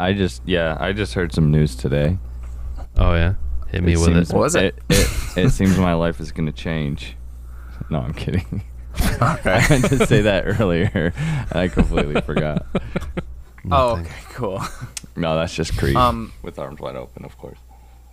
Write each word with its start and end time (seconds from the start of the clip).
I 0.00 0.12
just 0.14 0.42
yeah, 0.46 0.76
I 0.80 0.92
just 0.92 1.14
heard 1.14 1.32
some 1.32 1.50
news 1.50 1.74
today. 1.76 2.18
Oh 2.96 3.14
yeah, 3.14 3.34
hit 3.68 3.82
me 3.82 3.92
It 3.92 3.96
with 3.98 4.06
seems, 4.06 4.30
it. 4.30 4.34
What 4.34 4.40
was 4.42 4.54
it? 4.54 4.74
It, 4.88 4.98
it, 5.36 5.46
it 5.46 5.50
seems 5.50 5.76
my 5.78 5.94
life 5.94 6.20
is 6.20 6.32
gonna 6.32 6.52
change. 6.52 7.16
No, 7.90 8.00
I'm 8.00 8.14
kidding. 8.14 8.62
Okay. 9.22 9.52
I 9.52 9.66
meant 9.70 9.84
to 9.86 10.04
say 10.06 10.22
that 10.22 10.44
earlier. 10.60 11.12
I 11.52 11.68
completely 11.68 12.20
forgot. 12.22 12.66
oh, 13.70 13.98
okay, 13.98 14.10
cool. 14.30 14.60
No, 15.16 15.36
that's 15.36 15.54
just 15.54 15.78
Creed 15.78 15.94
Um, 15.96 16.32
with 16.42 16.58
arms 16.58 16.80
wide 16.80 16.96
open, 16.96 17.24
of 17.24 17.38
course. 17.38 17.56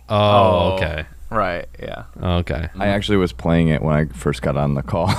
Oh, 0.08 0.16
Oh. 0.16 0.74
okay, 0.76 1.04
Right. 1.30 1.66
Yeah. 1.82 2.04
okay. 2.22 2.68
I 2.78 2.86
actually 2.88 3.18
was 3.18 3.32
playing 3.32 3.68
it 3.68 3.82
when 3.82 3.94
I 3.94 4.04
first 4.06 4.40
got 4.40 4.56
on 4.56 4.74
the 4.74 4.82
call. 4.82 5.12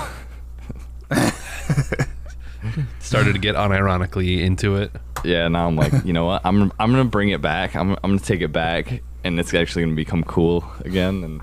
Started 3.00 3.34
to 3.34 3.40
get 3.40 3.56
unironically 3.56 4.42
into 4.42 4.76
it. 4.76 4.92
yeah, 5.24 5.48
now 5.48 5.68
I'm 5.68 5.76
like, 5.76 5.94
you 6.06 6.14
know 6.14 6.26
what? 6.26 6.42
I'm 6.46 6.64
I'm 6.80 6.92
gonna 6.92 7.06
bring 7.06 7.30
it 7.30 7.42
back. 7.42 7.76
I'm 7.76 7.92
I'm 7.92 7.98
gonna 8.12 8.20
take 8.20 8.42
it 8.42 8.52
back, 8.52 9.02
and 9.24 9.40
it's 9.40 9.54
actually 9.54 9.84
gonna 9.84 9.96
become 9.96 10.24
cool 10.24 10.64
again. 10.86 11.24
And 11.24 11.42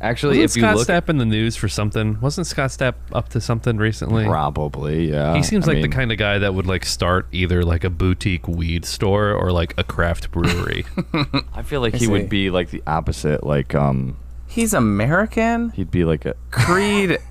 actually, 0.00 0.38
Wasn't 0.40 0.50
if 0.50 0.56
you 0.56 0.62
Scott 0.62 0.76
look, 0.76 0.88
Stapp 0.88 1.08
in 1.08 1.18
the 1.18 1.24
news 1.26 1.56
for 1.56 1.68
something? 1.68 2.20
Wasn't 2.20 2.46
Scott 2.46 2.70
Stapp 2.70 2.94
up 3.12 3.28
to 3.30 3.40
something 3.40 3.76
recently? 3.78 4.24
probably, 4.24 5.10
yeah. 5.10 5.34
He 5.36 5.42
seems 5.42 5.68
I 5.68 5.72
like 5.72 5.82
the 5.82 5.88
kind 5.88 6.12
of 6.12 6.18
guy 6.18 6.38
that 6.38 6.54
would 6.54 6.66
like 6.66 6.84
start 6.84 7.26
either 7.32 7.62
like 7.62 7.84
a 7.84 7.90
boutique 7.90 8.46
weed 8.48 8.84
store 8.84 9.32
or 9.32 9.50
like 9.52 9.74
a 9.78 9.84
craft 9.84 10.30
brewery. 10.30 10.84
I 11.54 11.62
feel 11.62 11.80
like 11.80 11.94
I 11.94 11.98
he 11.98 12.06
see. 12.06 12.10
would 12.12 12.28
be 12.28 12.50
like 12.50 12.70
the 12.70 12.82
opposite. 12.86 13.44
Like, 13.44 13.74
um, 13.74 14.16
He's 14.46 14.72
American. 14.72 15.70
he'd 15.70 15.90
be 15.90 16.04
like 16.04 16.24
a 16.24 16.34
Creed. 16.50 17.18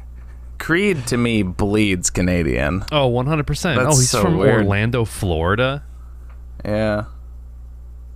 Creed 0.59 1.05
to 1.07 1.17
me 1.17 1.43
bleeds 1.43 2.09
Canadian. 2.09 2.83
oh, 2.91 3.09
100%. 3.11 3.77
Oh, 3.77 3.85
he's 3.89 4.09
so 4.09 4.21
from 4.21 4.37
weird. 4.37 4.63
Orlando, 4.63 5.05
Florida. 5.05 5.83
Yeah. 6.65 7.05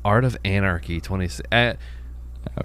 Art 0.04 0.26
of 0.26 0.36
Anarchy 0.44 1.00
20 1.00 1.26
uh, 1.52 1.74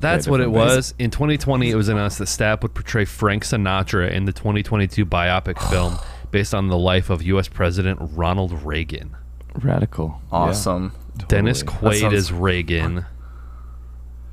That's 0.01 0.27
what 0.27 0.41
it 0.41 0.45
different 0.47 0.53
was. 0.53 0.95
In 0.99 1.11
2020, 1.11 1.71
it 1.71 1.75
was 1.75 1.89
announced 1.89 2.19
that 2.19 2.25
Stapp 2.29 2.63
would 2.63 2.75
portray 2.75 3.05
Frank 3.05 3.45
Sinatra 3.45 4.11
in 4.11 4.25
the 4.25 4.33
2022 4.33 5.05
biopic 5.05 5.61
film 5.71 5.99
based 6.31 6.55
on 6.55 6.69
the 6.69 6.79
life 6.79 7.11
of 7.11 7.23
U.S. 7.23 7.49
President 7.49 7.99
Ronald 8.15 8.63
Reagan. 8.63 9.15
radical. 9.63 10.21
Yeah, 10.33 10.39
Awesome. 10.39 10.93
Dennis 11.29 11.63
totally. 11.63 11.97
Quaid 11.97 12.01
sounds- 12.01 12.15
is 12.15 12.33
Reagan. 12.33 13.05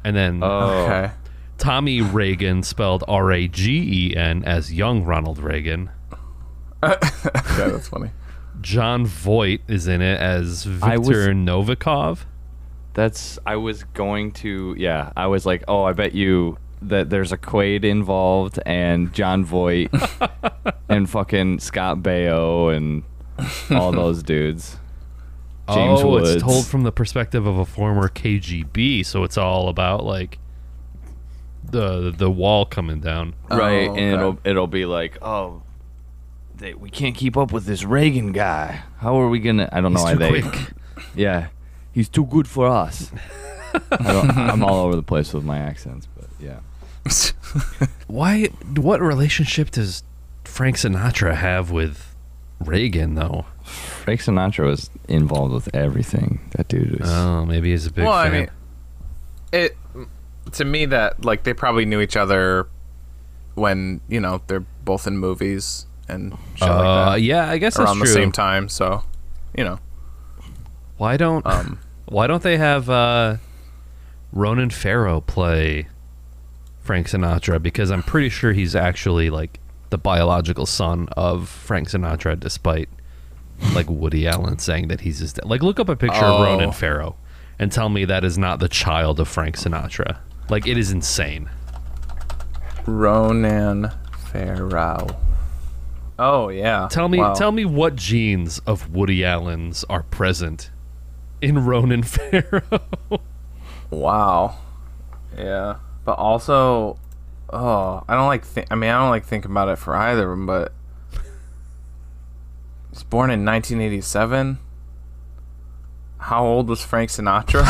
And 0.05 0.15
then 0.15 0.39
Oh, 0.43 0.85
Okay. 0.85 1.11
Tommy 1.63 2.01
Ragen, 2.01 2.65
spelled 2.65 3.05
R 3.07 3.31
A 3.31 3.47
G 3.47 4.09
E 4.11 4.15
N, 4.17 4.43
as 4.43 4.73
young 4.73 5.05
Ronald 5.05 5.39
Reagan. 5.39 5.89
Okay, 6.83 7.69
that's 7.71 7.87
funny. 7.87 8.11
Jon 8.59 9.05
Voight 9.05 9.61
is 9.69 9.87
in 9.87 10.01
it 10.01 10.19
as 10.19 10.67
I 10.81 10.97
was- 10.97 11.07
Novikov. 11.07 12.25
that's. 12.93 13.39
I 13.45 13.55
was 13.55 13.85
going 13.85 14.33
to. 14.33 14.75
Yeah, 14.77 15.13
I 15.15 15.27
was 15.27 15.45
like, 15.45 15.63
oh, 15.69 15.83
I 15.83 15.93
bet 15.93 16.13
you 16.13 16.57
that 16.81 17.09
there's 17.09 17.31
a 17.31 17.37
Quaid 17.37 17.85
involved 17.85 18.59
and 18.65 19.13
Jon 19.13 19.45
Voight 19.45 19.89
and 20.89 21.09
fucking 21.09 21.59
Scott 21.59 21.99
Baio 21.99 22.75
and 22.75 23.03
all 23.71 23.91
those 23.93 24.21
dudes. 24.21 24.77
Oh, 25.69 25.75
James 25.75 26.01
oh, 26.01 26.09
Woods. 26.09 26.31
it's 26.31 26.43
told 26.43 26.65
from 26.67 26.83
the 26.83 26.91
perspective 26.91 27.45
of 27.47 27.57
a 27.57 27.65
former 27.65 28.09
KGB, 28.09 29.05
so 29.05 29.23
it's 29.23 29.37
all 29.37 29.69
about 29.69 30.03
like 30.03 30.37
the 31.73 32.13
the 32.15 32.31
wall 32.31 32.65
coming 32.65 33.01
down. 33.01 33.33
Oh, 33.51 33.57
right, 33.57 33.89
Oh, 33.89 33.95
and 33.95 33.99
okay. 33.99 34.13
it'll 34.13 34.39
it'll 34.45 34.67
be 34.67 34.85
like, 34.85 35.17
oh, 35.21 35.61
they, 36.55 36.73
we 36.73 36.89
can't 36.89 37.15
keep 37.15 37.35
up 37.35 37.51
with 37.51 37.65
this 37.65 37.83
Reagan 37.83 38.31
guy. 38.31 38.83
How 38.99 39.19
are 39.19 39.27
we 39.27 39.39
gonna? 39.39 39.67
I 39.71 39.81
don't 39.81 39.91
know 39.93 39.99
He's 40.05 40.17
why 40.17 40.27
too 40.29 40.41
they. 40.41 40.41
quick. 40.49 40.69
Yeah, 41.15 41.47
he's 41.91 42.07
too 42.09 42.25
good 42.25 42.47
for 42.47 42.67
us. 42.67 43.11
I 43.91 44.11
don't, 44.13 44.37
I'm 44.37 44.63
all 44.63 44.85
over 44.85 44.95
the 44.95 45.03
place 45.03 45.33
with 45.33 45.43
my 45.43 45.57
accents, 45.59 46.07
but 46.15 46.25
yeah. 46.39 46.59
Why? 48.07 48.45
What 48.75 49.01
relationship 49.01 49.69
does 49.71 50.03
Frank 50.43 50.77
Sinatra 50.77 51.35
have 51.35 51.71
with 51.71 52.15
Reagan, 52.59 53.15
though? 53.15 53.45
Frank 53.63 54.21
Sinatra 54.21 54.65
was 54.65 54.89
involved 55.07 55.53
with 55.53 55.73
everything. 55.75 56.39
That 56.55 56.67
dude 56.67 56.99
was. 56.99 57.09
Oh, 57.11 57.45
maybe 57.45 57.71
he's 57.71 57.85
a 57.87 57.91
big 57.91 58.05
well, 58.05 58.13
I 58.13 58.29
fan. 58.29 58.39
mean, 58.41 58.49
it 59.51 59.77
to 60.53 60.65
me 60.65 60.85
that 60.85 61.23
like 61.25 61.43
they 61.43 61.53
probably 61.53 61.85
knew 61.85 62.01
each 62.01 62.15
other 62.17 62.67
when 63.55 64.01
you 64.07 64.19
know 64.19 64.41
they're 64.47 64.65
both 64.83 65.05
in 65.07 65.17
movies 65.17 65.85
and 66.07 66.37
shit 66.55 66.67
uh, 66.67 66.75
like 66.75 66.83
that 67.15 67.21
yeah, 67.21 67.49
I 67.49 67.57
guess 67.57 67.75
that's 67.77 67.85
around 67.87 67.97
true. 67.97 68.07
the 68.07 68.13
same 68.13 68.31
time. 68.31 68.67
So, 68.69 69.03
you 69.57 69.63
know, 69.63 69.79
Why 70.97 71.17
don't 71.17 71.45
um, 71.45 71.79
Why 72.05 72.27
don't 72.27 72.43
they 72.43 72.57
have 72.57 72.89
uh, 72.89 73.37
Ronan 74.31 74.69
Farrow 74.69 75.21
play 75.21 75.87
Frank 76.81 77.07
Sinatra? 77.07 77.61
Because 77.61 77.89
I'm 77.91 78.03
pretty 78.03 78.29
sure 78.29 78.51
he's 78.53 78.75
actually 78.75 79.29
like 79.29 79.59
the 79.89 79.97
biological 79.97 80.65
son 80.65 81.07
of 81.15 81.47
Frank 81.47 81.89
Sinatra, 81.89 82.39
despite 82.39 82.89
like 83.73 83.89
Woody 83.89 84.27
Allen 84.27 84.59
saying 84.59 84.87
that 84.89 85.01
he's 85.01 85.19
his 85.19 85.33
dad. 85.33 85.45
Like, 85.45 85.63
look 85.63 85.79
up 85.79 85.87
a 85.87 85.95
picture 85.95 86.25
of 86.25 86.41
Oh. 86.41 86.43
Ronan 86.43 86.71
Farrow 86.73 87.15
and 87.59 87.71
tell 87.71 87.87
me 87.89 88.03
that 88.05 88.25
is 88.25 88.37
not 88.37 88.59
the 88.59 88.67
child 88.67 89.19
of 89.19 89.27
Frank 89.27 89.55
Sinatra. 89.55 90.17
Like, 90.53 90.67
it 90.67 90.77
is 90.77 90.91
insane. 90.91 91.49
Ronan 92.85 93.89
Farrow. 94.31 95.07
Oh 96.19 96.49
yeah. 96.49 96.87
Tell 96.91 97.09
me, 97.09 97.17
Wow. 97.17 97.33
tell 97.33 97.51
me 97.51 97.65
what 97.65 97.95
genes 97.95 98.59
of 98.67 98.93
Woody 98.93 99.25
Allen's 99.25 99.83
are 99.89 100.03
present 100.03 100.69
in 101.41 101.65
Ronan 101.65 102.03
Farrow. 102.13 102.61
Wow. 103.89 104.57
Yeah, 105.35 105.77
but 106.05 106.19
also, 106.19 106.99
oh, 107.51 108.03
I 108.07 108.13
don't 108.13 108.27
like. 108.27 108.53
Th- 108.53 108.67
I 108.69 108.75
mean, 108.75 108.91
I 108.91 108.99
don't 108.99 109.09
like 109.09 109.25
thinking 109.25 109.49
about 109.49 109.69
it 109.69 109.77
for 109.79 109.95
either 109.95 110.31
of 110.31 110.37
them. 110.37 110.45
But 110.45 110.71
he's 112.91 113.01
born 113.01 113.31
in 113.31 113.43
1987. 113.43 114.59
How 116.19 116.45
old 116.45 116.69
was 116.69 116.85
Frank 116.85 117.09
Sinatra? 117.09 117.65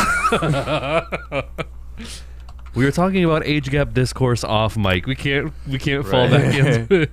we 2.74 2.84
were 2.84 2.92
talking 2.92 3.24
about 3.24 3.46
age 3.46 3.70
gap 3.70 3.92
discourse 3.94 4.44
off 4.44 4.76
mic. 4.76 5.06
We 5.06 5.14
can't, 5.14 5.52
we 5.68 5.78
can't 5.78 6.06
fall 6.06 6.28
back 6.28 6.54
into 6.54 7.02
it. 7.02 7.10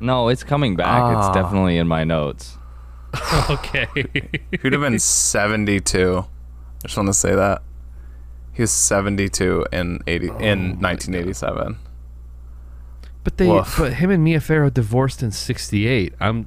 no, 0.00 0.28
it's 0.28 0.44
coming 0.44 0.76
back. 0.76 1.02
Ah. 1.02 1.26
It's 1.28 1.34
definitely 1.34 1.76
in 1.78 1.86
my 1.86 2.04
notes. 2.04 2.56
okay. 3.50 3.86
Who'd 4.60 4.72
have 4.72 4.82
been 4.82 4.98
72. 4.98 6.18
I 6.18 6.86
just 6.86 6.96
want 6.96 7.08
to 7.08 7.14
say 7.14 7.34
that 7.34 7.62
he 8.52 8.62
was 8.62 8.70
72 8.70 9.66
in 9.72 10.00
80 10.06 10.26
in 10.26 10.80
1987. 10.80 11.78
But 13.24 13.38
they, 13.38 13.48
Woof. 13.48 13.76
but 13.78 13.94
him 13.94 14.10
and 14.10 14.22
Mia 14.22 14.40
Farrow 14.40 14.68
divorced 14.68 15.22
in 15.22 15.30
'68. 15.30 16.12
I'm, 16.20 16.46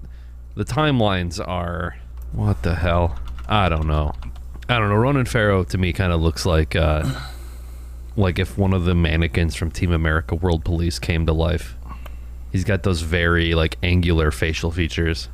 the 0.55 0.63
timelines 0.63 1.45
are, 1.45 1.97
what 2.31 2.61
the 2.61 2.75
hell? 2.75 3.17
I 3.47 3.67
don't 3.67 3.87
know. 3.87 4.13
I 4.69 4.77
don't 4.77 4.89
know. 4.89 4.95
Ronan 4.95 5.25
Farrow 5.25 5.63
to 5.63 5.77
me 5.77 5.91
kind 5.91 6.13
of 6.13 6.21
looks 6.21 6.45
like, 6.45 6.75
uh, 6.75 7.03
like 8.17 8.39
if 8.39 8.57
one 8.57 8.73
of 8.73 8.83
the 8.85 8.95
mannequins 8.95 9.55
from 9.55 9.71
Team 9.71 9.91
America 9.93 10.35
World 10.35 10.65
Police 10.65 10.99
came 10.99 11.25
to 11.25 11.33
life. 11.33 11.75
He's 12.51 12.63
got 12.63 12.83
those 12.83 13.01
very 13.01 13.53
like 13.55 13.77
angular 13.83 14.31
facial 14.31 14.71
features. 14.71 15.29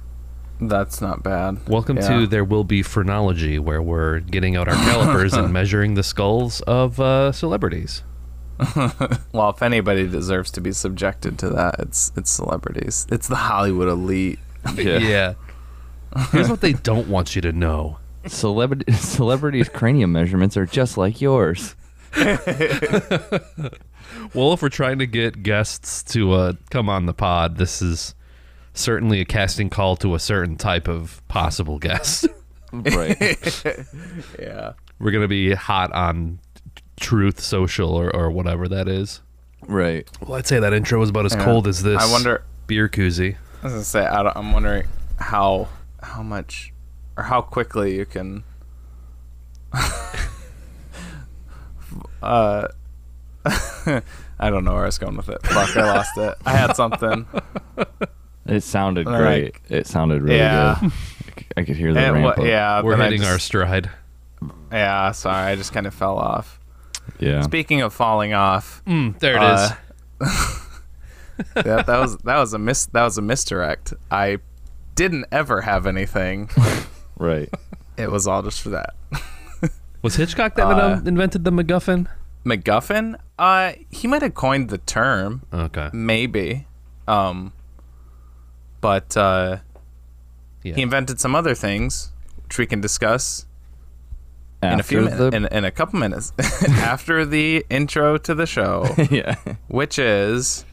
That's 0.62 1.02
not 1.02 1.24
bad. 1.24 1.68
Welcome 1.68 1.98
Yeah. 1.98 2.20
to 2.20 2.28
There 2.28 2.44
Will 2.44 2.64
Be 2.64 2.84
Phrenology, 2.84 3.58
where 3.60 3.82
we're 3.82 4.20
getting 4.20 4.56
out 4.56 4.68
our 4.68 4.76
calipers 4.86 5.34
and 5.34 5.52
measuring 5.52 5.96
the 5.96 6.04
skulls 6.04 6.62
of 6.62 7.00
uh, 7.00 7.32
celebrities. 7.32 8.04
Well, 9.34 9.50
if 9.50 9.64
anybody 9.64 10.08
deserves 10.08 10.52
to 10.52 10.62
be 10.62 10.72
subjected 10.74 11.40
to 11.40 11.50
that, 11.50 11.76
it's 11.80 12.12
it's 12.16 12.30
celebrities. 12.30 13.08
It's 13.12 13.28
the 13.28 13.36
Hollywood 13.36 13.88
elite. 13.90 14.40
yeah. 14.76 15.34
Here's 16.32 16.50
what 16.50 16.62
they 16.62 16.74
don't 16.74 17.08
want 17.08 17.36
you 17.36 17.42
to 17.42 17.52
know. 17.52 17.98
Celebrity 18.28 18.92
celebrities' 18.94 19.70
cranium 19.70 20.12
measurements 20.12 20.56
are 20.56 20.68
just 20.68 20.98
like 20.98 21.20
yours. 21.20 21.76
Well, 24.34 24.54
if 24.54 24.62
we're 24.62 24.70
trying 24.70 25.00
to 25.00 25.08
get 25.08 25.44
guests 25.44 26.04
to 26.14 26.34
uh, 26.34 26.54
come 26.70 26.88
on 26.88 27.06
the 27.08 27.14
pod, 27.14 27.58
this 27.58 27.82
is 27.82 28.14
certainly 28.74 29.20
a 29.22 29.26
casting 29.26 29.70
call 29.70 29.96
to 29.98 30.14
a 30.16 30.20
certain 30.20 30.56
type 30.56 30.88
of 30.88 31.22
possible 31.28 31.80
guest. 31.80 32.28
Right. 32.72 33.18
Yeah. 34.40 34.74
we're 34.98 35.12
going 35.12 35.22
to 35.22 35.28
be 35.28 35.54
hot 35.54 35.92
on 35.94 36.40
Truth 37.00 37.40
Social 37.40 37.94
or, 37.94 38.10
or 38.16 38.32
whatever 38.32 38.68
that 38.68 38.88
is. 38.88 39.22
right. 39.68 40.10
Well, 40.22 40.40
I'd 40.40 40.48
say 40.48 40.60
that 40.60 40.74
intro 40.74 41.00
was 41.00 41.10
about 41.12 41.26
as 41.28 41.36
Yeah. 41.36 41.44
cold 41.46 41.68
as 41.68 41.84
this. 41.84 42.02
I 42.02 42.12
wonder. 42.12 42.44
Beer 42.66 42.90
koozie. 42.90 43.36
I 43.62 43.66
was 43.66 43.74
gonna 43.74 43.84
say, 43.86 44.06
I 44.08 44.24
don't, 44.24 44.36
I'm 44.36 44.52
wondering 44.54 44.88
how 45.20 45.68
how 46.02 46.24
much 46.24 46.74
or 47.16 47.24
how 47.24 47.42
quickly 47.42 47.96
you 47.96 48.06
can. 48.08 48.44
uh, 52.24 52.68
I 54.40 54.50
don't 54.50 54.64
know 54.64 54.74
where 54.74 54.84
I 54.84 54.88
was 54.88 54.98
going 54.98 55.16
with 55.18 55.30
it. 55.30 55.46
Fuck, 55.46 55.76
I 55.78 55.94
lost 55.96 56.18
it. 56.18 56.36
I 56.46 56.52
had 56.52 56.76
something. 56.76 57.26
It 58.46 58.62
sounded 58.62 59.08
All 59.08 59.16
great. 59.18 59.56
It 59.70 59.88
sounded 59.88 60.22
really 60.22 60.36
Yeah. 60.36 60.78
good. 60.82 60.92
I 60.92 61.40
c- 61.40 61.48
I 61.56 61.64
could 61.64 61.78
hear 61.78 61.94
the 61.94 62.00
And 62.02 62.14
ramp 62.16 62.26
what, 62.26 62.40
up. 62.40 62.46
yeah, 62.46 62.82
We're 62.84 62.92
then 62.98 63.02
I 63.08 63.10
hitting 63.12 63.26
our 63.26 63.40
stride. 63.40 63.90
Yeah, 64.70 65.14
sorry, 65.14 65.50
I 65.54 65.56
just 65.56 65.72
kind 65.72 65.88
of 65.88 65.94
fell 65.94 66.18
off. 66.18 66.60
Yeah. 67.20 67.42
Speaking 67.44 67.80
of 67.82 67.94
falling 67.94 68.34
off, 68.34 68.82
Mm, 68.86 69.18
there 69.20 69.38
it 69.38 69.54
is. 69.54 69.72
Uh, 71.56 71.62
that, 71.64 71.86
that 71.88 72.00
was 72.00 72.18
that 72.18 72.38
was 72.38 72.54
a 72.54 72.60
mis 72.60 72.86
that 72.88 73.04
was 73.04 73.18
a 73.18 73.22
misdirect. 73.22 73.94
I 74.12 74.38
didn't 74.96 75.26
ever 75.32 75.62
have 75.62 75.88
anything. 75.88 76.50
Right. 77.18 77.50
It 77.98 78.12
was 78.12 78.28
all 78.28 78.44
just 78.44 78.62
for 78.62 78.70
that. 78.72 78.94
Was 80.04 80.16
Hitchcock 80.18 80.56
that 80.56 80.68
uh, 80.68 81.02
invented 81.06 81.44
the 81.46 81.52
MacGuffin? 81.52 82.08
MacGuffin? 82.46 83.16
Uh, 83.40 83.72
he 83.90 84.08
might 84.08 84.22
have 84.22 84.34
coined 84.36 84.70
the 84.70 84.78
term, 84.78 85.44
Okay. 85.54 85.90
maybe. 85.94 86.68
Um, 87.08 87.54
but 88.82 89.16
uh, 89.18 89.58
Yeah. 90.62 90.76
he 90.76 90.82
invented 90.82 91.20
some 91.20 91.36
other 91.36 91.56
things, 91.56 92.12
which 92.44 92.58
we 92.58 92.66
can 92.66 92.82
discuss 92.82 93.46
in 94.62 94.80
a 94.80 94.84
few 94.84 95.00
After 95.08 95.12
minutes, 95.18 95.18
the- 95.32 95.36
in, 95.38 95.58
in 95.58 95.66
a 95.66 95.72
couple 95.72 96.00
minutes 96.00 96.32
after 96.70 97.26
the 97.26 97.66
intro 97.70 98.18
to 98.18 98.36
the 98.36 98.46
show. 98.46 98.86
yeah. 99.10 99.36
which 99.68 99.98
is 99.98 100.66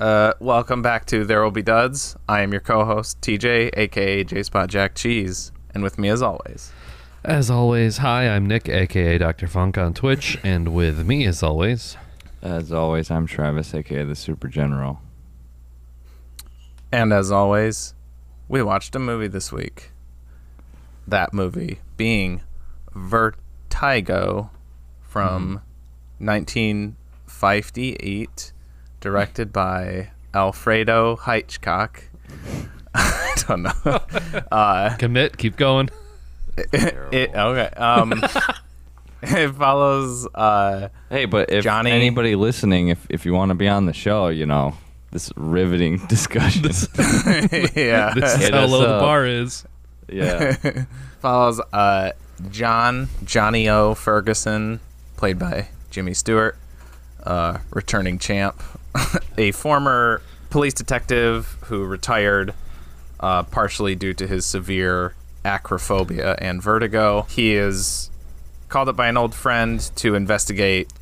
uh, 0.00 0.32
welcome 0.40 0.82
back 0.82 1.06
to 1.06 1.24
There 1.24 1.42
Will 1.42 1.50
Be 1.52 1.62
Duds. 1.62 2.16
I 2.28 2.40
am 2.42 2.50
your 2.52 2.60
co-host 2.60 3.20
TJ, 3.20 3.70
aka 3.76 4.24
J 4.24 4.42
Spot 4.42 4.68
Jack 4.68 4.94
Cheese, 4.96 5.50
and 5.74 5.82
with 5.84 5.98
me 5.98 6.08
as 6.08 6.22
always, 6.22 6.72
As 7.28 7.50
always, 7.50 7.98
hi, 7.98 8.26
I'm 8.26 8.46
Nick, 8.46 8.70
aka 8.70 9.18
Dr. 9.18 9.46
Funk 9.48 9.76
on 9.76 9.92
Twitch, 9.92 10.38
and 10.42 10.74
with 10.74 11.06
me, 11.06 11.26
as 11.26 11.42
always, 11.42 11.98
As 12.40 12.72
always, 12.72 13.10
I'm 13.10 13.26
Travis, 13.26 13.74
aka 13.74 14.02
the 14.04 14.16
Super 14.16 14.48
General. 14.48 15.02
and 16.90 17.12
as 17.12 17.30
always, 17.30 17.92
we 18.48 18.62
watched 18.62 18.96
a 18.96 18.98
movie 18.98 19.26
this 19.26 19.52
week. 19.52 19.90
That 21.06 21.34
movie 21.34 21.80
being 21.98 22.40
Vertigo 22.94 24.48
from 25.02 25.60
1958, 26.16 28.52
directed 29.00 29.52
by 29.52 30.12
Alfredo 30.32 31.16
Hitchcock. 31.16 32.04
I 32.94 33.34
don't 33.46 33.64
know. 33.64 34.00
Uh, 34.50 34.96
commit, 34.98 35.36
keep 35.36 35.56
going. 35.56 35.90
it 37.12 37.30
okay. 37.34 37.68
Um, 37.76 38.22
it 39.22 39.48
follows. 39.54 40.26
Uh, 40.34 40.88
Hey, 41.10 41.24
but 41.24 41.50
if 41.50 41.64
Johnny- 41.64 41.90
anybody 41.90 42.34
listening, 42.36 42.88
if 42.88 43.06
if 43.08 43.24
you 43.26 43.32
want 43.32 43.50
to 43.50 43.54
be 43.54 43.68
on 43.68 43.86
the 43.86 43.92
show, 43.92 44.28
you 44.28 44.46
know, 44.46 44.74
this 45.10 45.30
riveting 45.36 45.98
discussion. 46.08 46.62
yeah, 47.74 48.12
This 48.14 48.34
is 48.34 48.40
Hit 48.40 48.54
how 48.54 48.60
us 48.64 48.70
low 48.70 48.80
the 48.82 48.98
bar 49.00 49.26
is. 49.26 49.64
yeah. 50.08 50.84
follows 51.20 51.60
uh, 51.72 52.12
John 52.50 53.08
Johnny 53.24 53.68
O 53.68 53.94
Ferguson, 53.94 54.80
played 55.16 55.38
by 55.38 55.68
Jimmy 55.90 56.14
Stewart, 56.14 56.56
uh, 57.24 57.58
returning 57.70 58.18
champ, 58.18 58.62
a 59.36 59.50
former 59.52 60.20
police 60.50 60.74
detective 60.74 61.56
who 61.66 61.84
retired 61.84 62.54
uh, 63.20 63.42
partially 63.44 63.94
due 63.94 64.12
to 64.14 64.26
his 64.26 64.46
severe 64.46 65.14
acrophobia 65.44 66.36
and 66.38 66.62
vertigo. 66.62 67.22
He 67.30 67.54
is 67.54 68.10
called 68.68 68.88
up 68.88 68.96
by 68.96 69.08
an 69.08 69.16
old 69.16 69.34
friend 69.34 69.80
to 69.96 70.14
investigate 70.14 70.92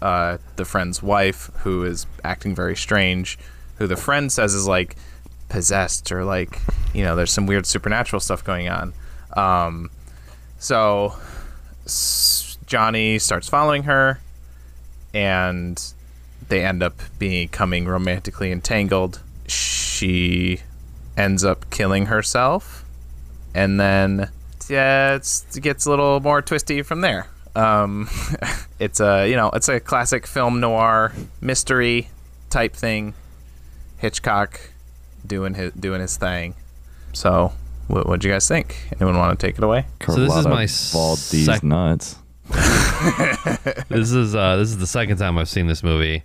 uh, 0.00 0.38
the 0.56 0.64
friend's 0.64 1.02
wife, 1.02 1.50
who 1.60 1.84
is 1.84 2.06
acting 2.22 2.54
very 2.54 2.76
strange, 2.76 3.38
who 3.78 3.86
the 3.86 3.96
friend 3.96 4.30
says 4.30 4.54
is 4.54 4.66
like 4.66 4.96
possessed 5.48 6.12
or 6.12 6.24
like, 6.24 6.60
you 6.94 7.02
know, 7.02 7.16
there's 7.16 7.32
some 7.32 7.46
weird 7.46 7.66
supernatural 7.66 8.20
stuff 8.20 8.44
going 8.44 8.68
on. 8.68 8.92
Um, 9.36 9.90
so 10.58 11.14
s- 11.84 12.56
Johnny 12.66 13.18
starts 13.18 13.48
following 13.48 13.84
her, 13.84 14.20
and 15.14 15.82
they 16.48 16.64
end 16.64 16.82
up 16.82 16.94
becoming 17.18 17.86
romantically 17.86 18.52
entangled. 18.52 19.20
She 19.46 20.60
ends 21.16 21.44
up 21.44 21.68
killing 21.70 22.06
herself, 22.06 22.77
and 23.54 23.78
then 23.80 24.30
yeah, 24.68 25.14
it's, 25.14 25.56
it 25.56 25.62
gets 25.62 25.86
a 25.86 25.90
little 25.90 26.20
more 26.20 26.42
twisty 26.42 26.82
from 26.82 27.00
there. 27.00 27.26
Um, 27.56 28.08
it's 28.78 29.00
a 29.00 29.28
you 29.28 29.36
know 29.36 29.50
it's 29.50 29.68
a 29.68 29.80
classic 29.80 30.26
film 30.26 30.60
noir 30.60 31.12
mystery 31.40 32.08
type 32.50 32.74
thing. 32.74 33.14
Hitchcock 33.98 34.60
doing 35.26 35.54
his 35.54 35.72
doing 35.72 36.00
his 36.00 36.16
thing. 36.16 36.54
So, 37.12 37.52
what 37.88 38.06
what'd 38.06 38.24
you 38.24 38.30
guys 38.30 38.46
think? 38.46 38.76
Anyone 39.00 39.18
want 39.18 39.38
to 39.38 39.46
take 39.46 39.58
it 39.58 39.64
away? 39.64 39.86
So 40.06 40.14
this 40.14 40.34
is 40.34 40.46
my 40.46 40.68
bald 40.92 41.18
these 41.30 41.46
sec- 41.46 41.62
nuts. 41.62 42.16
This 43.88 44.12
is 44.12 44.34
uh, 44.34 44.56
this 44.56 44.70
is 44.70 44.78
the 44.78 44.86
second 44.86 45.18
time 45.18 45.38
I've 45.38 45.48
seen 45.48 45.66
this 45.66 45.82
movie. 45.82 46.24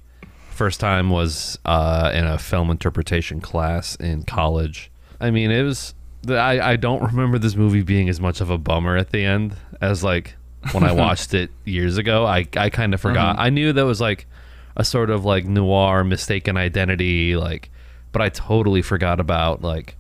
First 0.50 0.80
time 0.80 1.10
was 1.10 1.58
uh, 1.66 2.12
in 2.14 2.26
a 2.26 2.38
film 2.38 2.70
interpretation 2.70 3.42
class 3.42 3.96
in 3.96 4.24
college. 4.24 4.92
I 5.20 5.32
mean, 5.32 5.52
it 5.52 5.64
was. 5.64 5.94
I 6.30 6.72
I 6.72 6.76
don't 6.76 7.02
remember 7.04 7.38
this 7.38 7.56
movie 7.56 7.82
being 7.82 8.10
as 8.10 8.20
much 8.20 8.42
of 8.42 8.50
a 8.50 8.58
bummer 8.58 8.98
at 8.98 9.12
the 9.12 9.24
end 9.24 9.56
as 9.82 10.04
like 10.04 10.36
when 10.72 10.84
I 10.84 10.92
watched 10.94 11.34
it 11.34 11.52
years 11.66 11.98
ago. 11.98 12.26
I 12.26 12.48
I 12.56 12.70
kind 12.70 12.94
of 12.94 13.02
forgot. 13.02 13.38
I 13.40 13.50
knew 13.50 13.74
that 13.74 13.86
was 13.86 14.00
like 14.02 14.28
a 14.76 14.84
sort 14.84 15.10
of 15.10 15.26
like 15.26 15.46
noir 15.46 16.04
mistaken 16.04 16.58
identity 16.58 17.36
like, 17.36 17.70
but 18.12 18.22
I 18.22 18.30
totally 18.30 18.82
forgot 18.82 19.20
about 19.20 19.62
like 19.62 19.96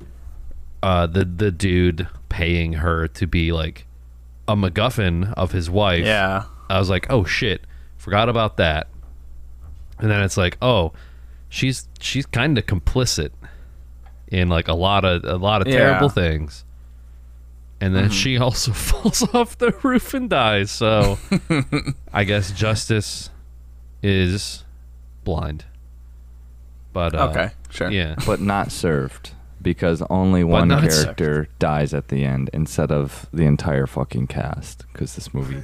uh 0.81 1.07
the 1.07 1.25
the 1.25 1.51
dude 1.51 2.07
paying 2.29 2.73
her 2.73 3.07
to 3.07 3.27
be 3.27 3.51
like 3.51 3.85
a 4.47 4.55
MacGuffin 4.55 5.33
of 5.33 5.51
his 5.51 5.69
wife. 5.69 6.05
Yeah. 6.05 6.45
I 6.69 6.79
was 6.79 6.89
like, 6.89 7.07
oh 7.09 7.23
shit, 7.23 7.61
forgot 7.97 8.29
about 8.29 8.57
that. 8.57 8.87
And 9.99 10.09
then 10.09 10.21
it's 10.23 10.37
like, 10.37 10.57
oh, 10.61 10.93
she's 11.49 11.87
she's 11.99 12.25
kind 12.25 12.57
of 12.57 12.65
complicit 12.65 13.31
in 14.33 14.49
like 14.49 14.67
a 14.67 14.73
lot 14.73 15.05
of 15.05 15.23
a 15.23 15.37
lot 15.37 15.61
of 15.61 15.67
Yeah. 15.67 15.77
terrible 15.77 16.09
things. 16.09 16.65
And 17.79 17.95
then 17.95 18.09
she 18.09 18.37
also 18.45 18.71
falls 18.73 19.21
off 19.33 19.57
the 19.57 19.71
roof 19.83 20.13
and 20.13 20.29
dies. 20.29 20.71
So 20.71 21.17
I 22.13 22.23
guess 22.23 22.51
justice 22.51 23.29
is 24.01 24.63
blind. 25.23 25.65
But 26.91 27.15
uh, 27.15 27.29
Okay. 27.29 27.49
Sure. 27.69 27.89
yeah, 27.89 28.15
but 28.25 28.39
not 28.41 28.71
served 28.71 29.31
because 29.61 30.01
only 30.09 30.43
one 30.43 30.67
not 30.67 30.83
character 30.83 31.47
dies 31.57 31.93
at 31.93 32.09
the 32.09 32.23
end 32.23 32.49
instead 32.53 32.91
of 32.91 33.27
the 33.33 33.43
entire 33.45 33.87
fucking 33.87 34.27
cast 34.27 34.85
because 34.91 35.15
this 35.15 35.33
movie 35.33 35.63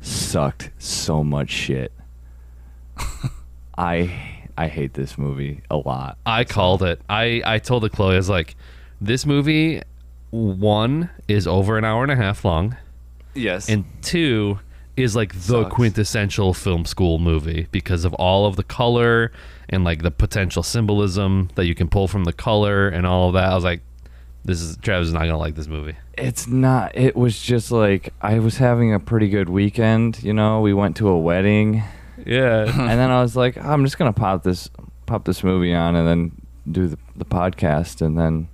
sucked 0.00 0.70
so 0.78 1.22
much 1.24 1.48
shit. 1.50 1.92
I 3.78 4.35
I 4.58 4.68
hate 4.68 4.94
this 4.94 5.18
movie 5.18 5.62
a 5.70 5.76
lot. 5.76 6.18
I 6.24 6.44
called 6.44 6.82
it. 6.82 7.00
I 7.08 7.42
I 7.44 7.58
told 7.58 7.82
the 7.82 7.90
Chloe 7.90 8.14
I 8.14 8.16
was 8.16 8.28
like, 8.30 8.56
this 9.00 9.26
movie 9.26 9.82
one 10.30 11.10
is 11.28 11.46
over 11.46 11.78
an 11.78 11.84
hour 11.84 12.02
and 12.02 12.12
a 12.12 12.16
half 12.16 12.44
long. 12.44 12.76
Yes. 13.34 13.68
and 13.68 13.84
two 14.02 14.58
is 14.96 15.14
like 15.14 15.34
the 15.34 15.40
Sucks. 15.64 15.74
quintessential 15.74 16.54
film 16.54 16.86
school 16.86 17.18
movie 17.18 17.66
because 17.70 18.06
of 18.06 18.14
all 18.14 18.46
of 18.46 18.56
the 18.56 18.62
color 18.62 19.30
and 19.68 19.84
like 19.84 20.00
the 20.02 20.10
potential 20.10 20.62
symbolism 20.62 21.50
that 21.54 21.66
you 21.66 21.74
can 21.74 21.86
pull 21.88 22.08
from 22.08 22.24
the 22.24 22.32
color 22.32 22.88
and 22.88 23.06
all 23.06 23.28
of 23.28 23.34
that. 23.34 23.44
I 23.50 23.54
was 23.54 23.62
like, 23.64 23.82
this 24.46 24.62
is 24.62 24.78
Travis 24.78 25.08
is 25.08 25.12
not 25.12 25.20
gonna 25.20 25.36
like 25.36 25.54
this 25.54 25.66
movie. 25.66 25.96
it's 26.16 26.46
not 26.46 26.96
it 26.96 27.14
was 27.14 27.38
just 27.42 27.70
like 27.70 28.14
I 28.22 28.38
was 28.38 28.56
having 28.56 28.94
a 28.94 29.00
pretty 29.00 29.28
good 29.28 29.50
weekend, 29.50 30.22
you 30.22 30.32
know. 30.32 30.60
We 30.62 30.72
went 30.72 30.96
to 30.96 31.08
a 31.08 31.18
wedding 31.18 31.82
Yeah, 32.24 32.64
and 32.66 32.98
then 32.98 33.10
I 33.10 33.20
was 33.20 33.36
like, 33.36 33.56
I'm 33.58 33.84
just 33.84 33.98
gonna 33.98 34.12
pop 34.12 34.42
this 34.42 34.70
pop 35.06 35.24
this 35.24 35.44
movie 35.44 35.74
on 35.74 35.94
and 35.96 36.06
then 36.06 36.32
do 36.70 36.88
the, 36.88 36.98
the 37.16 37.24
podcast. 37.24 38.00
And 38.04 38.18
then 38.18 38.48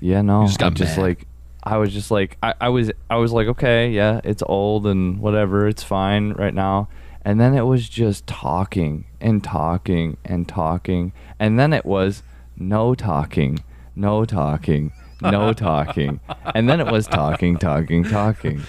yeah 0.00 0.22
no 0.22 0.42
You 0.42 0.46
just 0.48 0.60
I 0.62 0.64
got 0.66 0.74
just 0.74 0.96
mad. 0.96 1.02
like 1.02 1.26
I 1.62 1.76
was 1.76 1.92
just 1.92 2.10
like 2.10 2.36
I, 2.42 2.54
I 2.60 2.68
was 2.70 2.90
I 3.08 3.16
was 3.16 3.30
like 3.32 3.46
okay 3.46 3.90
yeah 3.90 4.20
it's 4.24 4.42
old 4.46 4.84
and 4.86 5.20
whatever 5.20 5.68
it's 5.68 5.82
fine 5.82 6.32
right 6.32 6.54
now. 6.54 6.88
And 7.24 7.40
then 7.40 7.54
it 7.54 7.62
was 7.62 7.88
just 7.88 8.26
talking 8.26 9.04
and 9.20 9.44
talking 9.44 10.16
and 10.24 10.48
talking. 10.48 11.12
And 11.38 11.56
then 11.56 11.72
it 11.72 11.84
was 11.84 12.22
no 12.56 12.94
talking 12.94 13.62
no 13.94 14.24
talking 14.24 14.92
no 15.20 15.52
talking. 15.68 16.18
And 16.54 16.68
then 16.68 16.80
it 16.80 16.86
was 16.90 17.06
talking 17.06 17.56
talking 17.58 18.02
talking 18.04 18.62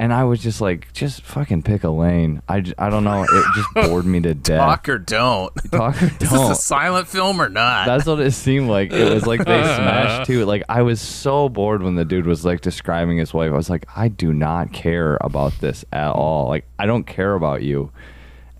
and 0.00 0.12
I 0.12 0.24
was 0.24 0.40
just 0.40 0.60
like, 0.60 0.92
just 0.92 1.22
fucking 1.22 1.62
pick 1.62 1.82
a 1.82 1.88
lane. 1.88 2.40
I, 2.48 2.60
j- 2.60 2.74
I 2.78 2.88
don't 2.88 3.02
know. 3.04 3.24
It 3.24 3.44
just 3.54 3.74
bored 3.74 4.06
me 4.06 4.20
to 4.20 4.34
death. 4.34 4.58
Talk 4.60 4.88
or 4.88 4.98
don't. 4.98 5.52
Talk 5.72 6.00
or 6.00 6.06
Is 6.06 6.18
this 6.18 6.32
a 6.32 6.54
silent 6.54 7.08
film 7.08 7.40
or 7.42 7.48
not? 7.48 7.86
That's 7.86 8.06
what 8.06 8.20
it 8.20 8.30
seemed 8.32 8.68
like. 8.68 8.92
It 8.92 9.12
was 9.12 9.26
like 9.26 9.40
they 9.44 9.62
smashed 9.62 10.26
too. 10.26 10.44
Like 10.44 10.62
I 10.68 10.82
was 10.82 11.00
so 11.00 11.48
bored 11.48 11.82
when 11.82 11.96
the 11.96 12.04
dude 12.04 12.26
was 12.26 12.44
like 12.44 12.60
describing 12.60 13.18
his 13.18 13.34
wife. 13.34 13.50
I 13.50 13.56
was 13.56 13.70
like, 13.70 13.86
I 13.96 14.08
do 14.08 14.32
not 14.32 14.72
care 14.72 15.18
about 15.20 15.58
this 15.60 15.84
at 15.92 16.10
all. 16.10 16.48
Like 16.48 16.64
I 16.78 16.86
don't 16.86 17.04
care 17.04 17.34
about 17.34 17.62
you. 17.62 17.90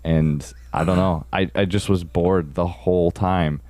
And 0.03 0.45
I 0.73 0.83
don't 0.83 0.97
know. 0.97 1.25
I, 1.31 1.49
I 1.55 1.65
just 1.65 1.89
was 1.89 2.03
bored 2.03 2.55
the 2.55 2.67
whole 2.67 3.11
time. 3.11 3.61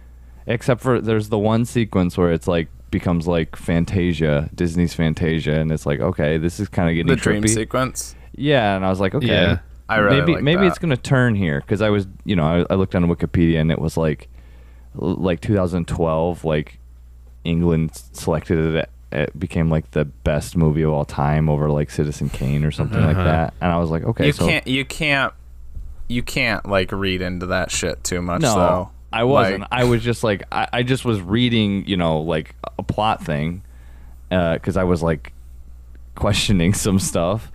Except 0.48 0.82
for 0.82 1.00
there's 1.00 1.30
the 1.30 1.38
one 1.38 1.66
sequence 1.66 2.18
where 2.18 2.32
it's 2.32 2.48
like 2.48 2.68
becomes 2.92 3.28
like 3.28 3.56
Fantasia, 3.56 4.50
Disney's 4.54 4.94
Fantasia, 4.94 5.54
and 5.60 5.72
it's 5.72 5.86
like 5.86 6.00
okay, 6.00 6.38
this 6.38 6.60
is 6.60 6.68
kind 6.70 6.90
of 6.90 6.96
getting 6.96 7.08
The 7.08 7.16
dream 7.16 7.44
trippy. 7.44 7.50
sequence. 7.54 8.16
Yeah, 8.36 8.76
and 8.76 8.86
I 8.86 8.90
was 8.90 9.00
like, 9.00 9.14
okay, 9.16 9.28
Yeah. 9.28 9.60
I 9.90 9.98
really 9.98 10.20
maybe 10.20 10.34
like 10.36 10.44
maybe 10.44 10.62
that. 10.62 10.68
it's 10.68 10.78
gonna 10.78 10.98
turn 10.98 11.34
here 11.36 11.60
because 11.62 11.82
I 11.82 11.90
was, 11.90 12.06
you 12.24 12.36
know, 12.36 12.46
I, 12.70 12.74
I 12.74 12.76
looked 12.76 12.94
on 12.96 13.06
Wikipedia 13.06 13.60
and 13.60 13.72
it 13.72 13.80
was 13.80 13.98
like, 13.98 14.30
like 14.94 15.42
2012, 15.42 16.46
like 16.46 16.80
England 17.44 17.92
selected 18.14 18.76
it. 18.76 18.90
It 19.12 19.40
became 19.40 19.72
like 19.72 19.90
the 19.92 20.06
best 20.06 20.56
movie 20.56 20.84
of 20.84 20.92
all 20.92 21.06
time 21.06 21.50
over 21.50 21.70
like 21.72 21.90
Citizen 21.90 22.30
Kane 22.30 22.64
or 22.64 22.70
something 22.72 23.02
like 23.02 23.16
Uh-huh. 23.18 23.24
that, 23.24 23.54
and 23.62 23.72
I 23.72 23.78
was 23.80 23.90
like, 23.90 24.04
okay, 24.04 24.28
you 24.28 24.32
so 24.34 24.46
can't. 24.48 24.68
You 24.68 24.86
can't. 24.86 25.34
You 26.08 26.22
can't 26.24 26.68
like 26.68 26.92
read 26.92 27.22
into 27.24 27.48
that 27.48 27.72
shit 27.72 28.04
too 28.04 28.22
much. 28.22 28.42
no, 28.42 28.54
though. 28.56 28.92
I 29.12 29.24
wasn't. 29.24 29.62
Like, 29.62 29.70
I 29.72 29.84
was 29.86 30.04
just 30.04 30.24
like, 30.24 30.44
I, 30.52 30.68
I 30.72 30.84
just 30.84 31.06
was 31.06 31.22
reading, 31.22 31.86
you 31.88 31.98
know, 31.98 32.22
like 32.22 32.56
a 32.78 32.84
plot 32.84 33.24
thing, 33.24 33.64
uh, 34.32 34.54
because 34.56 34.78
I 34.78 34.84
was 34.84 35.02
like 35.02 35.34
questioning 36.16 36.74
some 36.86 37.00
stuff. 37.00 37.52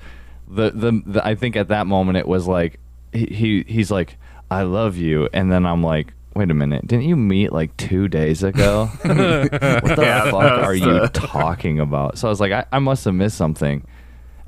The, 0.48 0.70
the 0.70 1.02
the 1.06 1.26
I 1.26 1.34
think 1.34 1.56
at 1.56 1.68
that 1.68 1.86
moment 1.86 2.18
it 2.18 2.28
was 2.28 2.46
like 2.46 2.78
he, 3.12 3.26
he 3.26 3.64
he's 3.66 3.90
like 3.90 4.16
I 4.50 4.62
love 4.62 4.96
you, 4.96 5.28
and 5.32 5.50
then 5.50 5.64
I'm 5.66 5.82
like, 5.82 6.12
wait 6.34 6.50
a 6.50 6.54
minute, 6.54 6.86
didn't 6.86 7.04
you 7.06 7.16
meet 7.16 7.52
like 7.52 7.76
two 7.76 8.08
days 8.08 8.42
ago? 8.42 8.86
what 9.02 9.96
the 9.96 9.96
Yeah, 9.98 10.30
fuck 10.30 10.42
that 10.42 10.56
was 10.58 10.66
are 10.66 10.74
you 10.74 11.06
talking 11.08 11.80
about? 11.80 12.18
So 12.18 12.28
I 12.28 12.30
was 12.30 12.40
like, 12.40 12.52
I, 12.52 12.64
I 12.72 12.78
must 12.78 13.04
have 13.04 13.14
missed 13.14 13.36
something. 13.36 13.86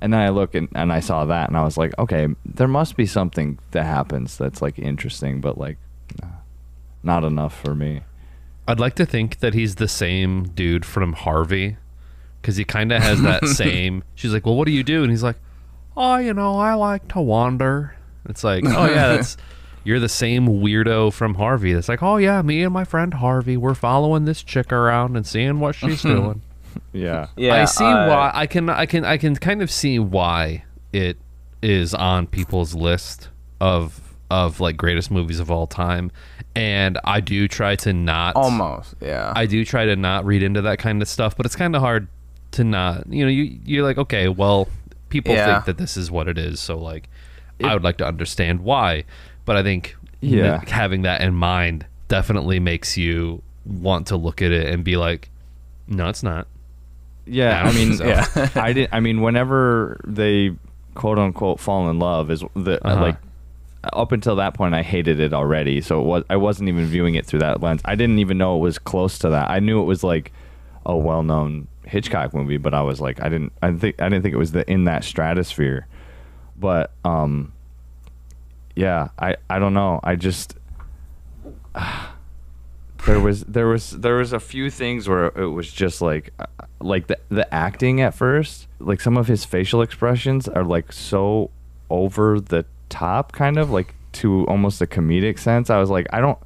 And 0.01 0.13
then 0.13 0.21
I 0.21 0.29
look 0.29 0.55
and, 0.55 0.69
and 0.75 0.93
I 0.93 1.01
saw 1.01 1.25
that 1.25 1.49
and 1.49 1.57
I 1.57 1.65
was 1.65 1.79
like, 1.79 1.99
okay, 1.99 2.29
there 2.45 2.69
must 2.69 2.97
be 2.97 3.07
something 3.07 3.59
that 3.71 3.85
happens 3.85 4.37
that's 4.37 4.61
like 4.61 4.79
interesting, 4.79 5.41
but 5.41 5.57
like 5.57 5.79
nah, 5.79 5.86
not 7.07 7.25
enough 7.25 7.59
for 7.59 7.75
me. 7.75 8.03
I'd 8.69 8.81
like 8.81 8.95
to 8.97 9.07
think 9.07 9.39
that 9.39 9.55
he's 9.55 9.77
the 9.77 9.89
same 9.89 10.49
dude 10.49 10.85
from 10.85 11.13
Harvey 11.13 11.77
because 12.43 12.57
he 12.57 12.65
kind 12.65 12.93
of 12.93 13.03
has 13.03 13.23
that 13.23 13.45
same. 13.47 14.03
She's 14.15 14.33
like, 14.33 14.45
"Well, 14.45 14.57
what 14.57 14.67
do 14.67 14.73
you 14.73 14.83
do?" 14.83 15.03
And 15.03 15.11
he's 15.11 15.23
like, 15.23 15.37
"Oh, 15.97 16.17
you 16.17 16.35
know, 16.35 16.59
I 16.59 16.75
like 16.75 17.09
to 17.09 17.21
wander." 17.21 17.97
It's 18.29 18.43
like, 18.45 18.65
"Oh 18.67 18.87
yeah, 18.87 19.09
that's 19.17 19.37
you're 19.85 20.01
the 20.01 20.09
same 20.09 20.47
weirdo 20.47 21.13
from 21.13 21.35
Harvey." 21.35 21.73
That's 21.73 21.89
like, 21.89 22.03
"Oh 22.03 22.17
yeah, 22.17 22.43
me 22.43 22.63
and 22.63 22.75
my 22.75 22.85
friend 22.85 23.15
Harvey, 23.15 23.57
we're 23.57 23.75
following 23.75 24.25
this 24.25 24.43
chick 24.43 24.73
around 24.73 25.17
and 25.17 25.27
seeing 25.27 25.61
what 25.61 25.77
she's 25.77 26.03
doing." 26.03 26.43
Yeah. 26.93 27.29
yeah, 27.37 27.63
I 27.63 27.65
see 27.65 27.85
uh, 27.85 28.09
why. 28.09 28.31
I 28.35 28.47
can. 28.47 28.69
I 28.69 28.85
can. 28.87 29.05
I 29.05 29.17
can 29.17 29.37
kind 29.37 29.63
of 29.63 29.71
see 29.71 29.99
why 29.99 30.65
it 30.93 31.19
is 31.63 31.95
on 31.95 32.27
people's 32.27 32.75
list 32.75 33.29
of 33.61 34.06
of 34.31 34.61
like 34.61 34.77
greatest 34.77 35.11
movies 35.11 35.39
of 35.41 35.51
all 35.51 35.67
time, 35.67 36.11
and 36.55 36.99
I 37.05 37.21
do 37.21 37.47
try 37.49 37.77
to 37.77 37.93
not 37.93 38.35
Almost. 38.37 38.95
Yeah. 39.01 39.33
I 39.37 39.47
do 39.47 39.65
try 39.65 39.85
to 39.87 39.97
not 39.97 40.25
read 40.25 40.43
into 40.43 40.63
that 40.63 40.79
kind 40.79 41.01
of 41.03 41.09
stuff, 41.09 41.37
but 41.37 41.47
it's 41.47 41.57
kind 41.57 41.75
of 41.77 41.83
hard 41.83 42.09
to 42.53 42.65
not. 42.65 43.07
You 43.13 43.25
know, 43.25 43.31
you 43.31 43.59
you're 43.65 43.85
like, 43.85 43.99
okay, 43.99 44.29
well, 44.29 44.69
people 45.09 45.35
Yeah. 45.35 45.55
think 45.55 45.67
that 45.67 45.79
this 45.79 45.97
is 45.97 46.11
what 46.11 46.27
it 46.29 46.39
is, 46.39 46.59
so 46.61 46.77
like, 46.79 47.09
I 47.63 47.73
would 47.75 47.85
like 47.85 47.99
to 47.99 48.07
understand 48.07 48.61
why. 48.61 49.05
But 49.45 49.57
I 49.57 49.63
think 49.63 49.97
Yeah. 50.21 50.55
n- 50.61 50.67
having 50.67 51.03
that 51.03 51.21
in 51.21 51.35
mind 51.35 51.87
definitely 52.09 52.59
makes 52.61 52.97
you 52.97 53.43
want 53.65 54.07
to 54.09 54.17
look 54.17 54.43
at 54.43 54.51
it 54.53 54.73
and 54.73 54.83
be 54.85 54.97
like, 54.97 55.31
no, 55.89 56.09
it's 56.09 56.23
not. 56.23 56.47
Yeah, 57.27 57.63
I 57.65 57.69
I 57.69 57.73
mean, 57.73 57.97
don't 57.97 58.25
think 58.25 58.51
so. 58.53 58.61
I 58.61 58.73
did. 58.73 58.89
I 58.93 59.01
mean, 59.01 59.21
whenever 59.21 60.01
they 60.07 60.53
quote 60.95 61.19
unquote 61.19 61.61
fall 61.61 61.89
in 61.91 61.99
love, 61.99 62.31
is 62.31 62.43
the 62.55 62.85
Uh-huh. 62.85 63.01
like 63.03 63.17
up 63.93 64.13
until 64.13 64.37
that 64.37 64.55
point, 64.55 64.75
I 64.75 64.83
hated 64.83 65.21
it 65.21 65.33
already. 65.33 65.81
So 65.81 66.01
it 66.01 66.05
was 66.05 66.25
I 66.31 66.37
wasn't 66.37 66.69
even 66.69 66.87
viewing 66.87 67.15
it 67.15 67.27
through 67.27 67.41
that 67.41 67.63
lens. 67.63 67.81
I 67.85 67.95
didn't 67.95 68.19
even 68.19 68.39
know 68.39 68.57
it 68.57 68.61
was 68.61 68.79
close 68.79 69.19
to 69.21 69.31
that. 69.31 69.51
I 69.51 69.59
knew 69.59 69.81
it 69.81 69.85
was 69.85 70.03
like 70.03 70.33
a 70.85 70.97
well-known 70.97 71.69
Hitchcock 71.85 72.33
movie, 72.35 72.57
but 72.57 72.75
I 72.75 72.83
was 72.83 73.01
like, 73.01 73.21
I 73.21 73.29
didn't. 73.29 73.53
I 73.63 73.73
think 73.73 74.01
I 74.01 74.09
didn't 74.09 74.23
think 74.23 74.35
it 74.35 74.39
was 74.39 74.53
the 74.53 74.69
in 74.71 74.85
that 74.85 75.05
stratosphere. 75.05 75.87
But 76.59 76.93
um, 77.05 77.53
yeah, 78.75 79.09
I 79.19 79.37
I 79.51 79.59
don't 79.59 79.75
know. 79.75 80.01
I 80.03 80.17
just 80.17 80.57
there 83.07 83.21
was 83.21 83.43
there 83.45 83.67
was 83.67 83.91
there 83.91 84.17
was 84.17 84.33
a 84.33 84.41
few 84.41 84.71
things 84.71 85.09
where 85.09 85.27
it 85.27 85.51
was 85.51 85.71
just 85.73 86.01
like 86.01 86.33
uh, 86.39 86.47
like 86.81 87.07
the 87.07 87.19
the 87.29 87.53
acting 87.55 88.01
at 88.01 88.15
first 88.15 88.67
like 88.79 89.01
some 89.01 89.17
of 89.17 89.27
his 89.27 89.45
facial 89.45 89.83
expressions 89.83 90.49
are 90.49 90.65
like 90.65 90.93
so 90.93 91.51
over 91.89 92.41
the 92.41 92.65
top 92.89 93.33
kind 93.33 93.59
of 93.59 93.71
like 93.71 93.95
to 94.13 94.47
almost 94.47 94.81
a 94.81 94.87
comedic 94.87 95.39
sense. 95.39 95.71
I 95.71 95.79
was 95.79 95.91
like 95.91 96.07
i 96.13 96.21
don't 96.21 96.39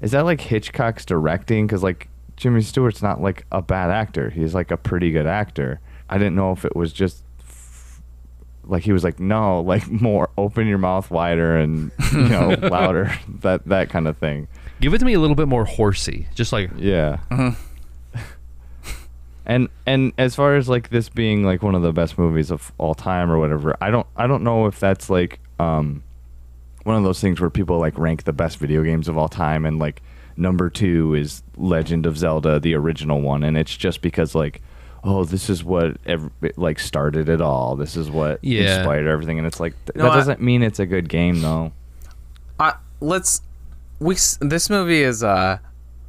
is 0.00 0.12
that 0.12 0.24
like 0.24 0.40
hitchcock's 0.40 1.04
directing? 1.04 1.66
Because 1.66 1.82
like 1.82 2.08
jimmy 2.36 2.60
stewart's 2.60 3.02
not 3.02 3.20
like 3.20 3.44
a 3.50 3.60
bad 3.60 3.90
actor. 3.90 4.30
He's 4.30 4.54
like 4.54 4.70
a 4.70 4.76
pretty 4.76 5.10
good 5.10 5.26
actor. 5.26 5.80
I 6.08 6.18
didn't 6.18 6.36
know 6.36 6.52
if 6.52 6.64
it 6.64 6.76
was 6.76 6.92
just 6.92 7.22
f- 7.40 8.00
like 8.64 8.82
he 8.84 8.92
was 8.92 9.04
like 9.04 9.18
no 9.18 9.60
like 9.66 9.88
more 9.88 10.30
open 10.38 10.66
your 10.66 10.78
mouth 10.78 11.10
wider 11.10 11.56
and 11.56 11.90
you 12.12 12.28
know 12.28 12.48
louder 12.62 13.12
that 13.40 13.66
that 13.66 13.90
kind 13.90 14.06
of 14.06 14.16
thing. 14.18 14.48
Give 14.80 14.94
it 14.94 14.98
to 14.98 15.04
me 15.04 15.14
a 15.14 15.20
little 15.20 15.36
bit 15.36 15.48
more 15.48 15.64
horsey, 15.64 16.28
just 16.34 16.52
like 16.52 16.70
yeah. 16.76 17.18
Mm-hmm. 17.30 18.20
and 19.44 19.68
and 19.86 20.12
as 20.18 20.36
far 20.36 20.54
as 20.54 20.68
like 20.68 20.90
this 20.90 21.08
being 21.08 21.42
like 21.42 21.62
one 21.62 21.74
of 21.74 21.82
the 21.82 21.92
best 21.92 22.16
movies 22.16 22.52
of 22.52 22.70
all 22.78 22.94
time 22.94 23.30
or 23.30 23.38
whatever, 23.38 23.76
I 23.80 23.90
don't 23.90 24.06
I 24.16 24.28
don't 24.28 24.44
know 24.44 24.66
if 24.66 24.78
that's 24.78 25.10
like 25.10 25.40
um 25.58 26.02
one 26.84 26.96
of 26.96 27.02
those 27.04 27.20
things 27.20 27.40
where 27.40 27.50
people 27.50 27.78
like 27.78 27.98
rank 27.98 28.24
the 28.24 28.32
best 28.32 28.58
video 28.58 28.82
games 28.82 29.08
of 29.08 29.18
all 29.18 29.28
time 29.28 29.66
and 29.66 29.78
like 29.78 30.00
number 30.36 30.70
2 30.70 31.14
is 31.14 31.42
Legend 31.56 32.06
of 32.06 32.16
Zelda 32.16 32.58
the 32.60 32.74
original 32.74 33.20
one 33.20 33.42
and 33.44 33.56
it's 33.58 33.76
just 33.76 34.00
because 34.00 34.34
like 34.34 34.62
oh 35.04 35.24
this 35.24 35.50
is 35.50 35.62
what 35.64 35.96
ev- 36.06 36.30
like 36.56 36.78
started 36.78 37.28
it 37.28 37.40
all. 37.40 37.76
This 37.76 37.96
is 37.96 38.10
what 38.10 38.38
Yeah. 38.42 38.78
inspired 38.78 39.06
everything 39.06 39.38
and 39.38 39.46
it's 39.46 39.60
like 39.60 39.74
th- 39.86 39.96
No, 39.96 40.04
that 40.04 40.12
I- 40.12 40.16
doesn't 40.16 40.40
mean 40.40 40.62
it's 40.62 40.78
a 40.78 40.86
good 40.86 41.08
game 41.08 41.40
though. 41.42 41.72
I, 42.58 42.74
let's. 43.00 43.42
We. 44.00 44.16
This 44.40 44.68
movie 44.70 45.02
is 45.02 45.22
uh 45.22 45.58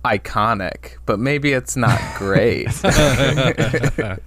iconic, 0.05 0.97
but 1.05 1.19
maybe 1.19 1.51
it's 1.53 1.75
not 1.75 1.99
great. 2.17 2.67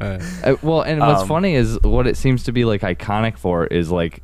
Uh, 0.00 0.56
well, 0.62 0.82
and 0.82 1.00
what's 1.00 1.22
Um, 1.22 1.28
funny 1.28 1.54
is 1.54 1.78
what 1.82 2.06
it 2.06 2.16
seems 2.16 2.44
to 2.44 2.52
be 2.52 2.64
like 2.64 2.80
iconic 2.82 3.38
for 3.38 3.66
is 3.66 3.90
like 3.90 4.22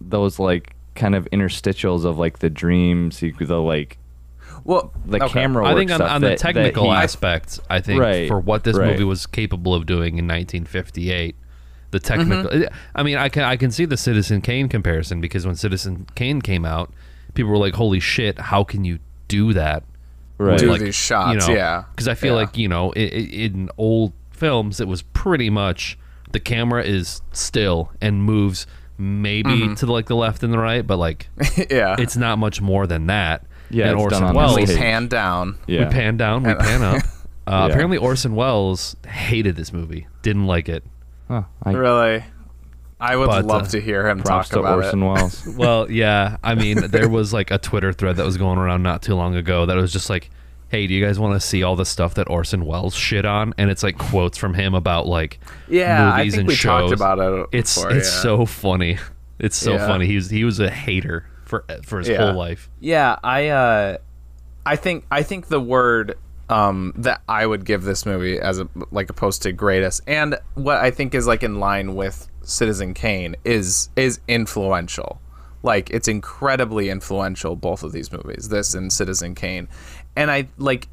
those 0.00 0.38
like 0.38 0.74
kind 0.94 1.14
of 1.14 1.28
interstitials 1.32 2.04
of 2.04 2.18
like 2.18 2.38
the 2.38 2.50
dream 2.50 3.10
sequence, 3.10 3.48
the 3.48 3.60
like 3.60 3.98
well, 4.64 4.92
the 5.04 5.22
okay. 5.22 5.32
camera 5.32 5.64
I 5.66 5.74
think 5.74 5.90
on, 5.90 5.98
stuff 5.98 6.10
on 6.10 6.20
that- 6.22 6.30
the 6.30 6.36
technical 6.36 6.84
he- 6.84 6.90
aspect, 6.96 7.60
I 7.70 7.80
think 7.80 8.00
Right, 8.00 8.26
for 8.28 8.40
what 8.40 8.64
this 8.64 8.76
right. 8.76 8.90
movie 8.92 9.04
was 9.04 9.26
capable 9.26 9.74
of 9.74 9.86
doing 9.86 10.18
in 10.18 10.26
1958, 10.26 11.36
the 11.92 12.00
Mm-hmm. 12.00 12.06
technical. 12.30 12.68
I 12.94 13.02
mean, 13.02 13.16
I 13.16 13.28
can 13.28 13.44
I 13.44 13.56
can 13.56 13.70
see 13.70 13.84
the 13.84 13.96
Citizen 13.96 14.40
Kane 14.40 14.68
comparison 14.68 15.20
because 15.20 15.46
when 15.46 15.54
Citizen 15.54 16.06
Kane 16.14 16.40
came 16.42 16.64
out, 16.64 16.92
people 17.34 17.50
were 17.52 17.58
like, 17.58 17.74
"Holy 17.74 18.00
shit! 18.00 18.38
How 18.38 18.64
can 18.64 18.84
you 18.84 18.98
do 19.28 19.52
that?" 19.52 19.84
right. 20.38 20.58
Do 20.58 20.70
like, 20.70 20.80
these 20.80 20.94
shots, 20.94 21.46
you 21.46 21.52
know, 21.54 21.58
yeah. 21.58 21.84
Because 21.92 22.08
I 22.08 22.14
feel 22.14 22.34
Yeah. 22.34 22.40
like 22.40 22.58
you 22.58 22.68
know, 22.68 22.92
i 22.96 23.00
i 23.00 23.02
in 23.04 23.70
old 23.78 24.12
films, 24.30 24.80
it 24.80 24.88
was 24.88 25.02
pretty 25.02 25.48
much 25.48 25.96
the 26.32 26.40
camera 26.40 26.82
is 26.82 27.22
still 27.32 27.90
and 28.02 28.22
moves 28.22 28.66
maybe 28.98 29.50
Mm-hmm. 29.50 29.74
to 29.74 29.86
the, 29.86 29.92
like 29.92 30.06
the 30.06 30.16
left 30.16 30.42
and 30.42 30.52
the 30.52 30.58
right, 30.58 30.86
but 30.86 30.96
like 30.98 31.28
yeah. 31.70 31.96
it's 31.98 32.16
not 32.16 32.38
much 32.38 32.60
more 32.60 32.86
than 32.86 33.06
that. 33.06 33.44
Yeah, 33.70 33.90
and 33.90 34.00
it's 34.00 34.10
done 34.10 34.22
Orson 34.22 34.24
on 34.24 34.34
Welles, 34.36 34.56
we 34.56 34.66
pan 34.76 35.08
down. 35.08 35.58
yeah. 35.66 35.86
we 35.86 35.92
pan 35.92 36.16
down, 36.16 36.42
we 36.44 36.54
pan 36.54 36.82
up. 36.82 37.02
Uh, 37.48 37.66
Yeah. 37.68 37.74
Apparently, 37.74 37.96
Orson 37.96 38.34
Welles 38.34 38.96
hated 39.06 39.54
this 39.54 39.72
movie, 39.72 40.08
didn't 40.22 40.46
like 40.48 40.68
it. 40.68 40.82
Huh, 41.28 41.42
I, 41.62 41.72
Really, 41.72 42.24
I 42.98 43.14
would 43.14 43.28
But, 43.28 43.44
love 43.44 43.62
uh, 43.62 43.66
to 43.68 43.80
hear 43.80 44.08
him 44.08 44.20
talk 44.20 44.46
to 44.46 44.58
about 44.58 44.78
Orson 44.78 45.00
it. 45.02 45.06
Welles. 45.06 45.46
Well, 45.56 45.88
yeah, 45.88 46.38
I 46.42 46.56
mean, 46.56 46.88
there 46.88 47.08
was 47.08 47.32
like 47.32 47.52
a 47.52 47.58
Twitter 47.58 47.92
thread 47.92 48.16
that 48.16 48.26
was 48.26 48.36
going 48.36 48.58
around 48.58 48.82
not 48.82 49.00
too 49.02 49.14
long 49.14 49.36
ago 49.36 49.64
that 49.66 49.76
was 49.76 49.92
just 49.92 50.10
like, 50.10 50.28
"Hey, 50.68 50.86
do 50.86 50.94
you 50.94 51.04
guys 51.04 51.18
want 51.18 51.40
to 51.40 51.46
see 51.46 51.62
all 51.62 51.76
the 51.76 51.84
stuff 51.84 52.14
that 52.14 52.28
Orson 52.30 52.64
Welles 52.66 52.94
shit 52.94 53.24
on?" 53.24 53.54
And 53.58 53.70
it's 53.70 53.82
like 53.82 53.98
quotes 53.98 54.36
from 54.38 54.54
him 54.54 54.74
about 54.74 55.06
like 55.06 55.38
Yeah, 55.68 56.12
I 56.12 56.18
movies 56.18 56.32
think 56.34 56.40
and 56.40 56.48
we 56.48 56.54
shows. 56.54 56.90
talked 56.90 56.92
about 57.00 57.18
it. 57.18 57.46
It's 57.52 57.74
before, 57.76 57.92
it's 57.92 58.08
yeah. 58.14 58.22
so 58.22 58.46
funny. 58.46 58.98
It's 59.38 59.56
so 59.56 59.72
Yeah. 59.74 59.86
funny. 59.86 60.06
He 60.06 60.14
was 60.16 60.30
he 60.30 60.44
was 60.44 60.60
a 60.60 60.70
hater 60.70 61.26
for 61.44 61.64
for 61.84 61.98
his 61.98 62.08
Yeah. 62.08 62.18
whole 62.26 62.34
life. 62.34 62.68
Yeah, 62.80 63.16
I 63.22 63.48
uh 63.48 63.96
I 64.64 64.76
think 64.76 65.04
I 65.10 65.22
think 65.22 65.48
the 65.48 65.60
word 65.60 66.16
um 66.48 66.92
that 66.96 67.20
I 67.28 67.44
would 67.46 67.64
give 67.64 67.82
this 67.84 68.06
movie 68.06 68.38
as 68.38 68.58
a 68.60 68.68
like 68.90 69.10
opposed 69.10 69.42
to 69.42 69.52
greatest 69.52 70.00
and 70.06 70.38
what 70.54 70.76
I 70.78 70.90
think 70.90 71.14
is 71.14 71.26
like 71.26 71.42
in 71.42 71.58
line 71.60 71.94
with 71.96 72.28
Citizen 72.42 72.94
Kane 72.94 73.34
is 73.44 73.88
is 73.96 74.20
influential. 74.28 75.20
Like 75.66 75.90
it's 75.90 76.06
incredibly 76.06 76.88
influential 76.88 77.56
both 77.56 77.82
of 77.82 77.90
these 77.90 78.12
movies, 78.12 78.48
this 78.48 78.72
and 78.72 78.92
Citizen 78.92 79.34
Kane. 79.34 79.68
And 80.14 80.30
I 80.30 80.48
like 80.56 80.88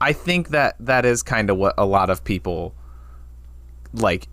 I 0.00 0.12
think 0.12 0.50
that 0.50 0.76
that 0.80 1.06
is 1.06 1.22
kind 1.22 1.48
of 1.48 1.56
what 1.56 1.74
a 1.78 1.86
lot 1.86 2.10
of 2.10 2.22
people 2.22 2.74
like 3.94 4.28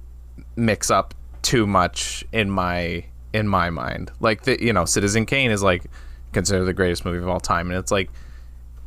mix 0.58 0.92
up 0.92 1.14
too 1.42 1.66
much 1.66 2.26
in 2.34 2.50
my 2.50 3.06
in 3.34 3.48
my 3.48 3.70
mind. 3.70 4.12
Like 4.20 4.44
the 4.44 4.62
you 4.62 4.74
know, 4.74 4.84
Citizen 4.84 5.26
Kane 5.26 5.50
is 5.50 5.64
like 5.64 5.86
considered 6.34 6.66
the 6.66 6.74
greatest 6.74 7.06
movie 7.06 7.20
of 7.20 7.30
all 7.30 7.40
time, 7.40 7.70
and 7.70 7.80
it's 7.80 7.92
like 7.92 8.10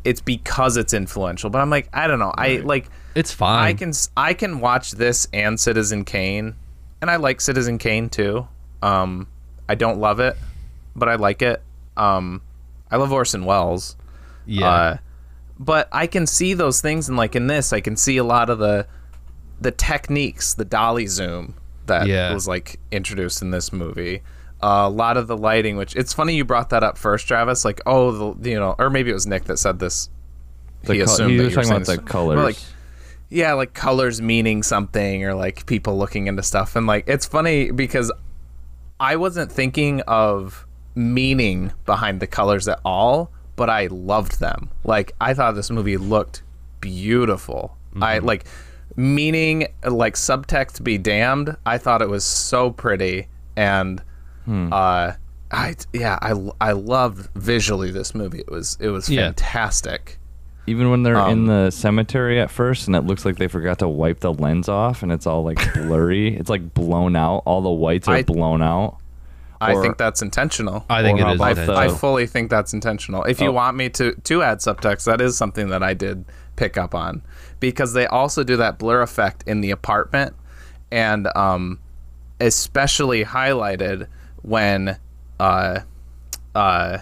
it's 0.05 0.21
because 0.21 0.77
it's 0.77 0.93
influential. 0.93 1.49
But 1.49 1.61
I'm 1.63 1.71
like, 1.71 1.89
I 1.95 2.07
don't 2.07 2.19
know. 2.19 2.33
I 2.37 2.57
like 2.59 2.91
It's 3.15 3.33
fine. 3.33 3.65
I 3.65 3.73
can 3.73 3.93
I 4.15 4.35
can 4.35 4.61
watch 4.61 4.93
this 4.93 5.27
and 5.33 5.59
Citizen 5.59 6.05
Kane, 6.05 6.55
and 7.01 7.11
I 7.11 7.17
like 7.17 7.41
Citizen 7.41 7.79
Kane 7.79 8.11
too. 8.11 8.47
Um, 8.83 9.27
I 9.71 9.75
don't 9.75 10.01
love 10.01 10.21
it, 10.21 10.37
but 10.97 11.09
I 11.09 11.15
like 11.17 11.43
it. 11.43 11.63
Um, 11.97 12.43
I 12.91 12.97
love 12.97 13.13
Orson 13.13 13.45
Welles. 13.45 13.97
yeah. 14.47 14.69
Uh, 14.69 14.97
but 15.59 15.89
I 15.93 16.07
can 16.07 16.27
see 16.27 16.55
those 16.55 16.81
things, 16.81 17.09
and 17.09 17.19
like 17.19 17.37
in 17.37 17.47
this, 17.47 17.73
I 17.75 17.81
can 17.81 17.95
see 17.97 18.17
a 18.17 18.25
lot 18.25 18.49
of 18.51 18.59
the 18.59 18.87
the 19.61 19.71
techniques, 19.71 20.55
the 20.55 20.65
dolly 20.65 21.07
zoom 21.07 21.55
that 21.85 22.07
Yeah. 22.07 22.33
was 22.33 22.49
like 22.49 22.81
introduced 22.91 23.43
in 23.43 23.51
this 23.51 23.71
movie. 23.73 24.23
Uh, 24.63 24.85
a 24.87 24.89
lot 24.91 25.17
of 25.19 25.27
the 25.27 25.37
lighting, 25.37 25.77
which 25.77 25.95
it's 25.97 26.15
funny 26.15 26.35
you 26.35 26.45
brought 26.47 26.71
that 26.71 26.83
up 26.83 26.97
first, 26.97 27.27
Travis. 27.29 27.65
Like, 27.65 27.81
oh, 27.85 28.33
the 28.35 28.51
you 28.51 28.59
know, 28.59 28.75
or 28.79 28.89
maybe 28.89 29.11
it 29.11 29.15
was 29.15 29.27
Nick 29.27 29.45
that 29.45 29.59
said 29.59 29.79
this. 29.79 30.09
The 30.85 30.95
he 30.95 30.99
col- 31.01 31.13
assumed 31.13 31.31
he 31.33 31.37
that 31.37 31.45
was 31.45 31.53
you 31.53 31.59
were 31.59 31.63
talking 31.65 31.77
about 31.77 31.87
saying 31.87 31.99
the 32.01 32.05
colors. 32.07 32.37
Well, 32.37 32.45
like, 32.47 32.57
yeah, 33.29 33.53
like 33.53 33.75
colors 33.75 34.23
meaning 34.23 34.63
something, 34.63 35.25
or 35.25 35.35
like 35.35 35.67
people 35.67 35.99
looking 35.99 36.27
into 36.27 36.43
stuff, 36.43 36.75
and 36.75 36.87
like 36.87 37.05
it's 37.07 37.27
funny 37.27 37.71
because 37.71 38.11
I 38.99 39.17
wasn't 39.17 39.53
thinking 39.53 40.01
of 40.03 40.67
meaning 40.95 41.73
behind 41.87 42.21
the 42.21 42.27
colors 42.27 42.69
at 42.69 42.81
all, 42.85 43.31
but 43.57 43.71
I 43.71 43.87
loved 43.89 44.41
them. 44.41 44.71
Like 44.85 45.13
I 45.21 45.35
thought 45.35 45.53
this 45.55 45.71
movie 45.71 45.97
looked 45.97 46.43
beautiful. 46.81 47.77
I 48.01 48.19
like 48.19 48.45
meaning 48.97 49.67
like 49.89 50.15
subtext 50.15 50.83
be 50.83 50.99
damned. 50.99 51.57
I 51.67 51.79
thought 51.79 52.03
it 52.03 52.09
was 52.09 52.25
so 52.25 52.71
pretty 52.71 53.29
and 53.57 54.03
uh 54.49 55.13
I 55.53 55.75
yeah, 55.93 56.19
I 56.23 56.35
I 56.61 56.73
loved 56.73 57.29
visually 57.35 57.91
this 57.91 58.15
movie. 58.15 58.41
It 58.41 58.51
was 58.51 58.77
it 58.81 58.89
was 58.89 59.09
Yeah. 59.09 59.27
fantastic. 59.27 60.19
Even 60.67 60.91
when 60.91 61.03
they're 61.03 61.15
in 61.17 61.21
Um, 61.21 61.47
the 61.47 61.71
cemetery 61.71 62.39
at 62.41 62.51
first, 62.51 62.87
and 62.87 62.95
it 62.95 63.01
looks 63.01 63.25
like 63.25 63.39
they 63.39 63.49
forgot 63.49 63.79
to 63.81 63.89
wipe 63.89 64.21
the 64.21 64.33
lens 64.33 64.69
off, 64.69 65.03
and 65.03 65.11
it's 65.11 65.27
all 65.27 65.43
like 65.43 65.59
blurry. 65.75 66.37
it's 66.39 66.51
like 66.51 66.75
blown 66.75 67.17
out. 67.17 67.43
All 67.47 67.61
the 67.63 67.71
whites 67.71 68.07
are 68.07 68.17
I- 68.17 68.23
blown 68.23 68.63
out. 68.63 68.99
I 69.61 69.81
think 69.81 69.99
that's 69.99 70.23
intentional. 70.23 70.85
I 70.89 71.03
think 71.03 71.19
or 71.19 71.23
it 71.23 71.25
how 71.27 71.33
is. 71.33 71.37
about 71.37 71.47
I, 71.47 71.51
intentional. 71.51 71.79
I 71.79 71.89
fully 71.89 72.27
think 72.27 72.51
that's 72.51 72.73
intentional. 72.73 73.25
If 73.25 73.41
you 73.41 73.49
Oh. 73.49 73.53
want 73.53 73.77
me 73.77 73.89
to 73.91 74.13
to 74.15 74.43
add 74.43 74.59
subtext, 74.59 75.05
that 75.05 75.21
is 75.21 75.37
something 75.37 75.69
that 75.69 75.83
I 75.83 75.95
did 75.95 76.25
pick 76.57 76.77
up 76.79 76.95
on 76.95 77.23
because 77.61 77.93
they 77.93 78.07
also 78.07 78.43
do 78.45 78.57
that 78.57 78.79
blur 78.79 79.03
effect 79.03 79.45
in 79.47 79.61
the 79.61 79.71
apartment, 79.71 80.35
and 80.91 81.29
um, 81.37 81.79
especially 82.41 83.25
highlighted 83.25 84.07
when 84.43 84.99
uh, 85.39 85.81
uh, 86.55 86.99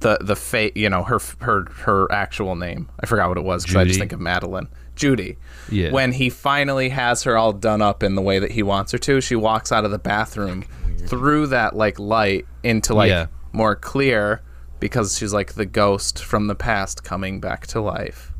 the 0.00 0.18
the 0.20 0.36
fate 0.36 0.76
you 0.76 0.88
know 0.90 1.02
her 1.02 1.18
her 1.40 1.66
her 1.84 2.10
actual 2.12 2.56
name 2.56 2.88
I 3.00 3.06
forgot 3.06 3.28
what 3.28 3.38
it 3.38 3.44
was 3.44 3.64
because 3.64 3.76
I 3.76 3.84
just 3.84 3.98
think 3.98 4.12
of 4.12 4.20
Madeleine 4.20 4.68
Judy. 4.96 5.38
Yeah. 5.70 5.92
When 5.92 6.12
he 6.12 6.28
finally 6.28 6.90
has 6.90 7.22
her 7.22 7.36
all 7.36 7.52
done 7.54 7.80
up 7.80 8.02
in 8.02 8.14
the 8.16 8.22
way 8.22 8.38
that 8.38 8.50
he 8.50 8.62
wants 8.62 8.92
her 8.92 8.98
to, 8.98 9.20
she 9.22 9.34
walks 9.34 9.72
out 9.72 9.84
of 9.86 9.90
the 9.90 9.98
bathroom 9.98 10.64
through 11.08 11.48
that 11.48 11.74
like 11.76 11.98
light 11.98 12.46
into 12.62 12.94
like 12.94 13.08
Yeah. 13.10 13.26
more 13.52 13.74
clear 13.76 14.42
because 14.78 15.18
she's 15.18 15.32
like 15.32 15.54
the 15.54 15.66
ghost 15.66 16.22
from 16.24 16.46
the 16.46 16.54
past 16.54 17.04
coming 17.04 17.40
back 17.40 17.66
to 17.68 17.80
life. 17.80 18.32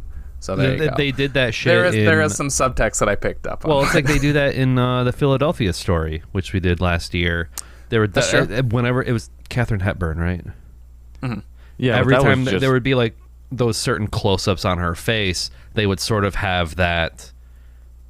So 0.42 0.56
there 0.56 0.76
they, 0.76 0.84
you 0.84 0.90
go. 0.90 0.96
they 0.96 1.12
did 1.12 1.34
that 1.34 1.52
shit. 1.52 1.66
there 1.70 1.84
is 1.84 1.94
there 1.94 2.20
in- 2.20 2.26
is 2.26 2.34
some 2.36 2.48
subtext 2.48 3.00
that 3.00 3.08
I 3.10 3.14
picked 3.14 3.46
up 3.46 3.64
on. 3.64 3.70
Well, 3.70 3.82
it's 3.82 3.94
like 3.94 4.06
they 4.06 4.18
do 4.18 4.32
that 4.34 4.54
in 4.54 4.78
uh, 4.78 5.04
the 5.04 5.12
Philadelphia 5.12 5.72
story, 5.74 6.22
which 6.32 6.52
we 6.54 6.60
did 6.60 6.80
last 6.80 7.12
year. 7.12 7.50
There 7.90 8.00
were 8.00 8.06
That's 8.06 8.30
th- 8.30 8.50
uh, 8.50 8.62
whenever 8.62 9.02
it 9.02 9.12
was 9.12 9.28
Katharine 9.50 9.80
Hepburn, 9.80 10.18
right? 10.18 10.44
Yeah, 11.76 11.96
Every 11.98 12.14
time 12.14 12.44
just- 12.44 12.60
there 12.60 12.72
would 12.72 12.82
be 12.82 12.94
like 12.94 13.16
those 13.52 13.76
certain 13.76 14.06
close-ups 14.06 14.64
on 14.64 14.78
her 14.78 14.94
face, 14.94 15.50
they 15.74 15.86
would 15.86 15.98
sort 16.00 16.24
of 16.24 16.36
have 16.36 16.76
that, 16.76 17.32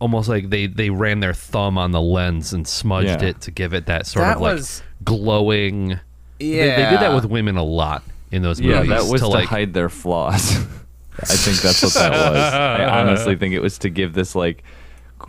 almost 0.01 0.29
like 0.29 0.51
they 0.51 0.67
they 0.67 0.91
ran 0.91 1.21
their 1.21 1.35
thumb 1.35 1.79
on 1.79 1.93
the 1.93 2.01
lens 2.01 2.53
and 2.53 2.67
smudged 2.67 3.23
Yeah. 3.23 3.29
it 3.29 3.41
to 3.43 3.51
give 3.51 3.73
it 3.75 3.87
that 3.87 4.07
sort 4.07 4.25
That 4.25 4.37
of 4.37 4.43
like 4.43 4.57
was- 4.57 4.83
glowing. 5.05 6.01
yeah, 6.39 6.77
They, 6.77 6.83
they 6.85 6.91
did 6.91 7.01
that 7.01 7.15
with 7.15 7.25
women 7.27 7.57
a 7.57 7.63
lot 7.65 8.03
in 8.33 8.43
those 8.43 8.61
movies. 8.61 8.89
Yeah, 8.89 8.97
that 8.99 9.11
was 9.11 9.21
to, 9.21 9.27
to, 9.27 9.29
like 9.29 9.49
hide 9.49 9.73
their 9.75 9.89
flaws. 9.89 10.57
I 11.21 11.25
think 11.27 11.59
that's 11.61 11.83
what 11.83 11.93
that 11.95 12.11
was. 12.13 12.55
I 12.55 12.85
honestly 13.01 13.37
think 13.37 13.55
it 13.55 13.61
was 13.61 13.79
to 13.79 13.91
give 13.91 14.15
this 14.15 14.35
like 14.35 14.63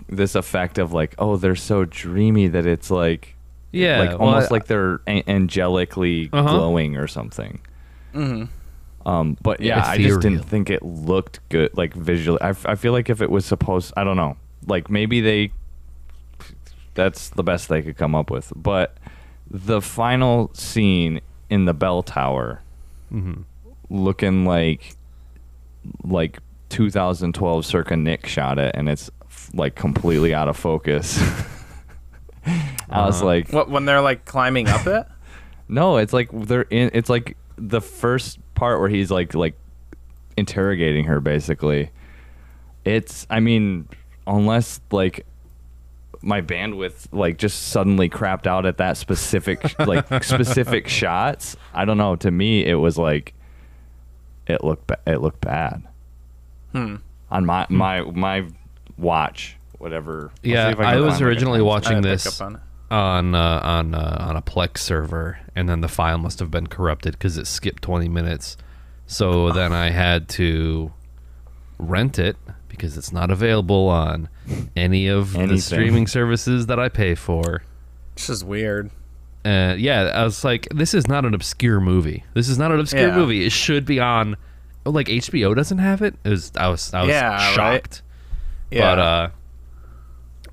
this 0.08 0.36
effect 0.36 0.78
of 0.78 0.94
like, 0.94 1.16
oh, 1.20 1.36
they're 1.36 1.56
so 1.56 1.84
dreamy 1.86 2.48
that 2.48 2.66
it's 2.66 2.90
like 2.90 3.36
yeah, 3.74 4.00
like 4.00 4.10
well, 4.12 4.30
almost 4.30 4.52
I- 4.52 4.56
like 4.56 4.66
they're 4.68 5.02
a- 5.08 5.24
angelically 5.24 6.30
Uh-huh. 6.32 6.48
glowing 6.58 6.96
or 6.98 7.08
something. 7.08 7.60
Mm-hmm. 8.14 9.08
Um, 9.08 9.36
but 9.42 9.60
yeah, 9.62 9.78
Yeah, 9.78 9.86
I 9.88 9.98
just 9.98 10.20
didn't 10.22 10.44
think 10.44 10.70
it 10.70 10.84
looked 10.84 11.40
good, 11.50 11.76
like 11.76 11.94
visually. 11.96 12.40
I, 12.42 12.50
f- 12.50 12.66
I 12.68 12.76
feel 12.76 12.92
like 12.94 13.10
if 13.10 13.22
it 13.22 13.32
was 13.32 13.46
supposed, 13.46 13.94
I 13.98 14.04
don't 14.04 14.16
know, 14.18 14.38
like 14.68 14.90
maybe 14.90 15.22
they, 15.22 15.52
that's 16.94 17.30
the 17.30 17.44
best 17.44 17.70
they 17.70 17.82
could 17.82 17.98
come 17.98 18.16
up 18.16 18.30
with. 18.30 18.52
But 18.56 18.98
the 19.50 19.82
final 19.82 20.52
scene 20.54 21.22
in 21.50 21.66
the 21.66 21.74
bell 21.74 22.04
tower, 22.04 22.62
Mm-hmm. 23.14 23.42
looking 23.90 24.46
like, 24.46 24.96
like 26.04 26.40
2012 26.70 27.66
circa 27.66 27.98
Nick 27.98 28.26
shot 28.26 28.58
it, 28.58 28.74
and 28.76 28.88
it's 28.88 29.12
like 29.54 29.76
completely 29.76 30.34
out 30.34 30.48
of 30.48 30.56
focus. 30.56 31.20
I 32.90 33.06
was 33.06 33.18
Uh-huh. 33.18 33.26
like, 33.26 33.50
what 33.52 33.70
when 33.70 33.86
they're 33.86 34.00
like 34.02 34.24
climbing 34.26 34.68
up 34.70 34.88
it. 34.88 35.06
no, 35.68 35.98
it's 35.98 36.14
like 36.14 36.30
they're 36.32 36.62
in. 36.70 36.92
It's 36.94 37.10
like 37.10 37.36
the 37.58 37.82
first 37.82 38.40
part 38.56 38.80
where 38.80 38.90
he's 38.90 39.12
like 39.12 39.34
like 39.36 39.56
interrogating 40.38 41.06
her. 41.06 41.20
Basically, 41.20 41.90
it's. 42.86 43.28
I 43.30 43.40
mean, 43.42 43.88
unless 44.38 44.82
like 44.92 45.26
my 46.22 46.42
bandwidth 46.42 47.08
like 47.12 47.38
just 47.38 47.70
suddenly 47.70 48.10
crapped 48.10 48.46
out 48.46 48.66
at 48.66 48.78
that 48.78 48.98
specific 48.98 49.78
like 49.86 50.24
specific 50.24 50.88
shots. 50.88 51.56
I 51.74 51.86
don't 51.86 51.98
know. 51.98 52.16
To 52.18 52.32
me, 52.32 52.66
it 52.66 52.76
was 52.76 52.98
like 52.98 53.34
it 54.48 54.64
looked 54.64 54.88
ba- 54.88 55.00
it 55.06 55.22
looked 55.22 55.42
bad. 55.42 55.84
Hmm. 56.72 56.98
On 57.30 57.46
my 57.46 57.66
my 57.70 58.02
my 58.02 58.46
watch, 58.98 59.58
whatever. 59.78 60.32
Yeah, 60.44 60.70
if 60.70 60.78
can 60.78 60.86
I, 60.86 60.96
was 60.98 61.14
find, 61.14 61.22
like, 61.22 61.28
originally 61.28 61.62
watching 61.62 62.02
this 62.02 62.42
on 62.42 62.62
on 62.90 63.36
uh, 63.36 63.62
on 63.64 63.96
uh, 63.96 64.18
on 64.20 64.36
a 64.36 64.42
Plex 64.42 64.80
server, 64.80 65.40
and 65.56 65.68
then 65.68 65.82
the 65.82 65.88
file 65.88 66.18
must 66.18 66.40
have 66.40 66.52
been 66.52 66.68
corrupted 66.68 67.14
because 67.14 67.38
it 67.38 67.48
skipped 67.48 67.82
20 67.84 68.10
minutes. 68.10 68.58
So 69.08 69.52
then 69.52 69.74
I 69.74 69.90
had 69.90 70.30
to 70.30 70.94
rent 71.78 72.20
it 72.20 72.38
because 72.72 72.98
it's 72.98 73.12
not 73.12 73.30
available 73.30 73.88
on 73.90 74.30
any 74.76 75.08
of 75.08 75.36
Anything. 75.36 75.56
the 75.56 75.62
streaming 75.62 76.08
services 76.08 76.66
that 76.68 76.80
I 76.80 76.90
pay 76.90 77.14
for. 77.16 77.62
It's 78.14 78.30
is 78.30 78.44
weird. 78.44 78.90
Uh, 79.44 79.76
yeah, 79.78 80.12
I 80.14 80.24
was 80.24 80.44
like, 80.44 80.68
this 80.74 80.94
is 80.94 81.08
not 81.08 81.26
an 81.26 81.34
obscure 81.34 81.80
movie. 81.82 82.24
This 82.34 82.48
is 82.50 82.58
not 82.58 82.72
an 82.72 82.80
obscure 82.80 83.08
Yeah. 83.10 83.16
movie. 83.16 83.46
It 83.46 83.52
should 83.52 83.86
be 83.86 84.00
on. 84.00 84.36
oh, 84.86 84.92
Like 84.92 85.08
HBO 85.08 85.56
doesn't 85.56 85.80
have 85.80 86.02
it. 86.02 86.16
It 86.24 86.30
was 86.30 86.52
I 86.56 86.68
was 86.70 86.94
I 86.94 87.02
was 87.02 87.10
Yeah, 87.10 87.30
right. 87.38 87.56
shocked. 87.56 88.02
Yeah. 88.70 88.82
But 88.96 89.00
uh, 89.00 89.30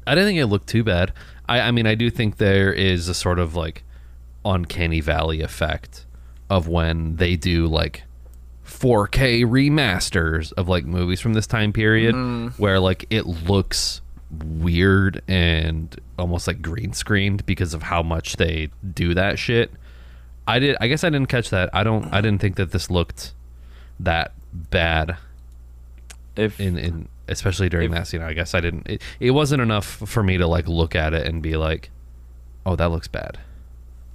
I 0.06 0.14
didn't 0.14 0.28
think 0.30 0.38
it 0.40 0.46
looked 0.46 0.68
too 0.68 0.82
bad. 0.84 1.12
I, 1.48 1.60
I 1.60 1.70
mean, 1.70 1.86
I 1.86 1.94
do 1.94 2.10
think 2.10 2.36
there 2.38 2.72
is 2.72 3.08
a 3.08 3.14
sort 3.14 3.38
of 3.38 3.54
like 3.54 3.84
uncanny 4.44 5.00
valley 5.00 5.40
effect 5.42 6.06
of 6.48 6.66
when 6.68 7.16
they 7.16 7.36
do 7.36 7.66
like 7.66 8.04
4K 8.80 9.44
remasters 9.44 10.52
of 10.54 10.68
like 10.68 10.84
movies 10.84 11.20
from 11.20 11.34
this 11.34 11.46
time 11.46 11.72
period, 11.72 12.14
where 12.58 12.78
like 12.80 13.06
it 13.10 13.26
looks 13.26 14.00
weird 14.30 15.22
and 15.26 15.98
almost 16.18 16.46
like 16.46 16.60
green 16.60 16.92
screened 16.92 17.44
because 17.46 17.72
of 17.74 17.82
how 17.84 18.02
much 18.02 18.36
they 18.36 18.68
do 18.94 19.14
that 19.14 19.38
shit. 19.38 19.70
I 20.46 20.58
did. 20.58 20.76
I 20.80 20.88
guess 20.88 21.04
I 21.04 21.10
didn't 21.10 21.28
catch 21.28 21.50
that. 21.50 21.70
I 21.72 21.82
don't. 21.84 22.04
I 22.12 22.20
didn't 22.20 22.40
think 22.40 22.56
that 22.56 22.70
this 22.72 22.90
looked 22.90 23.34
that 24.00 24.32
bad 24.52 25.16
If 26.36 26.58
in 26.60 26.78
in 26.78 27.08
especially 27.28 27.68
during 27.68 27.90
If- 27.90 27.96
that 27.98 28.06
scene. 28.06 28.22
I 28.22 28.32
guess 28.32 28.54
I 28.54 28.60
didn't. 28.60 28.86
It, 28.88 29.02
it 29.20 29.30
wasn't 29.32 29.60
enough 29.60 29.84
for 29.86 30.22
me 30.22 30.38
to 30.38 30.46
like 30.46 30.66
look 30.68 30.94
at 30.96 31.12
it 31.12 31.26
and 31.26 31.42
be 31.42 31.56
like, 31.56 31.90
"Oh, 32.64 32.76
that 32.76 32.90
looks 32.90 33.08
bad." 33.08 33.38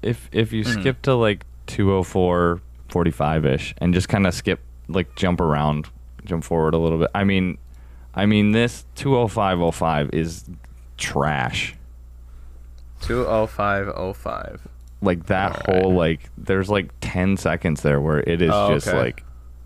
if 0.01 0.27
if 0.33 0.51
you 0.51 0.63
Hmm. 0.63 0.81
skip 0.81 1.01
to 1.03 1.13
like 1.15 1.45
204 1.67 2.59
45ish 2.93 3.73
and 3.79 3.93
just 3.93 4.07
kind 4.07 4.27
of 4.27 4.33
skip 4.33 4.59
like 4.87 5.15
jump 5.15 5.41
around 5.41 5.87
jump 6.25 6.43
forward 6.43 6.73
a 6.73 6.77
little 6.77 6.99
bit 6.99 7.09
i 7.15 7.23
mean 7.23 7.57
i 8.13 8.25
mean 8.25 8.51
this 8.51 8.85
20505 8.95 10.09
is 10.13 10.45
trash 10.97 11.75
Two 13.01 13.25
oh 13.25 13.47
five 13.47 13.89
oh 13.95 14.13
five. 14.13 14.61
like 15.01 15.25
that 15.25 15.65
whole 15.65 15.93
like 15.93 16.29
there's 16.37 16.69
like 16.69 16.89
10 17.01 17.35
seconds 17.37 17.81
there 17.81 17.99
where 17.99 18.19
it 18.21 18.41
is 18.41 18.51
Oh, 18.53 18.73
just 18.73 18.87
okay. 18.87 18.97
like 18.97 19.23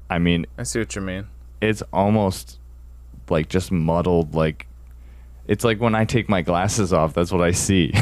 i 0.09 0.17
mean 0.17 0.45
I 0.57 0.63
see 0.63 0.79
what 0.79 0.95
you 0.95 1.01
mean. 1.01 1.27
it's 1.61 1.83
almost 1.93 2.59
like 3.29 3.49
just 3.49 3.71
muddled 3.71 4.33
like 4.33 4.65
it's 5.47 5.63
like 5.63 5.79
when 5.81 5.93
i 5.95 6.05
take 6.05 6.29
my 6.29 6.41
glasses 6.41 6.93
off 6.93 7.13
that's 7.13 7.31
what 7.31 7.41
i 7.41 7.51
see 7.51 7.93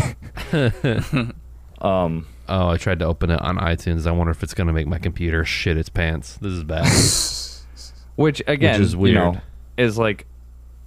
um 1.82 2.26
Oh, 2.48 2.70
I 2.70 2.78
tried 2.78 3.00
to 3.00 3.06
open 3.06 3.32
it 3.32 3.42
on 3.42 3.58
iTunes. 3.58 4.06
I 4.06 4.12
wonder 4.12 4.32
if 4.32 4.44
it's 4.44 4.54
gonna 4.54 4.74
make 4.74 4.88
my 4.88 5.00
computer 5.00 5.44
shit 5.46 5.78
its 5.78 5.90
pants. 5.90 6.38
This 6.38 6.52
is 6.54 6.64
bad. 6.64 6.86
Which 8.16 8.42
again, 8.48 8.82
is 8.82 8.94
you 8.94 9.14
know, 9.14 9.32
weird. 9.32 9.42
is 9.78 9.98
like 9.98 10.26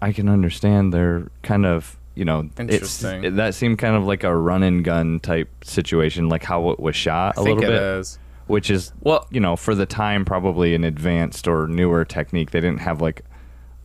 I 0.00 0.12
can 0.12 0.28
understand 0.28 0.94
they're 0.94 1.28
kind 1.42 1.66
of 1.66 1.98
you 2.14 2.24
know 2.24 2.48
Interesting. 2.58 3.24
it, 3.24 3.30
that 3.36 3.54
seemed 3.54 3.78
kind 3.78 3.96
of 3.96 4.04
like 4.04 4.24
a 4.24 4.34
run 4.34 4.62
and 4.62 4.84
gun 4.84 5.20
type 5.20 5.48
situation, 5.64 6.28
like 6.28 6.44
how 6.44 6.70
it 6.70 6.80
was 6.80 6.96
shot 6.96 7.36
a 7.36 7.40
I 7.40 7.44
think 7.44 7.60
little 7.60 7.74
it 7.74 7.78
bit, 7.78 7.82
is. 8.00 8.18
which 8.46 8.70
is 8.70 8.92
Well- 9.00 9.26
you 9.30 9.40
know 9.40 9.56
for 9.56 9.74
the 9.74 9.86
time 9.86 10.24
probably 10.24 10.74
an 10.74 10.84
advanced 10.84 11.48
or 11.48 11.66
newer 11.66 12.04
technique. 12.04 12.52
They 12.52 12.60
didn't 12.60 12.80
have 12.80 13.00
like 13.02 13.22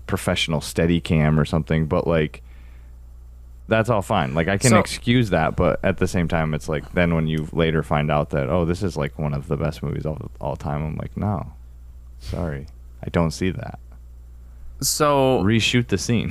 professional 0.05 0.61
steady 0.61 1.01
cam 1.01 1.39
or 1.39 1.45
something, 1.45 1.85
but 1.87 2.05
like 2.07 2.42
that's 3.67 3.89
all 3.89 4.01
fine. 4.01 4.33
Like 4.33 4.47
I 4.47 4.57
can 4.57 4.71
So- 4.71 4.79
excuse 4.79 5.29
that, 5.29 5.55
but 5.55 5.79
at 5.83 5.97
the 5.97 6.07
same 6.07 6.27
time, 6.27 6.53
it's 6.53 6.67
like 6.69 6.91
then 6.93 7.15
when 7.15 7.27
you 7.27 7.47
later 7.51 7.83
find 7.83 8.11
out 8.11 8.29
that 8.31 8.49
oh, 8.49 8.65
this 8.65 8.83
is 8.83 8.97
like 8.97 9.17
one 9.17 9.33
of 9.33 9.47
the 9.47 9.57
best 9.57 9.81
movies 9.83 10.05
of 10.05 10.29
all 10.41 10.55
time, 10.55 10.83
I'm 10.83 10.95
like, 10.97 11.15
no, 11.17 11.53
sorry, 12.19 12.67
I 13.03 13.09
don't 13.09 13.31
see 13.31 13.51
that. 13.51 13.79
So 14.81 15.41
Reshoot 15.43 15.87
the 15.87 15.97
scene. 15.97 16.29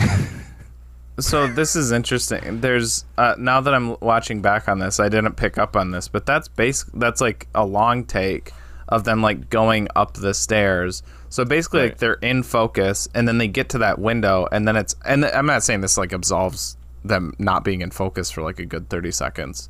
so 1.21 1.47
this 1.47 1.77
is 1.77 1.93
interesting. 1.93 2.61
There's 2.61 3.05
uh, 3.17 3.35
now 3.39 3.61
that 3.61 3.73
I'm 3.75 3.97
watching 4.01 4.43
back 4.43 4.69
on 4.69 4.79
this, 4.79 5.01
I 5.01 5.09
didn't 5.09 5.35
pick 5.37 5.59
up 5.59 5.77
on 5.77 5.91
this, 5.91 6.09
but 6.09 6.27
that's 6.27 6.49
basic. 6.49 6.89
That's 6.95 7.21
like 7.21 7.49
a 7.55 7.65
long 7.65 8.05
take 8.05 8.53
of 8.89 9.05
them 9.05 9.23
like 9.23 9.49
going 9.49 9.89
up 9.97 10.15
the 10.15 10.35
stairs. 10.35 11.03
So 11.31 11.47
basically, 11.47 11.85
like 11.85 11.99
they're 11.99 12.15
in 12.15 12.43
focus, 12.43 13.09
and 13.15 13.27
then 13.27 13.39
they 13.39 13.49
get 13.49 13.71
to 13.71 13.79
that 13.79 13.99
window, 13.99 14.47
and 14.53 14.69
then 14.69 14.77
it's. 14.77 14.95
And 15.07 15.25
I'm 15.25 15.47
not 15.47 15.63
saying 15.63 15.81
this 15.81 15.97
like 15.97 16.13
absolves 16.13 16.77
them 17.05 17.35
not 17.39 17.65
being 17.65 17.81
in 17.81 17.91
focus 17.91 18.31
for 18.31 18.43
like 18.43 18.59
a 18.59 18.67
good 18.67 18.89
30 18.89 19.11
seconds, 19.11 19.69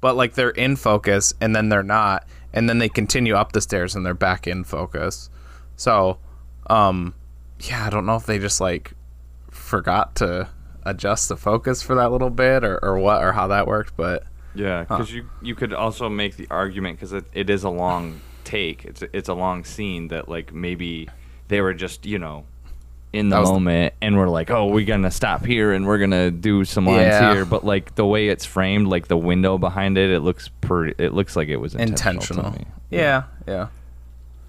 but 0.00 0.16
like 0.16 0.34
they're 0.34 0.50
in 0.50 0.76
focus, 0.76 1.32
and 1.40 1.54
then 1.54 1.68
they're 1.68 1.82
not, 1.82 2.26
and 2.52 2.68
then 2.68 2.78
they 2.78 2.88
continue 2.88 3.34
up 3.34 3.52
the 3.52 3.60
stairs, 3.60 3.94
and 3.94 4.04
they're 4.04 4.14
back 4.14 4.46
in 4.46 4.64
focus. 4.64 5.30
So, 5.76 6.18
um, 6.68 7.14
yeah, 7.60 7.86
I 7.86 7.90
don't 7.90 8.06
know 8.06 8.16
if 8.16 8.26
they 8.26 8.38
just 8.38 8.60
like 8.60 8.92
forgot 9.50 10.16
to 10.16 10.48
adjust 10.84 11.28
the 11.28 11.36
focus 11.36 11.82
for 11.82 11.94
that 11.94 12.10
little 12.10 12.30
bit 12.30 12.64
or, 12.64 12.78
or 12.84 12.98
what 12.98 13.22
or 13.22 13.32
how 13.32 13.46
that 13.46 13.66
worked 13.66 13.96
but 13.96 14.24
Yeah, 14.54 14.82
because 14.82 15.12
you 15.12 15.28
you 15.40 15.54
could 15.54 15.72
also 15.72 16.08
make 16.08 16.36
the 16.36 16.46
argument 16.50 16.98
because 16.98 17.12
it, 17.12 17.24
it 17.32 17.48
is 17.48 17.64
a 17.64 17.70
long 17.70 18.20
take. 18.44 18.84
It's 18.84 19.02
a, 19.02 19.16
it's 19.16 19.28
a 19.28 19.34
long 19.34 19.64
scene 19.64 20.08
that 20.08 20.28
like 20.28 20.52
maybe 20.52 21.08
they 21.48 21.60
were 21.60 21.74
just 21.74 22.04
you 22.04 22.18
know 22.18 22.44
in 23.12 23.28
the 23.28 23.38
was 23.38 23.48
the- 23.48 23.54
moment 23.54 23.94
and 24.00 24.16
we're 24.16 24.28
like, 24.28 24.50
oh, 24.50 24.66
we're 24.66 24.86
gonna 24.86 25.10
stop 25.10 25.44
here 25.44 25.72
and 25.72 25.86
we're 25.86 25.98
gonna 25.98 26.30
do 26.30 26.64
some 26.64 26.86
lines 26.86 27.00
Yeah. 27.08 27.34
here. 27.34 27.44
But 27.44 27.64
like 27.64 27.94
the 27.94 28.06
way 28.06 28.28
it's 28.28 28.44
framed, 28.46 28.86
like 28.88 29.08
the 29.08 29.16
window 29.18 29.58
behind 29.58 29.98
it, 29.98 30.10
it 30.10 30.20
looks 30.20 30.48
pretty. 30.60 30.94
It 31.02 31.12
looks 31.12 31.36
like 31.36 31.48
it 31.48 31.56
was 31.58 31.74
intentional. 31.74 32.22
intentional 32.22 32.52
to 32.52 32.58
me. 32.58 32.66
yeah 32.90 33.24
yeah 33.46 33.66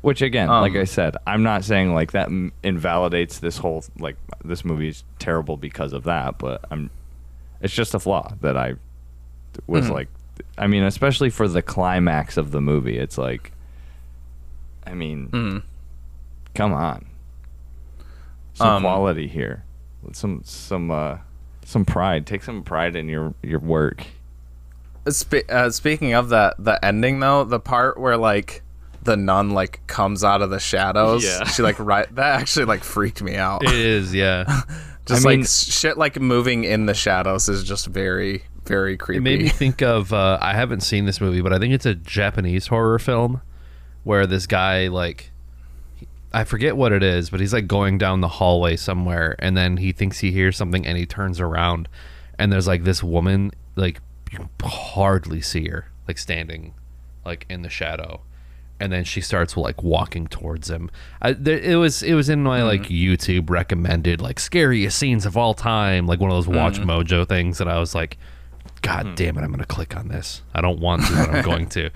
Which 0.02 0.22
again, 0.22 0.48
like 0.50 0.74
Um, 0.74 0.78
I 0.80 0.84
said, 0.86 1.18
I'm 1.28 1.44
not 1.44 1.64
saying 1.66 1.94
like 1.94 2.12
that 2.14 2.30
invalidates 2.64 3.40
this 3.40 3.58
whole 3.58 3.84
like 4.00 4.16
this 4.46 4.64
movie's 4.66 5.04
terrible 5.20 5.58
because 5.58 5.92
of 5.94 6.04
that, 6.06 6.38
but 6.38 6.64
I'm 6.72 6.90
it's 7.62 7.74
just 7.74 7.94
a 7.94 8.00
flaw 8.00 8.34
that 8.42 8.56
I 8.58 8.76
was 9.68 9.88
Mhm. 9.88 9.92
like 9.94 10.08
I 10.58 10.68
mean, 10.68 10.84
especially 10.84 11.30
for 11.30 11.48
the 11.48 11.62
climax 11.62 12.38
of 12.38 12.52
the 12.52 12.62
movie, 12.62 12.98
it's 12.98 13.18
like 13.18 13.52
I 14.88 14.94
mean, 14.94 15.28
mm. 15.32 15.64
come 16.56 16.74
on. 16.74 17.06
Some 18.54 18.68
Um, 18.68 18.84
quality 18.84 19.28
here. 19.28 19.64
Some 20.12 20.42
some 20.44 20.92
uh 20.92 21.18
some 21.66 21.86
pride. 21.86 22.26
Take 22.28 22.44
some 22.44 22.64
pride 22.64 22.96
in 22.96 23.08
your 23.08 23.34
your 23.42 23.60
work. 23.60 24.06
Spe- 25.10 25.50
uh, 25.50 25.70
speaking 25.70 26.14
of 26.14 26.30
that 26.30 26.56
the 26.60 26.84
ending 26.84 27.20
though 27.20 27.44
the 27.44 27.60
part 27.60 28.00
where 28.00 28.16
like 28.16 28.62
the 29.02 29.18
nun 29.18 29.50
like 29.50 29.86
comes 29.86 30.24
out 30.24 30.42
of 30.42 30.50
the 30.50 30.60
shadows 30.62 31.26
Yeah. 31.26 31.44
she 31.44 31.62
like 31.62 31.78
right 31.78 32.08
that 32.16 32.40
actually 32.40 32.66
like 32.66 32.86
freaked 32.86 33.22
me 33.22 33.36
out 33.36 33.64
It 33.66 33.74
is, 33.74 34.14
yeah. 34.16 34.46
just 35.06 35.26
I 35.26 35.30
like 35.30 35.46
shit 35.46 35.98
like 35.98 36.18
moving 36.22 36.64
in 36.64 36.86
the 36.86 36.94
shadows 36.94 37.50
is 37.50 37.66
just 37.66 37.88
very 37.88 38.44
very 38.66 38.96
creepy 38.96 39.18
It 39.18 39.22
made 39.22 39.42
me 39.42 39.50
think 39.64 39.82
of 39.82 40.14
uh, 40.14 40.38
I 40.42 40.54
haven't 40.54 40.82
seen 40.82 41.06
this 41.06 41.20
movie, 41.20 41.42
but 41.42 41.52
I 41.52 41.60
think 41.60 41.74
it's 41.74 41.86
a 41.86 41.96
Japanese 41.96 42.68
horror 42.68 42.98
film 42.98 43.42
where 44.06 44.26
this 44.26 44.48
guy 44.48 44.88
like 44.88 45.32
I 46.34 46.44
forget 46.44 46.76
what 46.76 46.92
it 46.92 47.04
is, 47.04 47.30
but 47.30 47.40
he's 47.40 47.54
like 47.54 47.68
going 47.68 47.98
down 47.98 48.22
the 48.22 48.28
hallway 48.28 48.76
somewhere 48.76 49.36
and 49.40 49.56
then 49.56 49.78
he 49.78 49.92
thinks 49.92 50.20
he 50.20 50.32
hears 50.32 50.58
something 50.58 50.86
and 50.86 50.98
he 50.98 51.06
turns 51.06 51.40
around 51.40 51.88
and 52.40 52.52
there's 52.52 52.68
like 52.68 52.84
this 52.84 53.04
woman 53.04 53.52
like 53.76 54.02
you 54.32 54.50
hardly 54.64 55.42
see 55.42 55.68
her 55.68 55.92
like 56.08 56.18
standing 56.18 56.74
like 57.24 57.46
in 57.50 57.62
the 57.62 57.70
shadow 57.70 58.22
and 58.80 58.92
then 58.92 59.04
she 59.04 59.22
starts 59.22 59.56
like 59.56 59.82
walking 59.82 60.28
towards 60.28 60.70
him. 60.70 60.90
I, 61.22 61.34
there, 61.34 61.60
it 61.60 61.76
was 61.76 62.04
it 62.04 62.16
was 62.16 62.28
in 62.28 62.44
my 62.44 62.60
mm-hmm. 62.60 62.68
like 62.68 62.82
YouTube 62.84 63.50
recommended 63.50 64.20
like 64.20 64.40
scariest 64.40 64.98
scenes 64.98 65.26
of 65.26 65.38
all 65.38 65.54
time, 65.54 66.06
like 66.08 66.20
one 66.20 66.32
of 66.32 66.36
those 66.36 66.54
Watch 66.54 66.80
mm. 66.80 66.86
Mojo 66.86 67.26
things, 67.28 67.62
and 67.62 67.70
I 67.70 67.80
was 67.80 67.96
like, 67.96 68.18
God 68.82 69.06
hmm. 69.06 69.16
damn 69.16 69.38
it, 69.38 69.42
I'm 69.42 69.52
gonna 69.52 69.66
click 69.66 69.96
on 69.96 70.10
this. 70.10 70.42
I 70.54 70.62
don't 70.62 70.80
want 70.80 71.06
to, 71.06 71.14
but 71.14 71.30
I'm 71.30 71.44
going 71.44 71.68
to. 71.78 71.92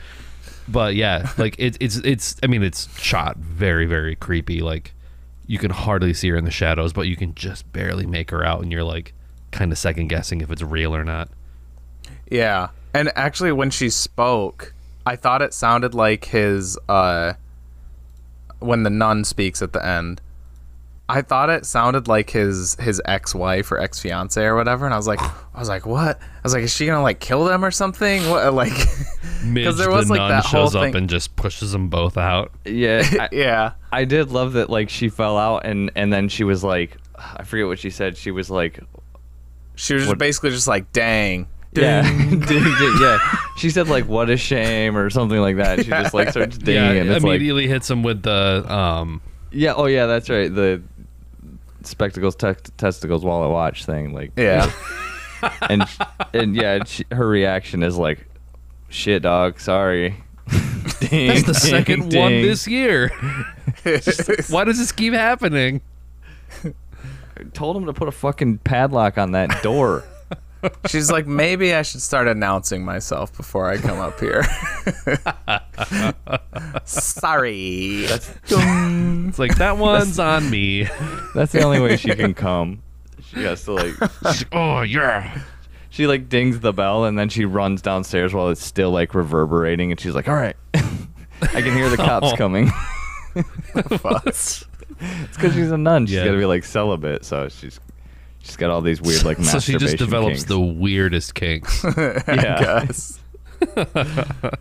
But 0.67 0.95
yeah, 0.95 1.32
like 1.38 1.56
it's 1.58 1.77
it's 1.80 1.97
it's. 1.97 2.36
I 2.43 2.47
mean, 2.47 2.63
it's 2.63 2.99
shot 2.99 3.38
very 3.38 3.86
very 3.86 4.15
creepy. 4.15 4.62
Like 4.62 4.93
you 5.45 5.58
can 5.58 5.71
hardly 5.71 6.13
see 6.13 6.30
her 6.30 6.38
in 6.38 6.45
the 6.45 6.51
shadows, 6.51 6.93
but 6.93 7.08
you 7.08 7.15
can 7.15 7.34
just 7.36 7.71
barely 7.71 8.06
make 8.06 8.32
her 8.32 8.45
out, 8.45 8.62
and 8.62 8.71
you're 8.71 8.84
like 8.84 9.13
kind 9.51 9.71
of 9.71 9.77
second 9.77 10.08
guessing 10.08 10.41
if 10.41 10.51
it's 10.51 10.62
real 10.62 10.95
or 10.95 11.03
not. 11.03 11.30
Yeah. 12.30 12.69
And 12.93 13.12
actually 13.15 13.51
when 13.51 13.69
she 13.69 13.89
spoke, 13.89 14.73
I 15.06 15.15
thought 15.15 15.41
it 15.41 15.53
sounded 15.53 15.93
like 15.93 16.25
his 16.25 16.77
uh 16.89 17.34
when 18.60 18.84
the 18.84 18.89
nun 18.89 19.23
speaks 19.23 19.62
at 19.62 19.73
the 19.73 19.86
end. 19.86 20.21
I 21.09 21.21
thought 21.21 21.49
it 21.49 21.65
sounded 21.65 22.07
like 22.07 22.29
his 22.29 22.75
his 22.79 23.01
ex-wife 23.05 23.71
or 23.71 23.79
ex-fiance 23.79 24.43
or 24.43 24.55
whatever 24.55 24.85
and 24.85 24.93
I 24.93 24.97
was 24.97 25.07
like 25.07 25.21
I 25.55 25.59
was 25.59 25.69
like 25.69 25.85
what? 25.85 26.19
I 26.19 26.39
was 26.43 26.53
like 26.53 26.63
is 26.63 26.73
she 26.73 26.85
going 26.85 26.97
to 26.97 27.01
like 27.01 27.19
kill 27.19 27.45
them 27.45 27.63
or 27.63 27.71
something? 27.71 28.29
What 28.29 28.53
like 28.53 28.73
Because 29.53 29.77
there 29.77 29.89
was, 29.89 30.07
the 30.07 30.13
like, 30.13 30.19
nun 30.19 30.29
that 30.31 30.45
whole 30.45 30.65
shows 30.65 30.75
up 30.75 30.83
thing- 30.83 30.95
and 30.95 31.09
just 31.09 31.35
pushes 31.35 31.71
them 31.71 31.87
both 31.89 32.17
out. 32.17 32.51
Yeah, 32.65 33.03
I, 33.19 33.29
yeah. 33.31 33.71
I 33.91 34.03
did 34.05 34.31
love 34.31 34.53
that. 34.53 34.69
Like 34.69 34.89
she 34.89 35.07
fell 35.09 35.37
out, 35.37 35.65
and 35.65 35.91
and 35.95 36.11
then 36.11 36.27
she 36.27 36.43
was 36.43 36.63
like, 36.63 36.97
I 37.17 37.43
forget 37.43 37.67
what 37.67 37.79
she 37.79 37.89
said. 37.89 38.17
She 38.17 38.31
was 38.31 38.49
like, 38.49 38.79
She 39.75 39.93
was 39.93 40.03
just 40.03 40.09
What- 40.09 40.17
basically 40.17 40.49
just 40.49 40.67
like 40.67 40.91
dang. 40.91 41.47
yeah, 41.71 42.01
Ding. 42.01 42.29
ding, 42.41 42.63
ding, 42.63 42.93
yeah. 42.99 43.19
She 43.57 43.69
said 43.69 43.87
like, 43.87 44.07
"What 44.07 44.29
a 44.29 44.37
shame" 44.37 44.97
or 44.97 45.09
something 45.09 45.39
like 45.39 45.57
that. 45.57 45.79
She 45.79 45.89
just 45.89 46.13
like 46.13 46.29
starts 46.29 46.57
dinging, 46.57 46.95
yeah, 46.95 47.01
and 47.01 47.09
it's 47.11 47.23
like, 47.23 47.29
immediately 47.35 47.67
hits 47.67 47.89
him 47.89 48.03
with 48.03 48.23
the 48.23 48.65
um. 48.73 49.21
yeah, 49.51 49.73
oh 49.75 49.85
yeah, 49.85 50.05
that's 50.07 50.29
right. 50.29 50.53
The 50.53 50.81
spectacles, 51.88 52.36
te- 52.36 52.54
testicles, 52.78 53.23
wallet, 53.23 53.50
watch 53.52 53.86
thing. 53.86 54.13
Like, 54.13 54.32
Yeah. 54.36 54.71
and 55.69 55.84
and 56.34 56.56
yeah, 56.56 56.84
she, 56.84 57.06
her 57.12 57.28
reaction 57.28 57.84
is 57.84 57.97
like, 57.97 58.28
"Shit, 58.89 59.23
dog, 59.23 59.60
sorry." 59.60 60.15
ding, 61.00 61.28
That's 61.28 61.43
the 61.43 61.54
ding, 61.54 61.54
second 61.54 62.02
one 62.15 62.32
this 62.41 62.67
year. 62.67 63.10
Why 64.50 64.63
does 64.63 64.78
this 64.80 64.91
keep 64.91 65.13
happening? 65.13 65.82
I 66.63 67.43
told 67.54 67.78
him 67.78 67.86
to 67.86 67.93
put 67.93 68.08
a 68.08 68.12
fucking 68.12 68.60
padlock 68.60 69.17
on 69.17 69.32
that 69.34 69.62
door. 69.62 70.04
She's 70.88 71.12
like 71.12 71.27
maybe 71.27 71.73
I 71.73 71.82
should 71.82 72.01
start 72.01 72.27
announcing 72.27 72.84
myself 72.86 73.36
before 73.36 73.69
I 73.69 73.77
come 73.77 73.99
up 73.99 74.19
here. 74.19 74.43
Sorry. 76.86 78.06
It's 78.06 79.39
like 79.39 79.56
that 79.58 79.77
one's 79.77 80.19
on 80.19 80.49
me. 80.49 80.84
That's 81.36 81.51
the 81.51 81.62
only 81.63 81.80
way 81.80 81.97
she 81.97 82.13
can 82.15 82.34
come. 82.34 82.82
She 83.23 83.43
has 83.43 83.63
to 83.65 83.73
like 83.73 83.93
oh 84.53 84.82
yeah. 84.82 85.41
she 85.89 86.08
like 86.08 86.30
dings 86.30 86.60
the 86.62 86.71
bell 86.73 87.06
and 87.06 87.17
then 87.19 87.30
she 87.30 87.45
runs 87.45 87.82
downstairs 87.82 88.34
while 88.34 88.49
it's 88.49 88.63
still 88.65 88.91
like 88.91 89.13
reverberating 89.13 89.91
and 89.91 89.99
she's 89.99 90.15
like, 90.15 90.27
"All 90.30 90.36
right, 90.36 90.56
I 90.73 91.62
can 91.62 91.73
hear 91.75 91.89
the 91.89 91.97
cops 91.97 92.32
Oh. 92.34 92.36
coming." 92.38 92.69
Fuck. 93.99 94.25
it's 94.25 94.65
because 95.34 95.53
she's 95.53 95.71
a 95.71 95.77
nun. 95.77 96.06
She's 96.06 96.15
Yeah. 96.15 96.25
got 96.25 96.32
to 96.32 96.38
be 96.38 96.45
like 96.45 96.63
celibate, 96.63 97.25
so 97.25 97.49
she's 97.49 97.80
she's 98.47 98.55
got 98.57 98.69
all 98.71 98.81
these 98.81 99.01
weird 99.01 99.23
like 99.23 99.38
So 99.43 99.60
she 99.60 99.77
just 99.77 99.97
develops 99.97 100.38
kinks. 100.39 100.43
the 100.45 100.60
weirdest 100.60 101.36
kinks. 101.36 101.83
yeah. 101.97 102.63
Guys. 102.86 103.19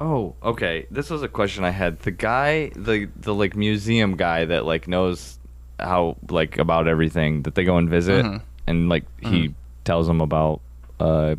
Oh, 0.00 0.36
okay. 0.44 0.86
This 0.92 1.10
was 1.10 1.24
a 1.24 1.28
question 1.28 1.64
I 1.64 1.70
had. 1.70 1.98
The 2.00 2.12
guy, 2.12 2.68
the 2.76 3.08
the 3.16 3.34
like 3.34 3.56
museum 3.56 4.16
guy 4.16 4.44
that 4.44 4.64
like 4.64 4.86
knows 4.86 5.40
how 5.80 6.16
like 6.30 6.56
about 6.56 6.86
everything 6.86 7.42
that 7.42 7.56
they 7.56 7.64
go 7.64 7.78
and 7.78 7.88
visit, 7.90 8.24
Mhm. 8.24 8.42
and 8.68 8.88
like 8.88 9.02
he 9.20 9.54
tells 9.82 10.06
them 10.06 10.20
about 10.20 10.60
uh 11.00 11.34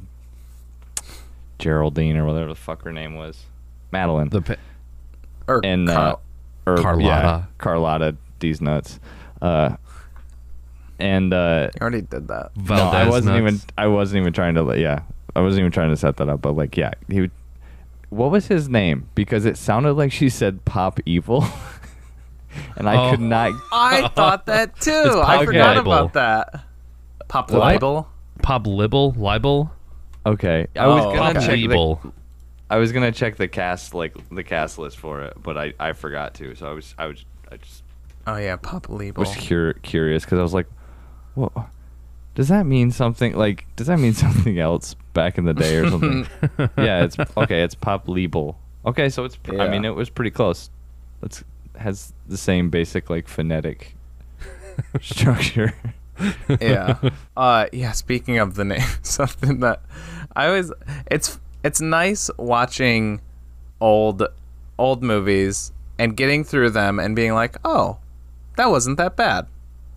Geraldine 1.58 2.18
or 2.18 2.26
whatever 2.26 2.50
the 2.50 2.56
fuck 2.56 2.84
her 2.84 2.92
name 2.92 3.16
was, 3.16 3.46
Madeleine, 3.94 4.28
The 4.28 4.42
pa- 4.42 4.56
Or 5.48 5.62
and 5.64 5.90
uh, 5.90 5.94
Carl. 5.94 6.22
or 6.66 6.76
yeah, 6.78 6.82
Carlotta. 6.84 7.48
Carlotta, 7.60 8.16
these 8.40 8.60
nuts, 8.62 9.00
uh, 9.42 9.78
and 11.00 11.34
uh, 11.34 11.70
You 11.76 11.82
already 11.82 12.02
did 12.02 12.28
that. 12.28 12.52
no, 12.58 12.76
I 12.76 13.08
wasn't 13.08 13.38
nuts. 13.42 13.56
even. 13.56 13.62
I 13.78 13.88
wasn't 13.88 14.22
even 14.22 14.34
trying 14.34 14.56
to. 14.56 14.64
like, 14.64 14.80
Yeah, 14.80 15.02
I 15.36 15.42
wasn't 15.42 15.62
even 15.62 15.72
trying 15.72 15.90
to 15.90 15.98
set 15.98 16.18
that 16.18 16.30
up. 16.30 16.42
But 16.42 16.54
like, 16.54 16.76
yeah, 16.78 16.92
he. 17.08 17.22
would- 17.22 17.32
What 18.10 18.32
was 18.32 18.48
his 18.48 18.68
name? 18.70 19.08
Because 19.16 19.46
it 19.46 19.58
sounded 19.58 19.94
like 19.94 20.12
she 20.12 20.30
said 20.30 20.66
"Pop 20.66 21.00
Evil." 21.06 21.46
and 22.76 22.90
I 22.90 22.96
Oh. 23.08 23.12
could 23.12 23.20
not. 23.22 23.52
I 23.72 24.08
thought 24.16 24.46
that 24.48 24.80
too. 24.80 25.22
I 25.24 25.46
forgot 25.46 25.78
Libel. 25.78 25.92
about 25.94 26.14
that. 26.14 26.64
Pop 27.28 27.52
libel. 27.52 28.08
Pop 28.42 28.66
libel, 28.66 29.12
libel, 29.18 29.72
Okay, 30.26 30.68
I 30.76 30.88
was 30.88 31.06
Oh, 31.06 31.14
gonna 31.16 31.34
pop 31.40 31.44
check. 31.44 31.60
The. 31.60 32.12
I 32.72 32.78
was 32.78 32.92
gonna 32.92 33.12
check 33.12 33.36
the 33.36 33.48
cast 33.48 33.94
like 33.94 34.16
the 34.32 34.44
cast 34.44 34.80
list 34.80 34.98
for 34.98 35.22
it, 35.24 35.34
but 35.42 35.58
I, 35.58 35.74
I 35.80 35.94
forgot 35.94 36.34
to. 36.36 36.56
So 36.56 36.68
I 36.68 36.74
was 36.74 36.96
I 36.98 37.06
was 37.08 37.26
I 37.52 37.58
just 37.58 37.84
Oh 38.26 38.38
yeah, 38.38 38.56
pop 38.56 38.90
libel. 38.90 39.22
was 39.24 39.36
cur- 39.36 39.74
curious 39.82 40.24
because 40.26 40.40
I 40.40 40.42
was 40.42 40.54
like, 40.54 40.68
what? 41.36 41.52
Does 42.36 42.48
that 42.48 42.66
mean 42.66 42.92
something? 42.92 43.36
Like, 43.36 43.66
does 43.76 43.88
that 43.88 44.00
mean 44.00 44.14
something 44.26 44.60
else 44.60 44.96
back 45.14 45.38
in 45.38 45.46
the 45.46 45.54
day 45.54 45.78
or 45.78 45.90
something? 45.90 46.28
yeah, 46.78 47.04
it's 47.04 47.18
okay. 47.38 47.64
It's 47.64 47.76
pop 47.76 48.08
label. 48.08 48.58
Okay, 48.86 49.10
so 49.10 49.26
it's. 49.26 49.36
pr 49.36 49.60
I 49.60 49.68
mean, 49.68 49.86
it 49.86 49.96
was 49.96 50.10
pretty 50.10 50.32
close. 50.32 50.70
It's 51.22 51.44
has 51.78 52.14
the 52.28 52.38
same 52.38 52.70
basic 52.70 53.10
like 53.10 53.28
phonetic 53.28 53.96
structure. 55.02 55.74
yeah. 56.62 56.98
Uh 57.36 57.68
yeah, 57.72 57.92
speaking 57.92 58.38
of 58.38 58.56
the 58.56 58.66
name, 58.66 58.88
something 59.02 59.60
that 59.62 59.82
I 60.36 60.48
always 60.48 60.72
it's 61.10 61.40
it's 61.64 61.82
nice 61.82 62.30
watching 62.38 63.22
old 63.82 64.24
old 64.78 65.04
movies 65.04 65.72
and 65.98 66.16
getting 66.16 66.44
through 66.44 66.70
them 66.70 67.00
and 67.00 67.16
being 67.16 67.34
like, 67.34 67.58
"Oh, 67.66 67.98
that 68.56 68.70
wasn't 68.70 68.98
that 68.98 69.16
bad." 69.18 69.48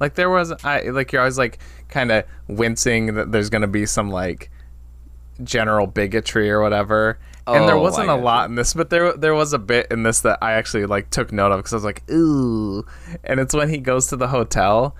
Like 0.03 0.15
there 0.17 0.29
was 0.29 0.53
I 0.65 0.81
like 0.88 1.12
you're 1.12 1.23
always 1.23 1.38
like 1.38 1.61
kind 1.88 2.11
of 2.11 2.25
wincing 2.49 3.15
that 3.15 3.31
there's 3.31 3.51
going 3.51 3.62
to 3.62 3.69
be 3.69 3.87
some 3.87 4.11
like 4.11 4.51
general 5.45 5.87
bigotry 5.87 6.51
or 6.51 6.61
whatever. 6.61 7.21
Oh, 7.47 7.55
and 7.55 7.69
there 7.69 7.77
Oh, 7.77 7.81
wasn't 7.81 8.09
a 8.09 8.17
lot 8.17 8.49
in 8.49 8.57
this, 8.57 8.75
but 8.75 8.91
there 8.91 9.12
there 9.12 9.33
was 9.33 9.53
a 9.53 9.61
bit 9.61 9.87
in 9.93 10.03
this 10.03 10.19
that 10.23 10.41
I 10.43 10.55
actually 10.55 10.87
like 10.87 11.11
took 11.11 11.31
note 11.31 11.53
of 11.53 11.59
because 11.61 11.73
I 11.73 11.77
was 11.77 11.85
like, 11.85 12.03
ooh. 12.11 12.85
And 13.23 13.38
it's 13.38 13.55
when 13.55 13.69
he 13.69 13.79
goes 13.79 14.09
to 14.09 14.17
the 14.17 14.27
hotel, 14.27 14.97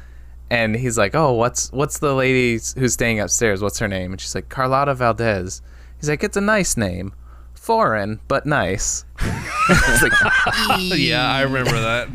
and 0.51 0.77
he's 0.77 0.97
like, 0.97 1.17
oh, 1.17 1.33
what's 1.33 1.73
what's 1.73 1.99
the 1.99 2.15
lady 2.15 2.61
who's 2.77 2.93
staying 2.93 3.19
upstairs? 3.19 3.61
What's 3.61 3.81
her 3.81 3.89
name? 3.89 4.13
And 4.13 4.21
she's 4.21 4.37
like, 4.37 4.49
Carlotta 4.49 4.95
Valdez. 4.95 5.63
He's 5.99 6.09
like, 6.09 6.23
it's 6.23 6.37
a 6.37 6.41
nice 6.41 6.77
name, 6.77 7.13
foreign 7.55 8.21
but 8.29 8.47
nice. 8.47 9.05
like, 10.01 10.13
yeah, 10.97 11.29
I 11.29 11.43
remember 11.43 11.73
that. 11.73 12.09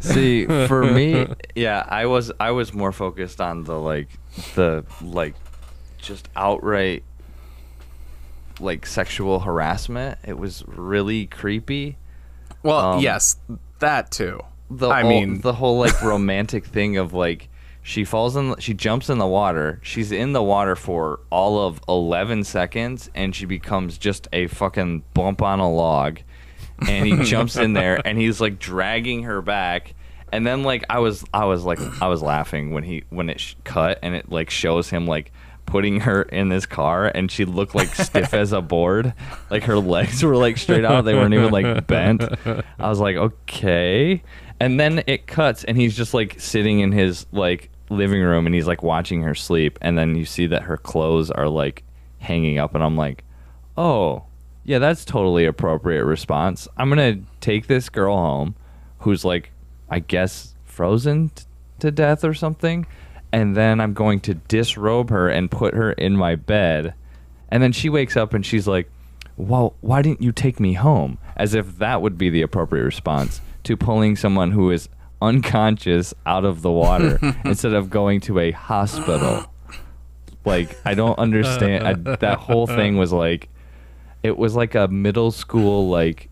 See, 0.00 0.46
for 0.66 0.82
me, 0.84 1.26
yeah, 1.54 1.84
I 1.88 2.06
was 2.06 2.32
I 2.40 2.50
was 2.52 2.72
more 2.72 2.90
focused 2.92 3.40
on 3.40 3.64
the 3.64 3.78
like 3.78 4.08
the 4.54 4.84
like 5.02 5.34
just 5.98 6.28
outright 6.34 7.04
like 8.60 8.86
sexual 8.86 9.40
harassment. 9.40 10.18
It 10.26 10.38
was 10.38 10.64
really 10.66 11.26
creepy. 11.26 11.96
well, 12.62 12.92
Um, 12.94 13.00
yes, 13.00 13.36
that 13.78 14.10
too. 14.10 14.40
The 14.70 14.88
I 14.88 15.00
whole- 15.02 15.10
mean- 15.10 15.40
the 15.40 15.54
whole 15.54 15.78
like 15.78 16.00
romantic 16.02 16.64
thing 16.66 16.96
of 16.96 17.12
like 17.12 17.48
she 17.82 18.04
falls 18.04 18.36
in 18.36 18.54
she 18.58 18.74
jumps 18.74 19.08
in 19.08 19.18
the 19.18 19.26
water. 19.26 19.80
She's 19.82 20.12
in 20.12 20.32
the 20.32 20.42
water 20.42 20.76
for 20.76 21.20
all 21.30 21.66
of 21.66 21.80
11 21.88 22.44
seconds 22.44 23.10
and 23.14 23.34
she 23.34 23.46
becomes 23.46 23.96
just 23.98 24.28
a 24.32 24.46
fucking 24.48 25.02
bump 25.14 25.42
on 25.42 25.58
a 25.60 25.70
log. 25.70 26.20
And 26.88 27.06
he 27.06 27.24
jumps 27.24 27.56
in 27.56 27.72
there 27.72 28.00
and 28.04 28.18
he's 28.18 28.40
like 28.40 28.58
dragging 28.58 29.24
her 29.24 29.42
back. 29.42 29.94
And 30.32 30.46
then 30.46 30.62
like 30.62 30.84
I 30.88 31.00
was 31.00 31.24
I 31.34 31.44
was 31.44 31.64
like 31.64 31.80
I 32.00 32.08
was 32.08 32.22
laughing 32.22 32.72
when 32.72 32.84
he 32.84 33.04
when 33.10 33.28
it 33.28 33.40
sh- 33.40 33.56
cut 33.64 33.98
and 34.02 34.14
it 34.14 34.30
like 34.30 34.50
shows 34.50 34.88
him 34.88 35.06
like 35.06 35.32
putting 35.66 36.00
her 36.00 36.22
in 36.22 36.48
this 36.48 36.66
car 36.66 37.06
and 37.06 37.30
she 37.30 37.44
looked 37.44 37.74
like 37.74 37.88
stiff 37.94 38.34
as 38.34 38.52
a 38.52 38.60
board. 38.60 39.14
Like 39.50 39.64
her 39.64 39.78
legs 39.78 40.22
were 40.22 40.36
like 40.36 40.56
straight 40.56 40.84
out. 40.84 41.04
They 41.04 41.14
weren't 41.14 41.34
even 41.34 41.50
like 41.50 41.86
bent. 41.86 42.22
I 42.78 42.88
was 42.88 43.00
like, 43.00 43.16
okay. 43.16 44.22
And 44.58 44.78
then 44.78 45.02
it 45.06 45.26
cuts 45.26 45.64
and 45.64 45.76
he's 45.76 45.96
just 45.96 46.12
like 46.12 46.38
sitting 46.40 46.80
in 46.80 46.92
his 46.92 47.26
like 47.32 47.70
living 47.88 48.22
room 48.22 48.46
and 48.46 48.54
he's 48.54 48.66
like 48.66 48.82
watching 48.82 49.22
her 49.22 49.34
sleep. 49.34 49.78
And 49.80 49.96
then 49.96 50.16
you 50.16 50.24
see 50.24 50.46
that 50.46 50.62
her 50.62 50.76
clothes 50.76 51.30
are 51.30 51.48
like 51.48 51.84
hanging 52.18 52.58
up 52.58 52.74
and 52.74 52.84
I'm 52.84 52.96
like, 52.96 53.24
oh, 53.76 54.24
yeah, 54.70 54.78
that's 54.78 55.04
totally 55.04 55.46
appropriate 55.46 56.04
response. 56.04 56.68
I'm 56.76 56.88
gonna 56.88 57.22
take 57.40 57.66
this 57.66 57.88
girl 57.88 58.16
home, 58.16 58.54
who's 59.00 59.24
like, 59.24 59.50
I 59.88 59.98
guess 59.98 60.54
frozen 60.64 61.30
t- 61.30 61.42
to 61.80 61.90
death 61.90 62.22
or 62.22 62.34
something, 62.34 62.86
and 63.32 63.56
then 63.56 63.80
I'm 63.80 63.94
going 63.94 64.20
to 64.20 64.34
disrobe 64.34 65.10
her 65.10 65.28
and 65.28 65.50
put 65.50 65.74
her 65.74 65.90
in 65.90 66.16
my 66.16 66.36
bed, 66.36 66.94
and 67.48 67.60
then 67.60 67.72
she 67.72 67.88
wakes 67.88 68.16
up 68.16 68.32
and 68.32 68.46
she's 68.46 68.68
like, 68.68 68.88
"Well, 69.36 69.74
why 69.80 70.02
didn't 70.02 70.22
you 70.22 70.30
take 70.30 70.60
me 70.60 70.74
home?" 70.74 71.18
As 71.36 71.52
if 71.52 71.78
that 71.78 72.00
would 72.00 72.16
be 72.16 72.30
the 72.30 72.42
appropriate 72.42 72.84
response 72.84 73.40
to 73.64 73.76
pulling 73.76 74.14
someone 74.14 74.52
who 74.52 74.70
is 74.70 74.88
unconscious 75.20 76.14
out 76.26 76.44
of 76.44 76.62
the 76.62 76.70
water 76.70 77.18
instead 77.44 77.74
of 77.74 77.90
going 77.90 78.20
to 78.20 78.38
a 78.38 78.52
hospital. 78.52 79.52
Like 80.44 80.78
I 80.84 80.94
don't 80.94 81.18
understand. 81.18 81.88
I, 81.88 81.94
that 82.18 82.38
whole 82.38 82.68
thing 82.68 82.96
was 82.98 83.12
like 83.12 83.48
it 84.22 84.36
was 84.38 84.54
like 84.54 84.74
a 84.74 84.88
middle 84.88 85.30
school 85.30 85.88
like 85.88 86.28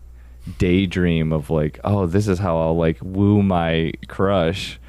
daydream 0.57 1.31
of 1.31 1.49
like 1.49 1.79
oh 1.83 2.05
this 2.05 2.27
is 2.27 2.39
how 2.39 2.59
i'll 2.59 2.75
like 2.75 2.97
woo 3.01 3.43
my 3.43 3.91
crush 4.07 4.79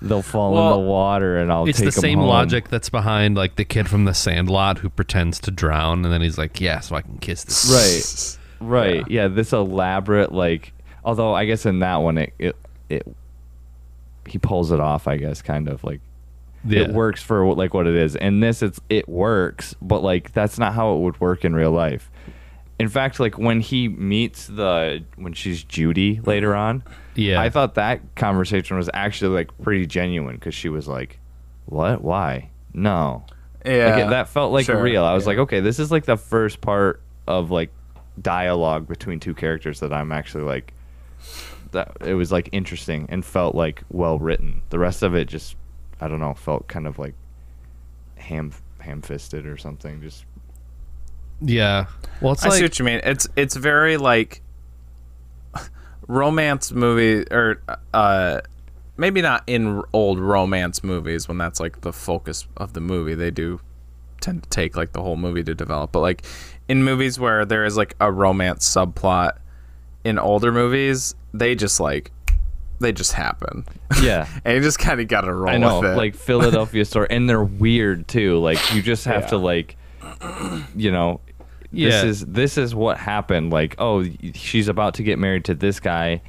they'll 0.00 0.22
fall 0.22 0.54
Well, 0.54 0.74
in 0.74 0.80
the 0.84 0.88
water 0.88 1.36
and 1.36 1.52
i'll 1.52 1.68
It's 1.68 1.80
the 1.80 1.92
same 1.92 2.18
home. 2.18 2.28
logic 2.28 2.68
that's 2.68 2.88
behind 2.88 3.36
like 3.36 3.56
the 3.56 3.64
kid 3.64 3.88
from 3.88 4.04
the 4.04 4.14
Sandlot 4.14 4.78
who 4.78 4.88
pretends 4.88 5.38
to 5.40 5.50
drown 5.50 6.04
and 6.04 6.12
then 6.12 6.22
he's 6.22 6.38
like, 6.38 6.60
"Yeah, 6.60 6.80
so 6.80 6.96
I 6.96 7.02
can 7.02 7.18
kiss 7.18 7.44
this." 7.44 8.38
right 8.60 8.68
right 9.00 9.10
yeah. 9.10 9.28
this 9.28 9.52
elaborate 9.52 10.32
like 10.32 10.72
although 11.04 11.34
i 11.34 11.44
guess 11.44 11.66
in 11.66 11.80
that 11.80 11.96
one 11.96 12.16
it 12.18 12.32
it, 12.38 12.56
it 12.88 13.06
he 14.26 14.38
pulls 14.38 14.70
it 14.70 14.78
off 14.80 15.08
i 15.08 15.16
guess 15.16 15.42
kind 15.42 15.68
of 15.68 15.82
like 15.82 16.00
Yeah. 16.64 16.82
it 16.82 16.90
works 16.92 17.20
for 17.22 17.52
like 17.54 17.74
what 17.74 17.86
it 17.88 17.96
is 17.96 18.14
and 18.16 18.40
this 18.42 18.62
it's 18.62 18.80
it 18.88 19.08
works 19.08 19.74
but 19.82 20.02
like 20.04 20.32
that's 20.32 20.58
not 20.60 20.74
how 20.74 20.94
it 20.94 21.00
would 21.00 21.20
work 21.20 21.44
in 21.44 21.54
real 21.56 21.72
life 21.72 22.08
in 22.82 22.88
fact 22.88 23.20
like 23.20 23.38
when 23.38 23.60
he 23.60 23.86
meets 23.88 24.48
the 24.48 25.04
when 25.16 25.32
she's 25.32 25.62
judy 25.62 26.20
later 26.24 26.52
on 26.54 26.82
Yeah. 27.14 27.40
i 27.40 27.48
thought 27.48 27.74
that 27.76 28.00
conversation 28.16 28.76
was 28.76 28.90
actually 28.92 29.34
like 29.36 29.56
pretty 29.62 29.86
genuine 29.86 30.34
because 30.34 30.54
she 30.54 30.68
was 30.68 30.88
like 30.88 31.18
what? 31.66 32.02
Why? 32.02 32.50
No. 32.74 33.24
Yeah, 33.64 33.94
like 33.94 34.06
it, 34.06 34.10
that 34.10 34.28
felt 34.28 34.52
like 34.52 34.66
sure, 34.66 34.82
real. 34.82 35.04
I 35.04 35.14
was 35.14 35.22
yeah. 35.24 35.28
like 35.28 35.38
okay 35.38 35.60
this 35.60 35.78
is 35.78 35.92
like 35.92 36.04
the 36.06 36.16
first 36.16 36.60
part 36.60 37.00
of 37.28 37.50
like 37.52 37.70
dialogue 38.20 38.88
between 38.88 39.20
two 39.20 39.32
characters 39.34 39.80
that 39.80 39.92
i'm 39.92 40.10
actually 40.12 40.44
like 40.44 40.74
that 41.70 41.96
it 42.04 42.14
was 42.14 42.30
like 42.32 42.48
interesting 42.52 43.06
and 43.08 43.24
felt 43.24 43.54
like 43.54 43.84
well 43.90 44.18
written. 44.18 44.60
The 44.70 44.78
rest 44.78 45.02
of 45.04 45.14
it 45.14 45.26
just 45.28 45.54
i 46.00 46.08
don't 46.08 46.18
know 46.20 46.34
felt 46.34 46.66
kind 46.66 46.86
of 46.88 46.98
like 46.98 47.14
ham 48.16 48.50
ham-fisted 48.80 49.46
or 49.46 49.56
something 49.56 50.02
just 50.02 50.24
yeah. 51.44 51.86
Well, 52.20 52.32
it's 52.34 52.44
I 52.44 52.50
see 52.50 52.62
what 52.62 52.78
you 52.78 52.84
mean. 52.84 53.00
It's 53.04 53.28
it's 53.36 53.56
very 53.56 53.96
like 53.96 54.42
romance 56.08 56.72
movie 56.72 57.24
or 57.30 57.62
uh 57.94 58.40
maybe 58.96 59.22
not 59.22 59.42
in 59.46 59.82
old 59.92 60.18
romance 60.18 60.84
movies 60.84 61.28
when 61.28 61.38
that's 61.38 61.58
like 61.60 61.80
the 61.80 61.92
focus 61.92 62.46
of 62.56 62.72
the 62.72 62.80
movie. 62.80 63.14
They 63.14 63.30
do 63.30 63.60
tend 64.20 64.44
to 64.44 64.48
take 64.48 64.76
like 64.76 64.92
the 64.92 65.02
whole 65.02 65.16
movie 65.16 65.42
to 65.42 65.54
develop, 65.54 65.92
but 65.92 66.00
like 66.00 66.24
in 66.68 66.84
movies 66.84 67.18
where 67.18 67.44
there 67.44 67.64
is 67.64 67.76
like 67.76 67.94
a 68.00 68.10
romance 68.12 68.68
subplot 68.68 69.38
in 70.04 70.18
older 70.18 70.52
movies, 70.52 71.14
they 71.34 71.54
just 71.54 71.80
like 71.80 72.12
they 72.80 72.92
just 72.92 73.12
happen. 73.12 73.64
yeah 74.02 74.28
and 74.44 74.56
you 74.56 74.60
just 74.62 74.78
kind 74.78 75.00
of 75.00 75.08
got 75.08 75.22
to 75.22 75.32
roll 75.32 75.54
I 75.54 75.56
know, 75.56 75.80
with 75.80 75.92
it. 75.92 75.96
like 75.96 76.14
Philadelphia 76.14 76.84
story, 76.84 77.06
and 77.10 77.28
they're 77.28 77.42
weird 77.44 78.06
too. 78.08 78.38
Like 78.38 78.74
you 78.74 78.82
just 78.82 79.04
have 79.06 79.28
to 79.28 79.36
like, 79.38 79.76
you 80.76 80.90
know, 80.90 81.20
Yeah. 81.72 81.88
this 81.90 82.04
is 82.04 82.26
this 82.26 82.58
is 82.58 82.74
what 82.74 82.98
happened. 82.98 83.50
Like, 83.52 83.74
oh, 83.78 84.04
she's 84.34 84.68
about 84.68 84.94
to 84.94 85.02
get 85.02 85.18
married 85.18 85.44
to 85.46 85.54
this 85.54 85.80
guy, 85.80 86.20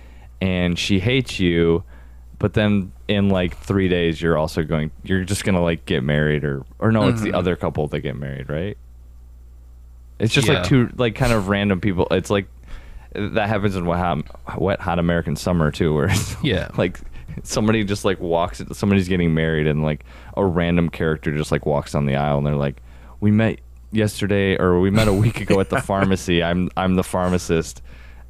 and 0.42 0.78
she 0.80 1.00
hates 1.00 1.40
you, 1.40 1.84
but 2.40 2.54
then 2.54 2.92
in 3.08 3.30
like 3.30 3.58
three 3.58 3.88
days, 3.90 4.22
you're 4.22 4.38
also 4.38 4.64
going, 4.64 4.92
you're 5.04 5.24
just 5.26 5.44
gonna 5.44 5.62
like 5.62 5.86
get 5.86 6.04
married, 6.04 6.44
or 6.44 6.64
or 6.80 6.92
no, 6.92 7.08
it's 7.10 7.18
Mm-hmm. 7.22 7.32
the 7.32 7.38
other 7.38 7.56
couple 7.56 7.88
that 7.88 8.00
get 8.02 8.16
married, 8.16 8.50
right? 8.50 8.78
It's 10.20 10.34
just 10.34 10.48
Yeah. 10.48 10.56
like 10.60 10.64
two 10.66 10.90
like 10.96 11.16
kind 11.16 11.34
of 11.34 11.48
random 11.50 11.82
people. 11.82 12.08
It's 12.12 12.30
like 12.30 12.48
that 13.14 13.48
happens 13.50 13.76
in 13.76 13.86
Wet 13.86 14.00
Hot, 14.00 14.62
Wet 14.62 14.80
Hot 14.80 15.00
American 15.00 15.36
Summer 15.36 15.72
too, 15.72 15.94
where 15.94 16.10
Yeah. 16.44 16.70
like 16.78 17.00
somebody 17.44 17.84
just 17.84 18.06
like 18.06 18.20
walks 18.20 18.62
somebody's 18.74 19.08
getting 19.08 19.34
married 19.34 19.66
and 19.68 19.82
like 19.84 20.06
a 20.38 20.46
random 20.46 20.88
character 20.90 21.36
just 21.36 21.52
like 21.52 21.66
walks 21.66 21.92
down 21.94 22.06
the 22.06 22.16
aisle 22.16 22.38
and 22.38 22.46
they're 22.46 22.56
like 22.56 22.80
we 23.22 23.32
met 23.32 23.58
yesterday 23.94 24.58
or 24.58 24.80
we 24.80 24.90
met 24.90 25.08
a 25.08 25.14
week 25.14 25.40
ago 25.42 25.60
at 25.60 25.70
the 25.70 25.82
pharmacy 25.90 26.42
i'm 26.44 26.70
i'm 26.76 26.96
the 26.96 27.04
pharmacist 27.04 27.82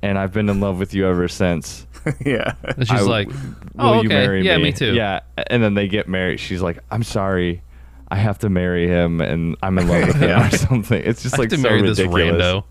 and 0.02 0.17
i've 0.19 0.32
been 0.34 0.49
in 0.49 0.60
love 0.60 0.78
with 0.80 0.93
you 0.93 1.08
ever 1.08 1.28
since 1.28 1.88
yeah. 2.26 2.54
and 2.63 2.86
she's 2.88 2.99
I- 2.99 3.04
like, 3.04 3.28
will 3.30 3.36
"Oh, 3.80 3.93
you 3.93 3.99
okay. 3.99 4.08
marry 4.10 4.43
yeah, 4.45 4.58
me 4.58 4.63
me 4.63 4.71
too." 4.73 4.93
yeah 4.93 5.21
and 5.47 5.63
then 5.63 5.73
they 5.73 5.88
get 5.88 6.08
married 6.10 6.39
she's 6.39 6.62
like 6.62 6.80
i'm 6.91 7.04
sorry 7.04 7.62
i 8.10 8.15
have 8.17 8.38
to 8.39 8.49
marry 8.49 8.88
him 8.88 9.21
and 9.21 9.56
i'm 9.63 9.78
in 9.80 9.88
love 9.88 10.08
with 10.08 10.17
him 10.17 10.39
or 10.41 10.49
something 10.52 11.02
it's 11.04 11.23
just 11.23 11.36
I 11.36 11.38
have 11.38 11.39
like 11.39 11.49
to 11.52 11.56
so 11.58 11.62
marry 11.63 11.82
this 11.82 11.99
ridiculous. 11.99 12.41
rando. 12.43 12.63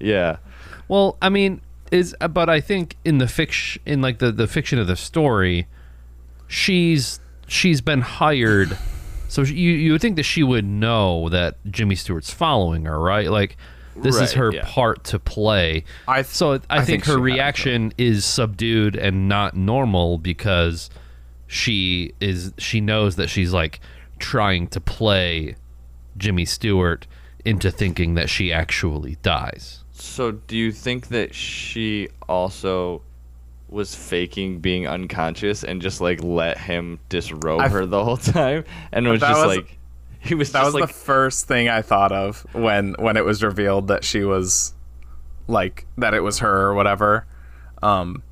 yeah 0.00 0.36
Well, 0.88 1.16
I 1.22 1.28
mean, 1.28 1.60
is 1.90 2.14
uh, 2.22 2.28
but 2.28 2.48
I 2.48 2.60
think 2.60 2.96
in 3.04 3.18
the 3.18 3.28
fiction 3.28 3.82
in 3.84 4.00
like 4.00 4.18
the 4.18 4.32
the 4.32 4.46
fiction 4.46 4.78
of 4.78 4.86
the 4.86 4.96
story, 4.96 5.66
she's 6.48 7.20
she's 7.46 7.80
been 7.80 8.00
hired. 8.00 8.76
So 9.32 9.40
you 9.40 9.70
you 9.70 9.92
would 9.92 10.02
think 10.02 10.16
that 10.16 10.24
she 10.24 10.42
would 10.42 10.66
know 10.66 11.30
that 11.30 11.56
Jimmy 11.70 11.94
Stewart's 11.94 12.30
following 12.30 12.84
her, 12.84 13.00
right? 13.00 13.30
Like 13.30 13.56
this 13.96 14.20
is 14.20 14.34
her 14.34 14.52
yeah. 14.52 14.60
part 14.66 15.04
to 15.04 15.18
play. 15.18 15.84
I 16.06 16.16
th- 16.16 16.26
so 16.26 16.52
I, 16.52 16.60
I 16.68 16.84
think, 16.84 17.04
think 17.04 17.04
her 17.06 17.18
reaction 17.18 17.94
is 17.96 18.26
subdued 18.26 18.94
and 18.94 19.30
not 19.30 19.56
normal 19.56 20.18
because 20.18 20.90
she 21.46 22.12
is 22.20 22.52
she 22.58 22.82
knows 22.82 23.16
that 23.16 23.28
she's 23.28 23.54
like 23.54 23.80
trying 24.18 24.66
to 24.66 24.82
play 24.82 25.56
Jimmy 26.18 26.44
Stewart 26.44 27.06
into 27.42 27.70
thinking 27.70 28.12
that 28.16 28.28
she 28.28 28.52
actually 28.52 29.16
dies. 29.22 29.82
So 29.92 30.32
do 30.32 30.58
you 30.58 30.72
think 30.72 31.08
that 31.08 31.34
she 31.34 32.10
also 32.28 33.00
was 33.72 33.94
faking 33.94 34.58
being 34.60 34.86
unconscious 34.86 35.64
and 35.64 35.80
just 35.82 36.00
like 36.00 36.22
let 36.22 36.58
him 36.58 36.98
disrobe 37.08 37.60
I- 37.60 37.68
her 37.68 37.86
the 37.86 38.04
whole 38.04 38.16
time 38.18 38.64
and 38.92 39.08
was 39.08 39.20
just 39.20 39.46
was- 39.46 39.56
like 39.56 39.78
he 40.20 40.34
was 40.36 40.52
That 40.52 40.64
was 40.64 40.74
like 40.74 40.86
the 40.86 40.92
first 40.92 41.48
thing 41.48 41.68
I 41.68 41.82
thought 41.82 42.12
of 42.12 42.46
when 42.52 42.94
when 42.98 43.16
it 43.16 43.24
was 43.24 43.42
revealed 43.42 43.88
that 43.88 44.04
she 44.04 44.22
was 44.22 44.72
like 45.48 45.84
that 45.98 46.14
it 46.14 46.20
was 46.20 46.38
her 46.38 46.66
or 46.66 46.74
whatever. 46.74 47.26
Um 47.82 48.22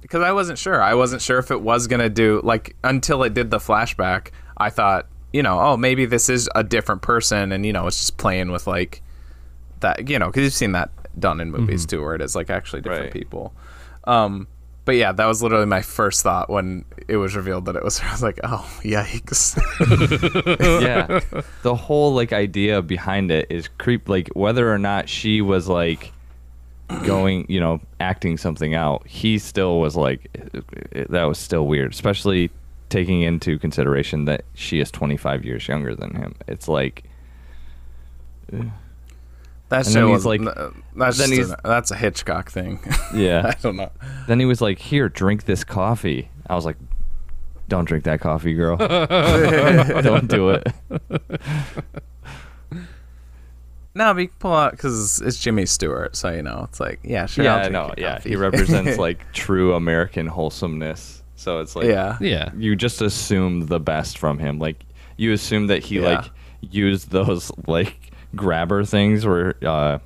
because 0.00 0.22
I 0.22 0.32
wasn't 0.32 0.58
sure. 0.58 0.80
I 0.82 0.94
wasn't 0.94 1.20
sure 1.20 1.38
if 1.38 1.50
it 1.50 1.60
was 1.60 1.86
to 1.88 2.08
do 2.08 2.40
like 2.42 2.74
until 2.84 3.22
it 3.24 3.34
did 3.34 3.50
the 3.50 3.58
flashback. 3.58 4.28
I 4.56 4.70
thought, 4.70 5.06
you 5.32 5.42
know, 5.42 5.60
oh, 5.60 5.76
maybe 5.76 6.06
this 6.06 6.28
is 6.30 6.48
a 6.54 6.64
different 6.64 7.02
person 7.02 7.52
and 7.52 7.66
you 7.66 7.72
know, 7.72 7.86
it's 7.86 7.98
just 7.98 8.16
playing 8.16 8.50
with 8.50 8.66
like 8.66 9.02
that, 9.80 10.08
you 10.08 10.18
know, 10.18 10.30
cuz 10.30 10.42
you've 10.44 10.52
seen 10.54 10.72
that 10.72 10.90
done 11.18 11.40
in 11.40 11.50
movies 11.50 11.84
too 11.84 12.00
where 12.02 12.14
it 12.14 12.22
is 12.22 12.34
like 12.36 12.48
actually 12.48 12.80
different 12.80 13.04
Right. 13.06 13.12
people. 13.12 13.52
Um 14.08 14.48
but 14.88 14.96
yeah, 14.96 15.12
that 15.12 15.26
was 15.26 15.42
literally 15.42 15.66
my 15.66 15.82
first 15.82 16.22
thought 16.22 16.48
when 16.48 16.82
it 17.08 17.18
was 17.18 17.36
revealed 17.36 17.66
that 17.66 17.76
it 17.76 17.84
was 17.84 17.98
her. 17.98 18.08
I 18.08 18.12
was 18.12 18.22
like, 18.22 18.40
"Oh, 18.42 18.66
yikes!" 18.80 19.54
yeah 20.80 21.20
the 21.62 21.74
whole 21.74 22.14
like 22.14 22.32
idea 22.32 22.80
behind 22.80 23.30
it 23.30 23.48
is 23.50 23.68
creep 23.76 24.08
like 24.08 24.28
whether 24.28 24.72
or 24.72 24.78
not 24.78 25.06
she 25.06 25.42
was 25.42 25.68
like 25.68 26.10
going 27.04 27.44
you 27.50 27.60
know 27.60 27.82
acting 28.00 28.38
something 28.38 28.74
out 28.74 29.06
he 29.06 29.38
still 29.38 29.78
was 29.78 29.94
like 29.94 30.30
that 31.10 31.24
was 31.24 31.36
still 31.36 31.66
weird 31.66 31.92
especially 31.92 32.50
taking 32.88 33.20
into 33.20 33.58
consideration 33.58 34.24
that 34.24 34.42
she 34.54 34.80
is 34.80 34.90
25 34.90 35.44
years 35.44 35.68
younger 35.68 35.94
than 35.94 36.14
him 36.14 36.34
it's 36.46 36.66
like 36.66 37.04
That 39.70 39.84
And 39.84 39.92
show 39.94 40.00
then 40.00 40.10
was 40.10 40.22
he's 40.22 40.26
like- 40.26 40.40
like, 40.40 40.72
that's 40.96 41.18
then 41.18 41.30
he's- 41.32 41.50
an- 41.50 41.56
that's 41.64 41.90
a 41.90 41.96
Hitchcock 41.96 42.50
thing. 42.50 42.80
yeah 43.14 43.42
I 43.46 43.56
don't 43.62 43.76
know. 43.76 43.90
then 44.26 44.40
he 44.40 44.46
was 44.46 44.60
like 44.62 44.78
here 44.78 45.08
drink 45.08 45.44
this 45.44 45.62
coffee 45.64 46.30
i 46.46 46.54
was 46.54 46.64
like 46.64 46.76
don't 47.68 47.84
drink 47.84 48.04
that 48.04 48.20
coffee 48.20 48.54
girl 48.54 48.76
don't 50.02 50.26
do 50.28 50.50
it 50.50 50.66
No, 53.94 54.14
but 54.14 54.20
you 54.20 54.28
can 54.28 54.36
pull 54.38 54.52
out 54.54 54.72
because 54.72 55.20
it's 55.20 55.40
Jimmy 55.40 55.66
Stewart, 55.66 56.14
so 56.14 56.30
you 56.30 56.42
know 56.42 56.62
it's 56.68 56.78
like, 56.78 57.00
yeah, 57.02 57.26
sure. 57.26 57.44
yeah 57.44 57.54
I'll 57.56 57.60
drink 57.62 57.72
know 57.72 57.86
your 57.86 57.94
yeah 57.98 58.14
coffee. 58.16 58.28
he 58.30 58.36
represents 58.36 58.96
like 58.98 59.32
true 59.32 59.74
american 59.74 60.26
wholesomeness 60.28 61.22
so 61.34 61.58
it's 61.60 61.74
like 61.76 61.86
yeah, 61.86 62.16
Yeah. 62.20 62.50
you 62.56 62.76
just 62.76 63.00
assume 63.02 63.66
the 63.66 63.78
best 63.80 64.18
from 64.18 64.38
him. 64.40 64.58
Like 64.58 64.84
you 65.16 65.32
assume 65.32 65.68
that 65.68 65.84
he 65.84 65.96
Yeah. 66.00 66.16
like 66.18 66.30
used 66.62 67.10
those 67.10 67.52
like 67.68 68.07
grabber 68.36 68.84
things 68.84 69.24
where 69.26 69.54
uh 69.66 69.98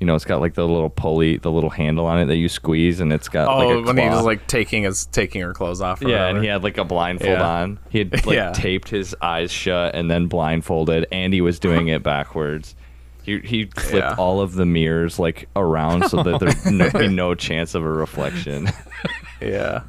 you 0.00 0.06
know 0.06 0.14
it's 0.14 0.24
got 0.24 0.40
like 0.40 0.54
the 0.54 0.64
little 0.66 0.90
pulley, 0.90 1.38
the 1.38 1.50
little 1.50 1.70
handle 1.70 2.06
on 2.06 2.20
it 2.20 2.26
that 2.26 2.36
you 2.36 2.48
squeeze, 2.48 3.00
and 3.00 3.12
it's 3.12 3.28
got 3.28 3.48
Oh, 3.48 3.66
like 3.66 3.78
a 3.78 3.82
when 3.82 3.98
he 3.98 4.08
was 4.08 4.24
like 4.24 4.46
taking 4.46 4.84
his 4.84 5.06
taking 5.06 5.40
her 5.42 5.52
clothes 5.52 5.80
off. 5.80 6.00
Yeah, 6.00 6.06
whatever. 6.08 6.28
and 6.36 6.38
he 6.44 6.46
had 6.48 6.62
like 6.62 6.78
a 6.78 6.84
blindfold 6.84 7.30
Yeah. 7.38 7.48
on. 7.48 7.78
He 7.90 7.98
had 7.98 8.12
like 8.24 8.26
Yeah. 8.36 8.52
taped 8.52 8.88
his 8.90 9.16
eyes 9.20 9.50
shut 9.50 9.96
and 9.96 10.08
then 10.08 10.26
blindfolded, 10.28 11.06
and 11.10 11.34
he 11.34 11.40
was 11.40 11.58
doing 11.58 11.88
it 11.88 12.04
backwards. 12.04 12.76
He 13.24 13.40
he 13.40 13.64
flipped 13.66 13.92
Yeah. 14.06 14.14
all 14.16 14.40
of 14.40 14.54
the 14.54 14.64
mirrors 14.64 15.18
like 15.18 15.48
around 15.56 16.08
so 16.08 16.22
that 16.22 16.38
there'd 16.38 16.64
no, 16.72 16.90
be 16.96 17.08
no 17.08 17.34
chance 17.34 17.74
of 17.74 17.82
a 17.84 17.90
reflection. 17.90 18.68
yeah. 19.40 19.82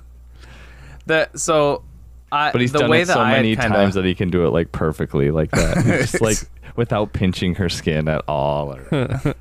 That 1.05 1.39
so, 1.39 1.83
I 2.31 2.51
But 2.51 2.61
he's 2.61 2.71
the 2.71 2.79
done 2.79 2.89
way 2.89 3.01
it 3.01 3.07
so 3.07 3.23
many 3.25 3.55
kinda, 3.55 3.75
times 3.75 3.95
that 3.95 4.05
he 4.05 4.13
can 4.15 4.29
do 4.29 4.45
it 4.45 4.49
like 4.51 4.71
perfectly 4.71 5.31
like 5.31 5.51
that. 5.51 5.83
Just 5.85 6.21
like 6.21 6.37
without 6.75 7.13
pinching 7.13 7.55
her 7.55 7.69
skin 7.69 8.07
at 8.07 8.23
all. 8.27 8.73
Or, 8.73 8.85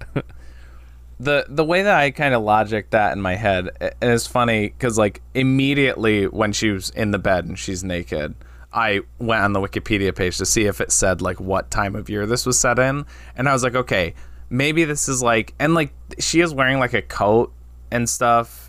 the 1.20 1.44
the 1.48 1.64
way 1.64 1.82
that 1.82 1.94
I 1.94 2.10
kind 2.10 2.34
of 2.34 2.42
logic 2.42 2.90
that 2.90 3.12
in 3.12 3.20
my 3.20 3.34
head 3.34 3.70
i- 3.80 3.90
and 4.00 4.12
it's 4.12 4.26
funny 4.26 4.68
because 4.68 4.96
like 4.96 5.20
immediately 5.34 6.26
when 6.28 6.52
she 6.52 6.70
was 6.70 6.90
in 6.90 7.10
the 7.10 7.18
bed 7.18 7.44
and 7.44 7.58
she's 7.58 7.82
naked, 7.82 8.34
I 8.72 9.00
went 9.18 9.42
on 9.42 9.52
the 9.52 9.60
Wikipedia 9.60 10.14
page 10.14 10.38
to 10.38 10.46
see 10.46 10.66
if 10.66 10.80
it 10.80 10.92
said 10.92 11.20
like 11.20 11.40
what 11.40 11.70
time 11.70 11.96
of 11.96 12.08
year 12.08 12.24
this 12.26 12.46
was 12.46 12.58
set 12.58 12.78
in, 12.78 13.04
and 13.36 13.48
I 13.48 13.52
was 13.52 13.62
like, 13.64 13.74
okay, 13.74 14.14
maybe 14.48 14.84
this 14.84 15.08
is 15.08 15.22
like, 15.22 15.54
and 15.58 15.74
like 15.74 15.92
she 16.18 16.40
is 16.40 16.54
wearing 16.54 16.78
like 16.78 16.94
a 16.94 17.02
coat 17.02 17.52
and 17.90 18.08
stuff, 18.08 18.67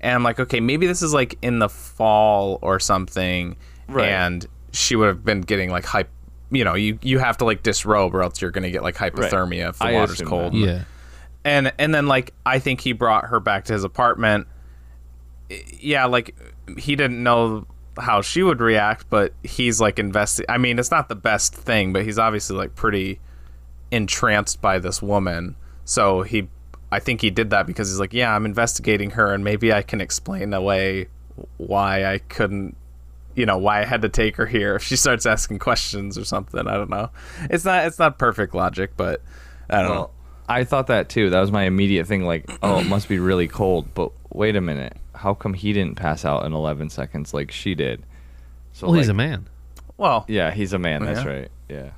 and 0.00 0.14
I'm 0.14 0.22
like, 0.22 0.40
okay, 0.40 0.60
maybe 0.60 0.86
this 0.86 1.02
is 1.02 1.12
like 1.14 1.36
in 1.42 1.58
the 1.58 1.68
fall 1.68 2.58
or 2.62 2.78
something, 2.80 3.56
Right. 3.88 4.08
and 4.08 4.46
she 4.72 4.96
would 4.96 5.08
have 5.08 5.24
been 5.24 5.40
getting 5.42 5.70
like 5.70 5.84
hype. 5.84 6.10
You 6.50 6.64
know, 6.64 6.74
you 6.74 6.98
you 7.02 7.18
have 7.20 7.36
to 7.38 7.44
like 7.44 7.62
disrobe 7.62 8.14
or 8.14 8.22
else 8.22 8.40
you're 8.42 8.50
gonna 8.50 8.70
get 8.70 8.82
like 8.82 8.96
hypothermia 8.96 9.70
if 9.70 9.78
the 9.78 9.84
I 9.84 9.92
water's 9.92 10.20
cold 10.22 10.52
that. 10.52 10.58
Yeah. 10.58 10.82
and 11.44 11.72
and 11.78 11.94
then 11.94 12.06
like 12.06 12.32
I 12.44 12.58
think 12.58 12.80
he 12.80 12.92
brought 12.92 13.26
her 13.26 13.38
back 13.40 13.66
to 13.66 13.72
his 13.72 13.84
apartment. 13.84 14.46
Yeah, 15.80 16.04
like 16.06 16.36
he 16.78 16.94
didn't 16.96 17.22
know 17.22 17.66
how 17.98 18.20
she 18.22 18.42
would 18.42 18.60
react, 18.60 19.10
but 19.10 19.32
he's 19.42 19.80
like 19.80 19.98
investing. 19.98 20.46
I 20.48 20.58
mean, 20.58 20.78
it's 20.78 20.90
not 20.92 21.08
the 21.08 21.16
best 21.16 21.54
thing, 21.54 21.92
but 21.92 22.04
he's 22.04 22.18
obviously 22.18 22.56
like 22.56 22.74
pretty 22.76 23.20
entranced 23.90 24.60
by 24.62 24.78
this 24.78 25.02
woman. 25.02 25.56
So 25.84 26.22
he, 26.22 26.48
I 26.92 26.98
think 26.98 27.20
he 27.20 27.30
did 27.30 27.50
that 27.50 27.66
because 27.66 27.88
he's 27.88 28.00
like, 28.00 28.12
yeah, 28.12 28.34
I'm 28.34 28.44
investigating 28.44 29.10
her, 29.10 29.32
and 29.32 29.44
maybe 29.44 29.72
I 29.72 29.82
can 29.82 30.00
explain 30.00 30.52
away 30.52 31.08
why 31.56 32.04
I 32.04 32.18
couldn't. 32.18 32.76
You 33.36 33.46
know 33.46 33.58
why 33.58 33.80
I 33.80 33.84
had 33.84 34.02
to 34.02 34.08
take 34.08 34.36
her 34.36 34.46
here 34.46 34.74
if 34.76 34.82
she 34.82 34.96
starts 34.96 35.24
asking 35.24 35.60
questions 35.60 36.18
or 36.18 36.24
something. 36.24 36.66
I 36.66 36.74
don't 36.74 36.90
know. 36.90 37.10
It's 37.48 37.64
not. 37.64 37.86
It's 37.86 37.98
not 37.98 38.18
perfect 38.18 38.54
logic, 38.54 38.92
but 38.96 39.22
I 39.68 39.82
don't 39.82 39.94
know. 39.94 40.10
I 40.48 40.64
thought 40.64 40.88
that 40.88 41.08
too. 41.08 41.30
That 41.30 41.40
was 41.40 41.52
my 41.52 41.62
immediate 41.62 42.06
thing. 42.08 42.24
Like, 42.24 42.50
oh, 42.62 42.80
it 42.80 42.86
must 42.86 43.08
be 43.08 43.20
really 43.20 43.46
cold. 43.46 43.94
But 43.94 44.10
wait 44.32 44.56
a 44.56 44.60
minute, 44.60 44.96
how 45.14 45.32
come 45.32 45.54
he 45.54 45.72
didn't 45.72 45.94
pass 45.94 46.24
out 46.24 46.44
in 46.44 46.52
11 46.52 46.90
seconds 46.90 47.32
like 47.32 47.52
she 47.52 47.76
did? 47.76 48.02
So 48.72 48.88
Well, 48.88 48.96
he's 48.96 49.08
a 49.08 49.14
man. 49.14 49.48
Well, 49.96 50.24
Yeah, 50.28 50.50
he's 50.50 50.72
a 50.72 50.78
man. 50.78 51.04
That's 51.04 51.24
Yeah. 51.24 51.30
right. 51.30 51.50
Yeah. 51.68 51.90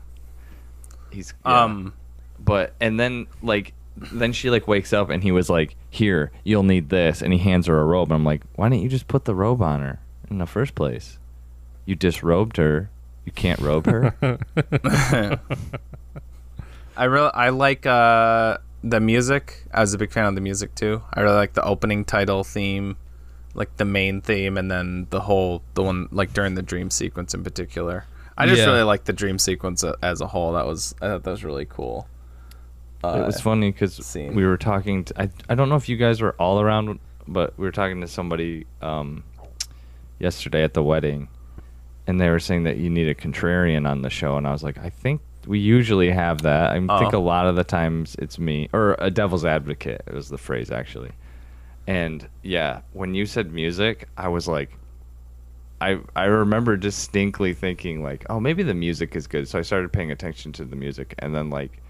He's 1.11 1.33
yeah. 1.47 1.65
um. 1.65 1.95
but 2.39 2.75
and 2.81 2.99
then 3.01 3.27
like 3.43 3.73
then 3.97 4.33
she 4.33 4.51
like 4.51 4.67
wakes 4.67 4.93
up 4.93 5.11
and 5.11 5.23
he 5.23 5.33
was 5.33 5.49
like, 5.51 5.77
"Here, 5.91 6.31
you'll 6.45 6.63
need 6.63 6.89
this," 6.89 7.21
and 7.23 7.33
he 7.33 7.39
hands 7.39 7.67
her 7.67 7.79
a 7.81 7.85
robe. 7.85 8.09
And 8.09 8.15
I'm 8.15 8.25
like, 8.25 8.43
"Why 8.57 8.69
didn't 8.69 8.83
you 8.83 8.89
just 8.89 9.09
put 9.09 9.25
the 9.25 9.35
robe 9.35 9.61
on 9.63 9.81
her 9.81 10.01
in 10.31 10.39
the 10.39 10.47
first 10.47 10.75
place? 10.75 11.19
You 11.87 11.95
disrobed 11.95 12.57
her. 12.57 12.91
You 13.25 13.33
can't 13.33 13.61
robe 13.61 13.87
her." 13.87 14.15
I 16.97 17.05
really 17.05 17.31
I 17.35 17.49
like 17.51 17.87
uh, 17.87 18.59
the 18.85 19.01
music. 19.01 19.65
I 19.73 19.81
was 19.81 19.95
a 19.95 19.99
big 19.99 20.13
fan 20.13 20.27
of 20.27 20.35
the 20.35 20.41
music 20.41 20.75
too. 20.75 21.03
I 21.15 21.21
really 21.21 21.37
like 21.37 21.55
the 21.55 21.65
opening 21.65 22.05
title 22.05 22.45
theme, 22.45 22.97
like 23.55 23.77
the 23.77 23.85
main 23.85 24.21
theme, 24.21 24.57
and 24.59 24.71
then 24.71 25.07
the 25.11 25.21
whole 25.21 25.63
the 25.75 25.83
one 25.83 26.09
like 26.11 26.33
during 26.33 26.55
the 26.55 26.63
dream 26.63 26.91
sequence 26.91 27.35
in 27.35 27.43
particular. 27.45 28.05
I 28.37 28.47
just 28.47 28.61
Yeah. 28.61 28.67
really 28.67 28.83
like 28.83 29.05
the 29.05 29.13
dream 29.13 29.39
sequence 29.39 29.85
as 30.03 30.21
a 30.21 30.27
whole. 30.27 30.53
That 30.53 30.67
was 30.67 30.95
I 31.01 31.07
thought 31.09 31.23
that 31.25 31.31
was 31.31 31.45
really 31.45 31.67
cool. 31.67 32.09
Uh, 33.05 33.21
it 33.23 33.27
was 33.27 33.41
funny 33.41 33.73
because 33.73 33.95
scene. 34.05 34.35
we 34.35 34.45
were 34.47 34.57
talking. 34.57 35.05
To, 35.05 35.23
I 35.23 35.31
I 35.49 35.55
don't 35.55 35.69
know 35.69 35.77
if 35.77 35.89
you 35.89 35.97
guys 35.97 36.21
were 36.21 36.33
all 36.39 36.61
around, 36.61 36.99
but 37.27 37.53
we 37.59 37.65
were 37.65 37.73
talking 37.73 38.01
to 38.01 38.09
somebody 38.09 38.67
um, 38.81 39.25
yesterday 40.19 40.63
at 40.63 40.75
the 40.75 40.83
wedding, 40.83 41.29
and 42.07 42.21
they 42.21 42.29
were 42.29 42.39
saying 42.41 42.65
that 42.65 42.77
you 42.77 42.91
need 42.91 43.09
a 43.09 43.15
contrarian 43.15 43.89
on 43.89 44.03
the 44.03 44.11
show, 44.11 44.37
and 44.37 44.47
I 44.47 44.53
was 44.53 44.63
like, 44.63 44.79
I 44.79 44.89
think 44.91 45.21
we 45.47 45.59
usually 45.59 46.11
have 46.11 46.43
that. 46.43 46.71
I 46.71 46.75
think 46.75 46.91
Oh. 47.15 47.19
a 47.19 47.19
lot 47.19 47.47
of 47.47 47.57
the 47.57 47.65
times 47.65 48.15
it's 48.21 48.39
me 48.39 48.69
or 48.73 48.95
a 49.01 49.11
devil's 49.11 49.45
advocate 49.45 50.03
It 50.07 50.15
was 50.15 50.29
the 50.29 50.39
phrase 50.39 50.71
actually, 50.71 51.11
and 51.89 52.29
yeah, 52.43 52.83
when 52.93 53.15
you 53.15 53.27
said 53.27 53.53
music, 53.53 54.09
I 54.17 54.29
was 54.29 54.47
like. 54.49 54.71
I, 55.81 55.99
I 56.15 56.27
remember 56.27 56.77
distinctly 56.77 57.55
thinking 57.55 58.05
like, 58.05 58.25
oh, 58.31 58.39
maybe 58.39 58.63
the 58.63 58.73
music 58.73 59.17
is 59.17 59.27
good. 59.27 59.49
So 59.49 59.59
I 59.59 59.63
started 59.63 59.93
paying 59.93 60.13
attention 60.13 60.53
to 60.53 60.65
the 60.65 60.77
music, 60.77 61.13
and 61.19 61.35
then 61.35 61.51
like 61.51 61.82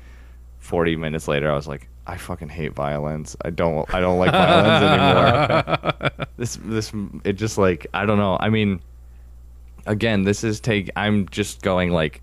40 0.62 0.96
minutes 0.96 1.28
later, 1.28 1.50
I 1.50 1.54
was 1.54 1.66
like, 1.66 1.88
I 2.06 2.16
fucking 2.16 2.48
hate 2.48 2.72
violins. 2.72 3.36
I 3.44 3.50
don't 3.50 3.92
I 3.94 4.00
don't 4.00 4.18
like 4.18 4.32
violins 4.32 4.82
anymore. 4.82 6.26
this 6.36 6.56
this 6.56 6.92
it 7.24 7.34
just 7.34 7.58
like 7.58 7.86
I 7.94 8.06
don't 8.06 8.18
know. 8.18 8.36
I 8.40 8.48
mean, 8.48 8.80
again, 9.86 10.24
this 10.24 10.42
is 10.42 10.60
take. 10.60 10.90
I'm 10.96 11.28
just 11.28 11.62
going 11.62 11.92
like 11.92 12.20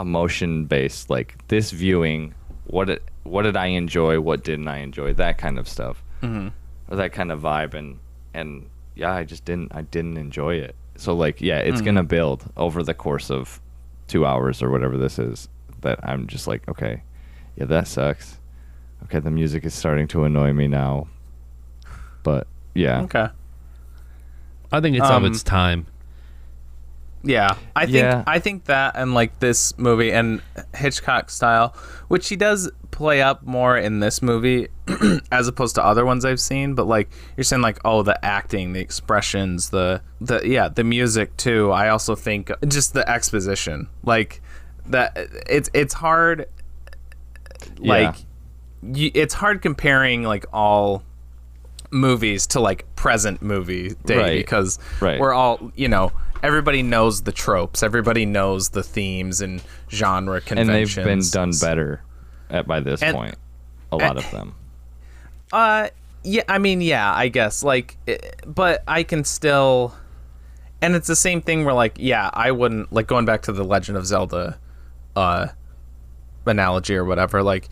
emotion 0.00 0.64
based. 0.64 1.08
Like 1.08 1.36
this 1.48 1.70
viewing, 1.70 2.34
what 2.66 2.90
it 2.90 3.02
what 3.22 3.42
did 3.42 3.56
I 3.56 3.66
enjoy, 3.66 4.20
what 4.20 4.42
didn't 4.42 4.68
I 4.68 4.78
enjoy, 4.78 5.12
that 5.14 5.38
kind 5.38 5.58
of 5.58 5.68
stuff, 5.68 6.02
mm-hmm. 6.22 6.48
or 6.88 6.96
that 6.96 7.12
kind 7.12 7.30
of 7.30 7.40
vibe, 7.40 7.74
and 7.74 7.98
and 8.34 8.68
yeah, 8.96 9.12
I 9.12 9.22
just 9.22 9.44
didn't 9.44 9.72
I 9.72 9.82
didn't 9.82 10.16
enjoy 10.16 10.56
it. 10.56 10.74
So 10.96 11.14
like 11.14 11.40
yeah, 11.40 11.58
it's 11.58 11.80
gonna 11.80 12.02
build 12.02 12.50
over 12.56 12.82
the 12.82 12.94
course 12.94 13.30
of 13.30 13.60
two 14.08 14.26
hours 14.26 14.62
or 14.62 14.70
whatever 14.70 14.96
this 14.96 15.18
is. 15.18 15.48
That 15.82 16.00
I'm 16.02 16.26
just 16.26 16.48
like 16.48 16.68
okay, 16.68 17.02
yeah, 17.58 17.64
that 17.66 17.88
sucks. 17.88 18.38
Okay, 19.04 19.18
the 19.18 19.30
music 19.30 19.64
is 19.64 19.74
starting 19.74 20.08
to 20.08 20.24
annoy 20.24 20.52
me 20.52 20.68
now, 20.68 21.08
but 22.22 22.46
yeah, 22.74 23.02
Okay. 23.02 23.28
I 24.72 24.80
think 24.80 24.96
it's 24.96 25.06
Um, 25.08 25.24
of 25.24 25.30
its 25.32 25.42
time. 25.42 25.86
Yeah, 27.24 27.56
I 27.74 27.84
think 27.86 27.96
Yeah. 27.96 28.22
I 28.26 28.38
think 28.38 28.66
that 28.66 28.94
and 28.96 29.12
like 29.12 29.40
this 29.40 29.76
movie 29.76 30.12
and 30.12 30.40
Hitchcock 30.74 31.30
style, 31.30 31.74
which 32.06 32.28
he 32.28 32.36
does 32.36 32.70
play 32.92 33.20
up 33.22 33.42
more 33.44 33.76
in 33.76 33.98
this 34.00 34.22
movie 34.22 34.68
as 35.32 35.48
opposed 35.48 35.74
to 35.74 35.84
other 35.84 36.06
ones 36.06 36.24
I've 36.24 36.38
seen. 36.40 36.74
But 36.74 36.86
like 36.86 37.08
you're 37.36 37.44
saying, 37.44 37.62
like 37.62 37.80
oh, 37.84 38.02
the 38.02 38.22
acting, 38.24 38.72
the 38.72 38.80
expressions, 38.80 39.70
the 39.70 40.00
the 40.20 40.42
yeah, 40.46 40.68
the 40.68 40.84
music 40.84 41.36
too. 41.36 41.72
I 41.72 41.88
also 41.88 42.14
think 42.14 42.52
just 42.68 42.92
the 42.94 43.08
exposition, 43.08 43.88
like 44.04 44.40
that. 44.86 45.16
It's 45.48 45.70
it's 45.74 45.94
hard. 45.94 46.46
Like, 47.78 48.14
you, 48.82 49.10
it's 49.14 49.34
hard 49.34 49.62
comparing 49.62 50.22
like 50.22 50.44
all 50.52 51.02
movies 51.90 52.46
to 52.48 52.60
like 52.60 52.84
present 52.96 53.40
movie 53.42 53.94
day 54.04 54.16
Right. 54.18 54.36
because 54.36 54.78
Right. 55.00 55.18
we're 55.18 55.32
all 55.32 55.72
you 55.74 55.88
know 55.88 56.12
everybody 56.42 56.82
knows 56.82 57.22
the 57.22 57.32
tropes 57.32 57.82
everybody 57.82 58.26
knows 58.26 58.68
the 58.70 58.82
themes 58.82 59.40
and 59.40 59.62
genre 59.90 60.40
conventions, 60.40 60.68
and 60.98 61.06
they've 61.06 61.22
been 61.22 61.30
done 61.32 61.52
better 61.60 62.02
at 62.50 62.66
by 62.66 62.80
this 62.80 63.02
And- 63.02 63.16
point. 63.16 63.34
A 63.90 63.96
lot 63.96 64.18
of 64.18 64.30
them. 64.30 64.54
uh 65.52 65.88
yeah 66.24 66.42
i 66.46 66.58
mean 66.58 66.82
yeah 66.82 67.10
i 67.14 67.28
guess 67.28 67.62
like 67.62 67.96
eh, 68.06 68.18
but 68.46 68.82
i 68.86 69.02
can 69.02 69.24
still 69.24 69.94
and 70.82 70.94
it's 70.94 71.06
the 71.06 71.16
same 71.16 71.40
thing 71.40 71.64
where 71.64 71.72
like 71.74 71.94
yeah 71.98 72.28
i 72.34 72.50
wouldn't 72.50 72.92
like 72.92 73.06
going 73.06 73.24
back 73.24 73.40
to 73.40 73.52
the 73.52 73.64
legend 73.64 73.96
of 73.96 74.04
zelda 74.04 74.58
uh 75.16 75.46
analogy 76.48 76.94
or 76.96 77.04
whatever 77.04 77.42
like 77.42 77.68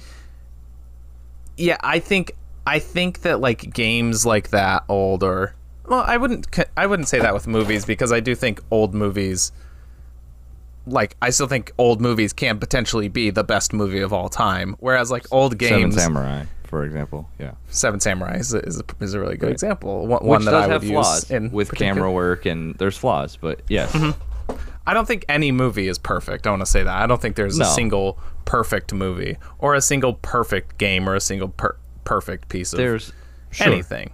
yeah 1.56 1.76
i 1.80 1.98
think 1.98 2.32
i 2.66 2.78
think 2.78 3.22
that 3.22 3.40
like 3.40 3.72
games 3.72 4.26
like 4.26 4.50
that 4.50 4.84
old 4.88 5.22
or 5.22 5.54
well 5.86 6.04
i 6.06 6.16
wouldn't 6.16 6.46
i 6.76 6.86
wouldn't 6.86 7.08
say 7.08 7.18
that 7.18 7.32
with 7.34 7.46
movies 7.46 7.84
because 7.84 8.12
i 8.12 8.20
do 8.20 8.34
think 8.34 8.60
old 8.70 8.94
movies 8.94 9.52
like 10.86 11.16
i 11.22 11.30
still 11.30 11.46
think 11.48 11.72
old 11.78 12.00
movies 12.00 12.32
can 12.32 12.58
potentially 12.58 13.08
be 13.08 13.30
the 13.30 13.42
best 13.44 13.72
movie 13.72 14.00
of 14.00 14.12
all 14.12 14.28
time 14.28 14.76
whereas 14.80 15.10
like 15.10 15.26
old 15.32 15.58
games 15.58 15.94
Seven 15.94 16.14
Samurai, 16.14 16.44
for 16.64 16.84
example. 16.84 17.28
Yeah. 17.38 17.52
Seven 17.68 18.00
Samurai 18.00 18.38
is 18.38 18.52
a, 18.52 18.58
is 18.58 18.80
a, 18.80 18.84
is 19.04 19.14
a 19.14 19.20
really 19.20 19.36
good 19.36 19.46
Right. 19.46 19.52
example. 19.52 20.06
One, 20.08 20.24
one 20.26 20.44
that 20.46 20.54
I 20.54 20.62
would 20.62 20.70
have 20.72 20.82
use 20.84 20.92
flaws 20.92 21.30
in 21.30 21.50
with 21.52 21.68
particular- 21.68 21.94
camera 21.94 22.10
work 22.12 22.44
and 22.44 22.74
there's 22.74 22.98
flaws, 22.98 23.36
but 23.40 23.60
yes. 23.68 23.92
Mm-hmm. 23.92 24.20
I 24.86 24.94
don't 24.94 25.06
think 25.06 25.24
any 25.28 25.50
movie 25.52 25.88
is 25.88 25.98
perfect. 25.98 26.46
I 26.46 26.50
want 26.50 26.60
to 26.62 26.66
say 26.66 26.82
that. 26.82 26.94
I 26.94 27.06
don't 27.06 27.20
think 27.20 27.36
there's 27.36 27.58
No. 27.58 27.64
a 27.64 27.68
single 27.68 28.18
perfect 28.44 28.92
movie 28.94 29.36
or 29.58 29.74
a 29.74 29.80
single 29.80 30.14
perfect 30.14 30.78
game 30.78 31.08
or 31.08 31.14
a 31.16 31.20
single 31.20 31.48
per- 31.48 31.76
perfect 32.04 32.48
piece 32.48 32.72
of 32.72 32.76
There's 32.78 33.12
anything. 33.60 34.12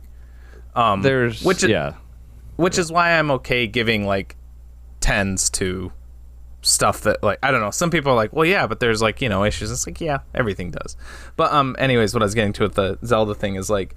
Um, 0.74 1.02
there's 1.02 1.42
which 1.44 1.62
is, 1.62 1.68
yeah. 1.70 1.94
which 2.56 2.78
is 2.78 2.90
why 2.90 3.18
I'm 3.18 3.30
okay 3.32 3.66
giving 3.66 4.06
like 4.06 4.36
tens 5.00 5.50
to 5.50 5.92
stuff 6.62 7.02
that 7.02 7.22
like 7.22 7.38
I 7.42 7.50
don't 7.50 7.60
know. 7.60 7.70
Some 7.70 7.90
people 7.90 8.12
are 8.12 8.14
like, 8.16 8.32
well, 8.32 8.46
yeah, 8.46 8.66
but 8.66 8.80
there's 8.80 9.02
like 9.02 9.20
you 9.20 9.28
know 9.28 9.44
issues. 9.44 9.70
It's 9.70 9.86
like 9.86 10.00
yeah, 10.00 10.20
everything 10.34 10.70
does. 10.70 10.96
But 11.36 11.52
um, 11.52 11.76
anyways, 11.78 12.14
what 12.14 12.22
I 12.22 12.24
was 12.24 12.34
getting 12.34 12.54
to 12.54 12.62
with 12.62 12.74
the 12.74 12.98
Zelda 13.04 13.34
thing 13.34 13.56
is 13.56 13.68
like, 13.68 13.94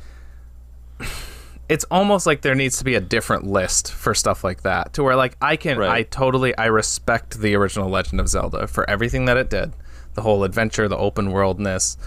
it's 1.68 1.84
almost 1.86 2.26
like 2.28 2.42
there 2.42 2.56
needs 2.56 2.78
to 2.78 2.84
be 2.84 2.96
a 2.96 3.02
different 3.02 3.46
list 3.48 3.92
for 3.92 4.14
stuff 4.14 4.44
like 4.44 4.62
that, 4.64 4.94
to 4.94 5.04
where 5.04 5.16
like 5.16 5.36
I 5.42 5.56
can, 5.56 5.78
Right. 5.78 5.90
I 5.90 6.04
totally, 6.04 6.56
I 6.58 6.66
respect 6.66 7.40
the 7.40 7.56
original 7.56 7.90
Legend 7.90 8.20
of 8.20 8.28
Zelda 8.30 8.68
for 8.68 8.88
everything 8.90 9.26
that 9.26 9.38
it 9.38 9.50
did, 9.50 9.74
the 10.14 10.22
whole 10.22 10.44
adventure, 10.44 10.88
the 10.88 10.98
open 10.98 11.32
worldness. 11.32 11.98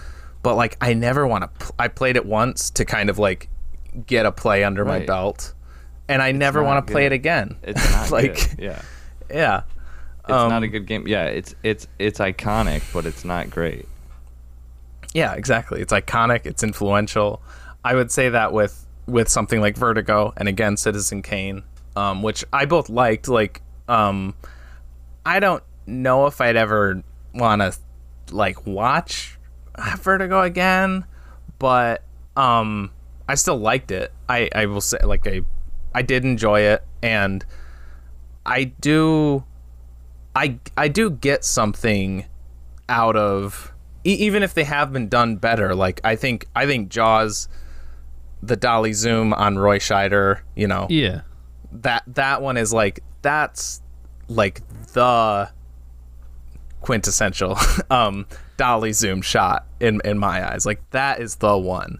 But 0.43 0.55
like, 0.55 0.77
I 0.79 0.93
never 0.93 1.27
want 1.27 1.43
to. 1.43 1.47
Pl- 1.65 1.75
I 1.77 1.89
played 1.89 2.15
it 2.15 2.25
once 2.25 2.69
to 2.71 2.85
kind 2.85 3.09
of 3.09 3.19
like 3.19 3.49
get 4.05 4.25
a 4.25 4.31
play 4.31 4.63
under 4.63 4.85
my 4.85 4.99
belt, 5.05 5.53
and 6.07 6.21
I 6.21 6.31
never 6.31 6.63
want 6.63 6.87
to 6.87 6.91
play 6.93 7.05
it 7.05 7.11
again. 7.11 7.57
It's 7.63 7.91
not 7.91 8.09
like, 8.11 8.35
good. 8.51 8.59
Yeah. 8.59 8.81
yeah. 9.29 9.61
It's 10.21 10.29
not 10.29 10.51
Um, 10.53 10.63
a 10.63 10.67
good 10.69 10.85
game. 10.85 11.07
Yeah, 11.07 11.25
it's 11.25 11.55
it's 11.63 11.87
it's 11.97 12.19
iconic, 12.19 12.83
but 12.93 13.05
it's 13.05 13.25
not 13.25 13.49
great. 13.49 13.85
Yeah, 15.13 15.33
exactly. 15.33 15.81
It's 15.81 15.91
iconic. 15.91 16.45
It's 16.45 16.63
influential. 16.63 17.41
I 17.83 17.95
would 17.95 18.11
say 18.11 18.29
that 18.29 18.53
with 18.53 18.85
with 19.09 19.29
something 19.29 19.61
like 19.61 19.77
Vertigo 19.77 20.33
and 20.37 20.47
again 20.47 20.77
Citizen 20.77 21.21
Kane, 21.21 21.63
um, 21.95 22.21
which 22.21 22.43
I 22.53 22.65
both 22.65 22.89
liked. 22.89 23.27
Like, 23.27 23.61
um, 23.87 24.35
I 25.25 25.39
don't 25.39 25.63
know 25.85 26.27
if 26.27 26.41
I'd 26.41 26.55
ever 26.55 27.03
want 27.33 27.61
to 27.61 27.73
like 28.31 28.65
watch 28.65 29.37
Vertigo 29.97 30.41
again, 30.41 31.05
but 31.57 32.03
um, 32.35 32.91
I 33.27 33.35
still 33.35 33.57
liked 33.57 33.91
it. 33.91 34.11
I 34.27 34.49
I 34.53 34.65
will 34.65 34.81
say 34.81 34.99
like 35.03 35.27
I 35.27 35.41
I 35.93 36.01
did 36.01 36.23
enjoy 36.23 36.61
it, 36.61 36.83
and 37.01 37.45
I 38.45 38.65
do 38.65 39.43
I 40.35 40.59
I 40.77 40.87
do 40.87 41.09
get 41.09 41.43
something 41.43 42.25
out 42.87 43.15
of 43.15 43.73
even 44.03 44.41
if 44.41 44.53
they 44.53 44.63
have 44.63 44.93
been 44.93 45.09
done 45.09 45.35
better. 45.35 45.75
Like 45.75 46.01
I 46.03 46.15
think 46.15 46.47
I 46.55 46.65
think 46.65 46.89
Jaws, 46.89 47.47
the 48.41 48.55
dolly 48.55 48.93
zoom 48.93 49.33
on 49.33 49.57
Roy 49.57 49.79
Scheider, 49.79 50.39
you 50.55 50.67
know 50.67 50.87
Yeah. 50.89 51.21
that 51.71 52.03
that 52.07 52.41
one 52.41 52.57
is 52.57 52.71
like 52.73 53.01
that's 53.21 53.81
like 54.27 54.61
the 54.93 55.49
quintessential 56.81 57.57
um 57.89 58.25
dolly 58.57 58.93
zoom 58.93 59.21
shot 59.21 59.65
in 59.79 60.01
in 60.05 60.17
my 60.17 60.51
eyes. 60.51 60.65
Like 60.65 60.81
that 60.91 61.19
is 61.21 61.35
the 61.35 61.57
one. 61.57 61.99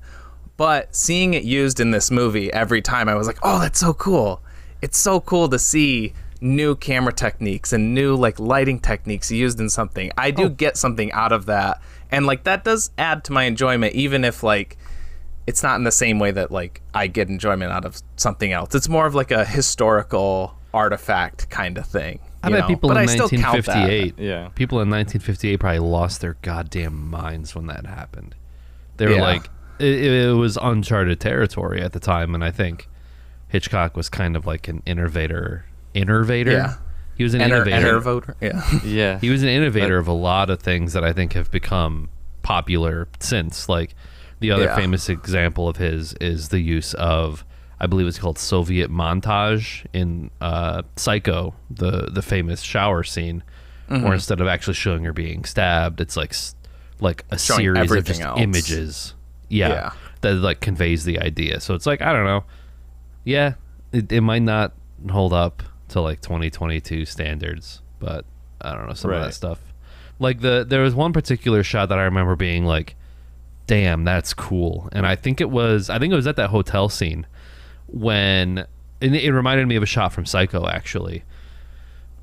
But 0.57 0.93
seeing 0.95 1.33
it 1.33 1.43
used 1.43 1.79
in 1.79 1.91
this 1.91 2.11
movie 2.11 2.51
every 2.51 2.81
time 2.81 3.07
I 3.07 3.15
was 3.15 3.27
like, 3.27 3.39
"Oh, 3.43 3.59
that's 3.59 3.79
so 3.79 3.93
cool." 3.93 4.41
It's 4.81 4.97
so 4.97 5.19
cool 5.21 5.47
to 5.49 5.59
see 5.59 6.13
new 6.41 6.75
camera 6.75 7.11
techniques 7.13 7.73
and 7.73 7.93
new 7.93 8.15
like 8.15 8.39
lighting 8.39 8.79
techniques 8.79 9.29
used 9.31 9.59
in 9.59 9.69
something. 9.69 10.11
I 10.17 10.31
do 10.31 10.49
get 10.49 10.77
something 10.77 11.11
out 11.11 11.31
of 11.33 11.45
that. 11.47 11.81
And 12.11 12.25
like 12.25 12.43
that 12.45 12.63
does 12.63 12.91
add 12.97 13.23
to 13.25 13.33
my 13.33 13.43
enjoyment 13.43 13.93
even 13.93 14.23
if 14.23 14.41
like 14.43 14.77
it's 15.47 15.63
not 15.63 15.75
in 15.77 15.83
the 15.83 15.91
same 15.91 16.19
way 16.19 16.31
that 16.31 16.51
like 16.51 16.81
I 16.93 17.07
get 17.07 17.27
enjoyment 17.29 17.71
out 17.71 17.85
of 17.85 18.01
something 18.17 18.51
else. 18.51 18.75
It's 18.75 18.89
more 18.89 19.05
of 19.07 19.15
like 19.15 19.31
a 19.31 19.45
historical 19.45 20.55
artifact 20.73 21.49
kind 21.49 21.77
of 21.77 21.85
thing. 21.85 22.19
I 22.43 22.47
you 22.49 22.53
bet 22.53 22.61
know? 22.61 22.67
people 22.67 22.89
but 22.89 22.97
in 22.97 23.03
I 23.03 23.05
still 23.07 23.27
count 23.29 23.65
that. 23.65 23.75
1958, 23.75 24.15
Yeah. 24.17 24.49
people 24.55 24.79
in 24.79 24.89
1958 24.89 25.57
probably 25.59 25.79
lost 25.79 26.21
their 26.21 26.35
goddamn 26.41 27.09
minds 27.09 27.55
when 27.55 27.65
that 27.67 27.85
happened. 27.85 28.35
They 28.97 29.07
were 29.07 29.13
Yeah. 29.15 29.21
like, 29.21 29.49
it, 29.79 30.03
it 30.03 30.33
was 30.35 30.57
uncharted 30.61 31.19
territory 31.19 31.81
at 31.81 31.91
the 31.93 31.99
time, 31.99 32.35
and 32.35 32.43
I 32.43 32.51
think 32.51 32.87
Hitchcock 33.47 33.97
was 33.97 34.09
kind 34.09 34.35
of 34.37 34.45
like 34.45 34.67
an 34.67 34.83
innovator. 34.85 35.65
Innovator. 35.93 36.51
Yeah. 36.51 36.75
He 37.15 37.23
was 37.23 37.33
an 37.33 37.41
Enter, 37.41 37.55
innovator. 37.57 37.75
enter 37.77 37.99
voter. 37.99 38.35
Yeah. 38.39 38.61
Yeah. 38.85 39.19
He 39.19 39.29
was 39.29 39.41
an 39.43 39.49
innovator 39.49 39.97
of 39.97 40.07
a 40.07 40.13
lot 40.13 40.49
of 40.49 40.61
things 40.61 40.93
that 40.93 41.03
I 41.03 41.11
think 41.11 41.33
have 41.33 41.49
become 41.51 42.09
popular 42.43 43.07
since. 43.19 43.67
Like 43.67 43.95
the 44.39 44.51
other 44.51 44.65
Yeah. 44.65 44.75
famous 44.75 45.09
example 45.09 45.67
of 45.67 45.77
his 45.77 46.13
is 46.13 46.49
the 46.49 46.59
use 46.59 46.93
of, 46.95 47.43
I 47.79 47.87
believe 47.87 48.07
it's 48.07 48.19
called 48.19 48.37
Soviet 48.39 48.89
montage 48.91 49.85
in 49.93 50.31
uh, 50.41 50.83
Psycho, 50.95 51.55
the 51.69 52.09
the 52.11 52.21
famous 52.21 52.61
shower 52.61 53.03
scene, 53.03 53.43
Mm-hmm. 53.89 54.03
where 54.03 54.13
instead 54.13 54.39
of 54.39 54.47
actually 54.47 54.75
showing 54.75 55.03
her 55.05 55.13
being 55.13 55.43
stabbed, 55.45 55.99
it's 55.99 56.15
like 56.15 56.35
like 56.99 57.25
a 57.31 57.39
Showing 57.39 57.59
series 57.61 57.91
of 57.91 58.03
just 58.05 58.21
else. 58.21 58.39
images. 58.39 59.13
Yeah, 59.47 59.69
Yeah. 59.69 59.91
that 60.21 60.35
like 60.35 60.59
conveys 60.61 61.05
the 61.05 61.19
idea. 61.19 61.59
So 61.59 61.73
it's 61.73 61.85
like 61.87 62.01
I 62.01 62.13
don't 62.13 62.25
know. 62.25 62.43
Yeah, 63.23 63.53
it, 63.91 64.11
it 64.11 64.21
might 64.21 64.43
not 64.43 64.73
hold 65.09 65.33
up 65.33 65.63
to 65.89 66.01
like 66.01 66.21
2022 66.21 67.05
standards, 67.05 67.81
but 67.99 68.25
I 68.61 68.73
don't 68.75 68.87
know 68.87 68.93
some 68.93 69.11
of 69.11 69.21
that 69.23 69.33
stuff. 69.33 69.59
Like 70.19 70.41
the 70.41 70.65
there 70.67 70.81
was 70.81 70.93
one 70.93 71.11
particular 71.13 71.63
shot 71.63 71.89
that 71.89 71.97
I 71.97 72.03
remember 72.03 72.35
being 72.35 72.65
like, 72.65 72.95
"Damn, 73.69 74.03
that's 74.03 74.33
cool," 74.33 74.89
and 74.93 75.05
I 75.05 75.15
think 75.15 75.39
it 75.39 75.51
was 75.51 75.91
I 75.91 75.99
think 75.99 76.11
it 76.11 76.15
was 76.15 76.25
at 76.25 76.37
that 76.37 76.49
hotel 76.49 76.89
scene 76.89 77.27
when 77.85 78.65
and 78.99 79.15
it 79.15 79.31
reminded 79.31 79.67
me 79.67 79.75
of 79.75 79.83
a 79.83 79.85
shot 79.85 80.11
from 80.11 80.25
Psycho 80.25 80.67
actually. 80.67 81.23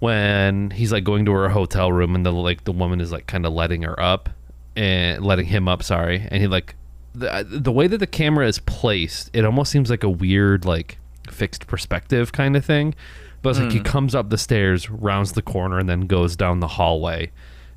When 0.01 0.73
he's 0.73 0.91
like 0.91 1.05
going 1.05 1.25
to 1.27 1.33
her 1.33 1.49
hotel 1.49 1.93
room 1.93 2.17
and 2.17 2.27
the 2.27 2.33
like 2.33 2.65
the 2.65 2.73
woman 2.73 3.01
is 3.01 3.13
like 3.13 3.29
kind 3.29 3.47
of 3.47 3.53
letting 3.53 3.83
her 3.83 3.99
up 4.01 4.29
and 4.75 5.25
letting 5.25 5.47
him 5.47 5.69
up, 5.69 5.85
sorry, 5.85 6.27
and 6.31 6.43
he 6.43 6.49
like 6.49 6.75
the 7.15 7.33
uh, 7.33 7.45
the 7.47 7.71
way 7.71 7.87
that 7.87 7.99
the 7.99 8.09
camera 8.09 8.49
is 8.49 8.59
placed, 8.59 9.31
it 9.33 9.45
almost 9.45 9.71
seems 9.71 9.89
like 9.89 10.03
a 10.03 10.11
weird 10.11 10.65
like 10.65 10.99
fixed 11.31 11.69
perspective 11.69 12.33
kind 12.33 12.57
of 12.57 12.65
thing. 12.65 12.97
But 13.41 13.51
it's 13.51 13.61
like 13.61 13.71
he 13.71 13.79
hmm. 13.79 13.85
comes 13.85 14.15
up 14.17 14.31
the 14.31 14.39
stairs, 14.39 14.91
rounds 14.91 15.33
the 15.33 15.43
corner, 15.43 15.79
and 15.79 15.89
then 15.89 16.09
goes 16.09 16.35
down 16.35 16.59
the 16.59 16.67
hallway, 16.67 17.31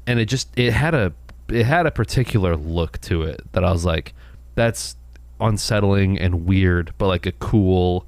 and 0.08 0.20
it 0.20 0.26
just 0.26 0.50
it 0.58 0.74
had 0.74 0.96
a 0.96 1.14
it 1.52 1.66
had 1.66 1.86
a 1.86 1.92
particular 1.92 2.56
look 2.56 3.00
to 3.02 3.24
it 3.24 3.42
that 3.54 3.64
I 3.64 3.72
was 3.72 3.86
like, 3.86 4.14
that's 4.56 4.96
unsettling 5.40 6.20
and 6.20 6.46
weird, 6.46 6.94
but 6.98 7.08
like 7.08 7.26
a 7.26 7.32
cool 7.34 8.06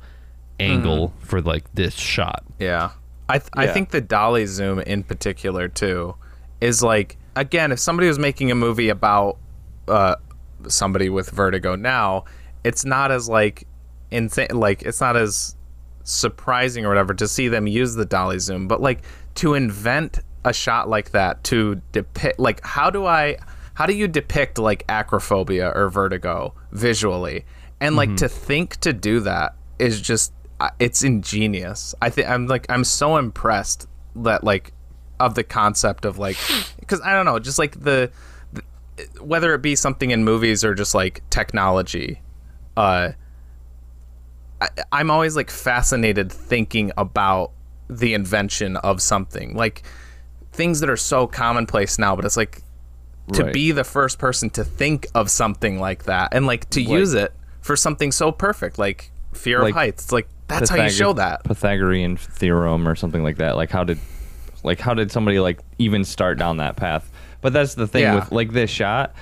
angle 0.60 1.14
for 1.20 1.42
like 1.42 1.64
this 1.74 1.96
shot. 1.96 2.44
Yeah. 2.60 2.92
I 3.30 3.39
th- 3.39 3.50
I 3.54 3.68
think 3.68 3.92
the 3.92 4.02
dolly 4.02 4.46
zoom 4.46 4.80
in 4.80 5.04
particular 5.04 5.68
too 5.70 6.16
is 6.60 6.84
like 6.84 7.18
again 7.36 7.72
if 7.72 7.80
somebody 7.80 8.08
was 8.08 8.20
making 8.20 8.52
a 8.52 8.56
movie 8.56 8.89
about 8.89 9.38
uh 9.88 10.16
somebody 10.68 11.10
with 11.10 11.30
vertigo 11.30 11.76
now 11.76 12.26
it's 12.66 12.84
not 12.84 13.10
as 13.10 13.30
like 13.30 13.66
insane 14.12 14.50
like 14.54 14.82
it's 14.84 15.00
not 15.00 15.16
as 15.16 15.56
surprising 16.04 16.86
or 16.86 16.89
whatever 16.89 17.14
to 17.14 17.28
see 17.28 17.48
them 17.48 17.68
use 17.68 17.96
the 17.96 18.06
dolly 18.06 18.38
zoom 18.38 18.68
but 18.68 18.82
like 18.82 19.02
to 19.36 19.54
invent 19.54 20.20
a 20.44 20.54
shot 20.54 20.89
like 20.89 21.12
that 21.12 21.44
to 21.46 21.82
depict 21.92 22.39
like 22.39 22.66
how 22.66 22.89
do 22.89 23.06
I 23.06 23.38
how 23.74 23.86
do 23.86 23.94
you 23.94 24.08
depict 24.08 24.58
like 24.58 24.86
acrophobia 24.88 25.72
or 25.76 25.89
vertigo 25.89 26.54
visually? 26.72 27.46
And 27.80 27.96
like 27.96 28.16
to 28.18 28.30
think 28.30 28.78
to 28.78 28.94
do 28.94 29.22
that 29.22 29.56
is 29.80 30.02
just 30.02 30.34
uh, 30.60 30.70
it's 30.80 31.04
ingenious. 31.04 31.96
I 32.02 32.10
think 32.10 32.30
i'm 32.30 32.48
like 32.48 32.66
i'm 32.70 32.84
so 32.84 33.18
impressed 33.18 33.88
that 34.16 34.44
like 34.44 34.74
of 35.20 35.36
the 35.36 35.44
concept 35.44 36.06
of 36.06 36.18
like 36.18 36.38
because 36.80 37.02
i 37.02 37.14
don't 37.14 37.26
know 37.26 37.39
just 37.39 37.58
like 37.58 37.80
the, 37.80 38.12
the 38.54 38.62
whether 39.22 39.54
it 39.54 39.62
be 39.62 39.76
something 39.76 40.12
in 40.12 40.24
movies 40.24 40.64
or 40.66 40.74
just 40.74 40.94
like 40.94 41.22
technology 41.30 42.22
uh 42.76 43.12
I, 44.60 44.70
i'm 44.92 45.10
always 45.10 45.36
like 45.36 45.50
fascinated 45.50 46.32
thinking 46.32 46.92
about 46.98 47.52
the 47.92 48.14
invention 48.14 48.78
of 48.78 49.02
something. 49.02 49.56
Like 49.56 49.84
things 50.52 50.80
that 50.82 50.89
are 50.89 50.97
so 50.97 51.28
commonplace 51.28 51.97
now 51.97 52.16
but 52.16 52.26
it's 52.26 52.38
like 52.38 52.62
to 53.34 53.43
Right. 53.45 53.54
be 53.54 53.72
the 53.72 53.84
first 53.84 54.20
person 54.20 54.49
to 54.52 54.64
think 54.64 55.08
of 55.16 55.30
something 55.32 55.80
like 55.80 56.04
that 56.04 56.34
and 56.34 56.45
like 56.45 56.70
to 56.72 56.82
use 56.82 57.14
it 57.14 57.32
for 57.62 57.76
something 57.76 58.12
so 58.12 58.32
perfect 58.32 58.78
like 58.78 59.12
fear 59.32 59.62
Like 59.62 59.70
of 59.70 59.76
heights 59.76 60.04
it's 60.06 60.12
like 60.12 60.28
that's 60.47 60.70
how 60.70 60.76
you 60.84 60.89
show 60.89 61.14
that 61.14 61.43
Pythagorean 61.45 62.18
theorem 62.18 62.86
or 62.86 62.95
something 62.95 63.24
like 63.24 63.38
that. 63.38 63.56
Like 63.56 63.70
how 63.70 63.86
did 63.86 63.99
like 64.64 64.80
how 64.82 64.93
did 64.93 65.10
somebody 65.10 65.39
like 65.39 65.60
even 65.78 66.04
start 66.04 66.38
down 66.38 66.58
that 66.58 66.76
path? 66.76 67.10
But 67.39 67.54
that's 67.54 67.76
the 67.76 67.88
thing 67.88 68.02
Yeah. 68.02 68.16
with 68.16 68.34
like 68.34 68.52
this 68.52 68.70
shot. 68.70 69.16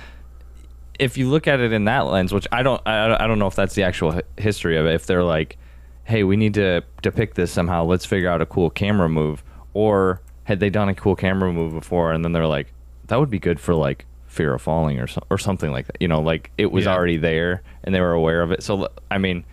If 0.98 1.16
you 1.16 1.28
look 1.30 1.46
at 1.46 1.60
it 1.60 1.72
in 1.72 1.84
that 1.84 2.00
lens, 2.06 2.32
which 2.34 2.48
I 2.50 2.64
don't, 2.64 2.82
I, 2.84 3.14
I 3.24 3.26
don't 3.28 3.38
know 3.38 3.46
if 3.46 3.54
that's 3.54 3.74
the 3.76 3.84
actual 3.84 4.20
history 4.36 4.76
of 4.76 4.86
it. 4.86 4.94
If 4.94 5.06
they're 5.06 5.22
like, 5.22 5.56
"Hey, 6.02 6.24
we 6.24 6.36
need 6.36 6.54
to 6.54 6.82
depict 7.00 7.36
this 7.36 7.52
somehow. 7.52 7.84
Let's 7.84 8.04
figure 8.04 8.28
out 8.28 8.42
a 8.42 8.46
cool 8.46 8.68
camera 8.68 9.08
move," 9.08 9.44
or 9.72 10.20
had 10.50 10.58
they 10.58 10.68
done 10.68 10.88
a 10.88 10.94
cool 10.96 11.14
camera 11.14 11.52
move 11.52 11.72
before, 11.72 12.10
and 12.12 12.24
then 12.24 12.32
they're 12.32 12.46
like, 12.58 12.72
"That 13.06 13.20
would 13.20 13.30
be 13.30 13.38
good 13.38 13.60
for 13.60 13.72
like 13.72 14.04
Fear 14.26 14.54
of 14.54 14.62
Falling 14.62 14.98
or 14.98 15.06
so, 15.06 15.22
or 15.30 15.38
something 15.38 15.70
like 15.70 15.86
that." 15.86 15.96
You 16.00 16.08
know, 16.08 16.20
like 16.20 16.50
it 16.58 16.72
was 16.72 16.86
Yeah. 16.86 16.94
already 16.94 17.16
there 17.18 17.62
and 17.84 17.94
they 17.94 18.00
were 18.00 18.12
aware 18.12 18.42
of 18.42 18.50
it. 18.50 18.64
So 18.64 18.88
I 19.12 19.18
mean, 19.18 19.44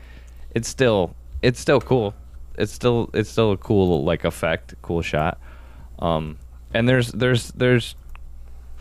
it's 0.55 0.67
still 0.67 1.15
it's 1.43 1.59
still 1.59 1.79
cool. 1.79 2.15
It's 2.57 2.73
still 2.73 3.11
it's 3.13 3.29
still 3.29 3.51
a 3.51 3.57
cool 3.57 4.03
like 4.03 4.25
effect, 4.25 4.73
cool 4.81 5.03
shot. 5.03 5.37
Um, 5.99 6.37
and 6.73 6.89
there's 6.89 7.11
there's 7.11 7.51
there's 7.51 7.95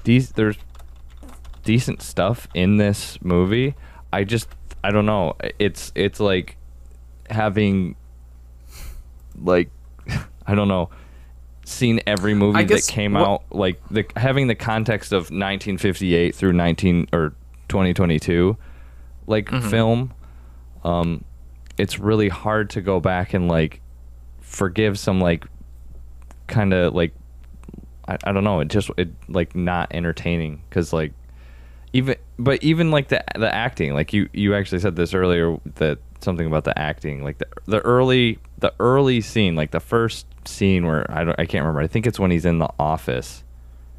these 0.05 0.31
there's 0.31 0.57
decent 1.65 2.01
stuff 2.01 2.49
in 2.55 2.79
this 2.79 3.19
movie. 3.23 3.75
I 4.11 4.25
just 4.25 4.49
I 4.83 4.91
don't 4.91 5.05
know. 5.05 5.35
It's 5.59 5.93
it's 5.95 6.19
like 6.19 6.57
having 7.29 7.95
like 9.39 9.69
I 10.47 10.55
don't 10.55 10.69
know 10.69 10.89
seen 11.69 12.01
every 12.07 12.33
movie 12.33 12.59
I 12.61 12.65
that 12.65 12.87
came 12.87 13.15
what- 13.15 13.23
out 13.25 13.43
like 13.51 13.81
the 13.91 14.05
having 14.17 14.47
the 14.47 14.55
context 14.55 15.13
of 15.13 15.25
1958 15.31 16.35
through 16.35 16.53
19 16.53 17.09
or 17.13 17.35
2022 17.69 18.57
like 19.27 19.47
Mm-hmm. 19.51 19.69
film 19.69 20.15
um 20.85 21.25
it's 21.77 21.99
really 21.99 22.29
hard 22.29 22.71
to 22.71 22.81
go 22.81 23.01
back 23.01 23.35
and 23.35 23.49
like 23.49 23.81
forgive 24.41 24.97
some 24.99 25.21
like 25.21 25.45
kind 26.47 26.73
of 26.73 26.95
like 26.95 27.13
I, 28.07 28.17
I 28.23 28.31
don't 28.33 28.45
know 28.45 28.61
it 28.61 28.69
just 28.69 28.91
it 28.97 29.09
like 29.29 29.57
not 29.57 29.89
entertaining 29.91 30.63
because 30.71 30.93
like 30.93 31.13
even 31.93 32.15
but 32.39 32.63
even 32.63 32.93
like 32.93 33.09
the 33.09 33.25
the 33.35 33.53
acting 33.53 33.93
like 33.93 34.13
you 34.13 34.29
you 34.33 34.55
actually 34.55 34.79
said 34.79 34.95
this 34.95 35.13
earlier 35.15 35.59
that 35.75 35.99
something 36.21 36.47
about 36.47 36.63
the 36.63 36.79
acting 36.79 37.25
like 37.25 37.39
the 37.39 37.47
the 37.65 37.81
early 37.81 38.39
the 38.59 38.73
early 38.79 39.21
scene 39.21 39.57
like 39.57 39.73
the 39.73 39.81
first 39.81 40.27
scene 40.49 40.87
where 40.87 41.11
I 41.11 41.25
don't 41.25 41.39
I 41.39 41.47
can't 41.47 41.63
remember. 41.65 41.81
I 41.81 41.87
think 41.87 42.07
it's 42.07 42.19
when 42.19 42.31
he's 42.31 42.45
in 42.45 42.59
the 42.59 42.69
office. 42.79 43.43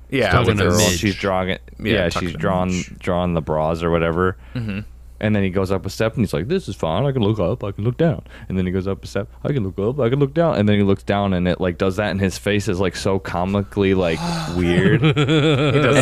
Yeah 0.09 0.39
with 0.45 0.57
girl, 0.57 0.79
she's 0.79 1.15
drawing 1.15 1.49
it. 1.49 1.61
Yeah, 1.79 1.93
yeah, 1.93 2.09
she's 2.09 2.31
to 2.31 2.37
drawing 2.37 2.69
Midge. 2.69 3.33
the 3.33 3.41
bras 3.41 3.83
or 3.83 3.91
whatever. 3.91 4.37
Mhm. 4.55 4.85
and 5.19 5.35
then 5.35 5.41
he 5.43 5.49
goes 5.49 5.71
up 5.71 5.85
a 5.85 5.89
step 5.89 6.13
and 6.13 6.21
he's 6.21 6.33
like 6.33 6.47
this 6.47 6.67
is 6.69 6.75
fine. 6.75 7.05
I 7.05 7.11
can 7.11 7.21
look 7.23 7.39
up. 7.39 7.63
I 7.63 7.71
can 7.71 7.83
look 7.83 7.97
down. 7.97 8.23
And 8.47 8.57
then 8.57 8.65
he 8.65 8.71
goes 8.71 8.87
up 8.87 9.03
a 9.03 9.07
step. 9.07 9.27
I 9.43 9.51
can 9.51 9.63
look 9.65 9.77
up. 9.79 9.99
I 9.99 10.09
can 10.09 10.19
look 10.19 10.33
down. 10.33 10.55
And 10.57 10.69
then 10.69 10.77
he 10.77 10.83
looks 10.83 11.03
down 11.03 11.33
and 11.33 11.47
it 11.47 11.59
like 11.59 11.77
does 11.77 11.97
that 11.97 12.11
and 12.11 12.21
his 12.21 12.37
face 12.37 12.67
is 12.69 12.79
like 12.79 12.95
so 12.95 13.19
comically 13.19 13.93
like 13.93 14.19
weird. 14.55 15.01
And 15.03 15.15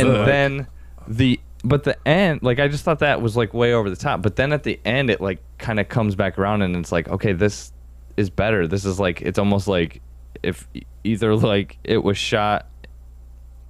look 0.10 0.26
then 0.26 0.68
the 1.08 1.40
but 1.64 1.84
the 1.84 1.98
end 2.08 2.44
like 2.44 2.60
i 2.60 2.68
just 2.68 2.84
thought 2.84 3.00
that 3.00 3.22
was 3.24 3.36
like 3.36 3.54
way 3.56 3.74
over 3.74 3.90
the 3.90 3.96
top. 3.96 4.22
But 4.22 4.36
then 4.36 4.54
at 4.54 4.62
the 4.64 4.80
end 4.86 5.10
it 5.10 5.20
like 5.20 5.40
kind 5.58 5.80
of 5.80 5.90
comes 5.90 6.14
back 6.14 6.38
around 6.38 6.62
and 6.62 6.76
it's 6.76 6.92
like 6.92 7.08
okay 7.10 7.34
this 7.34 7.72
is 8.18 8.30
better. 8.30 8.68
This 8.68 8.86
is 8.86 9.00
like 9.00 9.22
it's 9.24 9.40
almost 9.40 9.68
like 9.68 10.02
if 10.46 10.68
either 11.04 11.36
like 11.36 11.78
it 11.84 12.04
was 12.04 12.18
shot 12.18 12.68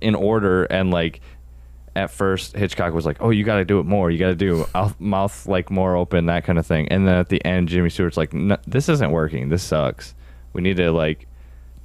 in 0.01 0.15
order 0.15 0.65
and 0.65 0.91
like 0.91 1.21
at 1.95 2.11
first 2.11 2.55
hitchcock 2.55 2.93
was 2.93 3.05
like 3.05 3.17
oh 3.21 3.30
you 3.30 3.43
got 3.43 3.55
to 3.55 3.65
do 3.65 3.80
it 3.80 3.86
more 3.86 4.11
you 4.11 4.19
got 4.19 4.28
to 4.28 4.36
do 4.36 4.65
mouth, 4.99 5.47
like 5.47 5.71
more 5.71 5.95
open 5.95 6.26
that 6.26 6.43
kind 6.43 6.59
of 6.59 6.65
thing 6.65 6.88
and 6.89 7.07
then 7.07 7.15
at 7.15 7.30
the 7.30 7.43
end 7.45 7.69
jimmy 7.69 7.89
stewart's 7.89 8.17
like 8.17 8.34
"No, 8.34 8.57
this 8.67 8.89
isn't 8.89 9.11
working 9.11 9.47
this 9.49 9.63
sucks 9.63 10.13
we 10.51 10.61
need 10.61 10.78
to 10.78 10.91
like 10.91 11.28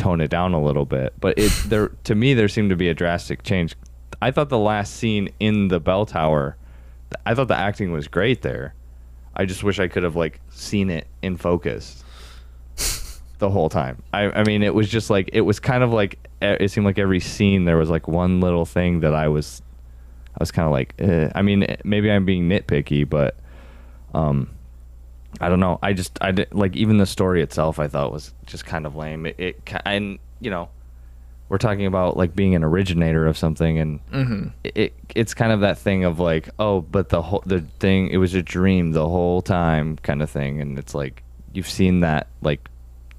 tone 0.01 0.21
it 0.21 0.31
down 0.31 0.55
a 0.55 0.63
little 0.63 0.87
bit. 0.87 1.13
But 1.21 1.39
it 1.39 1.53
there 1.67 1.89
to 2.05 2.15
me 2.15 2.35
there 2.35 2.49
seemed 2.49 2.71
to 2.71 2.77
be 2.77 2.89
a 2.89 2.95
drastic 2.95 3.43
change. 3.43 3.77
I 4.23 4.31
thought 4.31 4.49
the 4.49 4.59
last 4.59 4.97
scene 4.97 5.29
in 5.39 5.69
the 5.69 5.81
bell 5.81 6.07
tower, 6.07 6.57
I 7.25 7.35
thought 7.35 7.49
the 7.49 7.57
acting 7.57 7.93
was 7.93 8.09
great 8.09 8.43
there. 8.43 8.75
I 9.37 9.45
just 9.45 9.63
wish 9.63 9.79
I 9.79 9.89
could 9.89 10.03
have 10.03 10.17
like 10.17 10.41
seen 10.51 10.91
it 10.91 11.07
in 11.23 11.37
focus 11.37 12.05
the 13.41 13.51
whole 13.51 13.69
time. 13.69 14.03
I 14.13 14.31
I 14.31 14.45
mean 14.45 14.63
it 14.63 14.75
was 14.75 14.89
just 14.89 15.11
like 15.11 15.31
it 15.33 15.43
was 15.43 15.59
kind 15.59 15.83
of 15.83 15.93
like 15.93 16.19
it 16.41 16.71
seemed 16.71 16.87
like 16.87 16.99
every 16.99 17.21
scene 17.21 17.65
there 17.65 17.77
was 17.77 17.91
like 17.91 18.07
one 18.07 18.41
little 18.41 18.65
thing 18.65 19.01
that 19.01 19.15
I 19.15 19.29
was 19.29 19.61
I 20.29 20.37
was 20.39 20.51
kind 20.51 20.67
of 20.67 20.73
like 20.73 20.95
eh. 20.99 21.31
I 21.35 21.43
mean 21.43 21.67
maybe 21.85 22.11
I'm 22.11 22.25
being 22.25 22.49
nitpicky 22.49 23.09
but 23.09 23.37
um 24.15 24.51
I 25.41 25.49
don't 25.49 25.61
know. 25.61 25.79
I 25.83 25.93
just 25.93 26.19
I 26.21 26.33
did, 26.33 26.53
like 26.53 26.75
even 26.75 26.99
the 26.99 27.07
story 27.07 27.43
itself. 27.43 27.79
I 27.79 27.87
thought 27.87 28.13
was 28.13 28.35
just 28.47 28.67
kind 28.67 28.87
of 28.87 28.97
lame. 28.97 29.27
It, 29.27 29.37
it 29.39 29.73
and 29.85 30.19
you 30.41 30.51
know, 30.51 30.69
we're 31.49 31.59
talking 31.59 31.87
about 31.87 32.17
like 32.17 32.35
being 32.35 32.55
an 32.55 32.65
originator 32.65 33.27
of 33.27 33.39
something, 33.39 33.79
and 33.79 34.01
it, 34.65 34.77
it 34.77 34.95
it's 35.15 35.35
kind 35.35 35.53
of 35.53 35.61
that 35.61 35.79
thing 35.79 36.05
of 36.05 36.19
like, 36.19 36.49
oh, 36.59 36.81
but 36.81 37.11
the 37.11 37.23
whole 37.23 37.43
the 37.47 37.61
thing 37.79 38.09
it 38.09 38.17
was 38.17 38.35
a 38.35 38.43
dream 38.43 38.93
the 38.93 39.09
whole 39.09 39.41
time 39.41 39.97
kind 39.99 40.23
of 40.23 40.31
thing, 40.31 40.61
and 40.61 40.79
it's 40.79 40.95
like 40.95 41.23
you've 41.53 41.69
seen 41.69 42.01
that 42.01 42.27
like 42.43 42.69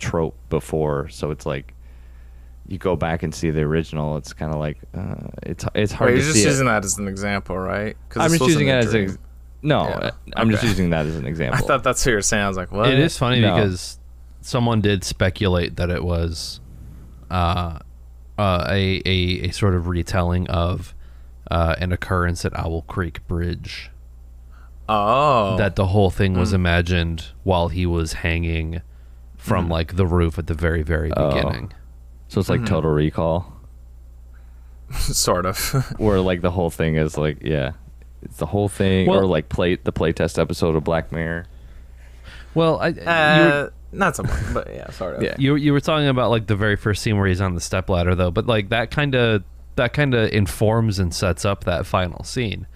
trope 0.01 0.35
before, 0.49 1.07
so 1.09 1.31
it's 1.31 1.45
like 1.45 1.73
you 2.67 2.77
go 2.77 2.95
back 2.95 3.23
and 3.23 3.33
see 3.33 3.49
the 3.51 3.61
original. 3.61 4.17
It's 4.17 4.33
kind 4.33 4.53
of 4.53 4.59
like 4.59 4.77
uh, 4.93 5.27
it's 5.43 5.65
it's 5.75 5.91
hard 5.91 6.09
Wait, 6.11 6.17
to 6.17 6.17
you're 6.17 6.25
just 6.27 6.35
see. 6.39 6.43
it. 6.45 6.49
using 6.51 6.65
that 6.67 6.83
as 6.83 6.97
an 6.97 7.07
example, 7.07 7.57
right? 7.57 7.95
'Cause 8.09 8.23
I'm 8.23 8.29
just 8.37 8.45
using 8.49 8.67
it 8.67 8.75
wasn't 8.75 8.85
a 8.85 8.87
as 8.87 8.93
an 8.93 8.99
dream. 8.99 9.09
ex- 9.09 9.17
no. 9.63 9.83
Yeah. 9.87 10.11
I'm 10.35 10.49
just 10.49 10.63
using 10.63 10.89
that 10.89 11.05
as 11.05 11.15
an 11.15 11.25
example. 11.33 11.63
I 11.63 11.67
thought 11.67 11.83
that's 11.83 12.03
what 12.05 12.09
you 12.11 12.15
were 12.15 12.21
saying. 12.21 12.43
I 12.43 12.47
was 12.47 12.57
like, 12.57 12.71
what? 12.71 12.89
It 12.89 12.97
is 12.99 13.17
funny 13.17 13.41
No. 13.41 13.53
because 13.55 13.99
someone 14.41 14.81
did 14.81 15.03
speculate 15.03 15.75
that 15.75 15.89
it 15.91 16.03
was 16.03 16.59
uh, 17.29 17.77
uh, 18.39 18.65
a, 18.69 19.01
a 19.05 19.47
a 19.47 19.51
sort 19.51 19.75
of 19.75 19.87
retelling 19.87 20.49
of 20.49 20.95
uh, 21.51 21.75
an 21.79 21.91
occurrence 21.91 22.43
at 22.45 22.57
Owl 22.57 22.81
Creek 22.83 23.25
Bridge. 23.27 23.91
Oh, 24.89 25.55
That 25.57 25.75
the 25.75 25.87
whole 25.87 26.09
thing 26.09 26.33
was 26.33 26.51
imagined 26.53 27.27
while 27.43 27.69
he 27.69 27.85
was 27.85 28.13
hanging 28.13 28.81
from 29.41 29.67
like 29.69 29.95
the 29.95 30.05
roof 30.05 30.37
at 30.39 30.47
the 30.47 30.53
very 30.53 30.83
very 30.83 31.11
Oh. 31.17 31.31
beginning. 31.33 31.73
so 32.27 32.39
it's 32.39 32.49
like 32.49 32.65
Total 32.65 32.89
Recall. 32.91 33.51
sort 34.91 35.45
of. 35.45 35.57
where 35.99 36.19
like 36.19 36.41
the 36.41 36.51
whole 36.51 36.69
thing 36.69 36.95
is 36.95 37.17
like 37.17 37.37
yeah 37.41 37.71
it's 38.21 38.37
the 38.37 38.45
whole 38.45 38.67
thing 38.69 39.09
or 39.09 39.25
like 39.25 39.49
play 39.49 39.75
the 39.75 39.91
playtest 39.93 40.37
episode 40.39 40.75
of 40.75 40.83
black 40.83 41.11
mirror 41.11 41.45
Well, 42.53 42.79
I, 42.79 42.87
you 42.89 42.95
were, 42.95 43.07
uh, 43.07 43.69
not 43.93 44.15
so 44.15 44.23
much, 44.23 44.39
but 44.53 44.67
yeah, 44.73 44.89
sort 44.91 45.15
of. 45.15 45.23
Yeah. 45.23 45.35
you 45.39 45.55
you 45.55 45.71
were 45.73 45.79
talking 45.79 46.07
about 46.07 46.29
like 46.29 46.47
the 46.47 46.55
very 46.55 46.75
first 46.75 47.01
scene 47.01 47.17
where 47.17 47.27
he's 47.27 47.41
on 47.41 47.55
the 47.55 47.61
stepladder 47.61 48.13
though, 48.15 48.31
but 48.31 48.45
like 48.45 48.69
that 48.69 48.91
kind 48.91 49.15
of 49.15 49.43
that 49.77 49.93
kind 49.93 50.13
of 50.13 50.29
informs 50.31 50.99
and 50.99 51.13
sets 51.15 51.45
up 51.45 51.63
that 51.63 51.85
final 51.85 52.23
scene 52.25 52.67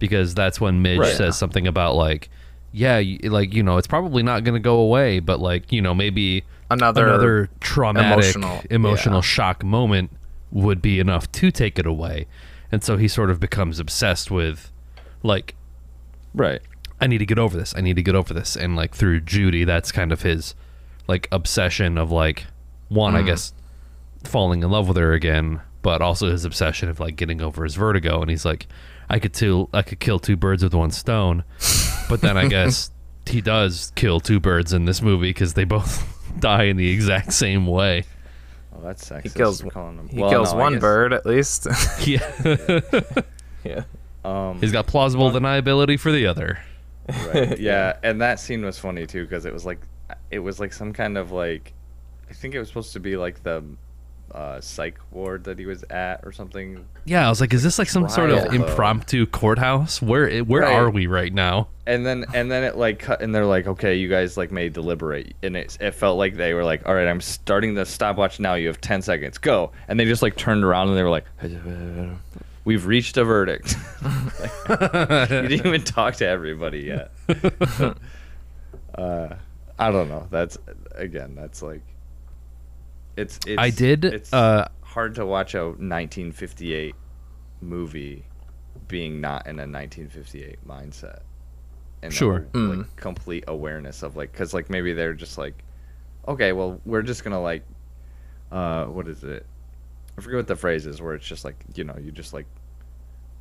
because 0.00 0.34
that's 0.34 0.60
when 0.60 0.82
Midge 0.82 0.98
Right. 0.98 1.14
says 1.16 1.38
something 1.38 1.66
about 1.66 1.94
like 1.94 2.28
yeah, 2.72 3.02
like 3.24 3.54
you 3.54 3.62
know, 3.62 3.76
it's 3.76 3.86
probably 3.86 4.22
not 4.22 4.44
going 4.44 4.54
to 4.54 4.60
go 4.60 4.76
away, 4.78 5.20
but 5.20 5.40
like, 5.40 5.72
you 5.72 5.82
know, 5.82 5.94
maybe 5.94 6.44
Another, 6.70 7.08
another 7.08 7.50
traumatic 7.58 8.36
emotional- 8.36 8.62
emotional, 8.70 9.16
yeah. 9.16 9.22
shock 9.22 9.64
moment 9.64 10.10
would 10.52 10.80
be 10.80 11.00
enough 11.00 11.30
to 11.32 11.50
take 11.50 11.78
it 11.78 11.86
away. 11.86 12.26
and 12.72 12.84
so 12.84 12.96
he 12.96 13.08
sort 13.08 13.30
of 13.30 13.40
becomes 13.40 13.80
obsessed 13.80 14.30
with 14.30 14.70
like 15.22 15.56
Right. 16.34 16.60
I 17.00 17.06
need 17.06 17.18
to 17.18 17.26
get 17.26 17.38
over 17.38 17.56
this. 17.56 17.74
I 17.76 17.80
need 17.80 17.96
to 17.96 18.02
get 18.02 18.14
over 18.14 18.32
this. 18.32 18.56
And 18.56 18.76
like 18.76 18.94
through 18.94 19.20
Judy, 19.20 19.64
that's 19.64 19.90
kind 19.90 20.12
of 20.12 20.22
his 20.22 20.54
like 21.08 21.26
obsession 21.32 21.98
of 21.98 22.12
like 22.12 22.46
one, 22.88 23.16
I 23.16 23.22
mm. 23.22 23.26
guess, 23.26 23.52
falling 24.22 24.62
in 24.62 24.70
love 24.70 24.86
with 24.86 24.96
her 24.96 25.12
again, 25.12 25.60
but 25.82 26.02
also 26.02 26.30
his 26.30 26.44
obsession 26.44 26.88
of 26.88 27.00
like 27.00 27.16
getting 27.16 27.40
over 27.40 27.64
his 27.64 27.74
vertigo. 27.74 28.20
And 28.20 28.30
he's 28.30 28.44
like, 28.44 28.66
I 29.08 29.18
could 29.18 29.34
two, 29.34 29.68
I 29.72 29.82
could 29.82 29.98
kill 29.98 30.18
two 30.18 30.36
birds 30.36 30.62
with 30.62 30.74
one 30.74 30.90
stone. 30.90 31.42
But 32.10 32.20
then 32.20 32.36
I 32.36 32.48
guess 32.48 32.90
he 33.26 33.40
does 33.40 33.92
kill 33.94 34.20
two 34.20 34.40
birds 34.40 34.72
in 34.74 34.84
this 34.84 35.00
movie 35.00 35.30
because 35.30 35.54
they 35.54 35.64
both 35.64 36.04
die 36.40 36.64
in 36.64 36.76
the 36.76 36.90
exact 36.90 37.32
same 37.32 37.66
way. 37.66 38.04
Oh, 38.74 38.80
that's 38.82 39.08
sexist. 39.08 39.22
He 39.22 39.28
kills 39.30 39.60
for 39.62 39.70
calling 39.70 39.96
them. 39.96 40.08
he 40.08 40.20
Well, 40.20 40.30
kills 40.30 40.52
no, 40.52 40.58
one 40.58 40.78
bird 40.78 41.12
at 41.12 41.24
least. 41.24 41.66
Yeah, 42.06 42.80
yeah. 43.64 43.84
Um, 44.24 44.60
he's 44.60 44.72
got 44.72 44.86
plausible 44.86 45.30
deniability 45.30 45.98
for 45.98 46.12
the 46.12 46.26
other. 46.26 46.58
right. 47.26 47.58
Yeah, 47.58 47.96
and 48.02 48.20
that 48.20 48.38
scene 48.40 48.64
was 48.64 48.78
funny 48.78 49.06
too 49.06 49.22
because 49.24 49.44
it 49.46 49.52
was 49.52 49.64
like, 49.64 49.80
it 50.30 50.40
was 50.40 50.60
like 50.60 50.72
some 50.72 50.92
kind 50.92 51.16
of 51.16 51.30
like, 51.30 51.72
I 52.28 52.32
think 52.32 52.54
it 52.54 52.58
was 52.58 52.68
supposed 52.68 52.92
to 52.94 53.00
be 53.00 53.16
like 53.16 53.42
the 53.42 53.64
uh, 54.34 54.60
psych 54.60 54.98
ward 55.10 55.44
that 55.44 55.58
he 55.58 55.66
was 55.66 55.82
at 55.90 56.20
or 56.24 56.32
something. 56.32 56.84
Yeah, 57.04 57.26
I 57.26 57.28
was 57.28 57.40
like, 57.40 57.52
is 57.52 57.62
this 57.62 57.78
like 57.78 57.88
some 57.88 58.08
sort 58.08 58.30
of 58.30 58.44
though. 58.44 58.50
impromptu 58.50 59.26
courthouse? 59.26 60.00
Where 60.00 60.38
where 60.40 60.62
Right. 60.62 60.72
are 60.74 60.90
we 60.90 61.06
right 61.06 61.32
now? 61.32 61.68
And 61.86 62.06
then 62.06 62.24
and 62.34 62.50
then 62.50 62.62
it 62.62 62.76
like 62.76 63.00
cut 63.00 63.20
and 63.22 63.34
they're 63.34 63.46
like, 63.46 63.66
okay, 63.66 63.96
you 63.96 64.08
guys 64.08 64.36
like 64.36 64.52
may 64.52 64.68
deliberate, 64.68 65.34
and 65.42 65.56
it 65.56 65.76
it 65.80 65.92
felt 65.92 66.18
like 66.18 66.36
they 66.36 66.54
were 66.54 66.64
like, 66.64 66.86
all 66.86 66.94
right, 66.94 67.08
I'm 67.08 67.20
starting 67.20 67.74
the 67.74 67.84
stopwatch 67.84 68.38
now. 68.38 68.54
You 68.54 68.68
have 68.68 68.80
ten 68.80 69.02
seconds, 69.02 69.38
go. 69.38 69.72
And 69.88 69.98
they 69.98 70.04
just 70.04 70.22
like 70.22 70.36
turned 70.36 70.62
around 70.64 70.88
and 70.88 70.96
they 70.96 71.02
were 71.02 71.10
like, 71.10 71.24
we've 72.64 72.86
reached 72.86 73.16
a 73.16 73.24
verdict. 73.24 73.74
Like, 74.68 75.30
you 75.30 75.48
didn't 75.48 75.66
even 75.66 75.82
talk 75.82 76.14
to 76.16 76.26
everybody 76.26 76.80
yet. 76.80 77.10
uh, 78.94 79.28
I 79.78 79.90
don't 79.90 80.08
know. 80.08 80.26
That's 80.30 80.58
again, 80.94 81.34
that's 81.34 81.62
like, 81.62 81.82
it's 83.16 83.38
it's. 83.46 83.58
I 83.60 83.70
did, 83.70 84.04
It's 84.04 84.32
uh, 84.32 84.68
hard 84.82 85.14
to 85.16 85.26
watch 85.26 85.54
a 85.54 85.64
1958 85.66 86.94
movie 87.60 88.24
being 88.88 89.20
not 89.20 89.46
in 89.46 89.56
a 89.58 89.62
1958 89.66 90.66
mindset. 90.66 91.20
And 92.02 92.12
Sure. 92.12 92.46
a, 92.54 92.58
like 92.58 92.96
complete 92.96 93.44
awareness 93.46 94.02
of 94.02 94.16
like, 94.16 94.32
cause 94.32 94.54
like 94.54 94.70
maybe 94.70 94.92
they're 94.94 95.12
just 95.12 95.36
like, 95.36 95.62
okay, 96.26 96.52
well 96.52 96.80
we're 96.86 97.02
just 97.02 97.22
gonna 97.24 97.40
like, 97.40 97.62
uh, 98.50 98.86
what 98.86 99.06
is 99.06 99.22
it? 99.22 99.44
I 100.16 100.22
forget 100.22 100.38
what 100.38 100.46
the 100.46 100.56
phrase 100.56 100.86
is 100.86 101.00
where 101.02 101.14
it's 101.14 101.26
just 101.26 101.44
like 101.44 101.56
you 101.74 101.84
know 101.84 101.96
you 102.00 102.10
just 102.10 102.32
like, 102.32 102.46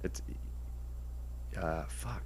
it's, 0.04 0.22
uh, 1.58 1.84
fuck. 1.88 2.24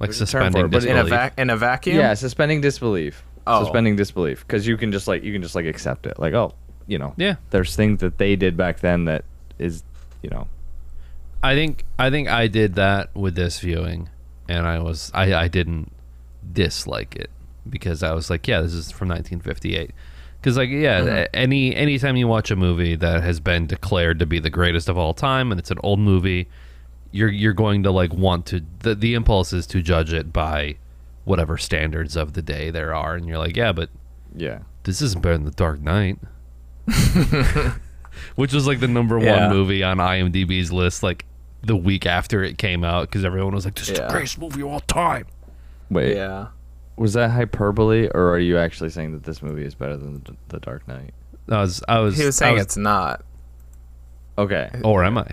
Like 0.00 0.08
There's 0.10 0.18
suspending 0.18 0.52
for 0.62 0.66
it, 0.66 0.70
but 0.70 0.84
In 0.84 0.90
a 0.96 1.02
disbelief. 1.02 1.10
vac 1.10 1.38
in 1.38 1.50
a 1.50 1.56
vacuum. 1.56 1.96
Yeah, 1.96 2.14
suspending 2.14 2.60
disbelief. 2.60 3.22
Oh. 3.46 3.62
Suspending 3.64 3.94
disbelief 3.94 4.40
because 4.46 4.66
you 4.66 4.76
can 4.76 4.90
just 4.90 5.06
like 5.06 5.22
you 5.22 5.32
can 5.32 5.42
just 5.42 5.54
like 5.54 5.66
accept 5.66 6.06
it. 6.06 6.18
Like 6.18 6.32
oh, 6.34 6.54
you 6.86 6.98
know. 6.98 7.14
Yeah. 7.16 7.36
There's 7.50 7.74
things 7.76 8.00
that 8.00 8.18
they 8.18 8.36
did 8.36 8.56
back 8.56 8.80
then 8.80 9.04
that 9.06 9.24
is, 9.58 9.82
you 10.22 10.30
know. 10.30 10.48
I 11.42 11.54
think 11.54 11.84
I 11.98 12.10
think 12.10 12.28
I 12.28 12.46
did 12.46 12.74
that 12.74 13.14
with 13.14 13.34
this 13.34 13.60
viewing, 13.60 14.08
and 14.48 14.66
I 14.66 14.78
was 14.78 15.10
I 15.14 15.34
I 15.34 15.48
didn't 15.48 15.92
dislike 16.52 17.16
it 17.16 17.30
because 17.68 18.02
I 18.02 18.12
was 18.12 18.30
like, 18.30 18.46
yeah, 18.48 18.60
this 18.60 18.72
is 18.74 18.90
from 18.90 19.08
1958. 19.08 19.90
Because 20.40 20.56
like 20.56 20.68
yeah, 20.70 21.00
mm-hmm. 21.00 21.08
a- 21.08 21.28
any 21.36 21.74
anytime 21.74 22.16
you 22.16 22.28
watch 22.28 22.50
a 22.50 22.56
movie 22.56 22.96
that 22.96 23.22
has 23.22 23.40
been 23.40 23.66
declared 23.66 24.18
to 24.20 24.26
be 24.26 24.38
the 24.38 24.50
greatest 24.50 24.88
of 24.88 24.96
all 24.98 25.14
time, 25.14 25.50
and 25.50 25.58
it's 25.58 25.70
an 25.70 25.78
old 25.82 25.98
movie, 25.98 26.48
you're 27.12 27.30
you're 27.30 27.52
going 27.54 27.82
to 27.82 27.90
like 27.90 28.12
want 28.12 28.46
to 28.46 28.62
the 28.80 28.94
the 28.94 29.14
impulse 29.14 29.52
is 29.52 29.66
to 29.68 29.82
judge 29.82 30.12
it 30.12 30.32
by 30.32 30.76
whatever 31.24 31.56
standards 31.56 32.16
of 32.16 32.34
the 32.34 32.42
day 32.42 32.70
there 32.70 32.94
are, 32.94 33.14
and 33.14 33.26
you're 33.26 33.38
like, 33.38 33.56
yeah, 33.56 33.72
but 33.72 33.88
Yeah. 34.34 34.58
this 34.82 35.00
isn't 35.00 35.22
better 35.22 35.36
than 35.38 35.46
The 35.46 35.50
Dark 35.52 35.80
Knight. 35.80 36.18
Which 38.36 38.52
was 38.52 38.66
like 38.66 38.80
the 38.80 38.88
number 38.88 39.18
Yeah. 39.18 39.46
one 39.48 39.56
movie 39.56 39.82
on 39.82 39.98
IMDb's 39.98 40.72
list, 40.72 41.02
like 41.02 41.24
the 41.62 41.76
week 41.76 42.06
after 42.06 42.42
it 42.42 42.58
came 42.58 42.84
out, 42.84 43.02
because 43.08 43.24
everyone 43.24 43.54
was 43.54 43.64
like, 43.64 43.74
"This 43.74 43.88
is 43.88 43.96
the 43.96 44.02
Yeah. 44.04 44.10
greatest 44.10 44.38
movie 44.38 44.60
of 44.62 44.68
all 44.68 44.80
time." 44.80 45.26
Wait. 45.90 46.14
Yeah. 46.16 46.48
Was 46.96 47.14
that 47.14 47.30
hyperbole, 47.30 48.08
or 48.14 48.30
are 48.30 48.38
you 48.38 48.56
actually 48.58 48.90
saying 48.90 49.12
that 49.12 49.24
this 49.24 49.42
movie 49.42 49.64
is 49.64 49.74
better 49.74 49.96
than 49.96 50.22
The, 50.24 50.36
the 50.48 50.60
Dark 50.60 50.86
Knight? 50.86 51.12
I 51.50 51.60
was, 51.60 51.82
I 51.88 51.98
was, 51.98 52.16
He 52.16 52.24
was 52.24 52.36
saying 52.36 52.54
was- 52.54 52.62
it's 52.64 52.76
not. 52.76 53.24
Okay. 54.38 54.70
or 54.84 55.04
am 55.04 55.18
I? 55.18 55.26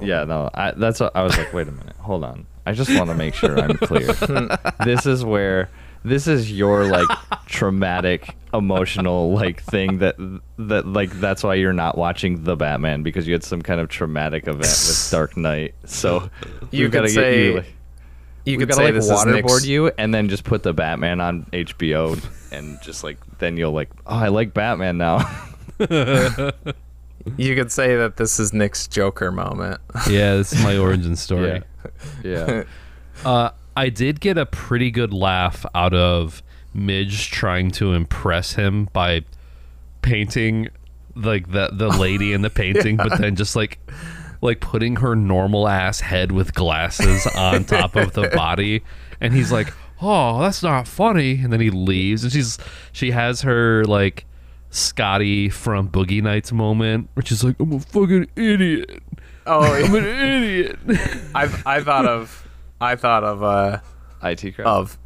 Yeah. 0.00 0.24
No. 0.24 0.48
I, 0.54 0.72
that's. 0.72 1.00
What, 1.00 1.14
I 1.16 1.22
was 1.22 1.36
like, 1.38 1.52
wait 1.52 1.68
a 1.68 1.72
minute. 1.72 1.96
Hold 1.96 2.24
on. 2.24 2.46
I 2.66 2.72
just 2.72 2.94
want 2.96 3.10
to 3.10 3.14
make 3.14 3.34
sure 3.34 3.58
I'm 3.58 3.76
clear. 3.76 4.12
this 4.84 5.06
is 5.06 5.24
where. 5.24 5.68
This 6.04 6.26
is 6.26 6.50
your 6.50 6.84
like 6.86 7.08
traumatic 7.46 8.36
emotional 8.54 9.32
like 9.32 9.62
thing 9.62 9.98
that 9.98 10.16
that 10.58 10.86
like 10.86 11.10
that's 11.20 11.42
why 11.42 11.54
you're 11.54 11.72
not 11.72 11.96
watching 11.96 12.44
the 12.44 12.56
Batman 12.56 13.02
because 13.02 13.26
you 13.26 13.32
had 13.32 13.44
some 13.44 13.62
kind 13.62 13.80
of 13.80 13.88
traumatic 13.88 14.44
event 14.46 14.60
with 14.60 15.08
Dark 15.12 15.36
Knight. 15.36 15.74
So 15.84 16.28
You 16.70 16.84
we've 16.84 16.90
gotta 16.90 17.06
could 17.08 17.14
get 17.14 17.20
say 17.20 17.44
you, 17.46 17.54
like, 17.56 17.74
you 18.44 18.58
could 18.58 18.68
gotta 18.68 18.78
say 18.78 18.84
like 18.86 18.94
this 18.94 19.10
waterboard 19.10 19.32
Nick's. 19.32 19.66
you 19.66 19.92
and 19.96 20.12
then 20.12 20.28
just 20.28 20.44
put 20.44 20.62
the 20.64 20.72
Batman 20.72 21.20
on 21.20 21.44
HBO 21.52 22.20
and 22.50 22.78
just 22.82 23.04
like 23.04 23.18
then 23.38 23.56
you'll 23.56 23.72
like 23.72 23.90
oh 24.06 24.16
I 24.16 24.28
like 24.28 24.52
Batman 24.54 24.98
now. 24.98 25.18
You 27.36 27.54
could 27.54 27.70
say 27.70 27.94
that 27.94 28.16
this 28.16 28.40
is 28.40 28.52
Nick's 28.52 28.88
Joker 28.88 29.30
moment. 29.30 29.80
Yeah, 30.10 30.34
this 30.34 30.52
is 30.52 30.60
my 30.64 30.76
origin 30.76 31.14
story. 31.16 31.62
yeah. 32.24 32.64
Uh, 33.24 33.50
I 33.76 33.88
did 33.88 34.20
get 34.20 34.38
a 34.38 34.46
pretty 34.46 34.90
good 34.90 35.12
laugh 35.12 35.64
out 35.74 35.94
of 35.94 36.42
Midge 36.74 37.30
trying 37.30 37.70
to 37.72 37.92
impress 37.92 38.54
him 38.54 38.88
by 38.92 39.24
painting 40.00 40.68
like 41.14 41.50
the 41.52 41.70
the 41.72 41.88
lady 41.88 42.32
in 42.32 42.42
the 42.42 42.50
painting, 42.62 42.96
but 42.96 43.18
then 43.18 43.36
just 43.36 43.56
like 43.56 43.78
like 44.40 44.60
putting 44.60 44.96
her 44.96 45.14
normal 45.14 45.68
ass 45.68 46.00
head 46.00 46.32
with 46.32 46.54
glasses 46.54 47.26
on 47.36 47.64
top 47.66 47.96
of 47.96 48.12
the 48.12 48.28
body, 48.28 48.82
and 49.20 49.32
he's 49.32 49.52
like, 49.52 49.72
"Oh, 50.00 50.40
that's 50.40 50.62
not 50.62 50.88
funny," 50.88 51.40
and 51.42 51.52
then 51.52 51.60
he 51.60 51.70
leaves, 51.70 52.24
and 52.24 52.32
she's 52.32 52.58
she 52.92 53.10
has 53.12 53.42
her 53.42 53.84
like 53.84 54.26
Scotty 54.70 55.48
from 55.50 55.88
Boogie 55.88 56.22
Nights 56.22 56.52
moment, 56.52 57.10
which 57.14 57.30
is 57.30 57.44
like, 57.44 57.56
"I'm 57.60 57.72
a 57.72 57.80
fucking 57.80 58.28
idiot." 58.36 59.02
Oh, 59.46 59.60
I'm 59.74 59.94
an 59.94 60.04
idiot. 60.04 60.78
I've 61.34 61.66
I 61.66 61.82
thought 61.82 62.06
of 62.06 62.41
I 62.82 62.96
thought 62.96 63.24
of 63.24 63.42
uh 63.42 63.78
IT 64.22 64.54
crowd. 64.56 64.66
of 64.66 64.98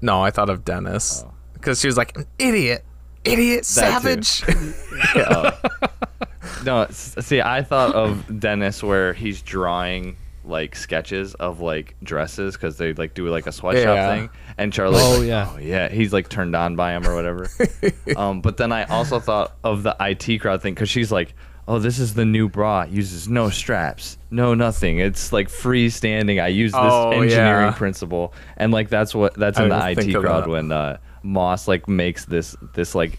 no, 0.00 0.22
I 0.22 0.30
thought 0.30 0.50
of 0.50 0.64
Dennis 0.64 1.24
Oh. 1.26 1.32
because 1.54 1.80
she 1.80 1.86
was 1.88 1.96
like 1.96 2.16
an 2.16 2.26
idiot, 2.38 2.84
idiot, 3.24 3.64
That 3.74 4.02
too. 4.02 4.22
savage. 4.22 4.44
No, 6.64 6.86
see, 6.90 7.40
I 7.42 7.62
thought 7.62 7.94
of 7.94 8.40
Dennis 8.40 8.82
where 8.82 9.12
he's 9.12 9.42
drawing 9.42 10.16
like 10.46 10.74
sketches 10.76 11.34
of 11.34 11.60
like 11.60 11.94
dresses 12.02 12.54
because 12.54 12.76
they 12.78 12.92
like 12.94 13.12
do 13.14 13.28
like 13.28 13.46
a 13.46 13.52
sweatshop 13.52 13.84
Yeah. 13.96 14.14
thing, 14.14 14.30
and 14.58 14.72
charlie 14.72 14.98
Oh, 15.00 15.18
like, 15.18 15.26
yeah. 15.28 15.50
oh 15.52 15.58
yeah, 15.58 15.88
he's 15.90 16.12
like 16.12 16.28
turned 16.28 16.54
on 16.56 16.74
by 16.76 16.92
him 16.92 17.06
or 17.06 17.14
whatever. 17.14 17.48
um, 18.16 18.40
but 18.40 18.56
then 18.56 18.72
I 18.72 18.84
also 18.84 19.20
thought 19.20 19.56
of 19.62 19.82
the 19.82 19.94
IT 20.00 20.38
crowd 20.40 20.62
thing 20.62 20.72
because 20.74 20.88
she's 20.88 21.10
like, 21.12 21.34
oh, 21.66 21.78
this 21.78 21.98
is 21.98 22.14
the 22.14 22.24
new 22.24 22.48
bra, 22.48 22.82
It 22.82 22.90
uses 22.90 23.28
no 23.28 23.48
straps, 23.50 24.18
no 24.30 24.54
nothing, 24.54 24.98
it's 24.98 25.32
like 25.32 25.48
freestanding. 25.48 26.42
I 26.42 26.48
use 26.48 26.72
this 26.72 26.80
Oh, 26.82 27.10
engineering 27.10 27.66
yeah. 27.68 27.70
principle, 27.72 28.34
and 28.56 28.72
like 28.72 28.88
that's 28.88 29.14
what 29.14 29.34
that's 29.34 29.58
in 29.58 29.72
I 29.72 29.94
the 29.94 30.08
IT 30.10 30.20
crowd 30.20 30.44
that. 30.44 30.50
when 30.50 30.72
uh, 30.72 30.98
Moss 31.22 31.66
like 31.68 31.88
makes 31.88 32.24
this 32.26 32.54
this 32.74 32.94
like 32.94 33.18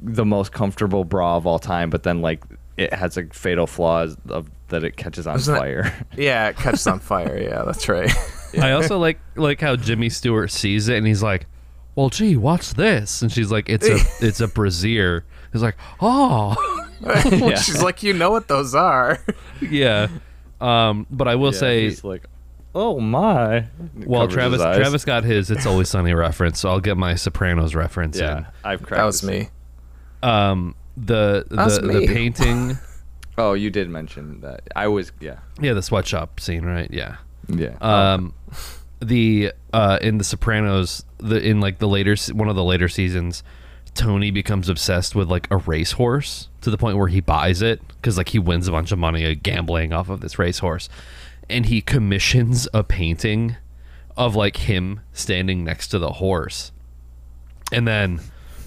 the 0.00 0.24
most 0.24 0.52
comfortable 0.52 1.04
bra 1.04 1.36
of 1.36 1.46
all 1.46 1.58
time, 1.58 1.90
but 1.90 2.02
then 2.02 2.20
like 2.22 2.42
it 2.76 2.92
has 2.94 3.16
a 3.16 3.24
fatal 3.26 3.66
flaw 3.66 4.06
of 4.28 4.50
that 4.68 4.82
it 4.84 4.96
catches 4.96 5.26
on 5.26 5.36
Isn't 5.36 5.54
it- 5.54 5.58
fire. 5.58 6.06
yeah, 6.16 6.48
it 6.48 6.56
catches 6.56 6.86
on 6.86 6.98
fire. 7.00 7.38
Yeah, 7.38 7.62
that's 7.64 7.88
right. 7.88 8.10
I 8.60 8.72
also 8.72 8.98
like 8.98 9.20
like 9.36 9.60
how 9.60 9.76
Jimmy 9.76 10.08
Stewart 10.08 10.50
sees 10.50 10.88
it 10.88 10.96
and 10.96 11.06
he's 11.06 11.22
like, 11.22 11.46
"Well, 11.94 12.08
gee, 12.08 12.36
watch 12.36 12.74
this?" 12.74 13.22
And 13.22 13.30
she's 13.30 13.52
like, 13.52 13.68
"It's 13.68 13.86
a 13.88 13.98
it's 14.26 14.40
a 14.40 14.48
brassiere." 14.48 15.24
He's 15.52 15.62
like, 15.62 15.76
"Oh, 16.00 16.56
She's 17.62 17.82
like, 17.82 18.02
you 18.02 18.12
know 18.12 18.30
what 18.30 18.48
those 18.48 18.74
are. 18.74 19.18
yeah." 19.60 20.08
Um, 20.60 21.06
but 21.10 21.26
I 21.28 21.36
will 21.36 21.52
Yeah, 21.52 21.58
say, 21.58 21.82
he's 21.84 22.04
like, 22.04 22.26
oh 22.74 23.00
my. 23.00 23.66
well, 24.04 24.28
Travis. 24.28 24.60
Travis 24.60 25.04
got 25.04 25.24
his 25.24 25.50
"It's 25.50 25.64
Always 25.66 25.88
Sunny" 25.88 26.12
reference, 26.14 26.60
so 26.60 26.68
I'll 26.68 26.80
get 26.80 26.96
my 26.96 27.14
Sopranos 27.14 27.74
reference 27.74 28.18
Yeah, 28.18 28.46
I've 28.64 28.84
That 28.86 29.04
was 29.04 29.22
me. 29.22 29.48
Um, 30.22 30.74
the 30.96 31.46
That's 31.50 31.78
the, 31.78 31.86
the 31.86 32.06
painting, 32.06 32.76
Oh, 33.38 33.54
you 33.54 33.70
did 33.70 33.88
mention 33.88 34.42
that. 34.42 34.60
I 34.76 34.88
was 34.88 35.12
yeah 35.20 35.38
yeah, 35.58 35.72
the 35.72 35.82
sweatshop 35.82 36.40
scene, 36.40 36.64
right? 36.66 36.90
Yeah. 36.92 37.16
yeah. 37.48 37.76
um 37.80 38.34
the 39.00 39.52
uh 39.72 39.98
in 40.02 40.18
the 40.18 40.24
sopranos 40.24 41.06
the 41.16 41.40
in 41.42 41.58
like 41.60 41.78
the 41.78 41.88
later 41.88 42.14
one 42.34 42.48
of 42.50 42.56
the 42.56 42.62
later 42.64 42.86
seasons 42.86 43.42
tony 43.94 44.30
becomes 44.30 44.68
obsessed 44.68 45.14
with 45.14 45.28
like 45.28 45.48
a 45.50 45.56
racehorse 45.56 46.48
to 46.60 46.70
the 46.70 46.78
point 46.78 46.96
where 46.96 47.08
he 47.08 47.20
buys 47.20 47.62
it 47.62 47.80
because 47.88 48.16
like 48.16 48.30
he 48.30 48.38
wins 48.38 48.68
a 48.68 48.72
bunch 48.72 48.92
of 48.92 48.98
money 48.98 49.24
uh, 49.24 49.34
gambling 49.42 49.92
off 49.92 50.08
of 50.08 50.20
this 50.20 50.38
racehorse, 50.38 50.88
and 51.48 51.66
he 51.66 51.80
commissions 51.80 52.68
a 52.72 52.82
painting 52.82 53.56
of 54.16 54.34
like 54.36 54.58
him 54.58 55.00
standing 55.12 55.64
next 55.64 55.88
to 55.88 55.98
the 55.98 56.14
horse, 56.14 56.72
and 57.72 57.86
then 57.86 58.20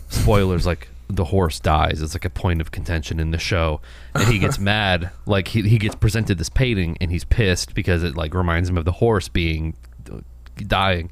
spoilers 0.09 0.65
like 0.65 0.89
the 1.09 1.25
horse 1.25 1.59
dies. 1.59 2.01
It's 2.01 2.15
like 2.15 2.25
a 2.25 2.29
point 2.29 2.61
of 2.61 2.71
contention 2.71 3.19
in 3.19 3.31
the 3.31 3.37
show, 3.37 3.81
and 4.13 4.27
he 4.27 4.39
gets 4.39 4.59
mad. 4.59 5.11
Like 5.25 5.49
he 5.49 5.61
he 5.63 5.77
gets 5.77 5.95
presented 5.95 6.37
this 6.37 6.49
painting, 6.49 6.97
and 7.01 7.11
he's 7.11 7.23
pissed 7.23 7.73
because 7.73 8.03
it 8.03 8.15
like 8.15 8.33
reminds 8.33 8.69
him 8.69 8.77
of 8.77 8.85
the 8.85 8.93
horse 8.93 9.27
being 9.27 9.75
uh, 10.11 10.19
dying. 10.55 11.11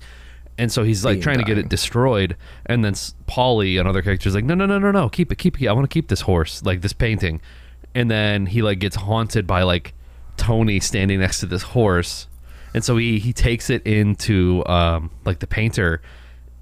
And 0.57 0.71
so 0.71 0.83
he's 0.83 1.03
like 1.03 1.21
trying 1.21 1.39
to 1.39 1.43
get 1.43 1.57
it 1.57 1.69
destroyed, 1.69 2.35
and 2.67 2.85
then 2.85 2.93
Paulie, 2.93 3.79
another 3.79 4.01
character, 4.01 4.29
is 4.29 4.35
like, 4.35 4.43
"No, 4.43 4.53
no, 4.53 4.65
no, 4.65 4.77
no, 4.77 4.91
no, 4.91 5.09
keep 5.09 5.31
it, 5.31 5.37
keep 5.37 5.59
it. 5.59 5.67
I 5.67 5.73
want 5.73 5.89
to 5.89 5.93
keep 5.93 6.07
this 6.07 6.21
horse, 6.21 6.63
like 6.63 6.81
this 6.81 6.93
painting." 6.93 7.41
And 7.95 8.11
then 8.11 8.45
he 8.45 8.61
like 8.61 8.79
gets 8.79 8.95
haunted 8.95 9.47
by 9.47 9.63
like 9.63 9.93
Tony 10.37 10.79
standing 10.79 11.19
next 11.19 11.39
to 11.39 11.45
this 11.47 11.63
horse, 11.63 12.27
and 12.75 12.83
so 12.83 12.97
he 12.97 13.17
he 13.17 13.33
takes 13.33 13.69
it 13.69 13.85
into 13.87 14.63
um 14.67 15.09
like 15.25 15.39
the 15.39 15.47
painter, 15.47 16.01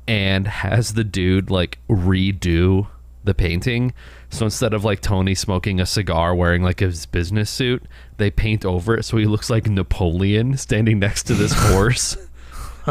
and 0.07 0.47
has 0.47 0.93
the 0.93 1.03
dude 1.03 1.49
like 1.49 1.79
redo 1.89 2.87
the 3.23 3.33
painting. 3.33 3.93
So 4.29 4.45
instead 4.45 4.73
of 4.73 4.85
like 4.85 5.01
Tony 5.01 5.35
smoking 5.35 5.79
a 5.79 5.85
cigar 5.85 6.33
wearing 6.35 6.63
like 6.63 6.79
his 6.79 7.05
business 7.05 7.49
suit, 7.49 7.83
they 8.17 8.31
paint 8.31 8.65
over 8.65 8.95
it 8.95 9.03
so 9.03 9.17
he 9.17 9.25
looks 9.25 9.49
like 9.49 9.67
Napoleon 9.67 10.57
standing 10.57 10.99
next 10.99 11.23
to 11.23 11.33
this 11.33 11.53
horse. 11.71 12.15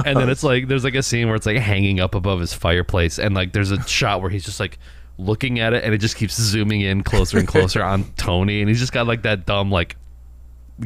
And 0.05 0.19
then 0.19 0.29
it's 0.29 0.43
like 0.43 0.69
there's 0.69 0.85
like 0.85 0.95
a 0.95 1.03
scene 1.03 1.27
where 1.27 1.37
it's 1.37 1.47
like 1.47 1.57
hanging 1.57 2.01
up 2.01 2.15
above 2.15 2.41
his 2.41 2.53
fireplace. 2.53 3.19
And 3.19 3.35
like 3.35 3.53
there's 3.53 3.71
a 3.71 3.83
shot 3.87 4.21
where 4.21 4.31
he's 4.31 4.45
just 4.45 4.61
like 4.61 4.79
looking 5.17 5.59
at 5.59 5.73
it 5.73 5.85
and 5.85 5.95
it 5.95 5.99
just 5.99 6.17
keeps 6.17 6.41
zooming 6.41 6.81
in 6.81 7.03
closer 7.03 7.39
and 7.39 7.49
closer 7.49 7.83
on 7.83 8.05
Tony. 8.17 8.61
And 8.61 8.69
he's 8.69 8.81
just 8.81 8.93
got 8.93 9.07
like 9.07 9.23
that 9.23 9.47
dumb 9.47 9.71
like 9.71 9.97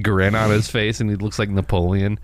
grin 0.01 0.35
on 0.35 0.51
his 0.51 0.71
face 0.71 1.01
and 1.01 1.11
he 1.11 1.17
looks 1.17 1.39
like 1.39 1.49
Napoleon. 1.49 2.19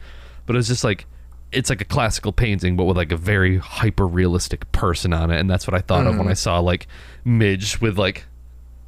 But 0.47 0.57
it's 0.57 0.69
just 0.69 0.85
like 0.85 1.07
it's 1.51 1.71
like 1.71 1.81
a 1.81 1.85
classical 1.87 2.31
painting 2.31 2.77
but 2.77 2.85
with 2.85 2.97
like 2.97 3.11
a 3.11 3.17
very 3.17 3.57
hyper 3.59 4.07
realistic 4.07 4.71
person 4.73 5.13
on 5.13 5.31
it. 5.31 5.39
And 5.39 5.49
that's 5.49 5.67
what 5.67 5.75
I 5.75 5.81
thought 5.81 6.07
of 6.07 6.17
when 6.17 6.27
mm. 6.27 6.31
I 6.31 6.35
saw 6.35 6.61
like 6.61 6.87
Midge 7.25 7.81
with 7.81 7.99
like 7.99 8.27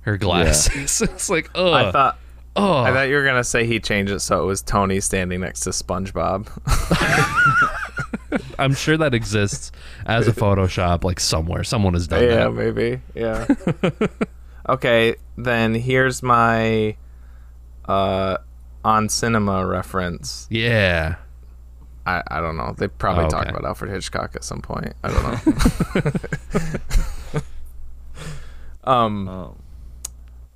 her 0.03 0.17
glasses. 0.17 1.01
it's 1.03 1.31
like 1.31 1.51
oh 1.55 1.73
I 1.73 1.91
thought 1.91 2.19
oh 2.57 2.79
I 2.83 2.93
thought 2.93 3.09
you 3.09 3.15
were 3.17 3.25
gonna 3.25 3.45
say 3.45 3.65
he 3.67 3.81
changed 3.81 4.13
it 4.13 4.21
so 4.21 4.43
it 4.43 4.47
was 4.47 4.63
Tony 4.63 5.01
standing 5.01 5.41
next 5.41 5.61
to 5.61 5.71
SpongeBob. 5.71 6.49
I'm 8.59 8.75
sure 8.75 8.97
that 8.97 9.15
exists 9.15 9.73
as 10.07 10.29
a 10.29 10.33
Photoshop 10.33 11.03
like 11.05 11.19
somewhere. 11.21 11.65
Someone 11.65 11.95
has 11.95 12.07
done 12.07 12.23
yeah, 12.23 12.29
that. 12.29 12.39
Yeah, 12.41 12.49
maybe. 12.49 13.01
Yeah. 13.15 13.47
okay, 14.69 15.17
then 15.37 15.75
here's 15.75 16.23
my 16.23 16.97
uh 17.89 18.37
on 18.85 19.09
cinema 19.09 19.67
reference. 19.67 20.47
Yeah. 20.51 21.17
I, 22.07 22.23
I 22.29 22.41
don't 22.41 22.57
know. 22.57 22.75
They 22.77 22.89
probably 22.89 23.27
Oh, 23.27 23.29
talk 23.29 23.47
about 23.49 23.65
Alfred 23.65 23.91
Hitchcock 23.93 24.33
at 24.35 24.43
some 24.45 24.61
point. 24.63 24.95
I 25.05 25.09
don't 25.11 25.23
know. 27.35 27.41
um 28.85 29.29
Oh. 29.29 29.57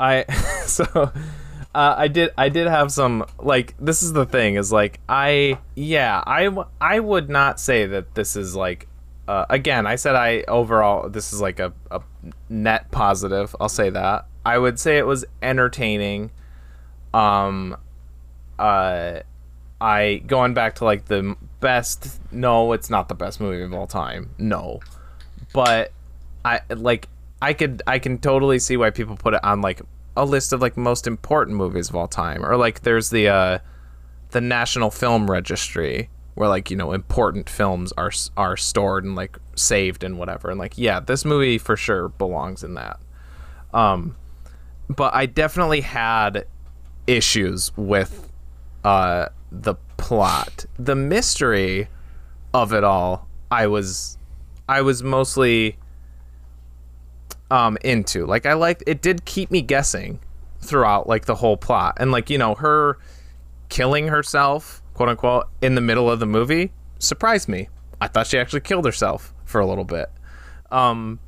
I 0.01 0.25
so 0.67 1.13
uh, 1.75 1.95
I 1.99 2.09
did 2.09 2.31
I 2.39 2.49
did 2.49 2.69
have 2.69 2.93
some 2.93 3.27
like 3.39 3.75
this 3.79 4.03
is 4.03 4.13
the 4.13 4.25
thing 4.25 4.55
is 4.55 4.71
like 4.71 5.01
I 5.09 5.59
yeah 5.75 6.23
I 6.25 6.49
I 6.81 7.01
would 7.01 7.29
not 7.29 7.59
say 7.59 7.87
that 7.87 8.15
this 8.15 8.37
is 8.37 8.55
like 8.55 8.87
uh, 9.27 9.47
again 9.51 9.87
I 9.87 9.97
said 9.97 10.15
I 10.15 10.45
overall 10.47 11.09
this 11.09 11.33
is 11.33 11.41
like 11.41 11.59
a, 11.59 11.73
a 11.91 12.01
net 12.49 12.91
positive 12.91 13.57
I'll 13.61 13.69
say 13.69 13.91
that. 13.91 14.27
I 14.47 14.59
would 14.59 14.79
say 14.79 14.99
it 14.99 15.07
was 15.07 15.25
entertaining. 15.43 16.31
Um 17.13 17.77
uh 18.59 19.21
I 19.81 20.23
going 20.27 20.55
back 20.55 20.77
to 20.77 20.85
like 20.85 21.07
the 21.07 21.37
best 21.59 22.21
no 22.31 22.73
it's 22.73 22.89
not 22.89 23.09
the 23.09 23.15
best 23.15 23.41
movie 23.41 23.63
of 23.63 23.75
all 23.75 23.89
time 23.89 24.31
no. 24.39 24.79
But 25.53 25.93
I 26.45 26.61
like 26.69 27.09
I 27.43 27.53
could 27.53 27.83
I 27.87 27.99
can 27.99 28.19
totally 28.19 28.61
see 28.61 28.77
why 28.77 28.91
people 28.91 29.17
put 29.17 29.35
it 29.35 29.43
on 29.43 29.61
like 29.61 29.81
a 30.17 30.25
list 30.25 30.53
of 30.53 30.61
like 30.61 30.77
most 30.77 31.07
important 31.07 31.57
movies 31.57 31.89
of 31.89 31.97
all 31.97 32.09
time 32.09 32.45
or 32.45 32.57
like 32.57 32.83
there's 32.83 33.11
the 33.11 33.29
uh 33.29 33.59
the 34.31 34.41
National 34.41 34.91
Film 34.91 35.31
Registry 35.31 36.09
where 36.35 36.49
like 36.49 36.71
you 36.71 36.77
know 36.77 36.93
important 36.93 37.49
films 37.49 37.93
are 37.93 38.13
are 38.37 38.57
stored 38.57 39.05
and 39.05 39.15
like 39.15 39.39
saved 39.57 40.05
and 40.05 40.19
whatever 40.19 40.51
and 40.51 40.59
like 40.59 40.77
yeah 40.77 41.01
this 41.01 41.25
movie 41.25 41.59
for 41.59 41.77
sure 41.77 42.09
belongs 42.09 42.63
in 42.63 42.75
that. 42.75 42.99
Um 43.73 44.17
but 44.89 45.15
I 45.15 45.27
definitely 45.27 45.81
had 45.81 46.47
issues 47.07 47.73
with 47.77 48.33
uh 48.85 49.29
the 49.51 49.75
plot. 49.97 50.67
The 50.79 50.97
mystery 50.97 51.89
of 52.53 52.73
it 52.73 52.85
all 52.85 53.29
I 53.51 53.67
was 53.67 54.19
I 54.69 54.81
was 54.81 55.03
mostly 55.03 55.77
um 57.51 57.79
into. 57.85 58.27
Like 58.27 58.47
i 58.47 58.55
liked 58.55 58.83
it 58.87 59.03
did 59.03 59.25
keep 59.25 59.51
me 59.51 59.63
guessing 59.63 60.21
throughout 60.61 61.09
like 61.09 61.27
the 61.27 61.35
whole 61.35 61.57
plot. 61.57 61.95
And 61.99 62.11
like 62.11 62.31
you 62.31 62.39
know 62.39 62.55
her 62.55 62.99
killing 63.69 64.09
herself 64.09 64.83
quote 64.95 65.09
unquote 65.09 65.49
in 65.61 65.75
the 65.75 65.81
middle 65.81 66.11
of 66.11 66.21
the 66.21 66.27
movie 66.27 66.73
surprised 66.99 67.49
me. 67.49 67.69
I 68.01 68.09
thought 68.09 68.27
she 68.27 68.39
actually 68.39 68.61
killed 68.61 68.85
herself 68.85 69.33
for 69.45 69.61
a 69.61 69.67
little 69.67 69.85
bit. 69.85 70.11
Um 70.71 71.21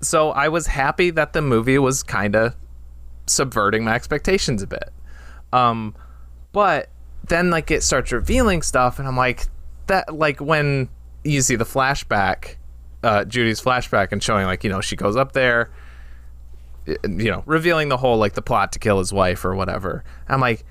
so 0.00 0.30
i 0.30 0.48
was 0.48 0.66
happy 0.66 1.10
that 1.10 1.32
the 1.32 1.40
movie 1.40 1.78
was 1.78 2.02
kind 2.02 2.36
of 2.36 2.54
subverting 3.26 3.84
my 3.84 3.94
expectations 3.94 4.62
a 4.62 4.66
bit. 4.66 4.90
Um 5.52 5.94
but 6.52 6.90
then 7.28 7.50
like 7.50 7.70
it 7.70 7.82
starts 7.82 8.12
revealing 8.12 8.62
stuff 8.62 8.98
and 8.98 9.08
i'm 9.08 9.16
like 9.16 9.46
that 9.86 10.14
like 10.14 10.40
when 10.40 10.88
you 11.22 11.40
see 11.40 11.56
the 11.56 11.64
flashback 11.64 12.56
uh, 13.04 13.24
Judy's 13.24 13.60
flashback 13.60 14.10
and 14.12 14.22
showing 14.22 14.46
like 14.46 14.64
you 14.64 14.70
know 14.70 14.80
she 14.80 14.96
goes 14.96 15.16
up 15.16 15.32
there, 15.32 15.70
you 16.86 17.30
know, 17.30 17.42
revealing 17.46 17.88
the 17.88 17.96
whole 17.96 18.16
like 18.18 18.34
the 18.34 18.42
plot 18.42 18.72
to 18.72 18.78
kill 18.78 18.98
his 18.98 19.12
wife 19.12 19.44
or 19.44 19.54
whatever. 19.54 20.04
I'm 20.28 20.40
like, 20.40 20.64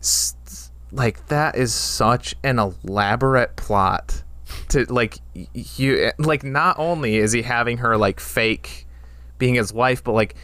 s- 0.00 0.70
like 0.90 1.26
that 1.28 1.56
is 1.56 1.72
such 1.72 2.34
an 2.42 2.58
elaborate 2.58 3.56
plot 3.56 4.22
to 4.68 4.84
like 4.92 5.18
you 5.54 6.10
like 6.18 6.44
not 6.44 6.78
only 6.78 7.16
is 7.16 7.32
he 7.32 7.42
having 7.42 7.78
her 7.78 7.96
like 7.96 8.20
fake 8.20 8.86
being 9.38 9.54
his 9.54 9.72
wife, 9.72 10.04
but 10.04 10.12
like 10.12 10.34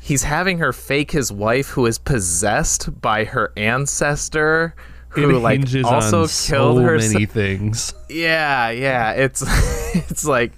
he's 0.00 0.22
having 0.22 0.58
her 0.58 0.72
fake 0.72 1.10
his 1.10 1.30
wife 1.32 1.68
who 1.68 1.86
is 1.86 1.98
possessed 1.98 3.00
by 3.00 3.24
her 3.24 3.52
ancestor 3.56 4.74
who 5.10 5.38
like 5.38 5.60
also 5.84 6.20
killed 6.20 6.30
so 6.30 6.76
her 6.78 6.96
many 6.98 7.26
things. 7.26 7.94
yeah, 8.08 8.70
yeah. 8.70 9.12
It's 9.12 9.42
it's 9.94 10.24
like 10.24 10.52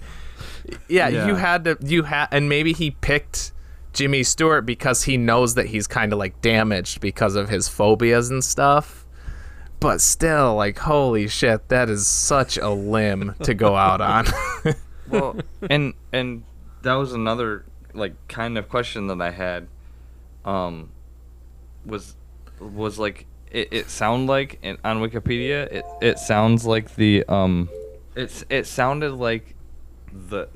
yeah, 0.87 1.07
Yeah. 1.09 1.27
you 1.27 1.35
had 1.35 1.63
to 1.65 1.77
you 1.81 2.03
had 2.03 2.27
and 2.31 2.49
maybe 2.49 2.73
he 2.73 2.91
picked 2.91 3.51
Jimmy 3.93 4.23
Stewart 4.23 4.65
because 4.65 5.03
he 5.03 5.17
knows 5.17 5.55
that 5.55 5.67
he's 5.67 5.87
kind 5.87 6.11
of 6.13 6.19
like 6.19 6.41
damaged 6.41 7.01
because 7.01 7.35
of 7.35 7.49
his 7.49 7.67
phobias 7.67 8.29
and 8.29 8.43
stuff. 8.43 9.05
But 9.79 10.01
still 10.01 10.55
like 10.55 10.79
holy 10.79 11.27
shit, 11.27 11.67
that 11.69 11.89
is 11.89 12.07
such 12.07 12.57
a 12.57 12.69
limb 12.69 13.35
to 13.43 13.53
go 13.53 13.75
out 13.75 14.01
on. 14.01 14.25
well 15.09 15.35
and 15.69 15.93
and 16.11 16.43
that 16.81 16.93
was 16.95 17.13
another 17.13 17.65
like 17.93 18.13
kind 18.27 18.57
of 18.57 18.67
question 18.67 19.07
that 19.07 19.21
i 19.21 19.29
had 19.31 19.67
um 20.43 20.89
was 21.85 22.15
was 22.59 22.97
like 22.99 23.25
it, 23.51 23.67
it 23.71 23.89
sound 23.89 24.27
like 24.27 24.59
in, 24.63 24.77
on 24.83 24.97
wikipedia 24.97 25.71
it 25.71 25.85
it 26.01 26.17
sounds 26.19 26.65
like 26.65 26.95
the 26.95 27.23
um 27.29 27.69
it's 28.15 28.43
it 28.49 28.65
sounded 28.67 29.11
like 29.13 29.55
the 30.11 30.47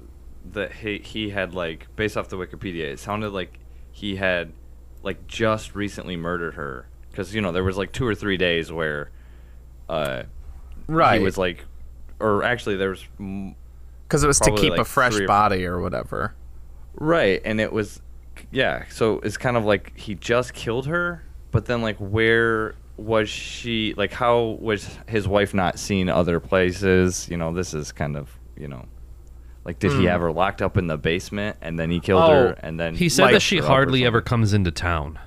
that 0.53 0.71
he 0.71 0.99
he 0.99 1.29
had 1.29 1.53
like 1.53 1.87
based 1.95 2.17
off 2.17 2.29
the 2.29 2.35
wikipedia 2.35 2.85
it 2.85 2.99
sounded 2.99 3.29
like 3.29 3.59
he 3.91 4.15
had 4.15 4.51
like 5.03 5.27
just 5.27 5.75
recently 5.75 6.15
murdered 6.15 6.55
her 6.55 6.87
because 7.09 7.33
you 7.33 7.41
know 7.41 7.51
there 7.51 7.63
was 7.63 7.77
like 7.77 7.91
two 7.91 8.05
or 8.05 8.15
three 8.15 8.37
days 8.37 8.71
where 8.71 9.11
uh 9.87 10.23
right. 10.87 11.19
he 11.19 11.23
was 11.23 11.37
like 11.37 11.65
or 12.19 12.43
actually 12.43 12.75
there 12.75 12.89
was 12.89 13.05
Cuz 14.09 14.23
it 14.23 14.27
was 14.27 14.39
to 14.39 14.51
keep 14.51 14.71
like, 14.71 14.79
a 14.79 14.85
fresh 14.85 15.19
body 15.27 15.65
or 15.65 15.79
whatever. 15.79 16.33
Right, 16.95 17.41
and 17.45 17.61
it 17.61 17.71
was, 17.71 18.01
yeah. 18.51 18.85
So 18.89 19.19
it's 19.19 19.37
kind 19.37 19.55
of 19.55 19.65
like 19.65 19.97
he 19.97 20.15
just 20.15 20.53
killed 20.53 20.87
her, 20.87 21.23
but 21.51 21.65
then 21.65 21.81
like 21.81 21.97
where 21.97 22.75
was 22.97 23.29
she? 23.29 23.93
Like 23.95 24.11
how 24.11 24.57
was 24.59 24.97
his 25.07 25.27
wife 25.27 25.53
not 25.53 25.79
seen 25.79 26.09
other 26.09 26.39
places? 26.39 27.29
You 27.29 27.37
know, 27.37 27.53
this 27.53 27.73
is 27.73 27.91
kind 27.91 28.17
of 28.17 28.37
you 28.57 28.67
know, 28.67 28.85
like 29.69 29.77
did 29.79 29.91
he 29.91 30.05
have 30.05 30.19
her 30.21 30.31
locked 30.31 30.61
up 30.63 30.77
in 30.77 30.87
the 30.87 30.97
basement 30.97 31.57
and 31.61 31.77
then 31.79 31.91
he 31.91 31.99
killed 31.99 32.27
her 32.29 32.55
Oh, 32.57 32.59
and 32.65 32.79
then 32.79 32.95
He 32.95 33.07
said 33.07 33.31
that 33.33 33.41
she 33.41 33.57
her 33.57 33.63
up 33.63 33.69
or 33.69 33.73
hardly 33.73 34.03
ever 34.05 34.19
comes 34.21 34.51
into 34.53 34.71
town. 34.71 35.19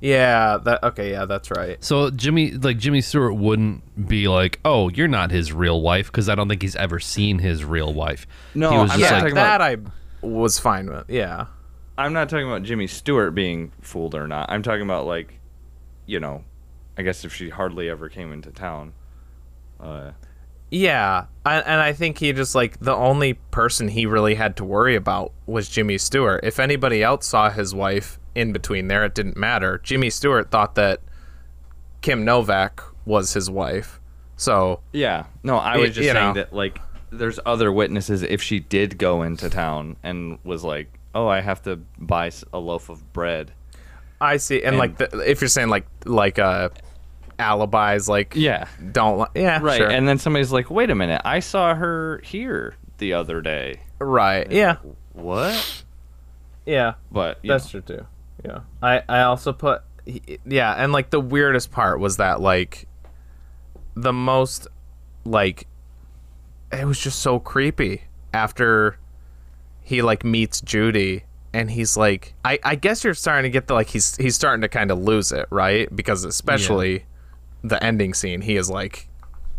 Yeah, 0.00 0.58
that 0.64 0.82
okay, 0.84 1.12
yeah, 1.12 1.24
that's 1.24 1.50
right. 1.50 1.82
So 1.82 2.10
Jimmy, 2.10 2.50
like 2.50 2.76
Jimmy 2.76 3.00
Stewart, 3.00 3.34
wouldn't 3.34 4.06
be 4.06 4.28
like, 4.28 4.60
"Oh, 4.62 4.90
you're 4.90 5.08
not 5.08 5.30
his 5.30 5.54
real 5.54 5.80
wife," 5.80 6.06
because 6.08 6.28
I 6.28 6.34
don't 6.34 6.48
think 6.50 6.60
he's 6.60 6.76
ever 6.76 7.00
seen 7.00 7.38
his 7.38 7.64
real 7.64 7.94
wife. 7.94 8.26
No, 8.54 8.70
he 8.70 8.76
was 8.76 8.90
I'm 8.90 8.98
just 9.00 9.10
not 9.10 9.16
yeah, 9.16 9.22
like, 9.22 9.22
talking 9.22 9.34
that 9.36 9.56
about- 9.62 9.92
I 10.22 10.26
was 10.26 10.58
fine 10.58 10.86
with. 10.90 11.08
Yeah. 11.08 11.46
I'm 11.96 12.12
not 12.12 12.28
talking 12.28 12.46
about 12.46 12.62
Jimmy 12.62 12.86
Stewart 12.86 13.34
being 13.34 13.72
fooled 13.80 14.14
or 14.14 14.28
not. 14.28 14.50
I'm 14.50 14.62
talking 14.62 14.82
about 14.82 15.06
like, 15.06 15.40
you 16.04 16.20
know, 16.20 16.44
I 16.98 17.02
guess 17.02 17.24
if 17.24 17.32
she 17.34 17.48
hardly 17.48 17.88
ever 17.88 18.10
came 18.10 18.34
into 18.34 18.50
town. 18.50 18.92
Uh, 19.80 20.10
Yeah, 20.70 21.26
I, 21.44 21.60
and 21.60 21.80
I 21.80 21.92
think 21.92 22.18
he 22.18 22.32
just 22.32 22.54
like 22.54 22.78
the 22.80 22.94
only 22.94 23.34
person 23.34 23.88
he 23.88 24.04
really 24.06 24.34
had 24.34 24.56
to 24.56 24.64
worry 24.64 24.96
about 24.96 25.32
was 25.46 25.68
Jimmy 25.68 25.96
Stewart. 25.98 26.40
If 26.42 26.58
anybody 26.58 27.02
else 27.02 27.26
saw 27.26 27.50
his 27.50 27.74
wife 27.74 28.18
in 28.34 28.52
between 28.52 28.88
there, 28.88 29.04
it 29.04 29.14
didn't 29.14 29.36
matter. 29.36 29.78
Jimmy 29.84 30.10
Stewart 30.10 30.50
thought 30.50 30.74
that 30.74 31.00
Kim 32.00 32.24
Novak 32.24 32.82
was 33.04 33.32
his 33.32 33.48
wife. 33.48 34.00
So 34.36 34.80
yeah. 34.92 35.26
No, 35.42 35.56
I 35.56 35.76
was 35.76 35.94
just 35.94 36.08
saying 36.08 36.14
know. 36.14 36.32
that 36.34 36.52
like 36.52 36.80
there's 37.10 37.38
other 37.46 37.70
witnesses 37.72 38.22
if 38.22 38.42
she 38.42 38.58
did 38.58 38.98
go 38.98 39.22
into 39.22 39.48
town 39.48 39.96
and 40.02 40.38
was 40.44 40.64
like, 40.64 40.98
"Oh, 41.14 41.28
I 41.28 41.40
have 41.40 41.62
to 41.62 41.76
buy 41.98 42.32
a 42.52 42.58
loaf 42.58 42.88
of 42.88 43.12
bread." 43.12 43.52
I 44.20 44.38
see, 44.38 44.58
and, 44.58 44.68
And- 44.74 44.78
like 44.78 44.98
the, 44.98 45.20
if 45.20 45.40
you're 45.40 45.48
saying 45.48 45.68
like 45.68 45.86
like 46.04 46.38
uh 46.38 46.70
alibis, 47.38 48.08
like 48.08 48.34
Yeah. 48.34 48.66
don't 48.92 49.18
li- 49.18 49.26
yeah 49.42 49.58
Right. 49.62 49.76
sure. 49.78 49.88
And 49.90 50.08
then 50.08 50.18
somebody's 50.18 50.52
like, 50.52 50.70
"Wait 50.70 50.90
a 50.90 50.94
minute. 50.94 51.20
I 51.24 51.40
saw 51.40 51.74
her 51.74 52.20
here 52.24 52.76
the 52.98 53.12
other 53.14 53.40
day." 53.40 53.80
right 53.98 54.50
yeah 54.52 54.76
What? 55.14 55.82
yeah 56.66 56.94
But 57.10 57.38
That's 57.42 57.72
know. 57.72 57.80
true 57.80 57.96
too. 57.96 58.06
Yeah. 58.44 58.58
I 58.82 59.02
I 59.08 59.22
also 59.22 59.52
put 59.52 59.82
yeah, 60.44 60.72
and 60.74 60.92
like 60.92 61.10
the 61.10 61.18
weirdest 61.20 61.70
part 61.72 61.98
was 61.98 62.18
that 62.18 62.40
like 62.40 62.86
the 63.94 64.12
most 64.12 64.68
like 65.24 65.66
it 66.72 66.84
was 66.84 67.00
just 67.00 67.20
so 67.20 67.38
creepy 67.40 68.02
after 68.34 68.98
he 69.82 70.02
like 70.02 70.24
meets 70.24 70.60
Judy 70.60 71.24
and 71.52 71.70
he's 71.70 71.96
like 71.96 72.34
I 72.44 72.58
I 72.62 72.74
guess 72.74 73.02
you're 73.02 73.14
starting 73.14 73.44
to 73.44 73.50
get 73.50 73.66
the 73.66 73.74
like 73.74 73.88
he's 73.88 74.14
he's 74.16 74.34
starting 74.34 74.60
to 74.62 74.68
kind 74.68 74.90
of 74.90 74.98
lose 74.98 75.32
it, 75.32 75.46
right? 75.50 75.88
Because 75.94 76.22
especially 76.24 77.04
the 77.68 77.82
ending 77.82 78.14
scene, 78.14 78.40
he 78.40 78.56
is 78.56 78.68
like 78.70 79.08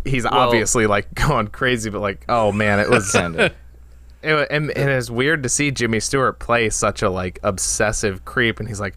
he's 0.05 0.26
obviously 0.26 0.88
like 0.88 1.14
going 1.28 1.47
crazy 1.47 1.89
but 1.89 1.99
like 1.99 2.24
oh 2.30 2.51
man, 2.51 2.80
it 2.80 2.89
was 2.89 3.12
kind 3.14 3.36
it, 3.39 3.53
wa- 4.24 4.45
and, 4.49 4.72
and 4.72 4.89
it's 4.89 5.10
weird 5.10 5.43
to 5.43 5.49
see 5.49 5.70
Jimmy 5.72 5.99
Stewart 5.99 6.39
play 6.39 6.70
such 6.70 7.01
a 7.01 7.10
like 7.10 7.39
obsessive 7.43 8.26
creep, 8.26 8.60
and 8.60 8.68
he's 8.68 8.80
like, 8.80 8.95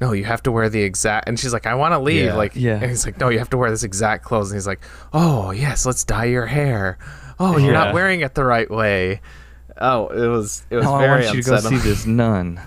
"No, 0.00 0.12
you 0.12 0.24
have 0.24 0.42
to 0.42 0.52
wear 0.52 0.68
the 0.68 0.82
exact." 0.82 1.28
And 1.28 1.38
she's 1.38 1.52
like, 1.52 1.66
"I 1.66 1.74
want 1.76 1.92
to 1.92 1.98
leave." 2.00 2.24
Yeah. 2.26 2.34
Like, 2.34 2.56
Yeah. 2.56 2.74
And 2.74 2.90
he's 2.90 3.06
like, 3.06 3.18
"No, 3.20 3.28
you 3.28 3.38
have 3.38 3.50
to 3.50 3.56
wear 3.56 3.70
this 3.70 3.84
exact 3.84 4.24
clothes." 4.24 4.50
And 4.50 4.56
he's 4.56 4.66
like, 4.66 4.80
"Oh 5.12 5.52
yes, 5.52 5.86
let's 5.86 6.02
dye 6.04 6.24
your 6.26 6.46
hair. 6.46 6.98
Oh, 7.38 7.56
you're 7.58 7.72
Yeah. 7.72 7.84
not 7.84 7.94
wearing 7.94 8.20
it 8.22 8.34
the 8.34 8.44
right 8.44 8.68
way." 8.70 9.20
Oh, 9.80 10.08
it 10.08 10.26
was 10.28 10.64
it 10.70 10.76
was 10.76 10.84
Now 10.84 10.94
I 10.96 11.00
very 11.06 11.24
want 11.26 11.36
you 11.36 11.42
to 11.42 11.50
go 11.50 11.58
see 11.60 11.76
this 11.78 12.04
nun. 12.06 12.60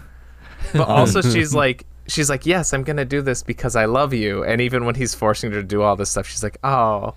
But 0.73 0.87
also, 0.87 1.21
she's 1.33 1.53
like, 1.53 1.85
she's 2.11 2.29
like, 2.29 2.45
"Yes, 2.45 2.73
I'm 2.73 2.83
gonna 2.83 3.05
do 3.05 3.21
this 3.21 3.43
because 3.43 3.75
I 3.75 3.85
love 3.85 4.13
you." 4.13 4.43
And 4.43 4.59
even 4.61 4.85
when 4.85 4.95
he's 4.95 5.13
forcing 5.15 5.51
her 5.51 5.57
to 5.61 5.63
do 5.67 5.81
all 5.81 5.95
this 5.95 6.09
stuff, 6.11 6.27
she's 6.27 6.43
like, 6.43 6.57
"Oh." 6.63 7.15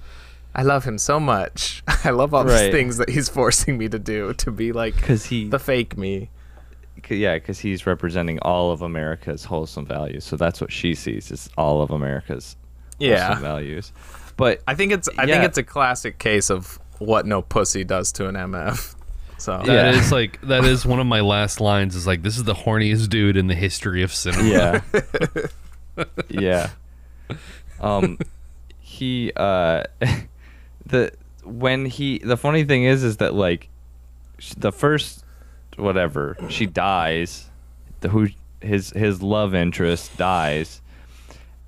I 0.55 0.64
love 0.64 0.84
him 0.84 0.99
so 0.99 1.18
much. 1.18 1.82
I 2.05 2.11
love 2.11 2.34
all 2.34 2.45
these 2.45 2.70
things 2.70 2.99
that 2.99 3.09
he's 3.09 3.26
forcing 3.38 3.78
me 3.78 3.88
to 3.88 3.99
do 3.99 4.34
to 4.34 4.51
be 4.51 4.72
like 4.72 4.95
Because 4.97 5.24
he, 5.24 5.49
the 5.49 5.59
fake 5.59 5.97
me. 5.97 6.28
yeah, 7.09 7.36
because 7.36 7.59
he's 7.59 7.86
representing 7.86 8.38
all 8.40 8.70
of 8.70 8.82
America's 8.82 9.45
wholesome 9.47 9.86
values. 9.86 10.24
So 10.24 10.36
that's 10.36 10.61
what 10.61 10.70
she 10.70 10.95
sees 10.95 11.30
is 11.30 11.49
all 11.57 11.80
of 11.80 11.90
America's 11.90 12.57
Yeah. 12.99 13.28
wholesome 13.28 13.43
values. 13.45 13.93
But 14.36 14.61
I 14.68 14.74
think 14.74 14.93
it's 14.93 15.09
I 15.16 15.24
Yeah. 15.24 15.36
think 15.36 15.45
it's 15.49 15.57
a 15.57 15.62
classic 15.62 16.18
case 16.18 16.51
of 16.51 16.78
what 16.99 17.24
no 17.24 17.40
pussy 17.40 17.82
does 17.82 18.12
to 18.12 18.28
an 18.28 18.34
MF. 18.36 18.95
So 19.43 19.61
That 19.66 19.95
is 19.95 20.11
Yeah. 20.11 20.16
like 20.16 20.40
that 20.43 20.64
is 20.64 20.86
one 20.86 21.01
of 21.01 21.07
my 21.07 21.20
last 21.20 21.61
lines. 21.61 21.97
Is 21.97 22.07
like 22.07 22.22
this 22.22 22.36
is 22.36 22.45
the 22.45 22.55
horniest 22.55 23.09
dude 23.09 23.36
in 23.36 23.49
the 23.49 23.55
history 23.57 24.03
of 24.03 24.12
cinema. 24.14 24.82
yeah, 24.97 25.07
yeah. 26.28 26.70
Um, 27.80 28.18
he 28.78 29.32
uh, 29.34 29.82
the 30.86 31.12
when 31.45 31.86
he 31.86 32.18
the 32.18 32.36
funny 32.36 32.62
thing 32.64 32.84
is 32.84 33.03
is 33.03 33.16
that 33.16 33.34
like 33.34 33.68
the 34.57 34.70
first 34.70 35.24
whatever 35.76 36.36
she 36.49 36.66
dies, 36.66 37.51
the 38.01 38.09
who 38.11 38.28
his 38.61 38.90
his 38.90 39.22
love 39.22 39.55
interest 39.57 40.16
dies, 40.16 40.80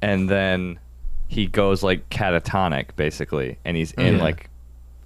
and 0.01 0.29
then 0.29 0.79
he 1.27 1.47
goes 1.47 1.83
like 1.83 2.09
catatonic 2.09 2.95
basically, 2.95 3.59
and 3.64 3.77
he's 3.77 3.91
in 3.93 4.16
Yeah. 4.16 4.22
like 4.22 4.49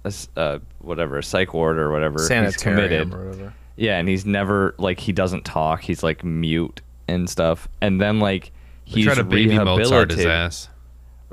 a, 0.05 0.13
uh, 0.37 0.59
whatever 0.81 1.17
a 1.17 1.23
psych 1.23 1.53
ward 1.53 1.77
or 1.77 1.91
whatever. 1.91 2.19
he's 2.19 2.27
sanitarium 2.27 3.09
committed. 3.09 3.13
or 3.13 3.25
whatever. 3.29 3.53
Yeah, 3.75 3.97
and 3.97 4.07
he's 4.09 4.25
never 4.25 4.75
like 4.77 4.99
he 4.99 5.11
doesn't 5.13 5.45
talk. 5.45 5.81
He's 5.81 6.03
like 6.03 6.23
mute 6.23 6.81
and 7.07 7.29
stuff. 7.29 7.67
And 7.81 7.99
then 8.01 8.19
like 8.19 8.51
They 8.85 8.91
he's 8.91 9.05
try 9.05 9.15
to 9.15 9.23
baby 9.23 9.57
Mozart 9.57 10.11
his 10.11 10.19
rehabilitated. 10.19 10.27
ass. 10.31 10.69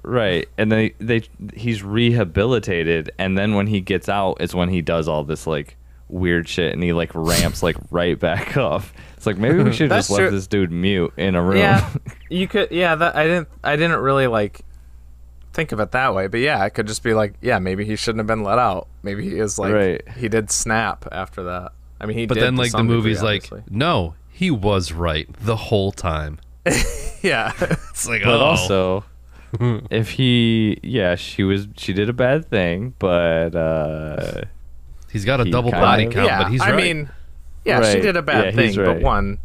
Right, 0.02 0.48
and 0.56 0.70
they 0.70 0.90
they 1.00 1.22
he's 1.54 1.82
rehabilitated, 1.82 3.10
and 3.18 3.36
then 3.36 3.54
when 3.54 3.66
he 3.66 3.80
gets 3.80 4.08
out 4.08 4.40
is 4.40 4.54
when 4.54 4.68
he 4.68 4.80
does 4.82 5.08
all 5.08 5.24
this 5.24 5.46
like 5.46 5.76
weird 6.08 6.48
shit, 6.48 6.72
and 6.72 6.82
he 6.82 6.92
like 6.92 7.10
ramps 7.14 7.62
like 7.62 7.76
right 7.90 8.16
back 8.18 8.56
up. 8.56 8.84
It's 9.16 9.26
like 9.26 9.36
maybe 9.38 9.62
we 9.62 9.72
should 9.72 9.90
That's 9.90 10.06
just 10.08 10.18
let 10.20 10.30
this 10.30 10.46
dude 10.46 10.70
mute 10.70 11.12
in 11.16 11.34
a 11.34 11.42
room. 11.42 11.56
Yeah, 11.56 11.92
you 12.30 12.46
could. 12.46 12.70
Yeah, 12.70 12.94
that 12.94 13.16
I 13.16 13.24
didn't. 13.24 13.48
I 13.64 13.74
didn't 13.74 13.98
really 14.00 14.28
like 14.28 14.60
think 15.56 15.72
of 15.72 15.80
it 15.80 15.90
that 15.90 16.14
way. 16.14 16.28
But 16.28 16.40
yeah, 16.40 16.64
it 16.64 16.70
could 16.70 16.86
just 16.86 17.02
be 17.02 17.14
like, 17.14 17.34
yeah, 17.40 17.58
maybe 17.58 17.84
he 17.84 17.96
shouldn't 17.96 18.20
have 18.20 18.26
been 18.28 18.44
let 18.44 18.58
out. 18.60 18.86
Maybe 19.02 19.28
he 19.28 19.38
is 19.40 19.58
like, 19.58 19.72
Right. 19.72 20.08
he 20.16 20.28
did 20.28 20.50
snap 20.52 21.06
after 21.10 21.42
that. 21.44 21.72
I 22.00 22.06
mean, 22.06 22.16
he. 22.18 22.26
But 22.26 22.34
did 22.34 22.42
then 22.44 22.56
like 22.56 22.66
the 22.72 22.78
some 22.78 22.86
degree, 22.86 22.96
movie's 22.98 23.22
like, 23.22 23.44
obviously. 23.50 23.62
no, 23.70 24.14
he 24.30 24.50
was 24.50 24.92
right 24.92 25.26
the 25.40 25.56
whole 25.56 25.90
time. 25.90 26.38
yeah, 27.22 27.52
It's 27.90 28.06
like, 28.06 28.22
but 28.22 28.40
oh. 28.40 28.44
also 28.44 29.04
if 29.90 30.10
he 30.10 30.78
yeah 30.82 31.14
she 31.14 31.42
was 31.44 31.66
she 31.76 31.92
did 31.92 32.08
a 32.08 32.12
bad 32.12 32.48
thing, 32.50 32.94
but 32.98 33.54
uh 33.54 34.42
he's 35.10 35.24
got 35.24 35.40
a 35.40 35.44
he 35.44 35.50
double 35.50 35.70
body 35.70 36.04
of- 36.06 36.12
count, 36.12 36.26
yeah. 36.26 36.42
but 36.42 36.50
he's 36.52 36.60
right. 36.60 36.68
I 36.68 36.72
right. 36.74 36.82
mean, 36.84 37.10
yeah, 37.64 37.92
she 37.92 38.00
did 38.00 38.16
a 38.16 38.22
bad 38.22 38.44
Yeah, 38.46 38.50
thing, 38.52 38.66
he's 38.66 38.76
but 38.76 39.00
one, 39.00 39.38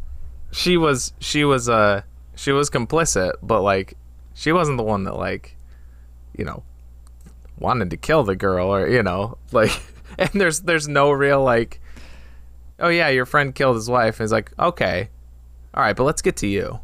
she 0.52 0.76
was 0.78 1.14
she 1.20 1.46
was 1.46 1.70
uh 1.70 2.02
she 2.36 2.52
was 2.52 2.70
complicit, 2.70 3.34
but 3.42 3.62
like 3.62 3.94
she 4.34 4.52
wasn't 4.52 4.78
the 4.78 4.84
one 4.84 5.04
that 5.06 5.16
like, 5.16 5.56
you 6.38 6.46
know, 6.46 6.64
wanted 7.58 7.90
to 7.92 7.98
kill 7.98 8.24
the 8.24 8.36
girl 8.36 8.74
or 8.74 8.88
you 8.88 9.04
know 9.04 9.38
like, 9.52 9.72
and 10.18 10.30
there's 10.34 10.62
there's 10.62 10.88
no 10.88 11.12
real 11.12 11.44
like, 11.44 11.82
oh 12.80 12.90
yeah, 12.90 13.10
your 13.10 13.26
friend 13.26 13.54
killed 13.56 13.76
his 13.76 13.90
wife. 13.90 14.20
And 14.20 14.26
he's 14.26 14.32
like, 14.32 14.52
okay, 14.60 15.10
all 15.74 15.84
right, 15.84 15.96
but 15.96 16.04
let's 16.04 16.22
get 16.22 16.38
to 16.38 16.48
you. 16.48 16.80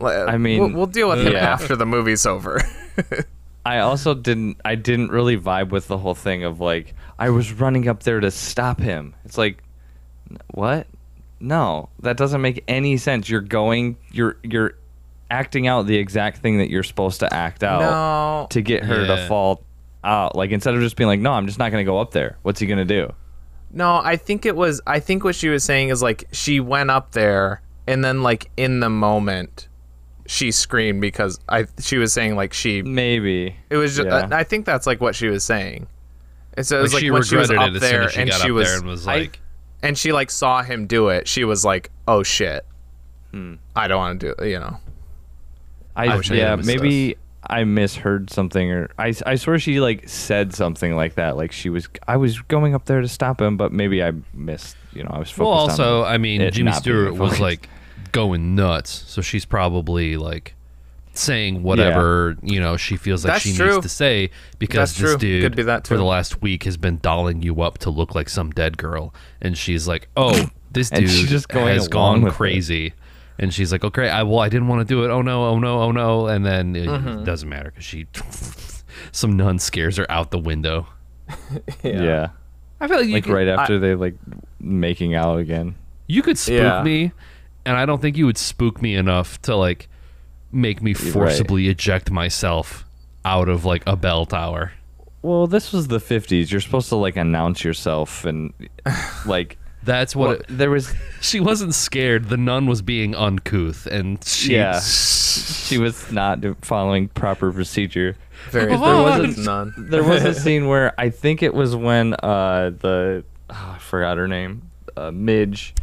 I 0.00 0.38
mean, 0.38 0.60
we'll, 0.60 0.72
we'll 0.72 0.86
deal 0.86 1.10
with 1.10 1.26
him 1.26 1.34
yeah. 1.34 1.52
after 1.52 1.76
the 1.76 1.84
movie's 1.84 2.24
over. 2.24 2.60
I 3.66 3.80
also 3.80 4.14
didn't 4.14 4.60
I 4.64 4.74
didn't 4.74 5.10
really 5.10 5.36
vibe 5.36 5.70
with 5.70 5.86
the 5.86 5.98
whole 5.98 6.14
thing 6.14 6.44
of 6.44 6.60
like 6.60 6.94
I 7.18 7.30
was 7.30 7.52
running 7.52 7.88
up 7.88 8.02
there 8.02 8.20
to 8.20 8.30
stop 8.30 8.80
him. 8.80 9.14
It's 9.24 9.36
like 9.36 9.62
what? 10.48 10.86
No, 11.40 11.90
that 12.00 12.16
doesn't 12.16 12.40
make 12.40 12.64
any 12.68 12.96
sense. 12.96 13.28
You're 13.28 13.40
going 13.42 13.96
you're 14.10 14.38
you're 14.42 14.74
acting 15.30 15.66
out 15.66 15.86
the 15.86 15.96
exact 15.96 16.38
thing 16.38 16.58
that 16.58 16.68
you're 16.70 16.82
supposed 16.82 17.20
to 17.20 17.32
act 17.32 17.62
out 17.62 17.80
no, 17.80 18.46
to 18.50 18.60
get 18.60 18.84
her 18.84 19.02
Yeah. 19.04 19.16
to 19.16 19.26
fall 19.28 19.62
out. 20.04 20.34
Like 20.36 20.50
instead 20.50 20.74
of 20.74 20.80
just 20.80 20.96
being 20.96 21.08
like, 21.08 21.20
"No, 21.20 21.32
I'm 21.32 21.46
just 21.46 21.58
not 21.58 21.70
going 21.70 21.84
to 21.84 21.90
go 21.90 21.98
up 21.98 22.10
there." 22.10 22.36
What's 22.42 22.60
he 22.60 22.66
going 22.66 22.78
to 22.78 22.84
do? 22.84 23.12
No, 23.72 24.00
I 24.02 24.16
think 24.16 24.44
it 24.46 24.56
was. 24.56 24.80
I 24.86 24.98
think 25.00 25.22
what 25.24 25.34
she 25.34 25.48
was 25.48 25.62
saying 25.64 25.90
is 25.90 26.02
like 26.02 26.24
she 26.32 26.58
went 26.60 26.90
up 26.90 27.12
there 27.12 27.62
and 27.86 28.04
then 28.04 28.22
like 28.22 28.50
in 28.56 28.80
the 28.80 28.90
moment, 28.90 29.68
she 30.26 30.50
screamed 30.50 31.00
because 31.00 31.38
I. 31.48 31.66
She 31.78 31.96
was 31.96 32.12
saying 32.12 32.34
like 32.36 32.52
she. 32.52 32.82
Maybe. 32.82 33.54
It 33.70 33.76
was 33.76 33.96
just. 33.96 34.08
Yeah. 34.08 34.28
I 34.32 34.42
think 34.44 34.66
that's 34.66 34.86
like 34.86 35.00
what 35.00 35.14
she 35.14 35.28
was 35.28 35.44
saying. 35.44 35.86
And 36.54 36.66
so 36.66 36.78
it 36.80 36.82
was 36.82 36.92
like, 36.92 37.02
like, 37.02 37.04
she 37.06 37.10
when 37.12 37.22
she 37.22 37.36
was 37.36 37.48
regretted 37.50 37.76
up 37.76 37.80
it 37.80 37.82
as 37.84 37.90
soon 37.90 37.90
there 37.92 38.02
as 38.08 38.12
she 38.12 38.20
and 38.22 38.30
got 38.30 38.40
she 38.40 38.48
up 38.50 38.54
was 38.54 38.66
there 38.68 38.78
and 38.78 38.86
was 38.86 39.06
I- 39.06 39.16
like, 39.18 39.40
and 39.82 39.96
she 39.96 40.12
like 40.12 40.30
saw 40.32 40.62
him 40.62 40.86
do 40.88 41.08
it. 41.08 41.28
She 41.28 41.44
was 41.44 41.64
like, 41.64 41.90
"Oh 42.08 42.22
shit, 42.24 42.66
Hmm. 43.30 43.54
I 43.76 43.86
don't 43.86 43.98
want 43.98 44.20
to 44.20 44.26
do 44.34 44.42
it." 44.42 44.50
You 44.50 44.58
know. 44.58 44.76
I, 46.08 46.14
I 46.14 46.16
wish 46.16 46.30
I 46.30 46.34
yeah, 46.34 46.50
had 46.50 46.58
missed 46.58 46.66
maybe 46.66 47.16
I 47.42 47.64
misheard 47.64 48.30
something 48.30 48.70
or 48.70 48.90
I, 48.98 49.14
I 49.26 49.36
swear 49.36 49.58
she 49.58 49.80
like 49.80 50.08
said 50.08 50.54
something 50.54 50.94
like 50.94 51.14
that. 51.14 51.36
Like 51.36 51.52
she 51.52 51.70
was 51.70 51.88
I 52.06 52.16
was 52.16 52.40
going 52.42 52.74
up 52.74 52.84
there 52.84 53.00
to 53.00 53.08
stop 53.08 53.40
him, 53.40 53.56
but 53.56 53.72
maybe 53.72 54.02
I 54.02 54.12
missed. 54.34 54.76
You 54.92 55.04
know, 55.04 55.10
I 55.12 55.18
was 55.18 55.30
focused. 55.30 55.38
well, 55.40 55.50
also, 55.50 56.02
on 56.02 56.12
I 56.12 56.18
mean, 56.18 56.50
Jimmy 56.50 56.72
Stewart 56.72 57.14
was 57.14 57.40
like 57.40 57.68
going 58.12 58.54
nuts, 58.54 58.90
so 58.90 59.22
she's 59.22 59.44
probably 59.44 60.16
like 60.16 60.54
saying 61.12 61.62
whatever 61.64 62.36
you 62.40 62.60
know 62.60 62.76
she 62.76 62.96
feels 62.96 63.24
like 63.24 63.34
That's 63.34 63.42
she 63.42 63.54
true. 63.54 63.72
needs 63.72 63.82
to 63.82 63.88
say 63.88 64.30
because 64.60 64.92
That's 64.92 65.00
this 65.00 65.10
true. 65.10 65.18
dude 65.18 65.42
Could 65.42 65.56
be 65.56 65.62
that 65.64 65.86
for 65.86 65.96
the 65.96 66.04
last 66.04 66.40
week 66.40 66.62
has 66.64 66.76
been 66.76 66.98
dolling 66.98 67.42
you 67.42 67.62
up 67.62 67.78
to 67.78 67.90
look 67.90 68.14
like 68.14 68.28
some 68.28 68.50
dead 68.50 68.78
girl, 68.78 69.12
and 69.40 69.56
she's 69.58 69.88
like, 69.88 70.08
"Oh, 70.16 70.48
this 70.70 70.90
dude 70.90 71.08
just 71.08 71.48
going 71.48 71.74
has 71.74 71.88
gone 71.88 72.30
crazy. 72.30 72.86
it. 72.88 72.92
Crazy." 73.40 73.44
And 73.44 73.54
she's 73.54 73.72
like, 73.72 73.84
"Okay, 73.84 74.08
I 74.08 74.22
well, 74.22 74.40
I 74.40 74.48
didn't 74.48 74.68
want 74.68 74.80
to 74.86 74.94
do 74.94 75.04
it. 75.04 75.10
Oh 75.10 75.22
no, 75.22 75.44
oh 75.46 75.58
no, 75.58 75.80
oh 75.82 75.92
no!" 75.92 76.26
And 76.26 76.44
then 76.44 76.76
it 76.76 76.86
Mm-hmm. 76.88 77.24
doesn't 77.24 77.48
matter 77.48 77.70
because 77.70 77.84
she, 77.84 78.06
some 79.12 79.36
nun 79.36 79.58
scares 79.58 79.96
her 79.96 80.10
out 80.10 80.30
the 80.30 80.38
window. 80.38 80.86
yeah. 81.82 82.28
I 82.80 82.88
feel 82.88 82.96
like 82.98 83.06
you 83.08 83.14
like 83.14 83.24
could, 83.24 83.32
right 83.34 83.48
after 83.48 83.78
they 83.78 83.94
like 83.94 84.14
making 84.58 85.14
out 85.14 85.38
again. 85.38 85.74
you 86.06 86.22
could 86.22 86.38
spook 86.38 86.56
Yeah. 86.58 86.82
me 86.82 87.12
and 87.66 87.76
I 87.76 87.84
don't 87.86 88.00
think 88.00 88.16
you 88.16 88.24
would 88.26 88.38
spook 88.38 88.80
me 88.80 88.94
enough 88.96 89.40
to 89.42 89.54
like 89.54 89.88
make 90.50 90.82
me 90.82 90.94
forcibly 90.94 91.68
eject 91.68 92.10
myself 92.10 92.84
out 93.24 93.48
of 93.50 93.64
like 93.66 93.82
a 93.86 93.96
bell 93.96 94.24
tower. 94.26 94.72
Well, 95.22 95.46
this 95.46 95.72
was 95.72 95.88
the 95.88 95.98
50s. 95.98 96.50
You're 96.50 96.62
supposed 96.62 96.88
to 96.88 96.96
like 96.96 97.16
announce 97.16 97.62
yourself 97.62 98.24
and 98.24 98.54
like 99.26 99.58
That's 99.82 100.14
what 100.14 100.28
well, 100.28 100.36
it- 100.38 100.46
there 100.48 100.70
was 100.70 100.94
she 101.20 101.40
wasn't 101.40 101.74
scared. 101.74 102.28
The 102.28 102.36
nun 102.36 102.66
was 102.66 102.82
being 102.82 103.14
uncouth, 103.14 103.86
and 103.86 104.22
she 104.24 104.54
yeah. 104.54 104.78
she 104.80 105.78
was 105.78 106.10
not 106.12 106.40
following 106.62 107.08
proper 107.08 107.50
procedure. 107.52 108.16
Very 108.50 108.66
There 108.76 108.78
was 108.80 109.20
was 109.20 109.38
none. 109.38 109.72
There 109.78 110.02
was 110.02 110.22
a 110.24 110.34
scene 110.44 110.66
where 110.68 110.92
I 110.98 111.10
think 111.10 111.42
it 111.42 111.54
was 111.54 111.74
when 111.74 112.14
uh 112.14 112.70
the 112.78 113.24
oh, 113.48 113.72
I 113.76 113.78
forgot 113.78 114.18
her 114.18 114.28
name, 114.28 114.70
uh, 114.96 115.10
Midge, 115.10 115.74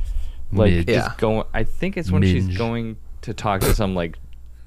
like 0.52 0.72
Midge. 0.74 0.86
just 0.88 1.10
Yeah. 1.10 1.14
going. 1.18 1.44
I 1.54 1.64
think 1.64 1.98
it's 1.98 2.12
when 2.12 2.22
she's 2.24 2.56
going 2.58 2.98
to 3.22 3.34
talk 3.34 3.62
to 3.62 3.74
some 3.74 3.96
like 3.96 4.18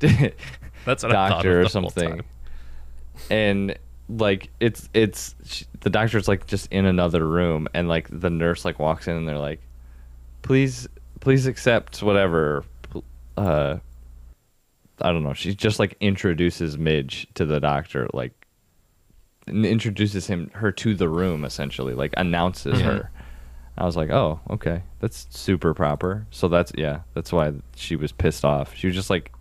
That's 0.01 1.03
what 1.03 1.05
I 1.05 1.29
thought 1.29 1.29
doctor 1.31 1.61
of 1.61 1.67
or 1.67 1.69
the 1.69 1.81
whole 1.81 1.91
something, 1.91 2.11
time. 2.19 2.25
and 3.31 3.79
like 4.19 4.51
it's 4.61 4.89
it's 4.95 5.35
sh 5.45 5.63
the 5.81 5.91
doctor's 5.91 6.29
like 6.29 6.47
just 6.47 6.71
in 6.73 6.85
another 6.87 7.27
room, 7.27 7.69
and 7.75 7.89
like 7.89 8.09
the 8.11 8.31
nurse 8.31 8.65
like 8.65 8.79
walks 8.79 9.09
in 9.09 9.17
and 9.17 9.29
they're 9.29 9.39
like, 9.39 9.61
please 10.43 10.89
please 11.21 11.47
accept 11.47 12.03
whatever. 12.03 12.65
Uh, 13.37 13.79
I 15.01 15.13
don't 15.13 15.23
know. 15.23 15.33
She 15.33 15.55
just 15.55 15.79
like 15.79 15.97
introduces 16.01 16.77
Midge 16.77 17.27
to 17.35 17.45
the 17.45 17.61
doctor, 17.61 18.09
like 18.13 18.33
and 19.47 19.65
introduces 19.65 20.27
him 20.27 20.51
her 20.55 20.73
to 20.73 20.95
the 20.95 21.09
room 21.09 21.45
essentially, 21.45 21.95
like 21.95 22.15
announces 22.17 22.81
her. 22.81 23.11
I 23.79 23.87
was 23.87 23.97
like, 23.97 24.11
oh, 24.11 24.41
okay, 24.51 24.83
that's 24.99 25.27
super 25.31 25.73
proper. 25.73 26.27
So 26.31 26.49
that's 26.49 26.73
yeah, 26.77 27.01
that's 27.15 27.33
why 27.33 27.53
she 27.77 27.97
was 27.97 28.13
pissed 28.13 28.45
off. 28.45 28.75
She 28.75 28.87
was 28.87 28.97
just 28.97 29.11
like, 29.11 29.33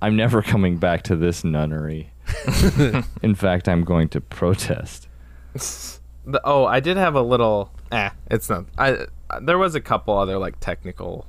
I'm 0.00 0.16
never 0.16 0.42
coming 0.52 0.76
back 0.76 1.02
to 1.04 1.16
this 1.16 1.44
nunnery. 1.44 2.10
In 3.22 3.34
fact, 3.34 3.68
I'm 3.68 3.84
going 3.84 4.08
to 4.10 4.20
protest. 4.20 5.08
The, 6.28 6.42
oh, 6.44 6.66
I 6.66 6.80
did 6.80 6.98
have 6.98 7.14
a 7.14 7.22
little. 7.22 7.72
Eh, 7.90 8.10
it's 8.30 8.50
not. 8.50 8.66
I 8.76 9.06
there 9.40 9.56
was 9.56 9.74
a 9.74 9.80
couple 9.80 10.18
other 10.18 10.36
like 10.36 10.60
technical 10.60 11.26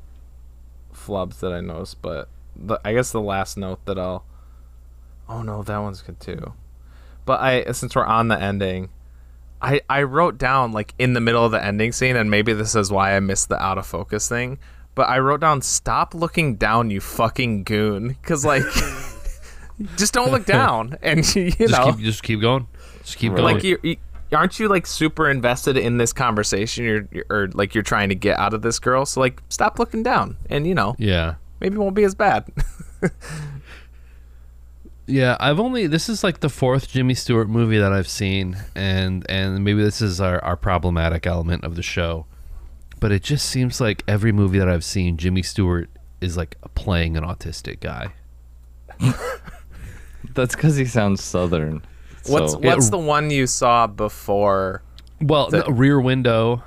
flubs 0.94 1.40
that 1.40 1.54
I 1.54 1.62
noticed, 1.62 2.02
but 2.02 2.28
the, 2.54 2.82
I 2.84 2.94
guess 2.94 3.14
the 3.14 3.22
last 3.22 3.56
note 3.56 3.86
that 3.86 3.98
I'll. 3.98 4.26
Oh 5.30 5.42
no, 5.42 5.64
that 5.64 5.78
one's 5.78 6.02
good 6.02 6.20
too. 6.20 6.52
But 7.24 7.40
I 7.40 7.72
since 7.72 7.96
we're 7.96 8.04
on 8.04 8.28
the 8.28 8.38
ending, 8.38 8.90
I 9.62 9.80
I 9.90 10.04
wrote 10.04 10.38
down 10.38 10.74
like 10.74 10.94
in 11.00 11.14
the 11.14 11.22
middle 11.22 11.46
of 11.46 11.54
the 11.54 11.64
ending 11.64 11.94
scene, 11.94 12.18
and 12.18 12.30
maybe 12.30 12.52
this 12.52 12.76
is 12.76 12.92
why 12.92 13.16
I 13.16 13.22
missed 13.22 13.48
the 13.48 13.62
out 13.62 13.78
of 13.78 13.88
focus 13.88 14.28
thing. 14.28 14.60
But 14.96 15.08
I 15.08 15.20
wrote 15.20 15.40
down, 15.40 15.62
"Stop 15.62 16.14
looking 16.14 16.56
down, 16.56 16.92
you 16.92 17.00
fucking 17.00 17.64
goon," 17.64 18.10
because 18.22 18.44
like. 18.44 18.64
Just 19.98 20.14
don't 20.14 20.32
look 20.32 20.46
down, 20.60 20.98
and 21.02 21.20
you 21.36 21.52
Just 21.52 21.74
know, 21.74 21.94
keep, 21.94 22.04
just 22.04 22.24
keep 22.24 22.42
going. 22.42 22.68
Just 23.04 23.18
keep 23.18 23.34
going. 23.34 23.44
like 23.44 23.64
you, 23.64 23.80
you 23.84 23.98
aren't 24.32 24.60
you 24.60 24.68
like 24.68 24.86
super 24.86 25.30
invested 25.30 25.76
in 25.76 25.98
this 25.98 26.14
conversation 26.14 26.86
you're, 26.86 27.08
you're 27.12 27.26
or 27.32 27.48
like 27.54 27.74
you're 27.74 27.84
trying 27.84 28.10
to 28.10 28.14
get 28.16 28.38
out 28.38 28.54
of 28.54 28.62
this 28.62 28.78
girl 28.78 29.04
so 29.04 29.20
like 29.20 29.42
stop 29.50 29.80
looking 29.80 30.04
down 30.04 30.38
and 30.52 30.68
you 30.68 30.76
know 30.76 30.96
yeah. 31.00 31.34
maybe 31.60 31.74
it 31.74 31.80
won't 31.80 31.96
be 31.96 32.04
as 32.04 32.14
bad 32.14 32.46
Yeah, 35.10 35.38
I've 35.40 35.60
only 35.60 35.88
this 35.88 36.08
is 36.08 36.24
like 36.24 36.42
the 36.42 36.50
fourth 36.50 36.88
Jimmy 36.88 37.16
Stewart 37.16 37.50
movie 37.50 37.80
that 37.80 37.92
I've 37.92 38.08
seen, 38.08 38.58
and 38.76 39.26
and 39.28 39.64
maybe 39.64 39.82
this 39.82 40.04
is 40.04 40.22
our, 40.22 40.44
our 40.44 40.56
problematic 40.56 41.26
element 41.26 41.64
of 41.64 41.76
the 41.76 41.82
show, 41.82 42.28
but 43.00 43.12
it 43.12 43.24
just 43.24 43.48
seems 43.48 43.82
like 43.82 44.04
every 44.08 44.32
movie 44.32 44.60
that 44.60 44.70
I've 44.70 44.84
seen, 44.84 45.18
Jimmy 45.18 45.42
Stewart 45.42 45.90
is 46.22 46.38
like 46.38 46.58
playing 46.76 47.18
an 47.18 47.24
autistic 47.24 47.80
guy. 47.80 48.14
That's 50.34 50.56
because 50.56 50.76
he 50.76 50.86
sounds 50.86 51.24
southern. 51.24 51.82
what's 52.28 52.54
So- 52.54 52.60
what's 52.60 52.90
the 52.90 52.98
one 52.98 53.30
you 53.32 53.48
saw 53.48 53.88
before 53.88 54.82
Well, 55.22 55.50
The- 55.50 55.60
no, 55.60 55.68
Rear 55.70 56.00
Window. 56.00 56.64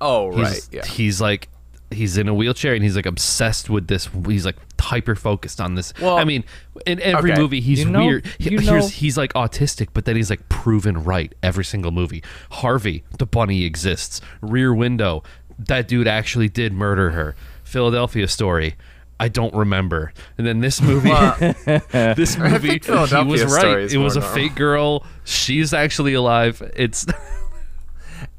oh 0.00 0.30
He's, 0.32 0.42
right 0.44 0.68
yeah 0.72 0.86
He's 0.86 1.20
like 1.20 1.48
he's 1.90 2.18
in 2.18 2.28
a 2.28 2.34
wheelchair 2.34 2.74
and 2.74 2.82
he's 2.84 2.96
like 2.96 3.06
obsessed 3.06 3.70
with 3.70 3.88
this. 3.88 4.08
He's 4.26 4.44
like 4.44 4.56
hyper 4.78 5.14
focused 5.14 5.58
on 5.60 5.74
this. 5.74 5.94
Well, 6.02 6.18
I 6.18 6.24
mean, 6.24 6.44
in 6.84 7.00
every 7.00 7.32
okay. 7.32 7.40
movie 7.40 7.60
he's 7.60 7.78
You 7.80 7.90
know- 7.90 8.04
weird. 8.06 8.26
He- 8.38 8.50
you 8.50 8.58
here's, 8.60 8.90
he's 8.90 9.16
like 9.16 9.32
autistic, 9.32 9.88
but 9.94 10.04
then 10.04 10.14
he's 10.16 10.28
like 10.30 10.46
proven 10.50 11.02
right 11.02 11.34
every 11.42 11.64
single 11.64 11.90
movie. 11.90 12.22
Harvey, 12.50 13.04
the 13.18 13.24
bunny 13.26 13.64
exists. 13.64 14.20
Rear 14.42 14.74
Window, 14.74 15.22
that 15.58 15.88
dude 15.88 16.06
actually 16.06 16.48
did 16.50 16.72
murder 16.74 17.10
her. 17.10 17.34
Philadelphia 17.64 18.28
Story. 18.28 18.76
I 19.20 19.28
don't 19.28 19.54
remember. 19.54 20.12
And 20.36 20.46
then 20.46 20.60
this 20.60 20.80
movie, 20.82 21.10
this 21.92 22.36
movie, 22.38 22.78
think 22.78 22.84
he 22.86 22.90
was 23.26 23.44
right. 23.44 23.92
It 23.92 23.98
was 23.98 24.16
a 24.16 24.20
more 24.20 24.28
fake 24.30 24.54
girl. 24.54 25.04
She's 25.24 25.72
actually 25.74 26.14
alive. 26.14 26.62
It's 26.76 27.04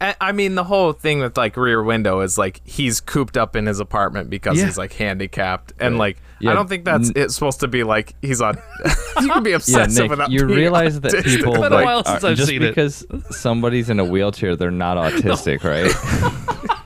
I 0.02 0.16
I 0.22 0.32
mean 0.32 0.56
the 0.56 0.64
whole 0.64 0.94
thing 0.94 1.20
with 1.20 1.36
like 1.38 1.58
rear 1.58 1.84
window 1.84 2.22
is 2.22 2.38
like 2.38 2.62
he's 2.66 3.02
cooped 3.02 3.36
up 3.38 3.56
in 3.56 3.66
his 3.66 3.80
apartment 3.80 4.30
because 4.30 4.58
Yeah. 4.58 4.66
he's 4.66 4.78
like 4.78 4.94
handicapped 4.94 5.74
and 5.80 5.98
like 5.98 6.18
Yeah, 6.40 6.52
I 6.52 6.54
don't 6.54 6.68
think 6.70 6.86
that's 6.86 7.10
it's 7.16 7.34
supposed 7.36 7.60
to 7.62 7.68
be 7.68 7.84
like 7.84 8.16
he's 8.22 8.42
on 8.42 8.58
you 9.22 9.28
can 9.30 9.44
be 9.44 9.50
yeah, 9.52 9.56
obsessive 9.58 10.04
Nick, 10.04 10.10
without 10.12 10.32
you 10.32 10.46
being 10.46 10.58
realize 10.60 11.00
that 11.02 11.24
people 11.26 11.54
like, 11.60 12.06
are- 12.24 12.34
just 12.36 12.48
seen 12.48 12.62
it. 12.64 12.70
because 12.70 13.06
somebody's 13.32 13.90
in 13.90 14.00
a 14.00 14.06
wheelchair, 14.06 14.56
they're 14.56 14.72
not 14.72 14.96
autistic, 14.98 15.64
right? 15.66 16.79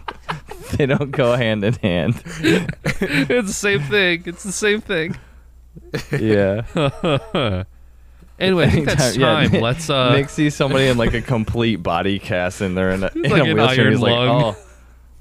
they 0.78 0.86
don't 0.86 1.12
go 1.12 1.36
hand 1.36 1.64
in 1.64 1.74
hand. 1.76 2.22
it's 2.26 3.48
the 3.48 3.54
same 3.54 3.82
thing. 3.82 4.24
It's 4.26 4.44
the 4.44 4.52
same 4.52 4.82
thing. 4.82 5.16
Yeah. 6.12 7.64
Anyway, 8.40 8.66
I 8.66 8.70
think 8.72 8.88
that's 8.88 9.16
Anytime- 9.16 9.44
yeah. 9.44 9.48
Nick- 9.48 9.62
Let's 9.62 9.90
uh 9.92 10.14
Nick 10.16 10.28
sees 10.28 10.56
somebody 10.56 10.88
in 10.88 10.98
like 10.98 11.14
a 11.14 11.22
complete 11.22 11.78
body 11.78 12.18
cast 12.18 12.62
and 12.62 12.76
they're 12.76 12.90
in 12.90 13.04
a, 13.04 13.12
in 13.14 13.22
like 13.30 13.44
a 13.44 13.46
an 13.52 13.56
wheelchair. 13.58 13.86
iron 13.86 13.92
He's 13.94 14.02
like, 14.02 14.12
oh, 14.12 14.56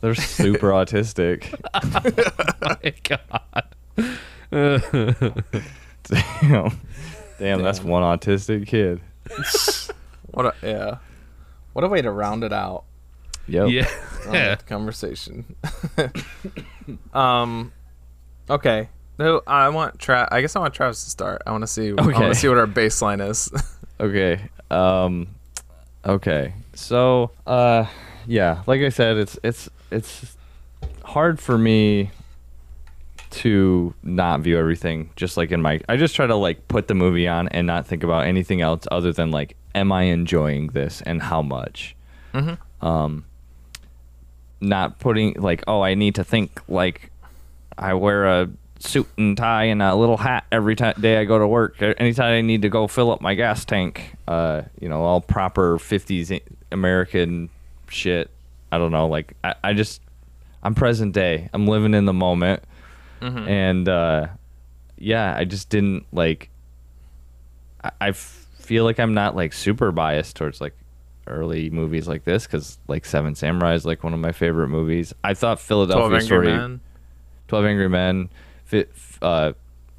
they're 0.00 0.14
super 0.14 0.70
autistic. 0.70 1.55
oh 1.74 2.78
my 2.82 2.94
God. 3.05 5.03
Damn. 6.05 6.80
Damn, 7.38 7.62
that's 7.62 7.82
one 7.82 8.03
autistic 8.03 8.66
kid. 8.66 9.00
what 10.30 10.46
a, 10.46 10.55
yeah 10.62 10.96
what 11.74 11.84
a 11.84 11.88
way 11.88 12.03
to 12.03 12.11
round 12.11 12.44
it 12.44 12.53
out 12.53 12.84
Yep. 13.49 13.68
yeah. 13.70 13.88
on 14.26 14.32
the 14.32 14.59
conversation. 14.66 15.57
um, 17.14 17.72
okay. 18.49 18.88
No, 19.18 19.43
I 19.47 19.68
want 19.68 19.99
Tra- 19.99 20.28
I 20.32 20.40
guess 20.40 20.57
I 20.57 20.61
want 20.61 20.74
Travis 20.74 21.05
to 21.05 21.11
start. 21.11 21.43
I 21.47 21.51
want 21.53 21.62
to 21.62 21.66
see. 21.66 21.93
Okay. 21.93 22.01
I 22.14 22.20
want 22.20 22.34
to 22.34 22.40
see 22.40 22.49
what 22.49 22.59
our 22.59 22.66
baseline 22.66 23.26
is. 23.26 23.51
Okay. 24.01 24.40
Um 24.68 25.28
okay. 26.05 26.55
So, 26.74 27.30
uh 27.47 27.86
yeah, 28.26 28.62
like 28.66 28.80
I 28.80 28.88
said, 28.88 29.16
it's 29.16 29.38
it's 29.45 29.68
it's 29.93 30.36
hard 31.05 31.38
for 31.38 31.57
me 31.57 32.11
to 33.30 33.95
not 34.03 34.40
view 34.40 34.59
everything 34.59 35.11
just 35.14 35.36
like 35.36 35.53
in 35.53 35.62
my 35.62 35.80
I 35.88 35.97
just 35.97 36.16
try 36.16 36.26
to 36.26 36.34
like 36.34 36.66
put 36.66 36.88
the 36.88 36.95
movie 36.95 37.28
on 37.28 37.47
and 37.49 37.64
not 37.64 37.86
think 37.86 38.03
about 38.03 38.26
anything 38.26 38.61
else 38.61 38.88
other 38.90 39.12
than 39.12 39.30
like 39.30 39.57
am 39.72 39.93
I 39.93 40.05
enjoying 40.05 40.68
this 40.68 41.01
and 41.03 41.22
how 41.22 41.43
much. 41.43 41.95
Um 42.80 43.24
not 44.63 44.99
putting 44.99 45.35
like 45.35 45.65
oh 45.67 45.83
I 45.83 45.95
need 45.95 46.15
to 46.15 46.25
think 46.25 46.61
like 46.69 47.11
I 47.77 47.95
wear 47.95 48.27
a 48.27 48.49
suit 48.79 49.09
and 49.17 49.37
tie 49.37 49.65
and 49.65 49.81
a 49.81 49.95
little 49.95 50.17
hat 50.17 50.45
every 50.51 50.75
day 50.75 51.19
I 51.19 51.25
go 51.25 51.39
to 51.39 51.47
work. 51.47 51.81
Anytime 51.81 52.33
I 52.33 52.41
need 52.41 52.63
to 52.63 52.69
go 52.69 52.87
fill 52.87 53.11
up 53.11 53.21
my 53.21 53.35
gas 53.35 53.65
tank, 53.65 54.17
uh, 54.27 54.63
you 54.81 54.89
know, 54.89 55.03
all 55.03 55.21
proper 55.21 55.79
50s 55.79 56.41
American 56.71 57.49
shit. 57.89 58.31
I 58.71 58.79
don't 58.79 58.91
know. 58.91 59.07
Like, 59.07 59.35
I, 59.45 59.55
I 59.63 59.73
just, 59.75 60.01
I'm 60.63 60.75
present 60.75 61.13
day. 61.15 61.49
I'm 61.53 61.67
living 61.67 61.95
in 61.95 62.07
the 62.07 62.13
moment. 62.13 62.65
And, 63.49 63.89
uh, 63.89 64.29
yeah, 64.99 65.35
I 65.37 65.45
just 65.45 65.69
didn't 65.69 66.07
like, 66.13 66.51
I 68.01 68.13
feel 68.13 68.85
like 68.85 68.99
I'm 68.99 69.15
not 69.15 69.37
like 69.37 69.53
super 69.53 69.93
biased 69.93 70.37
towards 70.37 70.61
like 70.61 70.75
early 71.27 71.70
movies 71.70 72.09
like 72.09 72.25
this 72.25 72.47
because 72.47 72.79
like 72.89 73.05
Seven 73.05 73.35
Samurai 73.35 73.75
is 73.75 73.85
like 73.87 74.03
one 74.05 74.12
of 74.14 74.20
my 74.20 74.33
favorite 74.33 74.68
movies. 74.68 75.14
I 75.23 75.35
thought 75.35 75.61
Philadelphia 75.61 76.09
Twelve 76.09 76.23
Story. 76.23 76.47
Men. 76.49 76.81
12 77.49 77.64
Angry 77.66 77.89
Men. 77.89 78.29
Fi 78.64 78.87
uh, 79.20 79.53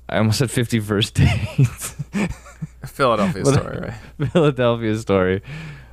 I 0.10 0.18
almost 0.18 0.40
said 0.40 0.52
50 0.52 0.80
First 0.82 1.14
Dates. 1.16 1.96
Philadelphia 2.86 3.46
story, 3.46 3.80
right? 4.20 4.30
Philadelphia 4.32 4.96
Story. 4.98 5.42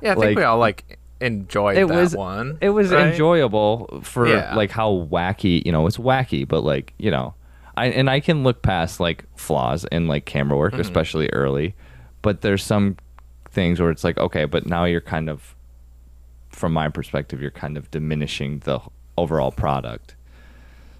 Yeah, 0.01 0.11
I 0.11 0.15
think 0.15 0.25
like- 0.25 0.37
we 0.37 0.43
all 0.43 0.57
like 0.57 0.97
enjoyed 1.19 1.77
It 1.77 1.87
that 1.87 1.95
was 1.95 2.15
one. 2.15 2.57
It 2.61 2.69
was 2.69 2.91
right? 2.91 3.07
enjoyable 3.07 4.01
for 4.03 4.27
Yeah. 4.27 4.55
like 4.55 4.71
how 4.71 5.07
wacky, 5.09 5.63
you 5.65 5.71
know, 5.71 5.85
it's 5.87 5.97
wacky, 5.97 6.47
but 6.47 6.63
like, 6.63 6.93
you 6.97 7.11
know, 7.11 7.33
I 7.77 7.85
and 7.87 8.09
I 8.09 8.19
can 8.19 8.43
look 8.43 8.61
past 8.61 8.99
like 8.99 9.23
flaws 9.35 9.85
in 9.91 10.07
like 10.07 10.25
camera 10.25 10.57
work, 10.57 10.73
Mm-hmm. 10.73 10.81
especially 10.81 11.29
early, 11.31 11.75
but 12.21 12.41
there's 12.41 12.63
some 12.63 12.97
things 13.51 13.79
where 13.79 13.91
it's 13.91 14.03
like, 14.03 14.17
okay, 14.17 14.45
but 14.45 14.65
now 14.65 14.85
you're 14.85 15.01
kind 15.01 15.29
of 15.29 15.55
from 16.49 16.73
my 16.73 16.89
perspective, 16.89 17.41
you're 17.41 17.51
kind 17.51 17.77
of 17.77 17.89
diminishing 17.91 18.59
the 18.59 18.79
overall 19.17 19.51
product. 19.51 20.15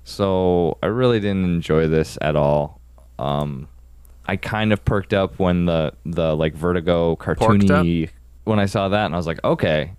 So 0.03 0.77
I 0.81 0.87
really 0.87 1.19
didn't 1.19 1.45
enjoy 1.45 1.87
this 1.87 2.17
at 2.21 2.35
all. 2.35 2.79
Um, 3.19 3.67
I 4.25 4.35
kind 4.35 4.73
of 4.73 4.83
perked 4.85 5.13
up 5.13 5.39
when 5.39 5.65
the 5.65 5.93
the 6.05 6.35
like 6.35 6.53
Vertigo 6.53 7.15
cartoony 7.15 8.09
when 8.43 8.59
I 8.59 8.65
saw 8.65 8.89
that, 8.89 9.05
and 9.05 9.13
I 9.13 9.17
was 9.17 9.27
like, 9.27 9.43
okay, 9.43 9.91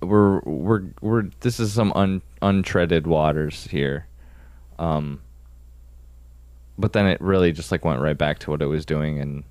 we're 0.00 0.40
we're 0.40 0.82
we're 1.00 1.22
this 1.40 1.58
is 1.60 1.72
some 1.72 1.92
un, 1.94 2.22
untreaded 2.42 3.06
waters 3.06 3.64
here. 3.70 4.06
Um, 4.78 5.20
but 6.78 6.92
then 6.92 7.06
it 7.06 7.20
really 7.20 7.52
just 7.52 7.72
like 7.72 7.84
went 7.84 8.00
right 8.00 8.18
back 8.18 8.38
to 8.40 8.50
what 8.50 8.60
it 8.60 8.66
was 8.66 8.84
doing, 8.84 9.18
and 9.18 9.44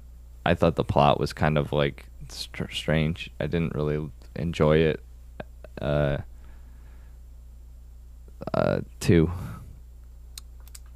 I 0.46 0.54
thought 0.54 0.76
the 0.76 0.84
plot 0.84 1.20
was 1.20 1.34
kind 1.34 1.58
of 1.58 1.72
like 1.72 2.06
str- 2.32 2.72
strange. 2.72 3.30
I 3.40 3.48
didn't 3.48 3.76
really 3.76 4.10
enjoy 4.36 4.78
it. 4.78 5.04
Uh, 5.82 6.18
uh, 8.54 8.82
two. 9.00 9.32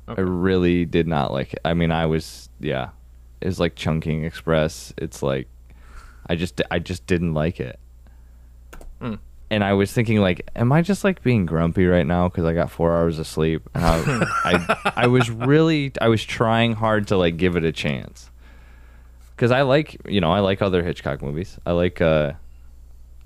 Okay. 0.08 0.22
I 0.22 0.26
really 0.26 0.86
did 0.86 1.08
not 1.08 1.32
like 1.32 1.54
it. 1.54 1.60
I 1.64 1.74
mean, 1.74 1.92
I 1.92 2.06
was 2.06 2.50
yeah, 2.60 2.90
it 3.42 3.48
was 3.48 3.60
like 3.60 3.76
Chungking 3.76 4.24
Express. 4.24 4.94
It's 4.98 5.22
like 5.22 5.48
I 6.28 6.36
just 6.36 6.62
I 6.72 6.80
just 6.80 7.06
didn't 7.08 7.34
like 7.34 7.60
it. 7.60 7.80
Hmm. 9.00 9.16
And 9.52 9.64
I 9.64 9.74
was 9.74 9.92
thinking 9.92 10.20
like, 10.20 10.48
am 10.56 10.72
I 10.72 10.84
just 10.84 11.04
like 11.04 11.24
being 11.24 11.48
grumpy 11.48 11.88
right 11.88 12.06
now 12.06 12.28
because 12.28 12.46
I 12.46 12.54
got 12.54 12.70
four 12.70 12.96
hours 12.96 13.18
of 13.18 13.26
sleep? 13.26 13.68
And 13.74 13.84
I, 13.84 14.26
I 14.46 14.94
I 14.96 15.08
was 15.08 15.30
really 15.30 15.92
I 16.02 16.08
was 16.08 16.24
trying 16.24 16.74
hard 16.74 17.08
to 17.08 17.18
like 17.18 17.38
give 17.38 17.56
it 17.56 17.64
a 17.64 17.72
chance 17.72 18.29
because 19.40 19.52
I 19.52 19.62
like 19.62 19.96
you 20.06 20.20
know 20.20 20.32
I 20.34 20.40
like 20.40 20.62
other 20.62 20.84
Hitchcock 20.84 21.22
movies. 21.22 21.58
I 21.66 21.72
like 21.72 22.02
uh 22.02 22.34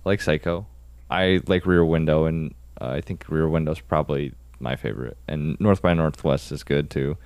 I 0.06 0.10
like 0.10 0.22
Psycho. 0.22 0.68
I 1.10 1.42
like 1.48 1.66
Rear 1.66 1.84
Window, 1.84 2.26
and 2.26 2.54
uh, 2.80 2.90
I 2.90 3.02
think 3.02 3.26
Rear 3.30 3.48
Window's 3.50 3.80
probably 3.80 4.34
my 4.60 4.76
favorite. 4.76 5.18
And 5.28 5.60
North 5.60 5.82
by 5.82 5.94
Northwest 5.96 6.52
is 6.52 6.64
good 6.64 6.90
too. 6.92 7.18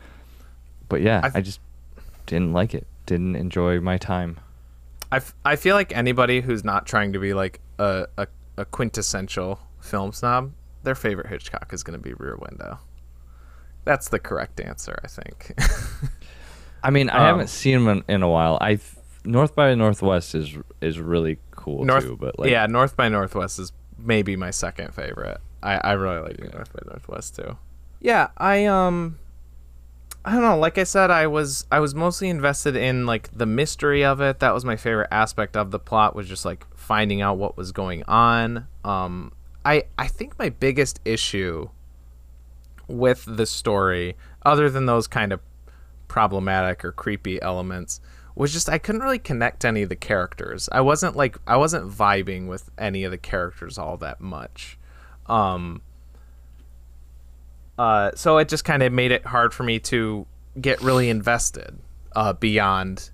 But 0.87 1.01
yeah, 1.01 1.19
I've- 1.23 1.37
I 1.37 1.41
just 1.41 1.59
didn't 2.25 2.53
like 2.53 2.73
it. 2.73 2.87
Didn't 3.05 3.35
enjoy 3.35 3.81
my 3.81 3.97
time. 3.97 4.39
I, 5.11 5.17
f- 5.17 5.33
I 5.45 5.55
feel 5.55 5.75
like 5.75 5.95
anybody 5.95 6.41
who's 6.41 6.63
not 6.65 6.85
trying 6.85 7.13
to 7.13 7.19
be 7.19 7.33
like 7.33 7.59
a, 7.79 8.07
a, 8.17 8.27
a 8.57 8.65
quintessential 8.65 9.59
film 9.79 10.11
snob, 10.11 10.51
their 10.83 10.95
favorite 10.95 11.27
Hitchcock 11.27 11.71
is 11.73 11.83
going 11.83 11.97
to 11.97 12.03
be 12.03 12.13
Rear 12.13 12.35
Window. 12.37 12.79
That's 13.85 14.09
the 14.09 14.19
correct 14.19 14.59
answer, 14.59 14.99
I 15.03 15.07
think. 15.07 15.53
I 16.83 16.89
mean, 16.89 17.09
I 17.09 17.17
Um, 17.17 17.25
haven't 17.25 17.47
seen 17.49 17.75
him 17.75 17.87
in, 17.87 18.03
in 18.07 18.23
a 18.23 18.29
while. 18.29 18.57
I 18.61 18.79
North 19.25 19.55
by 19.55 19.73
Northwest 19.75 20.35
is 20.35 20.57
is 20.81 20.99
really 20.99 21.37
cool 21.51 21.83
North, 21.85 22.03
too. 22.03 22.17
But 22.19 22.39
like, 22.39 22.49
yeah, 22.49 22.65
North 22.67 22.95
by 22.95 23.09
Northwest 23.09 23.59
is 23.59 23.71
maybe 23.97 24.35
my 24.35 24.51
second 24.51 24.93
favorite. 24.93 25.39
I, 25.63 25.75
I 25.77 25.91
really 25.93 26.19
like 26.21 26.39
North 26.53 26.71
by 26.71 26.79
Northwest 26.85 27.35
too. 27.35 27.57
Yeah, 27.99 28.27
I 28.37 28.65
um 28.65 29.17
I 30.23 30.31
don't 30.33 30.41
know, 30.41 30.57
like 30.59 30.77
I 30.77 30.83
said 30.83 31.09
I 31.09 31.27
was 31.27 31.65
I 31.71 31.79
was 31.79 31.95
mostly 31.95 32.29
invested 32.29 32.75
in 32.75 33.05
like 33.05 33.29
the 33.35 33.45
mystery 33.45 34.05
of 34.05 34.21
it. 34.21 34.39
That 34.39 34.53
was 34.53 34.63
my 34.65 34.75
favorite 34.75 35.07
aspect 35.11 35.57
of 35.57 35.71
the 35.71 35.79
plot 35.79 36.15
was 36.15 36.27
just 36.27 36.45
like 36.45 36.65
finding 36.75 37.21
out 37.21 37.37
what 37.37 37.57
was 37.57 37.71
going 37.71 38.03
on. 38.03 38.67
Um 38.85 39.31
I 39.65 39.85
I 39.97 40.07
think 40.07 40.37
my 40.37 40.49
biggest 40.49 40.99
issue 41.05 41.69
with 42.87 43.25
the 43.27 43.45
story 43.45 44.15
other 44.45 44.69
than 44.69 44.85
those 44.85 45.07
kind 45.07 45.33
of 45.33 45.39
problematic 46.07 46.83
or 46.85 46.91
creepy 46.91 47.41
elements 47.41 47.99
was 48.35 48.53
just 48.53 48.69
I 48.69 48.77
couldn't 48.77 49.01
really 49.01 49.19
connect 49.19 49.65
any 49.65 49.81
of 49.81 49.89
the 49.89 49.95
characters. 49.95 50.69
I 50.71 50.81
wasn't 50.81 51.15
like 51.15 51.37
I 51.47 51.57
wasn't 51.57 51.89
vibing 51.91 52.47
with 52.47 52.69
any 52.77 53.03
of 53.03 53.11
the 53.11 53.17
characters 53.17 53.77
all 53.77 53.97
that 53.97 54.21
much. 54.21 54.77
Um 55.25 55.81
uh 57.79 58.11
so 58.15 58.37
it 58.37 58.47
just 58.47 58.63
kind 58.63 58.83
of 58.83 58.93
made 58.93 59.11
it 59.11 59.25
hard 59.25 59.53
for 59.53 59.63
me 59.63 59.79
to 59.79 60.25
get 60.59 60.81
really 60.81 61.09
invested 61.09 61.79
uh 62.15 62.33
beyond 62.33 63.11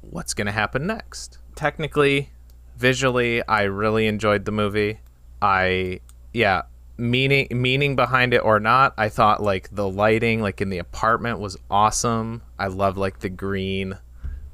what's 0.00 0.34
going 0.34 0.46
to 0.46 0.52
happen 0.52 0.86
next. 0.86 1.38
Technically, 1.54 2.30
visually, 2.76 3.46
I 3.46 3.62
really 3.62 4.06
enjoyed 4.06 4.44
the 4.44 4.52
movie. 4.52 5.00
I 5.42 6.00
yeah, 6.32 6.62
meaning 6.98 7.46
meaning 7.50 7.96
behind 7.96 8.34
it 8.34 8.38
or 8.38 8.60
not, 8.60 8.92
I 8.98 9.08
thought 9.08 9.42
like 9.42 9.70
the 9.74 9.88
lighting 9.88 10.42
like 10.42 10.60
in 10.60 10.68
the 10.68 10.78
apartment 10.78 11.38
was 11.38 11.56
awesome. 11.70 12.42
I 12.58 12.66
love 12.66 12.98
like 12.98 13.20
the 13.20 13.28
green 13.28 13.96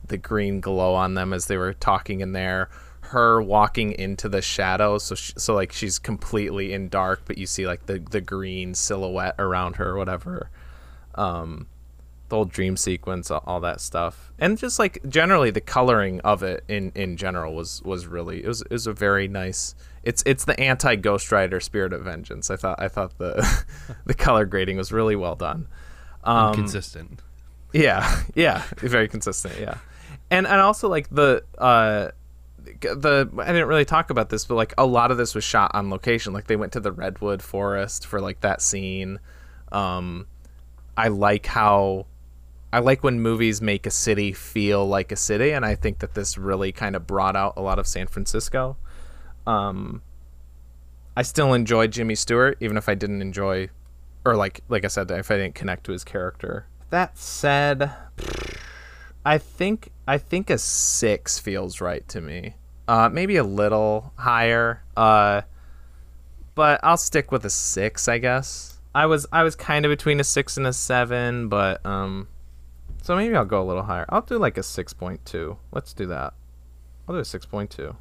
the 0.07 0.19
green 0.19 0.61
glow 0.61 0.95
on 0.95 1.15
them 1.15 1.33
as 1.33 1.47
they 1.47 1.57
were 1.57 1.73
talking 1.73 2.21
in 2.21 2.33
there. 2.33 2.69
Her 3.01 3.43
walking 3.43 3.93
into 3.93 4.29
the 4.29 4.43
shadows, 4.43 5.05
so 5.05 5.15
she, 5.15 5.33
so 5.37 5.55
like 5.55 5.73
she's 5.73 5.99
completely 5.99 6.73
in 6.73 6.89
dark, 6.89 7.23
but 7.25 7.39
you 7.39 7.47
see 7.47 7.67
like 7.67 7.87
the 7.87 7.99
the 7.99 8.21
green 8.21 8.75
silhouette 8.75 9.35
around 9.39 9.77
her 9.77 9.91
or 9.91 9.99
whatever. 9.99 10.51
Um, 11.15 11.67
the 12.35 12.39
whole 12.39 12.45
dream 12.47 12.77
sequence, 12.77 13.31
all- 13.31 13.61
that 13.61 13.81
stuff, 13.81 14.33
and 14.41 14.59
just 14.59 14.81
like 14.81 14.99
generally 15.09 15.53
the 15.53 15.61
coloring 15.61 16.21
of 16.23 16.43
it 16.43 16.65
in 16.67 16.91
in 16.97 17.17
general 17.17 17.55
was 17.55 17.81
was 17.85 18.07
really 18.09 18.43
it 18.43 18.49
was 18.49 18.63
it 18.63 18.71
was 18.73 18.89
a 18.89 18.93
very 18.93 19.29
nice. 19.29 19.77
It's 20.03 20.21
it's 20.27 20.45
the 20.45 20.59
anti 20.59 20.97
Ghost 20.97 21.31
Rider 21.31 21.61
Spirit 21.61 21.93
of 21.93 22.03
Vengeance. 22.03 22.51
I 22.51 22.57
thought 22.57 22.83
I 22.83 22.89
thought 22.89 23.17
the 23.19 23.65
the 24.05 24.15
color 24.15 24.45
grading 24.47 24.77
was 24.79 24.91
really 24.91 25.15
well 25.15 25.37
done. 25.37 25.69
Um, 26.25 26.55
Consistent. 26.55 27.21
yeah, 27.73 28.23
yeah, 28.35 28.65
very 28.79 29.07
consistent. 29.09 29.55
Yeah, 29.61 29.79
and 30.31 30.45
and 30.47 30.61
also 30.61 30.89
like 30.89 31.09
the 31.11 31.45
uh, 31.57 32.09
the 32.65 33.29
I 33.39 33.47
didn't 33.53 33.69
really 33.69 33.85
talk 33.85 34.11
about 34.11 34.29
this, 34.31 34.45
but 34.45 34.57
like 34.57 34.75
a 34.77 34.85
lot 34.87 35.13
of 35.13 35.17
this 35.19 35.35
was 35.37 35.45
shot 35.45 35.71
on 35.75 35.89
location. 35.89 36.33
Like 36.33 36.49
they 36.49 36.57
went 36.57 36.73
to 36.73 36.81
the 36.81 36.91
redwood 36.93 37.43
forest 37.43 38.07
for 38.07 38.21
like 38.21 38.41
that 38.41 38.61
scene. 38.61 39.21
Um, 39.71 40.27
I 40.97 41.09
like 41.09 41.47
how 41.47 42.07
I 42.75 42.81
like 42.81 43.05
when 43.05 43.21
movies 43.21 43.63
make 43.63 43.87
a 43.87 43.91
city 43.91 44.33
feel 44.33 44.85
like 44.85 45.13
a 45.13 45.17
city, 45.17 45.53
and 45.53 45.65
I 45.65 45.77
think 45.77 46.01
that 46.01 46.15
this 46.15 46.37
really 46.37 46.73
kind 46.73 46.97
of 46.97 47.07
brought 47.07 47.37
out 47.37 47.53
a 47.57 47.63
lot 47.63 47.79
of 47.79 47.87
San 47.87 48.09
Francisco. 48.09 48.77
Um, 49.47 50.03
I 51.17 51.23
still 51.23 51.55
enjoyed 51.55 51.93
Jimmy 51.93 52.17
Stewart, 52.17 52.59
even 52.59 52.77
if 52.77 52.89
I 52.89 52.97
didn't 52.97 53.23
enjoy, 53.23 53.69
or 54.25 54.35
like 54.35 54.63
like 54.69 54.85
I 54.85 54.89
said, 54.89 55.09
if 55.13 55.31
I 55.31 55.37
didn't 55.37 55.55
connect 55.55 55.85
to 55.85 55.93
his 55.93 56.03
character. 56.03 56.67
That 56.91 57.17
said, 57.17 57.93
I 59.25 59.39
think 59.39 59.93
I 60.09 60.19
think 60.19 60.51
a 60.51 60.59
six 60.59 61.39
feels 61.39 61.81
right 61.81 62.07
to 62.09 62.21
me. 62.21 62.57
Uh, 62.89 63.09
maybe 63.09 63.37
a 63.37 63.45
little 63.45 64.13
higher. 64.17 64.83
Uh, 64.97 65.43
but 66.57 66.81
I'll 66.83 66.97
stick 66.97 67.31
with 67.31 67.45
a 67.45 67.51
six, 67.51 68.09
I 68.09 68.19
guess. 68.19 68.81
I 68.97 69.07
was 69.07 69.29
I 69.31 69.45
was 69.45 69.55
kind 69.55 69.85
of 69.85 69.91
between 69.91 70.19
a 70.19 70.25
six 70.25 70.57
and 70.57 70.67
a 70.67 70.73
seven, 70.73 71.49
but 71.49 71.87
um, 71.87 72.27
so 73.05 73.15
maybe 73.15 73.37
I'll 73.37 73.45
go 73.45 73.61
a 73.61 73.69
little 73.69 73.83
higher. 73.83 74.07
I'll 74.09 74.23
do 74.23 74.39
like 74.39 74.57
a 74.57 74.63
six 74.63 74.95
point 74.95 75.27
two. 75.27 75.59
Let's 75.73 75.93
do 75.93 76.07
that. 76.07 76.33
I'll 77.07 77.15
do 77.15 77.21
a 77.21 77.25
six 77.25 77.45
point 77.45 77.69
two. 77.69 77.95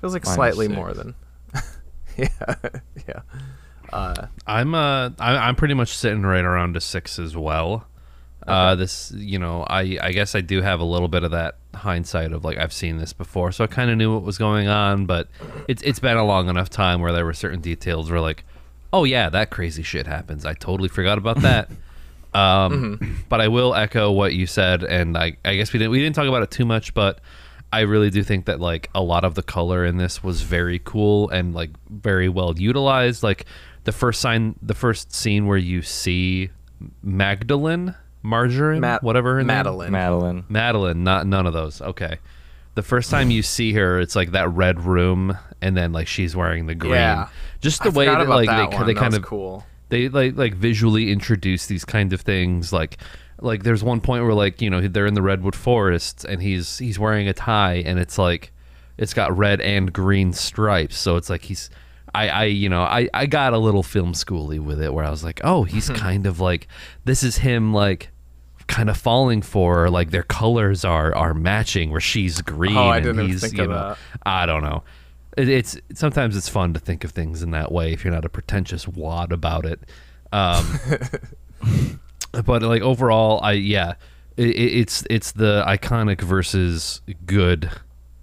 Feels 0.00 0.12
like 0.12 0.24
Mine 0.24 0.32
is 0.32 0.34
slightly 0.34 0.66
six. 0.66 0.76
more 0.76 0.92
than. 0.92 1.14
yeah, 2.16 2.54
yeah. 3.08 3.20
Uh, 3.92 4.26
I'm 4.44 4.74
uh 4.74 5.10
I, 5.20 5.36
I'm 5.36 5.54
pretty 5.54 5.74
much 5.74 5.96
sitting 5.96 6.22
right 6.22 6.44
around 6.44 6.76
a 6.76 6.80
six 6.80 7.20
as 7.20 7.36
well. 7.36 7.86
Uh, 8.44 8.74
this 8.74 9.12
you 9.14 9.38
know 9.38 9.62
I 9.68 9.98
I 10.02 10.10
guess 10.10 10.34
I 10.34 10.40
do 10.40 10.62
have 10.62 10.80
a 10.80 10.84
little 10.84 11.06
bit 11.06 11.22
of 11.22 11.30
that 11.30 11.58
hindsight 11.72 12.32
of 12.32 12.44
like 12.44 12.58
I've 12.58 12.72
seen 12.72 12.98
this 12.98 13.12
before, 13.12 13.52
so 13.52 13.62
I 13.62 13.68
kind 13.68 13.88
of 13.88 13.96
knew 13.96 14.12
what 14.12 14.24
was 14.24 14.36
going 14.36 14.66
on, 14.66 15.06
but 15.06 15.28
it's 15.68 15.82
it's 15.82 16.00
been 16.00 16.16
a 16.16 16.24
long 16.24 16.48
enough 16.48 16.70
time 16.70 17.00
where 17.00 17.12
there 17.12 17.24
were 17.24 17.34
certain 17.34 17.60
details 17.60 18.10
where 18.10 18.20
like, 18.20 18.42
oh 18.92 19.04
yeah, 19.04 19.28
that 19.28 19.50
crazy 19.50 19.84
shit 19.84 20.08
happens. 20.08 20.44
I 20.44 20.54
totally 20.54 20.88
forgot 20.88 21.18
about 21.18 21.42
that. 21.42 21.70
Um, 22.34 23.24
But 23.28 23.40
I 23.40 23.48
will 23.48 23.74
echo 23.74 24.10
what 24.12 24.34
you 24.34 24.46
said, 24.46 24.82
and 24.84 25.16
I 25.16 25.36
I 25.44 25.56
guess 25.56 25.72
we 25.72 25.78
didn't 25.78 25.90
we 25.92 25.98
didn't 26.00 26.14
talk 26.16 26.26
about 26.28 26.42
it 26.42 26.50
too 26.50 26.64
much, 26.64 26.94
but 26.94 27.20
I 27.72 27.80
really 27.80 28.10
do 28.10 28.22
think 28.22 28.46
that 28.46 28.60
like 28.60 28.88
a 28.94 29.02
lot 29.02 29.24
of 29.24 29.34
the 29.34 29.42
color 29.42 29.84
in 29.84 29.96
this 29.96 30.22
was 30.22 30.42
very 30.42 30.80
cool 30.84 31.28
and 31.30 31.54
like 31.54 31.70
very 31.88 32.28
well 32.28 32.58
utilized. 32.58 33.22
Like 33.22 33.46
the 33.84 33.92
first 33.92 34.20
sign, 34.20 34.56
the 34.62 34.74
first 34.74 35.12
scene 35.14 35.46
where 35.46 35.56
you 35.58 35.82
see 35.82 36.50
Magdalene, 37.02 37.94
Margarine, 38.22 38.80
Ma- 38.80 38.98
whatever 39.00 39.34
her 39.34 39.40
name, 39.40 39.46
Madeleine. 39.48 39.92
Madeleine. 39.92 40.44
Madeleine, 40.48 41.04
not 41.04 41.26
none 41.26 41.46
of 41.46 41.52
those. 41.52 41.80
Okay. 41.80 42.18
The 42.76 42.82
first 42.82 43.10
time 43.10 43.30
you 43.30 43.42
see 43.42 43.72
her, 43.72 43.98
it's 44.00 44.14
like 44.14 44.30
that 44.30 44.48
red 44.50 44.80
room, 44.80 45.36
and 45.60 45.76
then 45.76 45.92
like 45.92 46.06
she's 46.06 46.36
wearing 46.36 46.66
the 46.66 46.74
green. 46.74 46.92
Yeah. 46.92 47.28
Just 47.60 47.82
the 47.82 47.90
I 47.90 47.92
way 47.92 48.06
that 48.06 48.20
about 48.20 48.36
like 48.36 48.48
that 48.48 48.70
they 48.70 48.76
one. 48.76 48.86
they 48.86 48.94
That 48.94 49.00
kind 49.00 49.12
was 49.12 49.18
of 49.18 49.22
cool. 49.24 49.66
They 49.90 50.08
like 50.08 50.36
like 50.36 50.54
visually 50.54 51.12
introduce 51.12 51.66
these 51.66 51.84
kind 51.84 52.12
of 52.12 52.22
things 52.22 52.72
like 52.72 52.96
like 53.40 53.62
there's 53.62 53.84
one 53.84 54.00
point 54.00 54.24
where 54.24 54.34
like 54.34 54.60
you 54.60 54.70
know 54.70 54.80
they're 54.80 55.06
in 55.06 55.14
the 55.14 55.22
redwood 55.22 55.54
forest 55.54 56.24
and 56.24 56.42
he's 56.42 56.78
he's 56.78 56.98
wearing 56.98 57.28
a 57.28 57.32
tie 57.32 57.82
and 57.86 57.98
it's 57.98 58.18
like 58.18 58.52
it's 58.96 59.14
got 59.14 59.36
red 59.36 59.60
and 59.60 59.92
green 59.92 60.32
stripes 60.32 60.96
so 60.96 61.16
it's 61.16 61.28
like 61.30 61.42
he's 61.42 61.70
I, 62.14 62.28
I 62.28 62.44
you 62.44 62.68
know 62.68 62.82
I, 62.82 63.08
I 63.14 63.26
got 63.26 63.52
a 63.52 63.58
little 63.58 63.82
film 63.82 64.12
schooly 64.12 64.58
with 64.58 64.80
it 64.80 64.92
where 64.92 65.04
I 65.04 65.10
was 65.10 65.22
like 65.24 65.40
oh 65.44 65.64
he's 65.64 65.88
kind 66.06 66.26
of 66.26 66.40
like 66.40 66.68
this 67.04 67.22
is 67.22 67.38
him 67.38 67.72
like 67.72 68.10
kind 68.66 68.88
of 68.88 68.96
falling 68.96 69.42
for 69.42 69.90
like 69.90 70.10
their 70.10 70.22
colors 70.22 70.84
are 70.84 71.14
are 71.14 71.34
matching 71.34 71.90
where 71.90 72.00
she's 72.00 72.40
green 72.40 72.76
Oh, 72.76 72.88
I 72.88 73.00
didn't 73.00 73.18
even 73.20 73.30
he's 73.30 73.40
think 73.40 73.56
you 73.56 73.64
of 73.64 73.70
know 73.70 73.88
that. 73.90 73.98
I 74.24 74.46
don't 74.46 74.62
know 74.62 74.84
it's 75.48 75.76
sometimes 75.94 76.36
it's 76.36 76.48
fun 76.48 76.74
to 76.74 76.80
think 76.80 77.04
of 77.04 77.10
things 77.12 77.42
in 77.42 77.50
that 77.52 77.70
way 77.72 77.92
if 77.92 78.04
you're 78.04 78.12
not 78.14 78.24
a 78.24 78.28
pretentious 78.28 78.86
wad 78.88 79.32
about 79.32 79.64
it 79.66 79.80
Um, 80.32 80.78
but 82.44 82.62
like 82.62 82.82
overall, 82.82 83.40
I 83.42 83.52
yeah, 83.52 83.94
it, 84.36 84.48
it's 84.56 85.04
it's 85.10 85.32
the 85.32 85.64
iconic 85.66 86.20
versus 86.20 87.00
good 87.26 87.70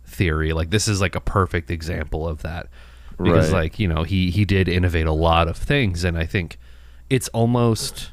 theory. 0.05 0.53
Like 0.53 0.69
this 0.69 0.87
is 0.87 1.01
like 1.01 1.15
a 1.15 1.21
perfect 1.21 1.69
example 1.69 2.27
of 2.27 2.41
that 2.43 2.67
because 3.17 3.51
Right. 3.51 3.63
like 3.63 3.79
you 3.79 3.87
know 3.87 4.03
he 4.03 4.31
he 4.31 4.45
did 4.45 4.67
innovate 4.67 5.05
a 5.07 5.11
lot 5.11 5.47
of 5.47 5.57
things, 5.57 6.03
and 6.03 6.17
I 6.17 6.25
think 6.25 6.57
it's 7.09 7.27
almost. 7.29 8.11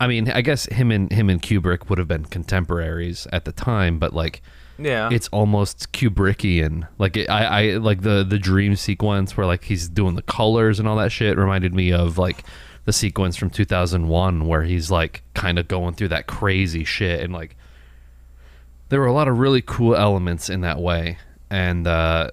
I 0.00 0.08
mean, 0.08 0.28
I 0.28 0.40
guess 0.40 0.66
him 0.66 0.90
and 0.90 1.10
him 1.12 1.30
and 1.30 1.40
Kubrick 1.40 1.88
would 1.88 1.98
have 1.98 2.08
been 2.08 2.24
contemporaries 2.24 3.28
at 3.32 3.44
the 3.44 3.52
time, 3.52 3.98
but 4.00 4.12
like 4.12 4.42
Yeah. 4.78 5.08
it's 5.12 5.28
almost 5.28 5.92
Kubrickian. 5.92 6.88
Like 6.98 7.16
it, 7.16 7.30
I, 7.30 7.44
I 7.44 7.76
like 7.76 8.02
the 8.02 8.24
the 8.24 8.38
dream 8.38 8.74
sequence 8.76 9.36
where 9.36 9.46
like 9.46 9.64
he's 9.64 9.88
doing 9.88 10.14
the 10.16 10.22
colors 10.22 10.78
and 10.80 10.88
all 10.88 10.96
that 10.96 11.12
shit 11.12 11.36
reminded 11.38 11.74
me 11.74 11.92
of 11.92 12.18
like 12.18 12.44
the 12.84 12.92
sequence 12.92 13.36
from 13.36 13.50
2001 13.50 14.46
where 14.46 14.62
he's 14.62 14.90
like 14.90 15.22
kind 15.34 15.58
of 15.58 15.68
going 15.68 15.94
through 15.94 16.08
that 16.08 16.26
crazy 16.26 16.84
shit 16.84 17.20
and 17.20 17.32
like 17.32 17.56
there 18.90 19.00
were 19.00 19.06
a 19.06 19.12
lot 19.12 19.28
of 19.28 19.38
really 19.38 19.62
cool 19.62 19.94
elements 19.96 20.50
in 20.50 20.60
that 20.62 20.78
way 20.78 21.18
and 21.50 21.86
uh 21.86 22.30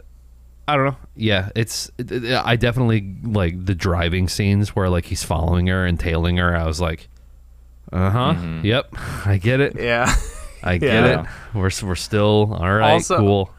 I 0.68 0.76
don't 0.77 0.85
know. 0.85 0.97
Yeah, 1.15 1.49
it's 1.55 1.91
it- 1.97 2.11
it- 2.11 2.41
I 2.45 2.55
definitely 2.55 3.15
like 3.23 3.65
the 3.65 3.76
driving 3.76 4.27
scenes 4.30 4.76
where 4.76 4.89
like 4.89 5.05
he's 5.05 5.23
following 5.23 5.68
her 5.68 5.85
and 5.85 5.99
tailing 5.99 6.38
her. 6.38 6.55
I 6.55 6.65
was 6.65 6.80
like, 6.80 7.07
uh 7.91 8.09
huh, 8.09 8.35
yep, 8.63 8.88
I 9.26 9.38
get 9.38 9.59
it. 9.59 9.76
yeah. 9.80 10.13
I 10.63 10.77
get 10.77 10.93
Yeah. 10.93 11.21
it. 11.21 11.27
We're 11.53 11.69
we're 11.83 11.95
still 11.95 12.53
all 12.59 12.73
right. 12.73 12.91
Also- 12.91 13.17
cool. 13.17 13.51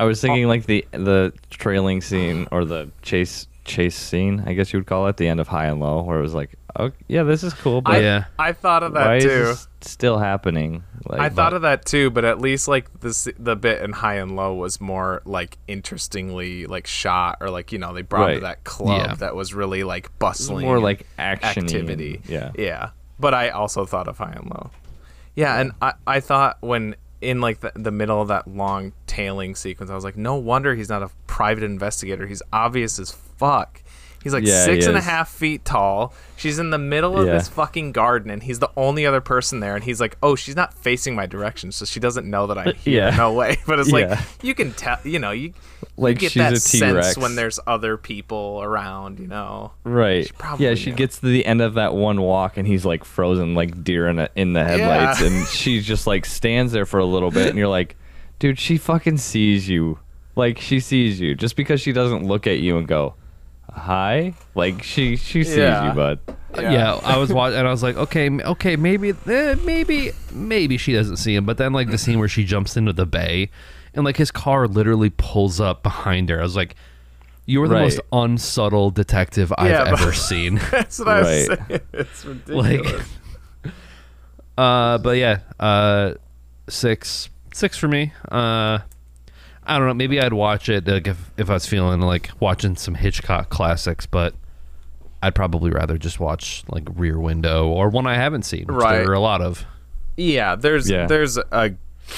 I 0.00 0.04
was 0.04 0.20
thinking 0.20 0.46
like 0.46 0.66
the 0.66 0.86
the 0.92 1.32
trailing 1.50 2.00
scene 2.00 2.46
or 2.52 2.64
the 2.64 2.90
chase 3.02 3.46
chase 3.64 3.96
scene, 3.96 4.42
I 4.46 4.54
guess 4.54 4.72
you 4.72 4.78
would 4.78 4.86
call 4.86 5.08
it, 5.08 5.16
the 5.18 5.28
end 5.28 5.40
of 5.40 5.48
High 5.48 5.66
and 5.66 5.78
Low, 5.80 6.02
where 6.02 6.18
it 6.18 6.22
was 6.22 6.32
like, 6.34 6.54
oh 6.76 6.90
yeah, 7.08 7.22
this 7.24 7.42
is 7.42 7.52
cool, 7.52 7.82
but 7.82 7.96
I, 7.96 7.98
Yeah. 8.00 8.24
I 8.38 8.52
thought 8.52 8.82
of 8.82 8.94
that 8.94 9.06
why 9.06 9.18
too. 9.18 9.28
is 9.28 9.48
this 9.48 9.68
still 9.82 10.18
happening? 10.18 10.84
Like, 11.06 11.20
I 11.20 11.28
thought 11.28 11.50
but- 11.50 11.56
of 11.56 11.62
that 11.62 11.84
too, 11.84 12.10
but 12.10 12.24
at 12.24 12.40
least 12.40 12.68
like 12.68 13.00
this 13.00 13.28
the 13.38 13.56
bit 13.56 13.82
in 13.82 13.92
high 13.92 14.14
and 14.14 14.36
low 14.36 14.54
was 14.54 14.80
more 14.80 15.20
like 15.26 15.58
interestingly 15.66 16.66
like 16.66 16.86
shot 16.86 17.38
or 17.40 17.50
like 17.50 17.72
you 17.72 17.78
know 17.78 17.92
they 17.92 18.02
brought 18.02 18.30
him 18.30 18.36
to 18.36 18.40
that 18.42 18.62
club 18.64 19.00
Yeah. 19.06 19.14
that 19.16 19.34
was 19.34 19.52
really 19.52 19.82
like 19.84 20.16
bustling 20.20 20.64
more 20.64 20.78
like 20.80 21.06
action 21.18 21.64
activity. 21.64 22.20
Yeah. 22.28 22.52
yeah. 22.56 22.90
But 23.18 23.34
I 23.34 23.48
also 23.50 23.84
thought 23.84 24.06
of 24.06 24.16
high 24.18 24.32
and 24.36 24.46
low. 24.48 24.70
Yeah, 25.38 25.60
and 25.60 25.70
I 25.80 25.92
I 26.04 26.18
thought 26.18 26.58
when 26.62 26.96
in 27.20 27.40
like 27.40 27.60
the, 27.60 27.70
the 27.76 27.92
middle 27.92 28.20
of 28.20 28.26
that 28.26 28.48
long 28.48 28.92
tailing 29.06 29.54
sequence, 29.54 29.88
I 29.88 29.94
was 29.94 30.02
like, 30.02 30.16
no 30.16 30.34
wonder 30.34 30.74
he's 30.74 30.88
not 30.88 31.04
a 31.04 31.10
private 31.28 31.62
investigator. 31.62 32.26
He's 32.26 32.42
obvious 32.52 32.98
as 32.98 33.12
fuck. 33.12 33.80
He's 34.22 34.32
like 34.32 34.44
Yeah, 34.44 34.66
he 34.66 34.72
six 34.74 34.86
and 34.86 34.96
a 34.96 35.00
half 35.00 35.28
feet 35.30 35.64
tall. 35.64 36.12
She's 36.36 36.58
in 36.58 36.70
the 36.70 36.78
middle 36.78 37.18
of 37.18 37.26
Yeah. 37.26 37.34
this 37.34 37.48
fucking 37.48 37.92
garden, 37.92 38.30
and 38.30 38.42
he's 38.42 38.58
the 38.58 38.70
only 38.76 39.06
other 39.06 39.20
person 39.20 39.60
there. 39.60 39.74
And 39.74 39.84
he's 39.84 40.00
like, 40.00 40.16
"Oh, 40.22 40.34
she's 40.36 40.54
not 40.56 40.74
facing 40.74 41.14
my 41.14 41.26
direction, 41.26 41.72
so 41.72 41.84
she 41.84 41.98
doesn't 42.00 42.28
know 42.28 42.46
that 42.48 42.58
I'm 42.58 42.68
uh, 42.68 42.72
here." 42.72 43.06
Yeah. 43.08 43.16
No 43.16 43.32
way. 43.32 43.56
But 43.66 43.78
it's 43.80 43.90
like 43.90 44.18
you 44.42 44.54
can 44.54 44.72
tell. 44.72 44.98
You 45.04 45.18
know, 45.18 45.30
you 45.30 45.52
Like 45.96 46.14
you 46.16 46.20
get 46.20 46.32
she's 46.32 46.40
that 46.42 46.60
sense 46.60 47.16
when 47.18 47.34
there's 47.36 47.58
other 47.66 47.96
people 47.96 48.60
around. 48.62 49.18
You 49.20 49.26
know. 49.28 49.72
Right. 49.84 50.26
She 50.26 50.32
yeah, 50.64 50.74
she 50.74 50.90
knew. 50.90 50.96
gets 50.96 51.20
to 51.20 51.26
the 51.26 51.44
end 51.46 51.60
of 51.62 51.74
that 51.74 51.94
one 51.94 52.20
walk 52.20 52.56
and 52.56 52.66
he's 52.66 52.84
like 52.84 53.04
frozen 53.04 53.54
like 53.54 53.82
deer 53.84 54.08
in, 54.08 54.18
a, 54.18 54.28
in 54.36 54.52
the 54.52 54.64
headlights 54.64 55.20
and 55.20 55.46
she 55.48 55.80
just 55.80 56.06
like 56.06 56.24
stands 56.26 56.72
there 56.72 56.86
for 56.86 56.98
a 56.98 57.04
little 57.04 57.30
bit 57.30 57.48
and 57.48 57.58
you're 57.58 57.68
like, 57.68 57.96
dude, 58.38 58.58
she 58.58 58.76
fucking 58.78 59.18
sees 59.18 59.68
you. 59.68 59.98
Like 60.36 60.58
she 60.58 60.78
sees 60.80 61.20
you 61.20 61.34
just 61.34 61.56
because 61.56 61.80
she 61.80 61.92
doesn't 61.92 62.24
look 62.26 62.46
at 62.46 62.58
you 62.60 62.78
and 62.78 62.86
go, 62.86 63.14
"Hi?" 63.78 64.34
Like 64.54 64.82
she 64.82 65.16
she 65.16 65.44
sees 65.44 65.56
Yeah. 65.56 65.88
you, 65.88 65.94
bud. 65.94 66.18
Yeah. 66.58 66.94
I 67.04 67.16
was 67.18 67.32
watching 67.32 67.58
and 67.58 67.68
I 67.68 67.70
was 67.70 67.82
like, 67.82 67.96
okay, 67.96 68.26
m- 68.26 68.40
okay, 68.44 68.74
maybe, 68.76 69.10
eh, 69.26 69.54
maybe, 69.64 70.10
maybe 70.32 70.76
she 70.76 70.92
doesn't 70.92 71.16
see 71.18 71.34
him. 71.34 71.44
But 71.46 71.56
then 71.58 71.72
like 71.72 71.90
the 71.90 71.98
scene 71.98 72.18
where 72.18 72.28
she 72.28 72.44
jumps 72.44 72.76
into 72.76 72.92
the 72.92 73.06
bay, 73.06 73.50
and 73.94 74.04
like 74.04 74.16
his 74.16 74.30
car 74.30 74.66
literally 74.66 75.10
pulls 75.10 75.60
up 75.60 75.82
behind 75.82 76.28
her. 76.30 76.40
I 76.40 76.42
was 76.42 76.56
like, 76.56 76.74
you 77.46 77.60
were 77.60 77.68
the 77.68 77.74
most 77.78 77.98
Right. 77.98 78.24
unsubtle 78.24 78.90
detective 78.90 79.52
I've 79.56 79.70
Yeah, 79.70 79.84
but- 79.84 80.00
ever 80.00 80.12
seen. 80.12 80.56
That's 80.70 80.98
what 80.98 81.08
I 81.08 81.20
was 81.20 81.48
Right. 81.48 81.58
saying. 81.68 81.80
It's 81.92 82.24
ridiculous. 82.24 83.08
like 83.64 83.72
uh 84.58 84.98
but 84.98 85.16
yeah 85.16 85.38
uh 85.60 86.14
six 86.68 87.28
six 87.52 87.76
for 87.78 87.88
me 87.88 88.12
uh 88.30 88.78
i 89.68 89.78
don't 89.78 89.86
know 89.86 89.94
maybe 89.94 90.20
i'd 90.20 90.32
watch 90.32 90.68
it 90.68 90.86
like 90.88 91.06
if, 91.06 91.30
if 91.36 91.48
i 91.50 91.54
was 91.54 91.66
feeling 91.66 92.00
like 92.00 92.30
watching 92.40 92.74
some 92.76 92.94
hitchcock 92.94 93.48
classics 93.50 94.06
but 94.06 94.34
i'd 95.22 95.34
probably 95.34 95.70
rather 95.70 95.96
just 95.98 96.18
watch 96.20 96.64
like 96.68 96.84
rear 96.94 97.18
window 97.20 97.68
or 97.68 97.88
one 97.88 98.06
i 98.06 98.14
haven't 98.14 98.42
seen 98.42 98.66
which 98.66 98.76
Right. 98.82 98.98
there 98.98 99.10
are 99.10 99.14
a 99.14 99.20
lot 99.20 99.40
of 99.42 99.64
Yeah, 100.16 100.56
there's 100.56 100.90
Yeah. 100.90 101.06
there's 101.06 101.36
a 101.38 101.74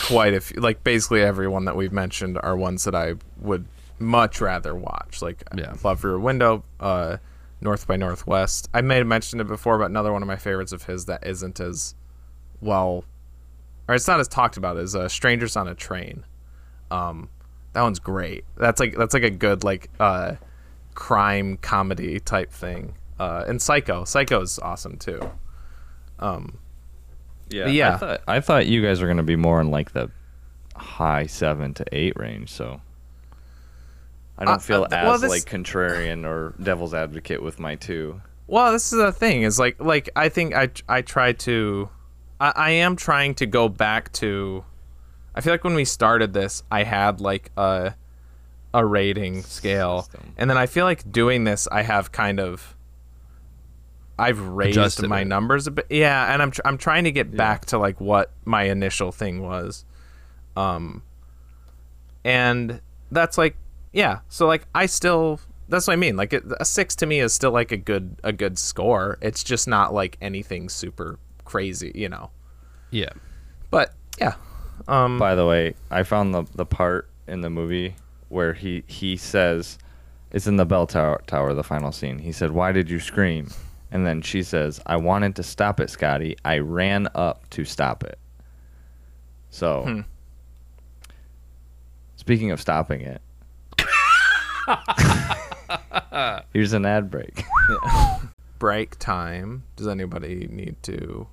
quite 0.07 0.33
a 0.35 0.41
few 0.41 0.61
like 0.61 0.83
basically 0.85 1.21
everyone 1.23 1.65
that 1.67 1.77
we've 1.77 1.93
mentioned 1.93 2.39
are 2.43 2.57
ones 2.57 2.85
that 2.85 2.95
I 2.95 3.15
would 3.41 3.67
much 3.99 4.41
rather 4.41 4.75
watch. 4.75 5.21
Like 5.21 5.43
Yeah. 5.55 5.75
Love 5.85 6.03
Rear 6.05 6.19
Window, 6.19 6.63
uh 6.79 7.17
North 7.61 7.87
by 7.87 7.97
Northwest. 7.97 8.71
I 8.73 8.81
may 8.81 8.97
have 8.97 9.07
mentioned 9.07 9.41
it 9.43 9.49
before, 9.49 9.77
but 9.79 9.91
another 9.91 10.13
one 10.15 10.23
of 10.23 10.29
my 10.29 10.37
favorites 10.37 10.73
of 10.73 10.85
his 10.85 11.05
that 11.07 11.27
isn't 11.27 11.61
as 11.61 11.95
well 12.63 13.05
or 13.89 13.95
it's 13.97 14.07
not 14.09 14.21
as 14.21 14.29
talked 14.29 14.57
about 14.57 14.77
as 14.79 14.95
uh, 14.95 15.09
Strangers 15.09 15.57
on 15.57 15.67
a 15.69 15.75
Train. 15.75 16.25
Um 16.91 17.29
that 17.73 17.83
one's 17.83 17.99
great. 17.99 18.45
That's 18.57 18.81
like 18.81 18.97
that's 18.97 19.15
like 19.15 19.23
a 19.23 19.31
good 19.31 19.63
like 19.65 19.91
uh 20.01 20.37
crime 20.95 21.57
comedy 21.59 22.21
type 22.21 22.53
thing. 22.53 22.95
Uh 23.19 23.45
and 23.47 23.61
Psycho. 23.61 24.05
Psycho 24.05 24.41
is 24.43 24.59
awesome 24.59 24.97
too. 24.97 25.31
Um 26.19 26.59
Yeah. 27.49 27.67
Yeah. 27.69 27.95
I 27.95 27.97
thought, 27.97 28.21
I 28.29 28.41
thought 28.41 28.67
you 28.67 28.83
guys 28.83 29.01
were 29.01 29.07
going 29.07 29.17
to 29.19 29.23
be 29.23 29.37
more 29.37 29.61
in 29.61 29.71
like 29.71 29.93
the 29.93 30.11
high 30.77 31.27
7 31.27 31.75
to 31.75 31.85
8 31.93 32.17
range, 32.19 32.51
so 32.51 32.81
I 34.39 34.45
don't 34.47 34.55
Uh, 34.55 34.59
feel 34.59 34.83
uh, 34.85 34.89
as 34.95 35.05
well, 35.07 35.19
this- 35.19 35.31
like 35.31 35.45
contrarian 35.45 36.25
or 36.27 36.55
devil's 36.63 36.95
advocate 36.95 37.43
with 37.43 37.59
my 37.59 37.75
two. 37.75 38.21
Well, 38.47 38.73
this 38.73 38.93
is 38.93 38.99
the 38.99 39.13
thing. 39.13 39.43
Is 39.43 39.59
like 39.61 39.77
like 39.81 40.09
I 40.17 40.29
think 40.29 40.55
I 40.55 40.71
I 40.89 41.03
try 41.03 41.33
to, 41.33 41.89
I, 42.41 42.53
I 42.57 42.71
am 42.71 42.97
trying 42.97 43.35
to 43.37 43.47
go 43.47 43.69
back 43.69 44.11
to. 44.15 44.65
I 45.35 45.41
feel 45.41 45.53
like 45.53 45.65
when 45.65 45.75
we 45.75 45.85
started 45.85 46.33
this, 46.33 46.63
I 46.71 46.83
had 46.83 47.21
like 47.21 47.51
a, 47.57 47.95
a 48.75 48.85
rating 48.85 49.43
scale, 49.43 50.03
System. 50.03 50.35
and 50.37 50.51
then 50.51 50.59
I 50.59 50.67
feel 50.67 50.85
like 50.85 51.11
doing 51.11 51.45
this, 51.45 51.69
I 51.71 51.83
have 51.83 52.13
kind 52.13 52.41
of. 52.41 52.77
I've 54.19 54.39
raised 54.41 54.77
Adjusted 54.77 55.09
my 55.09 55.23
it. 55.23 55.27
numbers 55.29 55.67
a 55.67 55.71
bit, 55.71 55.87
yeah, 55.89 56.33
and 56.33 56.43
I'm 56.43 56.51
tr- 56.51 56.61
I'm 56.67 56.77
trying 56.77 57.05
to 57.05 57.13
get 57.13 57.35
back 57.35 57.65
to 57.67 57.79
like 57.79 58.01
what 58.01 58.31
my 58.45 58.65
initial 58.65 59.13
thing 59.13 59.43
was, 59.43 59.85
um. 60.57 61.03
And 62.23 62.83
that's 63.11 63.39
like, 63.39 63.57
yeah. 63.95 64.19
So 64.29 64.47
like, 64.47 64.67
I 64.75 64.85
still 64.87 65.41
that's 65.71 65.87
what 65.87 65.95
I 65.95 65.97
mean. 65.97 66.17
Like 66.17 66.33
it, 66.33 66.45
a 66.61 66.65
six 66.67 66.95
to 66.97 67.07
me 67.07 67.21
is 67.21 67.33
still 67.33 67.53
like 67.53 67.73
a 67.73 67.77
good 67.79 68.17
a 68.23 68.33
good 68.33 68.59
score. 68.59 69.17
It's 69.23 69.43
just 69.43 69.67
not 69.69 69.95
like 69.95 70.19
anything 70.21 70.69
super 70.69 71.19
crazy, 71.45 71.93
you 71.95 72.09
know. 72.11 72.31
yeah 72.91 73.11
But 73.71 73.95
yeah, 74.21 74.35
um, 74.89 75.19
By 75.19 75.35
the 75.35 75.47
way, 75.47 75.75
I 75.91 76.03
found 76.03 76.35
the 76.35 76.45
the 76.55 76.67
part 76.67 77.09
in 77.27 77.41
the 77.41 77.51
movie 77.51 77.95
where 78.29 78.53
he 78.53 78.85
he 78.87 79.17
says 79.17 79.79
it's 80.33 80.47
in 80.47 80.57
the 80.57 80.67
bell 80.67 80.87
tower 80.87 81.23
tower 81.27 81.55
the 81.55 81.65
final 81.65 81.93
scene. 81.93 82.19
He 82.19 82.33
said, 82.33 82.51
"Why 82.53 82.73
did 82.73 82.91
you 82.91 83.01
scream?" 83.01 83.49
And 83.93 84.07
then 84.07 84.23
she 84.23 84.43
says, 84.43 84.81
"I 84.87 84.97
wanted 84.97 85.37
to 85.37 85.43
stop 85.43 85.81
it, 85.81 85.91
Scotty. 85.91 86.37
I 86.45 86.59
ran 86.59 87.09
up 87.15 87.49
to 87.51 87.65
stop 87.65 88.05
it." 88.05 88.19
So, 89.51 89.83
Hmm. 89.83 90.01
speaking 92.17 92.51
of 92.53 92.61
stopping 92.61 93.01
it, 93.01 93.21
here's 96.53 96.73
an 96.73 96.87
ad 96.87 97.11
break. 97.11 97.45
break 98.59 98.99
time. 98.99 99.65
Does 99.77 99.89
anybody 99.89 100.47
need 100.51 100.77
to? 100.85 101.27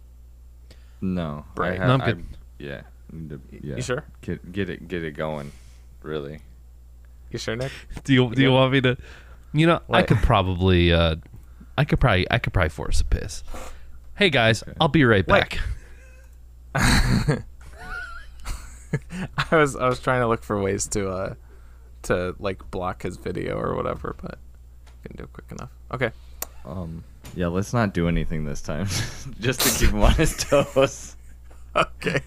No, 1.02 1.45
I 1.49 1.53
Break. 1.56 1.80
ha- 1.80 1.88
No, 1.88 1.94
I'm 1.94 2.02
I- 2.02 2.06
yeah, 2.57 2.76
need 2.76 2.82
to- 2.82 2.86
yeah. 3.11 3.75
You 3.75 3.81
sure? 3.81 4.03
Get, 4.21 4.51
get 4.51 4.69
it 4.69 4.88
get 4.88 5.03
it 5.03 5.11
going, 5.11 5.51
really. 6.03 6.39
You 7.31 7.39
sure, 7.39 7.55
Nick? 7.55 7.71
do 8.03 8.13
you 8.13 8.34
do 8.34 8.41
you 8.41 8.49
Yeah. 8.49 8.53
want 8.55 8.71
me 8.73 8.81
to 8.81 8.97
you 9.53 9.65
know 9.65 9.81
i 9.89 10.01
could 10.03 10.17
probably 10.17 10.91
uh 10.91 11.15
i 11.77 11.85
could 11.85 11.99
probably 11.99 12.27
i 12.29 12.38
could 12.38 12.51
probably 12.53 12.69
force 12.69 12.99
a 12.99 13.05
piss 13.05 13.43
hey 14.15 14.29
guys 14.29 14.61
i'll 14.81 14.89
be 14.89 15.05
right 15.05 15.25
Wait. 15.27 15.39
back 15.39 15.59
I 19.51 19.55
was 19.55 19.75
I 19.75 19.88
was 19.88 19.99
trying 19.99 20.21
to 20.21 20.27
look 20.27 20.43
for 20.43 20.61
ways 20.61 20.88
to 20.89 21.09
uh 21.09 21.34
to 22.03 22.35
like 22.39 22.69
block 22.71 23.01
his 23.03 23.17
video 23.17 23.57
or 23.57 23.75
whatever, 23.75 24.15
but 24.21 24.38
couldn't 25.01 25.17
do 25.17 25.23
it 25.23 25.34
quick 25.34 25.51
enough. 25.51 25.71
Okay. 25.91 26.11
Um, 26.65 27.03
yeah, 27.35 27.47
let's 27.47 27.73
not 27.73 27.93
do 27.93 28.07
anything 28.07 28.45
this 28.45 28.61
time, 28.61 28.88
just 29.39 29.61
to 29.61 29.79
keep 29.79 29.93
him 29.93 30.01
on 30.03 30.13
his 30.13 30.35
toes. 30.38 31.15
Okay. 31.75 32.21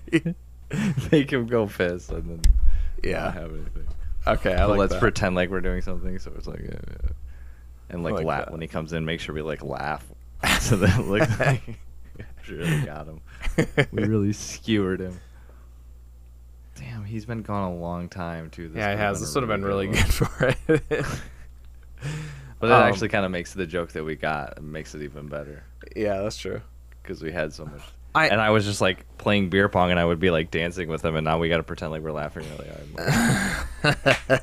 Make 1.12 1.32
him 1.32 1.46
go 1.46 1.66
piss 1.66 2.08
and 2.10 2.22
then 2.24 2.40
not 2.42 3.04
yeah. 3.04 3.32
have 3.32 3.52
anything. 3.52 3.86
Okay. 4.26 4.54
I 4.54 4.64
like 4.66 4.78
let's 4.78 4.92
that. 4.92 5.00
pretend 5.00 5.34
like 5.34 5.50
we're 5.50 5.60
doing 5.60 5.80
something, 5.82 6.18
so 6.18 6.32
it's 6.36 6.46
like, 6.46 6.60
uh, 6.60 7.08
and 7.88 8.02
like, 8.02 8.14
like 8.14 8.24
laugh 8.26 8.44
that. 8.46 8.52
when 8.52 8.60
he 8.60 8.68
comes 8.68 8.92
in. 8.92 9.04
Make 9.04 9.20
sure 9.20 9.34
we 9.34 9.42
like 9.42 9.62
laugh 9.64 10.04
so 10.60 10.76
that 10.76 11.06
looked 11.06 11.38
like 11.40 11.62
we 12.48 12.54
really 12.54 12.80
got 12.82 13.06
him. 13.06 13.20
We 13.92 14.04
really 14.04 14.32
skewered 14.32 15.00
him. 15.00 15.18
Damn, 16.76 17.04
he's 17.04 17.26
been 17.26 17.42
gone 17.42 17.72
a 17.72 17.74
long 17.74 18.08
time 18.08 18.48
too. 18.50 18.68
This 18.68 18.78
yeah, 18.78 18.92
it 18.92 18.98
has. 18.98 19.20
This 19.20 19.34
would 19.34 19.42
have 19.42 19.48
been 19.48 19.64
really 19.64 19.88
good 19.88 20.12
for 20.14 20.54
it. 20.68 21.04
But 22.58 22.68
that 22.68 22.82
Um, 22.82 22.88
actually 22.90 23.08
kind 23.08 23.24
of 23.24 23.30
makes 23.30 23.54
the 23.54 23.66
joke 23.66 23.92
that 23.92 24.04
we 24.04 24.16
got 24.16 24.58
it 24.58 24.62
makes 24.62 24.94
it 24.94 25.02
even 25.02 25.28
better 25.28 25.64
yeah, 25.96 26.20
that's 26.20 26.36
true. 26.36 26.60
because 27.02 27.22
we 27.22 27.32
had 27.32 27.52
so 27.54 27.64
much. 27.64 27.80
I- 28.14 28.28
and 28.28 28.40
I 28.40 28.50
was 28.50 28.64
just 28.64 28.80
like 28.80 29.04
playing 29.18 29.50
beer 29.50 29.68
pong, 29.68 29.90
and 29.90 30.00
I 30.00 30.04
would 30.04 30.18
be 30.20 30.30
like 30.30 30.50
dancing 30.50 30.88
with 30.88 31.02
them, 31.02 31.14
and 31.16 31.24
now 31.24 31.38
we 31.38 31.48
got 31.48 31.58
to 31.58 31.62
pretend 31.62 31.92
like 31.92 32.02
we're 32.02 32.12
laughing 32.12 32.44
really 32.58 32.68
hard. 32.68 34.40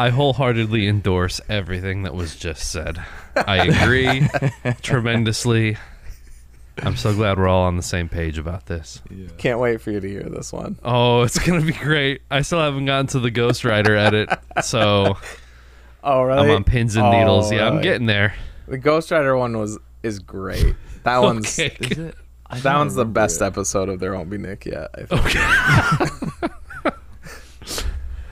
I 0.00 0.10
wholeheartedly 0.10 0.86
endorse 0.86 1.40
everything 1.48 2.04
that 2.04 2.14
was 2.14 2.36
just 2.36 2.70
said. 2.70 3.02
I 3.34 3.66
agree 3.66 4.28
tremendously. 4.82 5.76
I'm 6.80 6.96
so 6.96 7.12
glad 7.12 7.36
we're 7.38 7.48
all 7.48 7.64
on 7.64 7.76
the 7.76 7.82
same 7.82 8.08
page 8.08 8.38
about 8.38 8.66
this. 8.66 9.02
Can't 9.38 9.58
wait 9.58 9.80
for 9.80 9.90
you 9.90 9.98
to 9.98 10.08
hear 10.08 10.22
this 10.22 10.52
one. 10.52 10.78
Oh, 10.84 11.22
it's 11.22 11.38
gonna 11.40 11.62
be 11.66 11.72
great. 11.72 12.22
I 12.30 12.42
still 12.42 12.60
haven't 12.60 12.84
gotten 12.84 13.08
to 13.08 13.18
the 13.20 13.32
Ghost 13.32 13.64
Rider 13.64 13.96
edit, 13.96 14.28
so 14.62 15.16
Oh, 16.04 16.22
really? 16.22 16.48
I'm 16.50 16.56
on 16.56 16.64
pins 16.64 16.94
and 16.94 17.10
needles. 17.10 17.50
Oh, 17.50 17.56
Yeah, 17.56 17.66
I'm 17.66 17.80
getting 17.82 18.06
there. 18.06 18.34
The 18.68 18.78
Ghost 18.78 19.10
Rider 19.10 19.36
one 19.36 19.58
was 19.58 19.78
is 20.02 20.18
great. 20.18 20.74
That 21.04 21.18
one's 21.18 21.58
Okay. 21.58 21.76
Is 21.80 21.98
it? 21.98 22.14
I 22.50 22.60
that 22.60 22.76
one's 22.78 22.94
the 22.94 23.04
best 23.04 23.40
it. 23.42 23.44
episode 23.44 23.88
of 23.90 24.00
There 24.00 24.14
Won't 24.14 24.30
Be 24.30 24.38
Nick 24.38 24.64
yet. 24.66 24.88
I 24.94 25.04
think. 25.04 26.52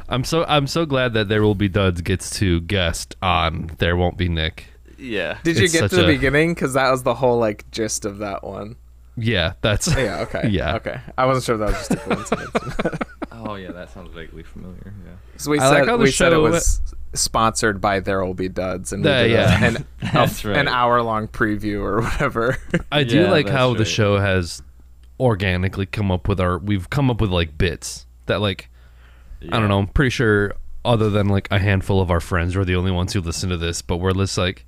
I'm 0.09 0.23
so 0.25 0.45
I'm 0.45 0.67
so 0.69 0.87
glad 0.87 1.15
that 1.15 1.29
there 1.29 1.43
will 1.43 1.55
be 1.57 1.69
duds 1.69 2.01
gets 2.01 2.31
to 2.39 2.61
guest 2.61 3.17
on 3.23 3.71
There 3.79 3.97
Won't 3.97 4.17
Be 4.17 4.29
Nick. 4.29 4.67
Yeah. 4.99 5.39
Did 5.43 5.59
you 5.59 5.69
get 5.69 5.91
to 5.91 5.97
the 5.97 6.05
a- 6.05 6.07
beginning? 6.07 6.55
Because 6.55 6.75
that 6.75 6.91
was 6.91 7.03
the 7.03 7.15
whole 7.15 7.39
like 7.39 7.69
gist 7.73 8.05
of 8.05 8.19
that 8.19 8.45
one. 8.45 8.77
Yeah, 9.17 9.55
that's 9.63 9.89
Yeah. 9.95 10.21
Okay. 10.21 10.49
Yeah. 10.51 10.77
Okay. 10.77 11.01
I 11.19 11.27
wasn't 11.27 11.45
sure 11.45 11.55
if 11.57 11.61
that 11.61 11.79
was 11.79 11.89
just 11.89 11.91
a 11.91 11.97
coincidence. 11.97 12.99
Oh 13.33 13.55
yeah, 13.57 13.73
that 13.73 13.91
sounds 13.91 14.15
vaguely 14.15 14.43
familiar. 14.45 14.95
Yeah. 15.05 15.13
so 15.39 15.51
we 15.51 15.59
I 15.59 15.69
like 15.69 15.79
said 15.81 15.89
how 15.89 15.97
the 15.97 16.05
we 16.05 16.11
said 16.13 16.33
it 16.33 16.37
show- 16.37 16.43
was 16.43 16.81
sponsored 17.17 17.81
by 17.81 18.01
There 18.01 18.25
Will 18.25 18.35
Be 18.35 18.49
Duds, 18.49 18.93
and 18.93 19.05
we 19.05 19.11
Yeah, 19.11 19.23
did 19.23 19.31
a- 19.31 19.35
yeah. 19.35 19.65
an, 19.65 19.87
That's 20.13 20.45
a- 20.45 20.49
right. 20.49 20.57
an 20.59 20.69
hour 20.69 21.03
long 21.03 21.29
preview 21.29 21.81
or 21.81 22.01
whatever. 22.03 22.57
I 22.93 23.05
do 23.05 23.23
Yeah, 23.23 23.31
like 23.31 23.47
that's 23.47 23.57
how 23.57 23.73
the 23.73 23.79
right. 23.81 23.87
show 23.89 24.19
has 24.19 24.63
organically 25.19 25.87
come 25.87 26.11
up 26.11 26.29
with 26.29 26.41
our 26.41 26.59
we've 26.59 26.91
come 26.91 27.11
up 27.11 27.21
with 27.23 27.31
like 27.31 27.57
bits 27.57 28.07
that 28.27 28.41
like 28.41 28.69
I 29.51 29.59
don't 29.59 29.69
know, 29.69 29.79
I'm 29.79 29.87
pretty 29.87 30.11
sure 30.11 30.53
other 30.85 31.09
than 31.11 31.29
like 31.29 31.49
a 31.51 31.59
handful 31.59 32.01
of 32.01 32.11
our 32.11 32.21
friends 32.21 32.57
we're 32.57 32.65
the 32.65 32.77
only 32.77 32.91
ones 32.91 33.13
who 33.13 33.21
listen 33.21 33.49
to 33.51 33.57
this, 33.57 33.81
but 33.83 33.97
we're 33.97 34.13
just 34.13 34.37
like 34.39 34.67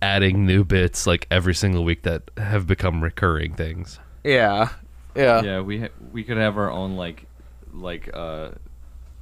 adding 0.00 0.46
new 0.46 0.64
bits 0.64 1.06
like 1.06 1.26
every 1.30 1.54
single 1.54 1.84
week 1.84 2.02
that 2.02 2.22
have 2.36 2.66
become 2.66 3.02
recurring 3.02 3.54
things. 3.54 3.98
yeah. 4.24 4.70
Yeah. 5.14 5.42
Yeah, 5.42 5.60
we 5.60 5.80
ha- 5.80 5.88
we 6.10 6.24
could 6.24 6.38
have 6.38 6.56
our 6.56 6.70
own 6.70 6.96
like 6.96 7.26
like 7.74 8.08
uh 8.14 8.52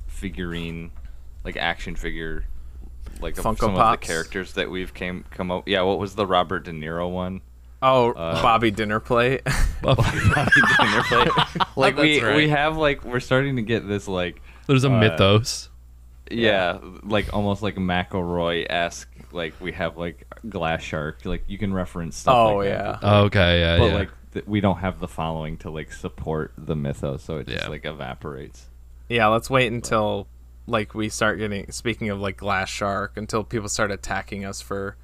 figurine, 0.07 0.91
like 1.45 1.57
action 1.57 1.97
figure, 1.97 2.45
like 3.23 3.35
Funko 3.37 3.59
some 3.61 3.75
of 3.77 3.91
the 4.01 4.07
characters 4.07 4.53
that 4.55 4.71
we've 4.71 4.93
came 4.95 5.25
come 5.31 5.51
up. 5.51 5.69
Yeah, 5.69 5.83
what 5.83 5.99
was 5.99 6.15
the 6.15 6.27
Robert 6.27 6.65
De 6.65 6.73
Niro 6.73 7.11
one? 7.11 7.41
Oh, 7.83 8.13
Uh, 8.13 8.41
Bobby 8.43 8.71
Dinner 8.71 9.01
Plate. 9.01 9.43
Bobby 9.83 10.03
Dinner 10.03 11.03
plate. 11.09 11.29
like 11.77 11.97
we 11.97 12.21
right. 12.23 12.37
we 12.37 12.49
have 12.51 12.77
like 12.77 13.05
we're 13.05 13.21
starting 13.21 13.57
to 13.57 13.63
get 13.63 13.89
this 13.89 14.07
like 14.09 14.43
There's 14.67 14.85
a 14.85 14.91
Uh, 14.93 14.99
mythos. 15.01 15.69
yeah, 16.31 16.79
like 17.03 17.33
almost 17.33 17.63
like 17.63 17.77
McElroy 17.77 18.67
esque. 18.69 19.09
Like 19.33 19.55
we 19.61 19.73
have 19.73 19.97
like 19.97 20.27
Glass 20.49 20.83
Shark. 20.83 21.25
Like 21.25 21.45
you 21.47 21.57
can 21.57 21.73
reference 21.73 22.17
stuff. 22.17 22.35
Oh, 22.35 22.57
like 22.57 22.69
yeah. 22.69 22.83
That, 22.83 23.01
but, 23.01 23.15
Okay, 23.27 23.61
yeah, 23.61 23.79
but 23.79 23.85
yeah. 23.87 23.95
like 23.95 24.11
th- 24.35 24.47
we 24.47 24.61
don't 24.61 24.79
have 24.79 25.01
the 25.01 25.09
following 25.09 25.57
to 25.59 25.71
like 25.71 25.93
support 25.93 26.53
the 26.59 26.77
mythos, 26.77 27.23
so 27.23 27.39
it 27.39 27.47
just 27.47 27.63
Yeah. 27.65 27.69
like 27.71 27.85
evaporates. 27.87 28.67
yeah. 29.09 29.27
Let's 29.29 29.49
wait 29.49 29.73
until 29.73 30.27
like 30.71 30.95
we 30.95 31.09
start 31.09 31.39
getting. 31.39 31.71
Speaking 31.73 32.11
of 32.11 32.21
like 32.21 32.37
Glass 32.37 32.69
Shark, 32.69 33.17
until 33.17 33.45
people 33.45 33.69
start 33.69 33.91
attacking 33.91 34.45
us 34.45 34.61
for 34.61 34.97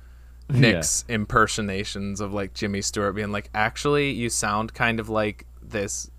Nick's 0.48 1.04
impersonations 1.08 2.20
of 2.20 2.32
like 2.32 2.54
Jimmy 2.54 2.80
Stewart 2.80 3.14
being 3.14 3.32
like, 3.32 3.50
actually, 3.54 4.10
you 4.10 4.30
sound 4.30 4.74
kind 4.74 5.00
of 5.00 5.08
like 5.08 5.46
this 5.62 6.10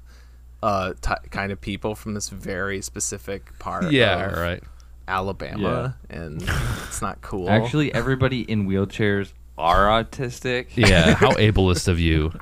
uh 0.63 0.93
t- 1.01 1.29
kind 1.29 1.51
of 1.51 1.61
people 1.61 1.93
from 1.93 2.15
this 2.15 2.29
very 2.29 2.81
specific 2.81 3.57
part 3.59 3.91
yeah, 3.91 4.25
of 4.25 4.37
right. 4.37 4.63
Alabama 5.07 5.95
and 6.09 6.41
it's 6.87 7.01
not 7.01 7.21
cool. 7.21 7.49
Actually, 7.49 7.93
everybody 7.93 8.41
in 8.41 8.67
wheelchairs 8.67 9.31
are 9.57 9.85
autistic. 9.85 10.67
Yeah, 10.75 11.13
how 11.13 11.31
ableist 11.33 11.87
of 11.87 11.99
you. 11.99 12.33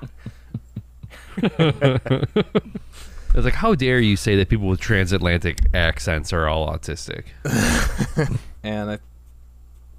It's 3.36 3.44
like, 3.44 3.56
how 3.56 3.76
dare 3.76 4.00
you 4.00 4.16
say 4.16 4.38
that 4.38 4.48
people 4.48 4.68
with 4.68 4.80
transatlantic 4.80 5.60
accents 5.74 6.32
are 6.32 6.48
all 6.48 6.70
autistic? 6.70 7.26
and 8.64 8.92
I 8.92 9.00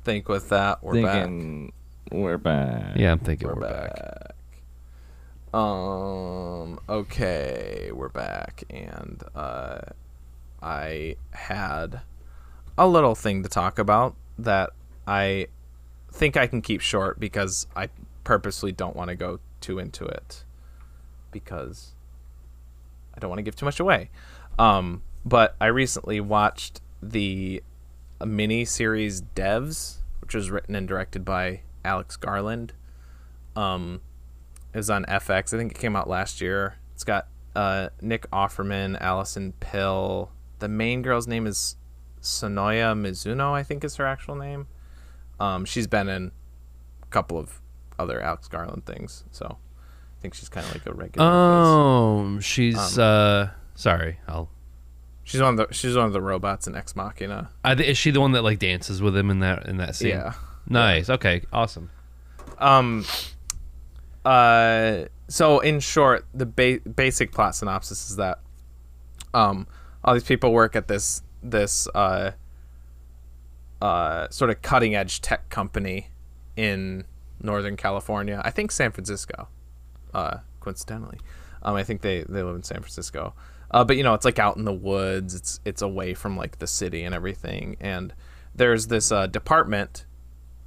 think 0.05 0.27
with 0.31 0.49
that 0.49 0.83
we're 0.83 1.03
back. 1.03 1.25
Thinking 1.25 1.73
we're 2.11 2.39
back. 2.39 2.97
Yeah, 2.97 3.13
I'm 3.13 3.19
thinking 3.19 3.49
We're, 3.49 3.57
we're, 3.57 3.61
back. 3.61 3.95
back. 3.95 4.35
Um. 5.53 6.81
Okay, 6.89 7.91
we're 7.93 8.09
back, 8.09 8.65
and 8.71 9.23
uh, 9.35 9.81
I 10.63 11.17
had 11.33 12.01
a 12.79 12.89
little 12.89 13.15
thing 13.15 13.43
to 13.43 13.51
talk 13.51 13.79
about 13.79 14.17
that 14.39 14.71
I 15.07 15.49
think 16.11 16.39
I 16.39 16.47
can 16.47 16.63
keep 16.63 16.81
short 16.81 17.21
because 17.21 17.67
I 17.77 17.91
purposely 18.25 18.73
don't 18.73 18.97
want 18.97 19.11
to 19.11 19.15
go 19.15 19.41
too 19.61 19.79
into 19.79 20.07
it 20.07 20.45
because 21.31 21.93
I 23.17 23.21
don't 23.21 23.31
want 23.31 23.39
to 23.39 23.43
give 23.43 23.57
too 23.57 23.65
much 23.65 23.81
away. 23.81 24.11
Um, 24.59 25.03
but 25.25 25.57
I 25.61 25.67
recently 25.67 26.21
watched 26.21 26.81
the 27.03 27.63
mini 28.25 28.65
series 28.65 29.23
Devs, 29.23 29.99
which 30.21 30.35
was 30.35 30.51
written 30.51 30.75
and 30.75 30.87
directed 30.87 31.25
by 31.25 31.63
Alex 31.85 32.17
Garland. 32.17 32.73
Um, 33.55 34.01
it 34.73 34.79
was 34.79 34.91
on 34.91 35.05
FX. 35.07 35.55
I 35.55 35.59
think 35.59 35.73
it 35.73 35.79
came 35.79 35.97
out 35.97 36.09
last 36.09 36.41
year. 36.41 36.77
It's 36.95 37.05
got 37.05 37.29
uh, 37.55 37.89
Nick 38.01 38.31
Offerman, 38.31 39.01
Alison 39.01 39.53
Pill. 39.61 40.31
The 40.59 40.69
main 40.69 41.03
girl's 41.03 41.27
name 41.27 41.47
is 41.47 41.77
Sonoya 42.21 42.95
Mizuno, 42.99 43.53
I 43.53 43.63
think 43.63 43.85
is 43.85 43.97
her 43.97 44.07
actual 44.07 44.35
name. 44.35 44.67
Um, 45.41 45.65
she's 45.65 45.87
been 45.87 46.09
in 46.09 46.33
a 47.03 47.07
couple 47.07 47.39
of 47.39 47.61
other 47.99 48.21
Alex 48.21 48.49
Garland 48.49 48.85
things, 48.85 49.25
so 49.31 49.59
I 50.19 50.23
think 50.23 50.35
she's 50.35 50.49
kind 50.49 50.67
of 50.67 50.73
like 50.75 50.87
a 50.87 50.93
regular. 50.95 51.27
face. 51.27 51.35
Oh, 51.35 52.39
she's 52.41 52.99
Um, 52.99 53.05
uh 53.05 53.49
sorry. 53.75 54.19
I'll 54.27 54.49
She's 55.25 55.41
one 55.43 55.59
of 55.59 55.69
the 55.69 55.75
she's 55.75 55.97
one 55.97 56.07
of 56.07 56.13
the 56.13 56.21
robots 56.23 56.67
in 56.69 56.77
Ex 56.77 56.95
Machina. 56.95 57.51
I, 57.65 57.75
thi- 57.75 57.89
is 57.89 57.99
she 57.99 58.11
the 58.13 58.21
one 58.21 58.33
that 58.33 58.43
like 58.43 58.59
dances 58.61 59.03
with 59.03 59.17
him 59.17 59.29
in 59.31 59.41
that 59.41 59.67
in 59.67 59.77
that 59.79 59.97
scene? 59.97 60.11
Yeah. 60.11 60.35
Nice. 60.69 61.11
Okay. 61.11 61.43
Awesome. 61.53 61.91
Um. 62.59 63.05
Uh. 64.25 65.05
So 65.29 65.59
in 65.61 65.81
short, 65.81 66.25
the 66.33 66.47
ba- 66.47 66.79
basic 66.89 67.33
plot 67.33 67.57
synopsis 67.57 68.11
is 68.11 68.17
that, 68.17 68.39
um, 69.35 69.67
all 70.05 70.15
these 70.15 70.23
people 70.25 70.53
work 70.53 70.77
at 70.77 70.89
this 70.89 71.23
this 71.43 71.89
uh. 71.95 72.33
Uh, 73.83 74.27
sort 74.31 74.49
of 74.51 74.63
cutting 74.63 74.95
edge 74.95 75.21
tech 75.21 75.51
company 75.51 76.09
in 76.57 77.05
Northern 77.43 77.77
California. 77.77 78.41
I 78.43 78.51
think 78.51 78.73
San 78.73 78.91
Francisco. 78.91 79.49
Uh, 80.17 80.39
coincidentally, 80.61 81.19
um, 81.63 81.77
I 81.77 81.85
think 81.85 82.01
they 82.01 82.25
they 82.29 82.43
live 82.43 82.57
in 82.57 82.63
San 82.63 82.81
Francisco. 82.81 83.35
Uh, 83.71 83.85
but 83.85 83.97
you 83.97 84.03
know, 84.03 84.15
it's 84.15 84.25
like 84.25 84.39
out 84.39 84.57
in 84.57 84.65
the 84.65 84.73
woods. 84.73 85.35
It's 85.35 85.61
it's 85.65 85.83
away 85.83 86.15
from 86.15 86.37
like 86.37 86.59
the 86.59 86.67
city 86.67 87.05
and 87.05 87.15
everything. 87.15 87.77
And 87.81 88.15
there's 88.55 88.87
this 88.87 89.13
uh, 89.13 89.27
department 89.27 90.07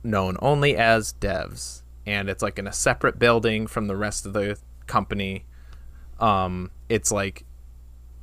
known 0.03 0.37
only 0.41 0.75
as 0.77 1.13
devs 1.13 1.81
and 2.05 2.29
it's 2.29 2.41
like 2.41 2.57
in 2.57 2.67
a 2.67 2.73
separate 2.73 3.19
building 3.19 3.67
from 3.67 3.87
the 3.87 3.95
rest 3.95 4.25
of 4.25 4.33
the 4.33 4.57
company 4.87 5.45
um 6.19 6.71
it's 6.87 7.11
like 7.11 7.45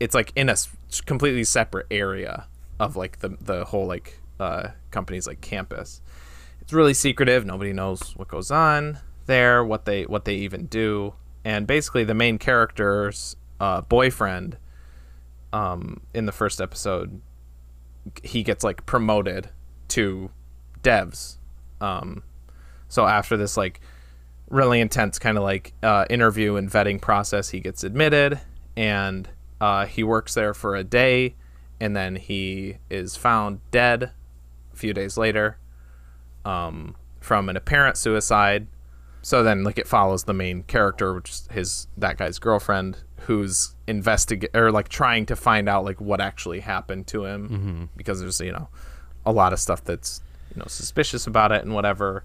it's 0.01 0.15
like 0.15 0.33
in 0.35 0.49
a 0.49 0.57
completely 1.05 1.45
separate 1.45 1.87
area 1.91 2.47
of 2.81 2.97
like 2.97 3.21
the 3.21 3.37
the 3.41 3.65
whole 3.67 3.87
like 3.87 4.21
uh 4.41 4.69
company's 4.91 5.27
like 5.27 5.41
campus 5.41 6.01
it's 6.61 6.73
really 6.73 6.95
secretive 6.95 7.45
nobody 7.45 7.73
knows 7.73 8.17
what 8.17 8.29
goes 8.29 8.51
on 8.51 8.99
there 9.27 9.65
what 9.65 9.85
they 9.85 10.05
what 10.05 10.25
they 10.25 10.35
even 10.35 10.67
do 10.67 11.15
and 11.45 11.67
basically 11.67 12.05
the 12.05 12.15
main 12.15 12.39
character's 12.39 13.37
uh 13.61 13.81
boyfriend 13.83 14.57
um 15.53 16.01
in 16.15 16.27
the 16.27 16.33
first 16.33 16.61
episode 16.61 17.21
he 18.23 18.43
gets 18.43 18.63
like 18.65 18.87
promoted 18.87 19.51
to 19.89 20.31
devs 20.83 21.39
um, 21.81 22.23
so 22.89 23.07
after 23.07 23.37
this 23.37 23.57
like 23.57 23.81
really 24.49 24.81
intense 24.81 25.19
kind 25.19 25.37
of 25.37 25.45
like 25.45 25.73
uh, 25.83 26.07
interview 26.09 26.57
and 26.57 26.71
vetting 26.71 27.01
process, 27.01 27.51
he 27.51 27.61
gets 27.61 27.85
admitted 27.85 28.41
and 28.77 29.29
uh, 29.61 29.87
he 29.87 30.03
works 30.05 30.35
there 30.35 30.53
for 30.55 30.77
a 30.77 30.85
day, 30.85 31.35
and 31.81 31.97
then 31.97 32.17
he 32.17 32.77
is 32.91 33.17
found 33.17 33.61
dead 33.71 34.11
a 34.73 34.77
few 34.77 34.93
days 34.93 35.17
later 35.17 35.59
um, 36.45 36.95
from 37.21 37.49
an 37.49 37.57
apparent 37.57 37.97
suicide. 37.97 38.67
So 39.27 39.43
then, 39.43 39.65
like, 39.65 39.77
it 39.77 39.89
follows 39.89 40.23
the 40.23 40.33
main 40.33 40.63
character, 40.63 41.13
which 41.13 41.31
is 41.31 41.49
his 41.51 41.89
that 41.97 42.17
guy's 42.17 42.39
girlfriend, 42.39 42.99
who's 43.23 43.75
investigate 43.89 44.55
or 44.55 44.71
like 44.71 44.89
trying 44.89 45.27
to 45.27 45.35
find 45.35 45.69
out 45.69 45.85
like 45.85 46.01
what 46.01 46.21
actually 46.21 46.61
happened 46.61 47.09
to 47.09 47.25
him, 47.25 47.91
because 47.97 48.21
there's 48.21 48.41
you 48.41 48.53
know 48.53 48.69
a 49.25 49.33
lot 49.33 49.53
of 49.53 49.59
stuff 49.59 49.83
that's 49.83 50.23
you 50.55 50.61
know 50.61 50.67
suspicious 50.69 51.27
about 51.27 51.51
it 51.51 51.65
and 51.65 51.75
whatever. 51.75 52.23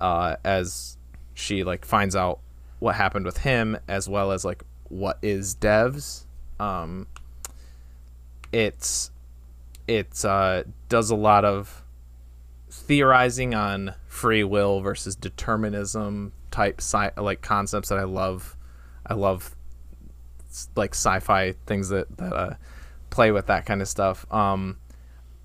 Uh, 0.00 0.36
as 0.44 0.96
she 1.34 1.64
like 1.64 1.84
finds 1.84 2.14
out 2.14 2.38
what 2.78 2.94
happened 2.94 3.26
with 3.26 3.38
him, 3.38 3.76
as 3.88 4.08
well 4.08 4.30
as 4.30 4.44
like 4.44 4.62
what 4.88 5.18
is 5.22 5.56
Devs. 5.56 6.22
Um, 6.60 7.08
it's 8.52 9.10
it's 9.88 10.24
uh, 10.24 10.62
does 10.88 11.10
a 11.10 11.16
lot 11.16 11.44
of 11.44 11.82
theorizing 12.70 13.54
on 13.54 13.94
free 14.06 14.44
will 14.44 14.80
versus 14.80 15.16
determinism 15.16 16.32
type 16.54 16.80
sci- 16.80 17.10
like 17.16 17.42
concepts 17.42 17.88
that 17.88 17.98
I 17.98 18.04
love. 18.04 18.56
I 19.04 19.14
love 19.14 19.54
like 20.76 20.94
sci-fi 20.94 21.54
things 21.66 21.88
that 21.88 22.16
that 22.16 22.32
uh, 22.32 22.54
play 23.10 23.32
with 23.32 23.46
that 23.46 23.66
kind 23.66 23.82
of 23.82 23.88
stuff. 23.88 24.24
Um, 24.32 24.78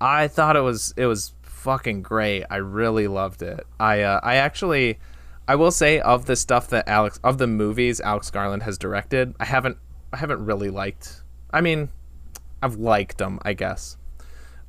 I 0.00 0.28
thought 0.28 0.54
it 0.54 0.60
was 0.60 0.94
it 0.96 1.06
was 1.06 1.34
fucking 1.42 2.02
great. 2.02 2.44
I 2.48 2.56
really 2.56 3.08
loved 3.08 3.42
it. 3.42 3.66
I 3.80 4.02
uh, 4.02 4.20
I 4.22 4.36
actually 4.36 5.00
I 5.48 5.56
will 5.56 5.72
say 5.72 5.98
of 5.98 6.26
the 6.26 6.36
stuff 6.36 6.68
that 6.68 6.86
Alex 6.86 7.18
of 7.24 7.38
the 7.38 7.48
movies 7.48 8.00
Alex 8.00 8.30
Garland 8.30 8.62
has 8.62 8.78
directed, 8.78 9.34
I 9.40 9.46
haven't 9.46 9.78
I 10.12 10.16
haven't 10.18 10.44
really 10.44 10.70
liked. 10.70 11.24
I 11.50 11.60
mean, 11.60 11.88
I've 12.62 12.76
liked 12.76 13.18
them, 13.18 13.40
I 13.42 13.54
guess. 13.54 13.96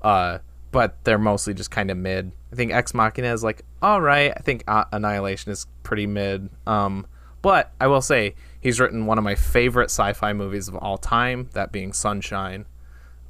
Uh, 0.01 0.39
but 0.71 1.03
they're 1.03 1.19
mostly 1.19 1.53
just 1.53 1.69
kind 1.69 1.91
of 1.91 1.97
mid. 1.97 2.31
I 2.51 2.55
think 2.55 2.71
Ex 2.73 2.93
Machina 2.93 3.31
is 3.33 3.43
like 3.43 3.63
all 3.81 4.01
right. 4.01 4.33
I 4.35 4.41
think 4.41 4.63
Annihilation 4.67 5.51
is 5.51 5.67
pretty 5.83 6.07
mid. 6.07 6.49
Um, 6.67 7.07
but 7.41 7.71
I 7.79 7.87
will 7.87 8.01
say 8.01 8.35
he's 8.59 8.79
written 8.79 9.05
one 9.05 9.17
of 9.17 9.23
my 9.23 9.35
favorite 9.35 9.85
sci-fi 9.85 10.33
movies 10.33 10.67
of 10.67 10.75
all 10.75 10.97
time, 10.97 11.49
that 11.53 11.71
being 11.71 11.93
Sunshine. 11.93 12.65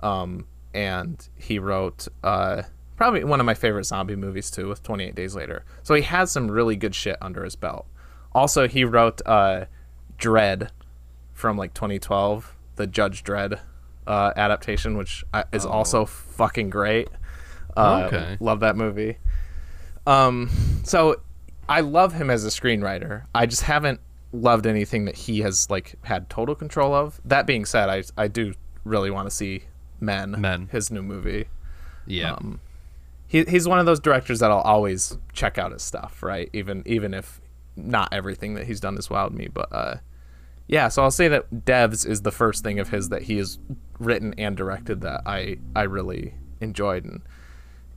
Um, 0.01 0.47
and 0.73 1.27
he 1.35 1.59
wrote 1.59 2.07
uh, 2.23 2.63
probably 2.97 3.23
one 3.23 3.39
of 3.39 3.45
my 3.45 3.53
favorite 3.53 3.85
zombie 3.85 4.15
movies 4.15 4.51
too, 4.51 4.67
with 4.67 4.83
28 4.83 5.15
Days 5.15 5.35
Later. 5.35 5.63
So 5.83 5.93
he 5.93 6.01
has 6.03 6.31
some 6.31 6.49
really 6.49 6.75
good 6.75 6.95
shit 6.95 7.17
under 7.21 7.43
his 7.43 7.55
belt. 7.55 7.87
Also, 8.33 8.67
he 8.67 8.83
wrote 8.83 9.21
uh, 9.25 9.65
Dredd 10.17 10.69
from 11.33 11.57
like 11.57 11.73
2012, 11.73 12.55
the 12.75 12.87
Judge 12.87 13.23
Dredd 13.23 13.59
uh, 14.07 14.33
adaptation, 14.35 14.97
which 14.97 15.23
uh, 15.33 15.43
is 15.51 15.65
also 15.65 16.05
fucking 16.05 16.69
great. 16.69 17.09
Uh, 17.77 18.03
Okay. 18.07 18.37
Love 18.39 18.59
that 18.61 18.75
movie. 18.75 19.17
Um, 20.07 20.49
so 20.83 21.21
I 21.69 21.81
love 21.81 22.13
him 22.13 22.29
as 22.29 22.45
a 22.45 22.49
screenwriter. 22.49 23.23
I 23.35 23.45
just 23.45 23.63
haven't 23.63 23.99
loved 24.33 24.65
anything 24.65 25.05
that 25.05 25.15
he 25.15 25.39
has 25.41 25.69
like 25.69 25.95
had 26.03 26.29
total 26.29 26.55
control 26.55 26.93
of. 26.93 27.19
That 27.25 27.45
being 27.45 27.65
said, 27.65 27.89
I 27.89 28.03
I 28.17 28.27
do 28.27 28.53
really 28.83 29.11
want 29.11 29.29
to 29.29 29.35
see 29.35 29.63
Men, 29.99 30.35
Men. 30.39 30.69
his 30.71 30.89
new 30.91 31.01
movie. 31.03 31.45
Yeah. 32.07 32.33
Um, 32.33 32.59
He 33.27 33.43
he's 33.43 33.67
one 33.67 33.79
of 33.79 33.85
those 33.85 33.99
directors 33.99 34.39
that 34.39 34.49
I'll 34.51 34.59
always 34.61 35.17
check 35.33 35.57
out 35.57 35.71
his 35.71 35.83
stuff, 35.83 36.23
right? 36.23 36.49
Even 36.53 36.81
even 36.85 37.13
if 37.13 37.39
not 37.75 38.09
everything 38.11 38.55
that 38.55 38.65
he's 38.67 38.79
done 38.79 38.95
has 38.95 39.07
wowed 39.07 39.31
me, 39.31 39.47
but 39.53 39.71
uh, 39.71 39.95
yeah. 40.67 40.87
So 40.89 41.03
I'll 41.03 41.11
say 41.11 41.27
that 41.27 41.65
Devs 41.65 42.05
is 42.07 42.23
the 42.23 42.31
first 42.31 42.63
thing 42.63 42.79
of 42.79 42.89
his 42.89 43.09
that 43.09 43.23
he 43.23 43.37
has 43.37 43.59
written 43.99 44.33
and 44.37 44.57
directed 44.57 45.01
that 45.01 45.21
I 45.25 45.57
I 45.75 45.83
really 45.83 46.33
enjoyed, 46.59 47.05
and 47.05 47.21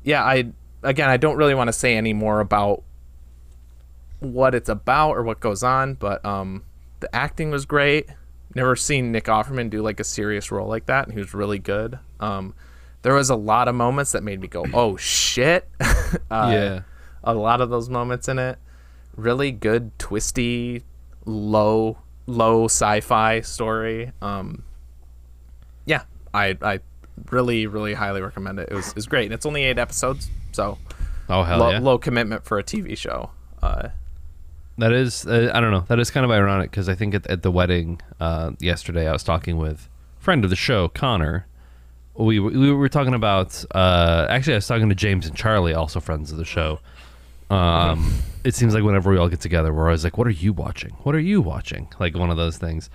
yeah, 0.04 0.22
I 0.22 0.46
again 0.82 1.08
I 1.08 1.16
don't 1.16 1.36
really 1.36 1.54
want 1.54 1.68
to 1.68 1.72
say 1.72 1.96
any 1.96 2.12
more 2.12 2.40
about 2.40 2.82
what 4.20 4.54
it's 4.54 4.68
about 4.68 5.12
or 5.12 5.22
what 5.22 5.40
goes 5.40 5.62
on, 5.62 5.94
but 5.94 6.24
um, 6.24 6.62
the 7.00 7.14
acting 7.14 7.50
was 7.50 7.66
great. 7.66 8.08
Never 8.54 8.76
seen 8.76 9.10
Nick 9.10 9.24
Offerman 9.24 9.70
do 9.70 9.82
like 9.82 9.98
a 9.98 10.04
serious 10.04 10.50
role 10.52 10.68
like 10.68 10.86
that, 10.86 11.06
and 11.06 11.12
he 11.12 11.18
was 11.18 11.34
really 11.34 11.58
good. 11.58 11.98
Um, 12.20 12.54
there 13.02 13.14
was 13.14 13.28
a 13.28 13.36
lot 13.36 13.68
of 13.68 13.74
moments 13.74 14.12
that 14.12 14.22
made 14.22 14.40
me 14.40 14.48
go, 14.48 14.64
"Oh 14.72 14.96
shit!" 14.96 15.68
uh, 15.80 16.50
yeah. 16.52 16.80
a 17.22 17.34
lot 17.34 17.60
of 17.60 17.70
those 17.70 17.88
moments 17.88 18.28
in 18.28 18.38
it. 18.38 18.58
Really 19.16 19.52
good, 19.52 19.98
twisty, 19.98 20.84
low, 21.24 21.98
low 22.26 22.66
sci-fi 22.66 23.40
story. 23.40 24.12
Um, 24.22 24.64
yeah, 25.84 26.04
I 26.32 26.56
I 26.62 26.80
really 27.30 27.66
really 27.66 27.94
highly 27.94 28.20
recommend 28.20 28.58
it. 28.58 28.68
It 28.70 28.74
was, 28.74 28.88
it 28.88 28.94
was 28.96 29.06
great. 29.06 29.24
And 29.26 29.34
it's 29.34 29.46
only 29.46 29.64
eight 29.64 29.78
episodes, 29.78 30.28
so 30.52 30.78
Oh 31.28 31.42
hell 31.42 31.58
low, 31.58 31.70
yeah. 31.70 31.78
low 31.78 31.98
commitment 31.98 32.44
for 32.44 32.58
a 32.58 32.62
TV 32.62 32.96
show. 32.96 33.30
Uh, 33.62 33.88
That 34.76 34.92
is, 34.92 35.26
uh, 35.26 35.50
I 35.54 35.60
don't 35.60 35.70
know. 35.70 35.84
That 35.88 35.98
is 35.98 36.10
kind 36.10 36.24
of 36.24 36.30
ironic 36.30 36.70
because 36.70 36.88
I 36.88 36.94
think 36.94 37.14
at, 37.14 37.26
at 37.28 37.42
the 37.42 37.50
wedding 37.50 38.00
uh, 38.20 38.50
yesterday, 38.58 39.08
I 39.08 39.12
was 39.12 39.22
talking 39.22 39.56
with 39.56 39.88
friend 40.18 40.44
of 40.44 40.50
the 40.50 40.56
show, 40.56 40.88
Connor. 40.88 41.46
We 42.16 42.38
we 42.40 42.72
were 42.72 42.88
talking 42.88 43.14
about. 43.14 43.64
Uh, 43.74 44.26
actually, 44.28 44.54
I 44.54 44.56
was 44.56 44.66
talking 44.66 44.88
to 44.88 44.94
James 44.94 45.26
and 45.26 45.36
Charlie, 45.36 45.74
also 45.74 45.98
friends 46.00 46.30
of 46.30 46.38
the 46.38 46.44
show. 46.44 46.78
Um, 47.50 48.12
it 48.44 48.54
seems 48.54 48.74
like 48.74 48.84
whenever 48.84 49.10
we 49.10 49.16
all 49.16 49.28
get 49.28 49.40
together, 49.40 49.72
we're 49.72 49.86
always 49.86 50.04
like, 50.04 50.18
"What 50.18 50.26
are 50.26 50.30
you 50.30 50.52
watching? 50.52 50.90
What 51.02 51.14
are 51.14 51.20
you 51.20 51.40
watching?" 51.40 51.88
Like 51.98 52.14
one 52.16 52.30
of 52.30 52.36
those 52.36 52.58
things. 52.58 52.90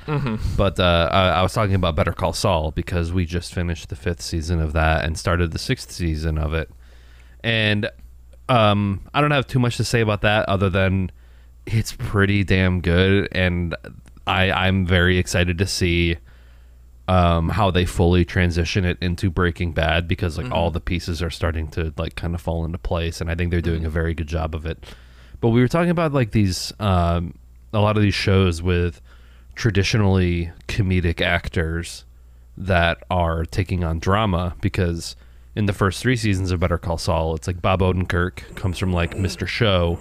But 0.55 0.79
uh, 0.79 1.09
I, 1.11 1.29
I 1.29 1.41
was 1.41 1.53
talking 1.53 1.75
about 1.75 1.95
Better 1.95 2.13
Call 2.13 2.33
Saul 2.33 2.71
because 2.71 3.11
we 3.11 3.25
just 3.25 3.53
finished 3.53 3.89
the 3.89 3.95
fifth 3.95 4.21
season 4.21 4.59
of 4.61 4.73
that 4.73 5.05
and 5.05 5.17
started 5.17 5.51
the 5.51 5.59
sixth 5.59 5.91
season 5.91 6.37
of 6.37 6.53
it, 6.53 6.69
and 7.43 7.89
um, 8.47 9.01
I 9.13 9.21
don't 9.21 9.31
have 9.31 9.47
too 9.47 9.59
much 9.59 9.77
to 9.77 9.83
say 9.83 10.01
about 10.01 10.21
that 10.21 10.47
other 10.47 10.69
than 10.69 11.11
it's 11.65 11.93
pretty 11.93 12.43
damn 12.43 12.81
good, 12.81 13.27
and 13.31 13.75
I 14.27 14.51
I'm 14.51 14.85
very 14.85 15.17
excited 15.17 15.57
to 15.57 15.67
see 15.67 16.17
um, 17.07 17.49
how 17.49 17.71
they 17.71 17.85
fully 17.85 18.23
transition 18.23 18.85
it 18.85 18.97
into 19.01 19.31
Breaking 19.31 19.71
Bad 19.71 20.07
because 20.07 20.37
like 20.37 20.51
all 20.51 20.69
the 20.69 20.79
pieces 20.79 21.23
are 21.23 21.31
starting 21.31 21.67
to 21.69 21.91
like 21.97 22.15
kind 22.15 22.35
of 22.35 22.41
fall 22.41 22.65
into 22.65 22.77
place, 22.77 23.19
and 23.19 23.31
I 23.31 23.35
think 23.35 23.49
they're 23.49 23.61
doing 23.61 23.83
a 23.85 23.89
very 23.89 24.13
good 24.13 24.27
job 24.27 24.53
of 24.53 24.65
it. 24.67 24.83
But 25.41 25.49
we 25.49 25.61
were 25.61 25.67
talking 25.67 25.89
about 25.89 26.13
like 26.13 26.31
these 26.31 26.73
um, 26.79 27.35
a 27.73 27.79
lot 27.79 27.95
of 27.97 28.03
these 28.03 28.13
shows 28.15 28.61
with 28.61 29.01
traditionally 29.55 30.51
comedic 30.67 31.21
actors 31.21 32.05
that 32.57 33.03
are 33.09 33.45
taking 33.45 33.83
on 33.83 33.99
drama 33.99 34.55
because 34.61 35.15
in 35.55 35.65
the 35.65 35.73
first 35.73 36.01
three 36.01 36.15
seasons 36.15 36.51
of 36.51 36.59
Better 36.59 36.77
Call 36.77 36.97
Saul, 36.97 37.35
it's 37.35 37.47
like 37.47 37.61
Bob 37.61 37.81
Odenkirk 37.81 38.55
comes 38.55 38.77
from 38.77 38.93
like 38.93 39.15
Mr. 39.15 39.47
Show, 39.47 39.99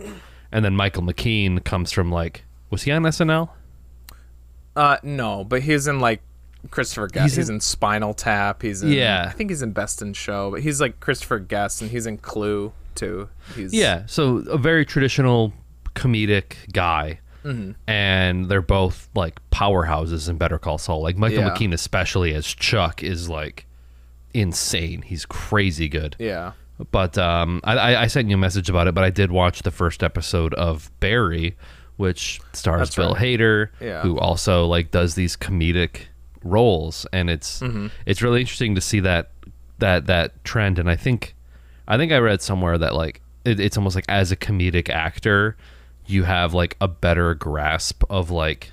and 0.53 0.65
then 0.65 0.75
Michael 0.77 1.03
McKean 1.03 1.63
comes 1.65 1.93
from 1.93 2.11
like 2.13 2.45
was 2.71 2.83
he 2.83 2.91
on 2.93 3.03
SNL? 3.03 3.49
uh, 4.77 4.99
no, 5.03 5.43
but 5.45 5.63
he's 5.63 5.87
in 5.89 5.99
like 6.01 6.21
Christopher 6.71 7.09
Guest. 7.09 7.25
He's 7.25 7.37
He's, 7.37 7.49
in- 7.49 7.57
in, 7.57 7.61
Spinal 7.61 8.15
Tap. 8.15 8.63
He's 8.63 8.83
in, 8.83 8.91
Yeah. 8.93 9.27
I 9.29 9.33
think 9.33 9.51
he's 9.51 9.63
in 9.63 9.73
Best 9.73 10.03
in 10.03 10.13
Show, 10.13 10.51
but 10.51 10.61
he's 10.63 10.81
like 10.81 11.01
Christopher 11.01 11.39
Guest, 11.39 11.81
and 11.83 11.91
he's 11.91 12.07
in 12.07 12.19
Clue 12.19 12.73
too. 12.99 13.29
He's 13.55 13.73
Yeah, 13.73 14.03
so 14.07 14.39
a 14.51 14.59
very 14.59 14.85
traditional 14.85 15.53
comedic 15.95 16.55
guy. 16.73 17.21
And 17.87 18.51
they're 18.51 18.61
both 18.61 19.09
like 19.15 19.41
powerhouses 19.51 20.29
in 20.29 20.37
Better 20.37 20.59
Call 20.59 20.77
Saul. 20.77 21.01
Like 21.03 21.17
Michael 21.17 21.39
Yeah. 21.39 21.49
McKean, 21.51 21.73
especially 21.73 22.35
as 22.35 22.45
Chuck, 22.47 23.03
is 23.03 23.31
like 23.31 23.65
insane. 24.35 25.01
He's 25.03 25.25
crazy 25.25 25.89
good. 25.89 26.17
yeah. 26.19 26.53
But 26.93 27.19
um, 27.19 27.61
I, 27.65 27.77
I, 27.77 28.03
I 28.03 28.07
sent 28.07 28.29
you 28.29 28.35
a 28.37 28.39
message 28.39 28.69
about 28.71 28.87
it, 28.87 28.95
but 28.95 29.03
I 29.03 29.11
did 29.11 29.33
watch 29.33 29.63
the 29.63 29.71
first 29.73 30.05
episode 30.05 30.55
of 30.55 30.93
Barry, 31.01 31.57
which 31.97 32.41
stars 32.53 32.81
That's 32.91 32.97
Bill 32.97 33.15
right. 33.15 33.23
Hader, 33.41 33.71
Yeah. 33.81 34.03
who 34.03 34.17
also 34.19 34.67
like 34.67 34.91
does 34.93 35.15
these 35.17 35.37
comedic 35.37 36.03
roles, 36.45 37.05
and 37.13 37.31
it's 37.31 37.61
Mm-hmm. 37.61 37.89
it's 38.07 38.23
really 38.23 38.41
interesting 38.41 38.75
to 38.77 38.81
see 38.81 39.01
that 39.01 39.31
that 39.79 40.07
that 40.07 40.45
trend. 40.45 40.79
And 40.79 40.89
I 40.89 40.95
think 40.95 41.35
I 41.89 41.97
think 41.97 42.13
I 42.13 42.19
read 42.19 42.41
somewhere 42.43 42.79
that 42.79 42.95
like 42.95 43.21
it, 43.45 43.59
it's 43.59 43.77
almost 43.77 43.97
like 43.97 44.05
as 44.09 44.31
a 44.31 44.37
comedic 44.37 44.89
actor, 44.89 45.57
you 46.07 46.23
have 46.25 46.55
like 46.55 46.77
a 46.81 46.87
better 46.89 47.35
grasp 47.35 48.05
of 48.11 48.31
like 48.31 48.73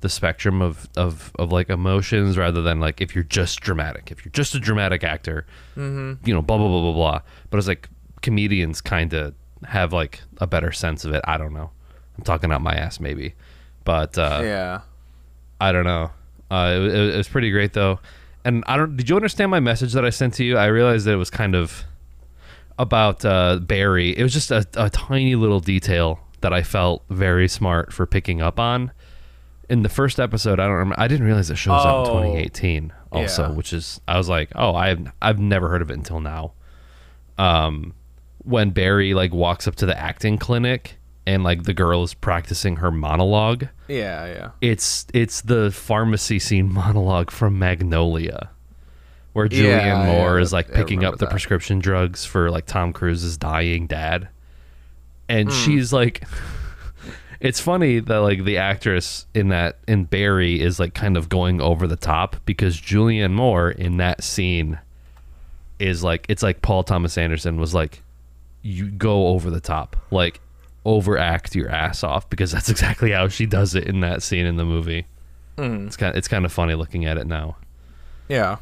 the 0.00 0.08
spectrum 0.08 0.60
of, 0.60 0.86
of, 0.96 1.32
of 1.38 1.50
like 1.50 1.70
emotions 1.70 2.36
rather 2.36 2.60
than 2.62 2.78
like 2.78 3.00
if 3.00 3.14
you're 3.14 3.24
just 3.24 3.60
dramatic. 3.60 4.10
If 4.10 4.24
you're 4.24 4.32
just 4.32 4.54
a 4.54 4.60
dramatic 4.60 5.02
actor, 5.02 5.46
you 6.24 6.34
know, 6.34 6.42
blah 6.42 6.56
blah 6.58 6.68
blah 6.68 6.80
blah 6.80 6.92
blah. 6.92 7.20
But 7.50 7.58
it's 7.58 7.66
like 7.68 7.88
comedians 8.22 8.80
kind 8.80 9.12
of 9.14 9.34
have 9.64 9.92
like 9.92 10.20
a 10.38 10.46
better 10.46 10.72
sense 10.72 11.04
of 11.04 11.12
it. 11.14 11.22
I 11.26 11.38
don't 11.38 11.52
know. 11.54 11.70
I'm 12.16 12.24
talking 12.24 12.52
out 12.52 12.60
my 12.62 12.74
ass 12.74 13.00
maybe, 13.00 13.34
but 13.84 14.16
uh, 14.18 14.40
Yeah. 14.44 14.80
I 15.60 15.72
don't 15.72 15.84
know. 15.84 16.10
Uh, 16.50 16.74
it, 16.76 17.14
it 17.14 17.16
was 17.16 17.28
pretty 17.28 17.50
great 17.50 17.72
though, 17.72 17.98
and 18.44 18.62
I 18.66 18.76
don't. 18.76 18.96
Did 18.96 19.08
you 19.08 19.16
understand 19.16 19.50
my 19.50 19.60
message 19.60 19.94
that 19.94 20.04
I 20.04 20.10
sent 20.10 20.34
to 20.34 20.44
you? 20.44 20.56
I 20.58 20.66
realized 20.66 21.06
that 21.06 21.12
it 21.14 21.16
was 21.16 21.30
kind 21.30 21.54
of 21.56 21.84
about 22.78 23.24
uh, 23.24 23.58
Barry. 23.60 24.16
It 24.16 24.22
was 24.22 24.32
just 24.32 24.50
a, 24.50 24.66
a 24.76 24.90
tiny 24.90 25.34
little 25.34 25.60
detail 25.60 26.20
that 26.40 26.52
I 26.52 26.62
felt 26.62 27.02
very 27.10 27.48
smart 27.48 27.92
for 27.92 28.06
picking 28.06 28.42
up 28.42 28.58
on. 28.60 28.90
In 29.70 29.82
the 29.82 29.88
first 29.88 30.20
episode, 30.20 30.60
I 30.60 30.64
don't 30.66 30.74
remember. 30.74 30.96
I 31.00 31.08
didn't 31.08 31.24
realize 31.26 31.50
it 31.50 31.56
shows 31.56 31.84
out 31.84 32.04
in 32.04 32.10
Oh. 32.10 32.22
2018. 32.22 32.92
Also, 33.12 33.42
Yeah. 33.44 33.50
which 33.52 33.72
is 33.72 34.00
I 34.06 34.18
was 34.18 34.28
like, 34.28 34.50
oh, 34.54 34.74
I've 34.74 35.10
I've 35.22 35.38
never 35.38 35.68
heard 35.68 35.80
of 35.82 35.90
it 35.90 35.94
until 35.94 36.20
now. 36.20 36.52
Um, 37.38 37.94
when 38.38 38.70
Barry 38.70 39.14
like 39.14 39.32
walks 39.32 39.66
up 39.66 39.74
to 39.76 39.86
the 39.86 39.98
acting 39.98 40.36
clinic 40.38 40.96
and 41.26 41.42
like 41.42 41.62
the 41.62 41.72
girl 41.72 42.02
is 42.02 42.12
practicing 42.12 42.76
her 42.76 42.90
monologue. 42.90 43.68
Yeah, 43.88 44.26
yeah. 44.26 44.50
It's 44.60 45.06
it's 45.14 45.40
the 45.40 45.70
pharmacy 45.70 46.38
scene 46.38 46.70
monologue 46.72 47.30
from 47.30 47.58
Magnolia, 47.58 48.50
where 49.34 49.46
Julianne 49.48 49.84
Yeah, 49.84 50.06
Moore 50.06 50.36
yeah, 50.38 50.42
is 50.42 50.52
like 50.52 50.70
I 50.70 50.74
picking 50.74 51.04
up 51.04 51.18
the 51.18 51.26
that. 51.26 51.30
prescription 51.30 51.78
drugs 51.78 52.24
for 52.24 52.50
like 52.50 52.64
Tom 52.66 52.92
Cruise's 52.94 53.36
dying 53.36 53.86
dad, 53.86 54.28
and 55.28 55.48
Hmm. 55.50 55.54
she's 55.54 55.92
like. 55.92 56.24
It's 57.40 57.60
funny 57.60 57.98
that 57.98 58.18
like 58.18 58.44
the 58.44 58.56
actress 58.56 59.26
in 59.34 59.48
that 59.48 59.76
in 59.86 60.04
Barry 60.04 60.62
is 60.62 60.80
like 60.80 60.94
kind 60.94 61.14
of 61.14 61.28
going 61.28 61.60
over 61.60 61.86
the 61.86 61.96
top 61.96 62.36
because 62.46 62.80
Julianne 62.80 63.32
Moore 63.32 63.70
in 63.70 63.98
that 63.98 64.24
scene 64.24 64.78
is 65.78 66.02
like 66.02 66.24
it's 66.30 66.42
like 66.42 66.62
Paul 66.62 66.84
Thomas 66.84 67.18
Anderson 67.18 67.60
was 67.60 67.74
like 67.74 68.00
you 68.62 68.86
go 68.86 69.26
over 69.28 69.50
the 69.50 69.60
top 69.60 69.94
like 70.10 70.40
overact 70.86 71.54
your 71.54 71.68
ass 71.68 72.02
off 72.02 72.30
because 72.30 72.50
that's 72.50 72.70
exactly 72.70 73.10
how 73.10 73.28
she 73.28 73.44
does 73.44 73.74
it 73.74 73.84
in 73.84 74.00
that 74.00 74.22
scene 74.22 74.46
in 74.46 74.56
the 74.56 74.64
movie. 74.64 75.04
It's 75.58 75.98
kind 75.98 76.16
it's 76.16 76.28
kind 76.28 76.46
of 76.46 76.52
funny 76.52 76.74
looking 76.74 77.04
at 77.04 77.18
it 77.18 77.26
now. 77.26 77.56
Yeah. 78.26 78.56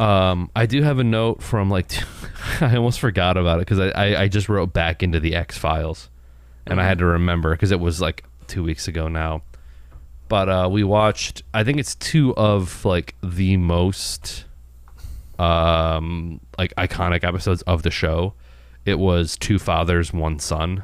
Um, 0.00 0.50
I 0.56 0.64
do 0.64 0.82
have 0.82 0.98
a 0.98 1.04
note 1.04 1.42
from 1.42 1.68
like 1.68 1.92
I 2.62 2.74
almost 2.74 3.00
forgot 3.00 3.36
about 3.36 3.58
it 3.58 3.66
because 3.68 3.78
I, 3.78 3.90
I 3.90 4.22
I 4.22 4.28
just 4.28 4.48
wrote 4.48 4.72
back 4.72 5.02
into 5.02 5.20
the 5.20 5.36
X 5.36 5.58
Files, 5.58 6.08
and 6.66 6.80
I 6.80 6.86
had 6.86 6.98
to 6.98 7.04
remember 7.04 7.50
because 7.50 7.70
it 7.70 7.80
was 7.80 8.00
like 8.00 8.24
two 8.46 8.62
weeks 8.62 8.88
ago 8.88 9.08
now. 9.08 9.42
But 10.28 10.48
uh, 10.48 10.68
we 10.72 10.84
watched 10.84 11.42
I 11.52 11.64
think 11.64 11.78
it's 11.78 11.96
two 11.96 12.34
of 12.36 12.82
like 12.86 13.14
the 13.22 13.58
most 13.58 14.46
um 15.38 16.40
like 16.56 16.74
iconic 16.76 17.22
episodes 17.22 17.60
of 17.62 17.82
the 17.82 17.90
show. 17.90 18.32
It 18.86 18.98
was 18.98 19.36
Two 19.36 19.58
Fathers, 19.58 20.14
One 20.14 20.38
Son. 20.38 20.82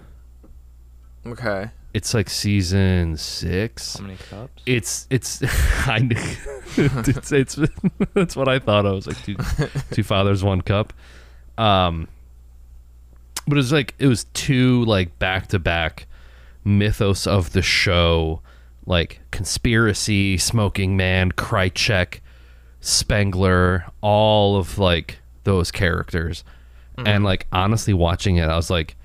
Okay. 1.26 1.70
It's 1.96 2.12
like 2.12 2.28
season 2.28 3.16
six 3.16 3.96
How 3.96 4.02
many 4.02 4.18
cups? 4.18 4.62
it's 4.66 5.06
it's 5.08 5.42
I 5.88 6.00
knew 6.00 6.14
it's 6.76 7.32
it's 7.32 7.58
that's 8.12 8.36
what 8.36 8.48
I 8.48 8.58
thought. 8.58 8.84
I 8.84 8.90
was 8.92 9.06
like 9.06 9.16
two 9.24 9.36
two 9.92 10.02
fathers, 10.02 10.44
one 10.44 10.60
cup. 10.60 10.92
Um, 11.56 12.08
but 13.46 13.54
it 13.54 13.56
was 13.56 13.72
like 13.72 13.94
it 13.98 14.08
was 14.08 14.24
two 14.34 14.84
like 14.84 15.18
back 15.18 15.46
to 15.48 15.58
back 15.58 16.06
mythos 16.64 17.26
of 17.26 17.52
the 17.52 17.62
show, 17.62 18.42
like 18.84 19.22
conspiracy, 19.30 20.36
smoking 20.36 20.98
man, 20.98 21.32
Krychek, 21.32 22.20
Spengler, 22.82 23.86
all 24.02 24.56
of 24.58 24.78
like 24.78 25.20
those 25.44 25.70
characters. 25.70 26.44
And 27.06 27.24
like 27.24 27.46
honestly 27.52 27.94
watching 27.94 28.36
it, 28.36 28.50
I 28.50 28.56
was 28.56 28.68
like, 28.68 28.96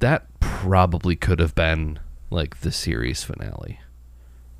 that 0.00 0.26
probably 0.40 1.14
could 1.14 1.38
have 1.38 1.54
been 1.54 2.00
like 2.32 2.60
the 2.60 2.72
series 2.72 3.22
finale 3.22 3.78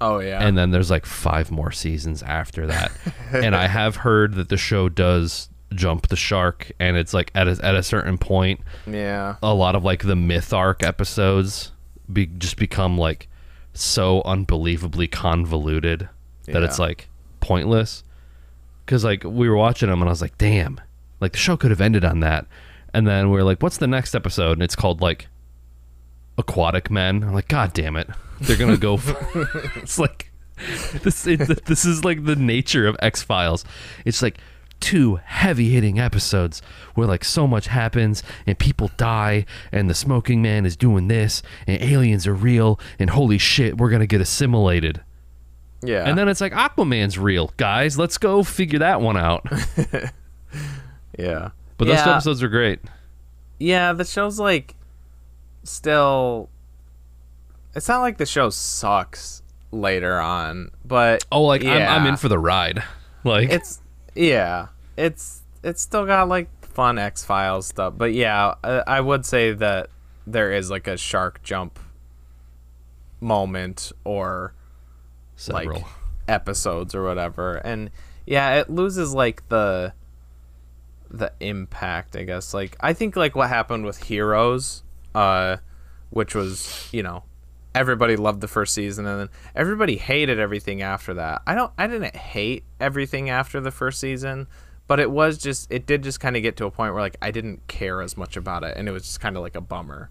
Oh 0.02 0.18
yeah. 0.18 0.44
and 0.44 0.58
then 0.58 0.72
there's 0.72 0.90
like 0.90 1.06
five 1.06 1.52
more 1.52 1.70
seasons 1.70 2.24
after 2.24 2.66
that. 2.66 2.90
and 3.32 3.54
I 3.54 3.68
have 3.68 3.96
heard 3.96 4.34
that 4.34 4.48
the 4.48 4.56
show 4.56 4.88
does 4.88 5.48
jump 5.74 6.08
the 6.08 6.16
shark, 6.16 6.72
and 6.80 6.96
it's 6.96 7.14
like 7.14 7.30
at 7.36 7.46
a, 7.46 7.58
at 7.62 7.76
a 7.76 7.84
certain 7.84 8.18
point, 8.18 8.60
yeah. 8.84 9.36
a 9.42 9.54
lot 9.54 9.76
of 9.76 9.84
like 9.84 10.02
the 10.02 10.16
myth 10.16 10.52
arc 10.52 10.82
episodes 10.82 11.70
be, 12.12 12.26
just 12.26 12.56
become 12.56 12.98
like 12.98 13.28
so 13.74 14.22
unbelievably 14.24 15.06
convoluted 15.06 16.08
that 16.46 16.64
it's 16.64 16.80
like 16.80 17.08
pointless. 17.40 18.02
Because 18.84 19.04
like 19.04 19.22
we 19.22 19.48
were 19.48 19.56
watching 19.56 19.88
them, 19.88 20.02
and 20.02 20.08
I 20.08 20.10
was 20.12 20.20
like, 20.20 20.36
damn, 20.36 20.80
like 21.20 21.30
the 21.30 21.38
show 21.38 21.56
could 21.56 21.70
have 21.70 21.80
ended 21.80 22.04
on 22.04 22.20
that. 22.20 22.46
And 22.92 23.06
then 23.06 23.30
we 23.30 23.38
are 23.38 23.44
like, 23.44 23.62
what's 23.62 23.78
the 23.78 23.86
next 23.86 24.16
episode? 24.16 24.54
And 24.54 24.62
it's 24.62 24.76
called 24.76 25.00
like 25.00 25.28
Aquatic 26.38 26.90
Men. 26.90 27.22
I'm 27.22 27.32
like, 27.34 27.48
God 27.48 27.72
damn 27.72 27.96
it, 27.96 28.08
they're 28.40 28.56
gonna 28.56 28.76
go. 28.76 28.96
For, 28.96 29.48
it's 29.76 29.98
like 29.98 30.30
this. 31.02 31.26
It, 31.26 31.66
this 31.66 31.84
is 31.84 32.04
like 32.04 32.24
the 32.24 32.36
nature 32.36 32.86
of 32.86 32.96
X 33.00 33.22
Files. 33.22 33.64
It's 34.04 34.22
like 34.22 34.38
two 34.80 35.20
heavy 35.24 35.70
hitting 35.70 36.00
episodes 36.00 36.60
where 36.96 37.06
like 37.06 37.24
so 37.24 37.46
much 37.46 37.68
happens 37.68 38.20
and 38.48 38.58
people 38.58 38.90
die 38.96 39.46
and 39.70 39.88
the 39.88 39.94
smoking 39.94 40.42
man 40.42 40.66
is 40.66 40.76
doing 40.76 41.06
this 41.06 41.40
and 41.68 41.80
aliens 41.80 42.26
are 42.26 42.34
real 42.34 42.80
and 42.98 43.10
holy 43.10 43.38
shit 43.38 43.78
we're 43.78 43.90
gonna 43.90 44.08
get 44.08 44.20
assimilated 44.20 45.00
Yeah. 45.84 46.02
and 46.08 46.18
then 46.18 46.28
it's 46.28 46.40
like 46.40 46.52
aquaman's 46.52 47.16
real 47.16 47.52
guys 47.58 47.96
let's 47.96 48.18
go 48.18 48.42
figure 48.42 48.80
that 48.80 49.00
one 49.00 49.16
out 49.16 49.46
yeah. 51.16 51.50
but 51.76 51.84
those 51.86 52.02
two 52.02 52.08
Yeah. 52.08 52.14
episodes 52.16 52.42
are 52.42 52.48
great 52.48 52.80
Yeah, 53.60 53.92
the 53.92 54.04
show's 54.04 54.40
like 54.40 54.74
still. 55.64 56.48
It's 57.74 57.88
not 57.88 58.00
like 58.00 58.18
the 58.18 58.26
show 58.26 58.50
sucks 58.50 59.42
later 59.70 60.18
on, 60.20 60.70
but 60.84 61.24
oh 61.32 61.42
like 61.42 61.64
I'm, 61.64 62.02
I'm 62.02 62.06
in 62.06 62.16
for 62.16 62.28
the 62.28 62.38
ride 62.38 62.82
like 63.24 63.50
it's 63.50 63.80
yeah, 64.14 64.68
it's 64.96 65.42
it's 65.62 65.80
still 65.80 66.04
got 66.04 66.28
like 66.28 66.48
fun 66.64 66.98
X 66.98 67.24
Files 67.24 67.66
stuff. 67.66 67.94
But 67.96 68.12
yeah, 68.12 68.54
I, 68.62 68.82
I 68.86 69.00
would 69.00 69.24
say 69.24 69.52
that 69.52 69.88
there 70.26 70.52
is 70.52 70.70
like 70.70 70.86
a 70.86 70.96
shark 70.96 71.42
jump 71.42 71.78
moment 73.20 73.92
or 74.04 74.54
several 75.36 75.80
like 75.80 75.86
episodes 76.28 76.94
or 76.94 77.04
whatever 77.04 77.54
and 77.56 77.90
yeah 78.26 78.54
it 78.56 78.70
loses 78.70 79.12
like 79.12 79.48
the 79.48 79.92
the 81.10 81.32
impact 81.40 82.16
i 82.16 82.22
guess 82.22 82.54
like 82.54 82.76
i 82.80 82.92
think 82.92 83.16
like 83.16 83.34
what 83.34 83.48
happened 83.48 83.84
with 83.84 84.04
heroes 84.04 84.82
uh 85.14 85.56
which 86.10 86.34
was 86.34 86.88
you 86.92 87.02
know 87.02 87.22
everybody 87.74 88.16
loved 88.16 88.40
the 88.40 88.48
first 88.48 88.74
season 88.74 89.06
and 89.06 89.20
then 89.20 89.28
everybody 89.56 89.96
hated 89.96 90.38
everything 90.38 90.82
after 90.82 91.14
that. 91.14 91.42
I 91.46 91.54
don't 91.54 91.72
i 91.78 91.86
didn't 91.86 92.16
hate 92.16 92.64
everything 92.80 93.30
after 93.30 93.60
the 93.60 93.70
first 93.70 93.98
season 93.98 94.46
but 94.86 95.00
it 95.00 95.10
was 95.10 95.38
just 95.38 95.72
it 95.72 95.86
did 95.86 96.02
just 96.02 96.20
kind 96.20 96.36
of 96.36 96.42
get 96.42 96.56
to 96.56 96.66
a 96.66 96.70
point 96.70 96.92
where 96.92 97.02
like 97.02 97.16
i 97.22 97.30
didn't 97.30 97.66
care 97.68 98.02
as 98.02 98.16
much 98.16 98.36
about 98.36 98.62
it 98.62 98.76
and 98.76 98.88
it 98.88 98.92
was 98.92 99.04
just 99.04 99.20
kind 99.20 99.36
of 99.36 99.42
like 99.42 99.54
a 99.56 99.60
bummer. 99.60 100.10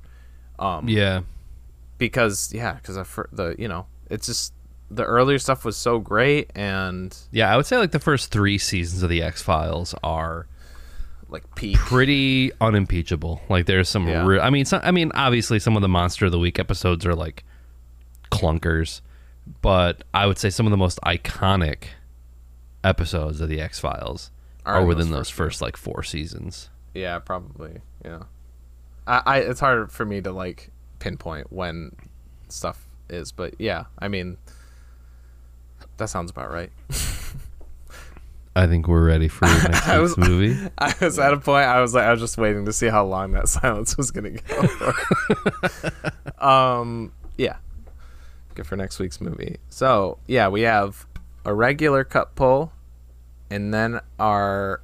Um 0.58 0.88
yeah. 0.90 1.22
because 1.98 2.52
yeah 2.54 2.74
because 2.74 2.96
the, 2.96 3.26
the 3.32 3.56
you 3.60 3.68
know 3.68 3.86
it's 4.10 4.28
just 4.28 4.54
the 4.90 5.04
earlier 5.04 5.40
stuff 5.40 5.64
was 5.64 5.78
so 5.78 6.00
great 6.00 6.52
and 6.56 7.16
yeah 7.32 7.54
i 7.54 7.56
would 7.56 7.66
say 7.66 7.78
like 7.78 7.92
the 7.92 8.00
first 8.00 8.32
three 8.32 8.58
seasons 8.58 9.04
of 9.04 9.10
the 9.10 9.22
x-files 9.22 9.96
are 10.04 10.48
like 11.32 11.56
peak 11.56 11.78
pretty 11.78 12.52
unimpeachable. 12.62 13.42
Like 13.50 13.66
there's 13.66 13.90
some 13.90 14.08
Yeah. 14.08 14.26
real. 14.26 14.42
I 14.42 14.50
mean, 14.52 14.66
some, 14.66 14.82
I 14.84 14.92
mean, 14.92 15.12
obviously 15.16 15.58
some 15.60 15.76
of 15.76 15.82
the 15.82 15.88
Monster 15.90 16.26
of 16.28 16.32
the 16.32 16.40
Week 16.40 16.60
episodes 16.60 17.06
are 17.06 17.16
like 17.16 17.44
clunkers, 18.32 19.02
but 19.62 20.04
I 20.14 20.28
would 20.28 20.38
say 20.38 20.50
some 20.50 20.68
of 20.68 20.72
the 20.72 20.78
most 20.78 21.00
iconic 21.06 21.86
episodes 22.84 23.42
of 23.42 23.50
the 23.50 23.62
X 23.62 23.80
Files 23.80 24.32
Are 24.66 24.76
are, 24.76 24.86
within 24.86 25.12
those 25.12 25.20
those 25.28 25.30
first 25.30 25.38
first 25.60 25.62
like 25.62 25.78
four 25.78 26.04
seasons. 26.04 26.70
yeah 26.94 27.20
probably 27.20 27.80
yeah 28.04 28.24
I, 29.08 29.22
I 29.26 29.38
it's 29.40 29.60
hard 29.60 29.92
for 29.92 30.04
me 30.06 30.20
to 30.22 30.32
like 30.32 30.70
pinpoint 31.00 31.52
when 31.54 31.92
stuff 32.50 32.88
is 33.10 33.32
but 33.32 33.54
yeah 33.60 33.86
i 34.00 34.08
mean 34.08 34.38
that 35.98 36.08
sounds 36.10 36.32
about 36.32 36.52
right 36.52 36.72
I 38.56 38.68
think 38.68 38.88
we're 38.88 39.06
ready 39.06 39.28
for 39.30 39.46
next 39.46 39.88
I 39.88 40.00
was- 40.00 40.18
movie. 40.18 40.58
i 40.78 40.94
was 41.00 41.18
at 41.20 41.34
a 41.34 41.38
point 41.38 41.66
i 41.66 41.80
was 41.82 41.94
like 41.94 42.04
i 42.04 42.12
was 42.12 42.20
just 42.20 42.38
waiting 42.38 42.66
to 42.66 42.74
see 42.74 42.88
how 42.88 43.06
long 43.06 43.32
that 43.32 43.48
silence 43.60 43.96
was 43.98 44.12
gonna 44.12 44.32
go. 44.32 44.68
Um 46.46 47.14
yeah. 47.38 47.58
Good 48.56 48.68
for 48.68 48.76
next 48.76 49.00
week's 49.00 49.22
movie. 49.22 49.58
So 49.70 50.18
yeah 50.28 50.48
we 50.50 50.62
have 50.62 51.06
a 51.46 51.54
regular 51.54 52.04
cup 52.04 52.36
pull 52.36 52.72
and 53.50 53.74
then 53.74 54.00
our 54.20 54.82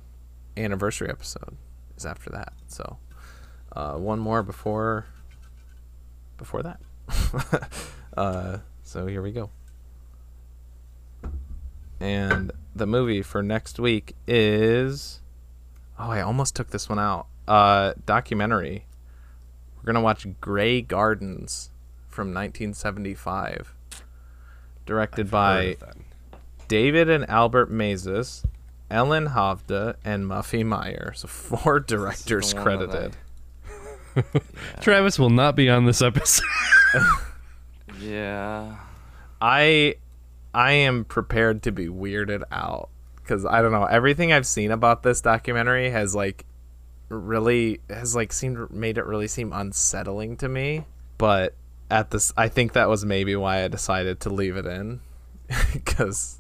anniversary 0.56 1.10
episode 1.10 1.58
is 1.98 2.06
after 2.06 2.30
that. 2.32 2.54
So 2.68 2.98
uh, 3.76 3.94
one 3.96 4.20
more 4.20 4.44
before 4.44 5.06
before 6.38 6.64
that. 6.64 6.80
Uh, 8.16 8.58
so 8.84 9.06
here 9.06 9.22
we 9.22 9.32
go 9.32 9.50
and 12.00 12.52
the 12.76 12.86
movie 12.86 13.22
for 13.22 13.42
next 13.42 13.80
week 13.80 14.16
is 14.28 15.22
oh 15.98 16.10
i 16.12 16.22
almost 16.22 16.56
took 16.56 16.70
this 16.70 16.88
one 16.90 17.00
out 17.00 17.28
uh 17.48 17.94
documentary 18.06 18.86
we're 19.78 19.94
gonna 19.94 20.04
watch 20.04 20.28
Grey 20.42 20.82
Gardens 20.82 21.72
from 22.10 22.28
1975 22.34 23.74
directed 24.86 25.32
by 25.32 25.78
David 26.68 27.10
and 27.10 27.30
Albert 27.30 27.72
Maysles, 27.72 28.44
Ellen 28.92 29.28
Hovda, 29.28 29.96
and 30.04 30.26
Muffy 30.26 30.66
Meyer. 30.66 31.14
So 31.16 31.28
four 31.28 31.80
directors 31.80 32.54
the 32.54 32.62
one 32.62 32.80
that 32.80 32.90
credited. 32.90 34.42
Travis 34.82 35.18
will 35.18 35.30
not 35.30 35.56
be 35.56 35.70
on 35.70 35.86
this 35.86 36.02
episode. 36.02 36.46
Yeah. 38.02 38.76
I 39.42 39.96
I 40.54 40.72
am 40.72 41.06
prepared 41.06 41.64
to 41.64 41.72
be 41.72 41.88
weirded 41.88 42.44
out 42.52 42.90
because 43.18 43.46
I 43.46 43.62
don't 43.62 43.72
know 43.72 43.86
everything 43.86 44.32
I've 44.32 44.46
seen 44.48 44.72
about 44.72 45.04
this 45.04 45.22
documentary 45.22 45.90
has 45.90 46.16
like 46.16 46.46
really 47.10 47.80
has 47.90 48.16
like 48.16 48.34
seemed 48.34 48.72
made 48.72 48.98
it 48.98 49.06
really 49.06 49.28
seem 49.28 49.54
unsettling 49.54 50.38
to 50.38 50.50
me. 50.50 50.86
But 51.18 51.54
at 51.90 52.12
this, 52.12 52.34
I 52.38 52.48
think 52.50 52.74
that 52.74 52.90
was 52.90 53.06
maybe 53.06 53.36
why 53.36 53.64
I 53.64 53.68
decided 53.68 54.20
to 54.22 54.30
leave 54.30 54.58
it 54.58 54.66
in 54.66 55.00
because 55.74 56.40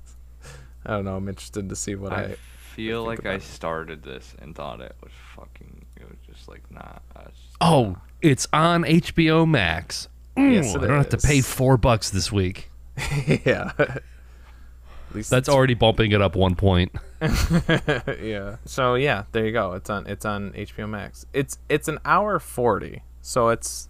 I 0.85 0.91
don't 0.91 1.05
know. 1.05 1.15
I'm 1.15 1.27
interested 1.27 1.69
to 1.69 1.75
see 1.75 1.95
what 1.95 2.13
I. 2.13 2.23
I 2.23 2.35
feel 2.75 3.03
like 3.03 3.25
I 3.25 3.29
about 3.31 3.41
it. 3.41 3.43
started 3.43 4.03
this 4.03 4.35
and 4.39 4.55
thought 4.55 4.81
it 4.81 4.95
was 5.01 5.11
fucking. 5.35 5.85
It 5.95 6.03
was 6.09 6.17
just 6.27 6.47
like 6.47 6.69
nah. 6.71 6.81
I 7.15 7.19
was 7.19 7.34
just- 7.34 7.57
Oh, 7.59 7.97
it's 8.21 8.47
on 8.53 8.84
HBO 8.84 9.47
Max. 9.47 10.07
Yes, 10.35 10.75
Ooh, 10.75 10.79
it 10.79 10.84
I 10.84 10.88
don't 10.88 10.97
have 10.97 11.09
to 11.09 11.17
pay 11.27 11.41
four 11.41 11.77
bucks 11.77 12.11
this 12.11 12.31
week. 12.31 12.66
yeah. 13.45 13.71
At 13.77 15.15
least 15.15 15.29
That's 15.29 15.47
already 15.47 15.73
bumping 15.73 16.11
it 16.11 16.21
up 16.21 16.35
one 16.35 16.55
point. 16.55 16.91
yeah. 17.21 18.57
So 18.65 18.95
yeah, 18.95 19.23
there 19.31 19.45
you 19.45 19.51
go. 19.51 19.73
It's 19.73 19.89
on 19.89 20.07
it's 20.07 20.25
on 20.25 20.51
HBO 20.51 20.89
Max. 20.89 21.25
It's 21.33 21.57
it's 21.69 21.87
an 21.87 21.99
hour 22.03 22.39
forty, 22.39 23.03
so 23.21 23.49
it's 23.49 23.89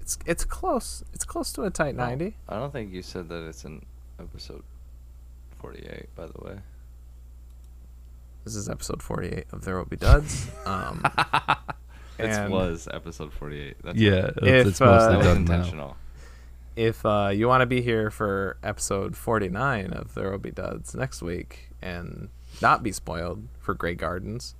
it's 0.00 0.18
it's 0.26 0.44
close. 0.44 1.02
It's 1.14 1.24
close 1.24 1.52
to 1.54 1.62
a 1.62 1.70
tight 1.70 1.94
ninety. 1.94 2.36
I 2.48 2.56
don't 2.56 2.72
think 2.72 2.92
you 2.92 3.02
said 3.02 3.28
that 3.28 3.46
it's 3.46 3.64
in 3.64 3.84
episode 4.18 4.62
forty-eight. 5.58 6.14
By 6.14 6.26
the 6.26 6.44
way. 6.44 6.58
This 8.44 8.54
is 8.54 8.68
episode 8.68 9.02
forty 9.02 9.28
eight 9.28 9.46
of 9.52 9.64
There 9.64 9.76
Will 9.76 9.84
Be 9.84 9.96
Duds. 9.96 10.50
Um, 10.66 11.04
It 12.22 12.50
was 12.50 12.86
episode 12.92 13.32
forty-eight. 13.32 13.76
That's 13.82 13.98
Yeah, 13.98 14.30
it's, 14.36 14.36
If, 14.42 14.66
it's 14.66 14.80
uh, 14.80 14.86
mostly 14.86 15.22
that 15.22 15.38
was 15.38 15.48
done 15.48 15.76
now. 15.76 15.96
If 16.80 17.04
uh, 17.04 17.30
you 17.30 17.46
want 17.46 17.60
to 17.60 17.66
be 17.66 17.82
here 17.82 18.10
for 18.10 18.56
episode 18.62 19.14
forty 19.14 19.50
nine 19.50 19.92
of 19.92 20.14
There 20.14 20.30
Will 20.30 20.38
Be 20.38 20.50
Duds 20.50 20.94
next 20.94 21.20
week 21.20 21.68
and 21.82 22.30
not 22.62 22.82
be 22.82 22.90
spoiled 22.90 23.46
for 23.58 23.74
Grey 23.74 23.94
Gardens, 23.94 24.54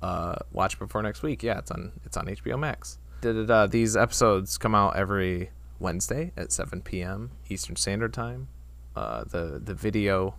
uh, 0.00 0.36
watch 0.52 0.78
before 0.78 1.02
next 1.02 1.24
week. 1.24 1.42
Yeah, 1.42 1.58
it's 1.58 1.72
on 1.72 1.90
it's 2.04 2.16
on 2.16 2.26
HBO 2.26 2.56
Max. 2.56 2.98
Uh, 3.24 3.66
these 3.66 3.96
episodes 3.96 4.56
come 4.56 4.76
out 4.76 4.94
every 4.94 5.50
Wednesday 5.80 6.32
at 6.36 6.52
seven 6.52 6.80
p.m. 6.80 7.32
Eastern 7.48 7.74
Standard 7.74 8.14
Time? 8.14 8.46
Uh, 8.94 9.24
the 9.24 9.60
the 9.62 9.74
video 9.74 10.36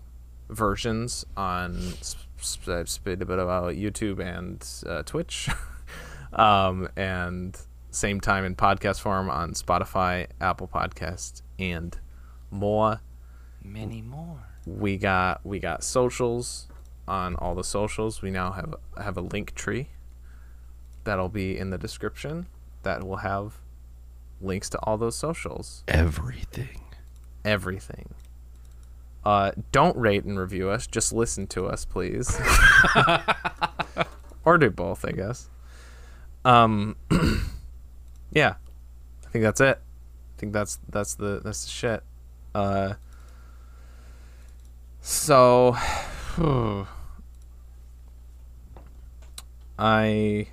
versions 0.50 1.26
on 1.36 1.76
I've 1.76 2.00
sp- 2.00 2.32
sp- 2.40 2.88
sp- 2.88 3.28
about 3.28 3.74
YouTube 3.76 4.22
and 4.22 4.66
uh, 4.90 5.04
Twitch, 5.04 5.50
um, 6.32 6.88
and 6.96 7.60
same 7.92 8.20
time 8.20 8.46
in 8.46 8.56
podcast 8.56 9.00
form 9.02 9.30
on 9.30 9.52
Spotify, 9.54 10.28
Apple 10.42 10.68
Podcast, 10.68 11.42
and 11.60 11.98
more 12.52 13.02
Many 13.64 14.02
more. 14.02 14.40
we 14.66 14.98
got 14.98 15.46
we 15.46 15.60
got 15.60 15.84
socials 15.84 16.68
on 17.08 17.36
all 17.36 17.56
the 17.56 17.64
socials. 17.64 18.22
We 18.22 18.32
now 18.32 18.52
have 18.52 18.76
have 19.02 19.18
a 19.18 19.24
Linktree 19.24 19.88
that'll 21.04 21.30
be 21.30 21.58
in 21.58 21.70
the 21.70 21.78
description 21.78 22.48
that 22.84 23.04
will 23.06 23.18
have 23.18 23.56
links 24.42 24.70
to 24.70 24.78
all 24.84 24.98
those 24.98 25.16
socials, 25.18 25.84
Everything. 25.88 26.82
everything. 27.44 28.14
Uh, 29.26 29.52
don't 29.74 29.98
rate 29.98 30.24
and 30.24 30.40
review 30.40 30.70
us. 30.70 30.88
Just 30.88 31.12
listen 31.12 31.48
to 31.48 31.66
us, 31.68 31.84
please. 31.84 32.40
or 34.46 34.58
do 34.58 34.70
both, 34.70 35.04
I 35.04 35.12
guess. 35.12 35.50
Um, 36.46 36.96
yeah, 38.32 38.56
I 39.26 39.30
think 39.30 39.44
that's 39.44 39.62
it. 39.62 39.80
I 39.80 40.40
think 40.40 40.54
that's 40.54 40.80
that's 40.90 41.16
the 41.16 41.42
that's 41.44 41.66
the 41.66 41.72
shit. 41.72 42.04
Uh, 42.54 42.94
so, 45.02 45.76
I 49.80 50.48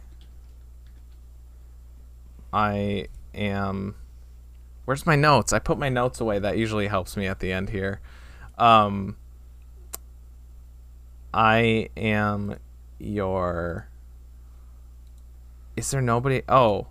I 2.52 3.08
am. 3.34 3.96
Where's 4.84 5.06
my 5.06 5.16
notes? 5.16 5.52
I 5.52 5.58
put 5.58 5.78
my 5.78 5.88
notes 5.88 6.20
away. 6.20 6.38
That 6.38 6.56
usually 6.56 6.86
helps 6.86 7.16
me 7.16 7.26
at 7.26 7.40
the 7.40 7.50
end 7.50 7.70
here. 7.70 8.00
Um, 8.58 9.16
I 11.32 11.88
am 11.96 12.58
your. 12.98 13.88
Is 15.76 15.90
there 15.90 16.00
nobody? 16.00 16.42
Oh, 16.48 16.86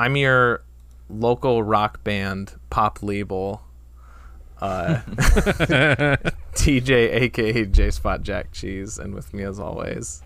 I'm 0.00 0.16
your 0.16 0.62
local 1.10 1.62
rock 1.62 2.02
band 2.02 2.54
pop 2.70 3.02
label. 3.02 3.60
Uh, 4.58 5.02
TJ, 6.54 6.90
aka 6.90 7.66
J 7.66 7.90
Spot 7.90 8.22
Jack 8.22 8.50
Cheese, 8.50 8.98
and 8.98 9.14
with 9.14 9.34
me 9.34 9.42
as 9.42 9.60
always. 9.60 10.22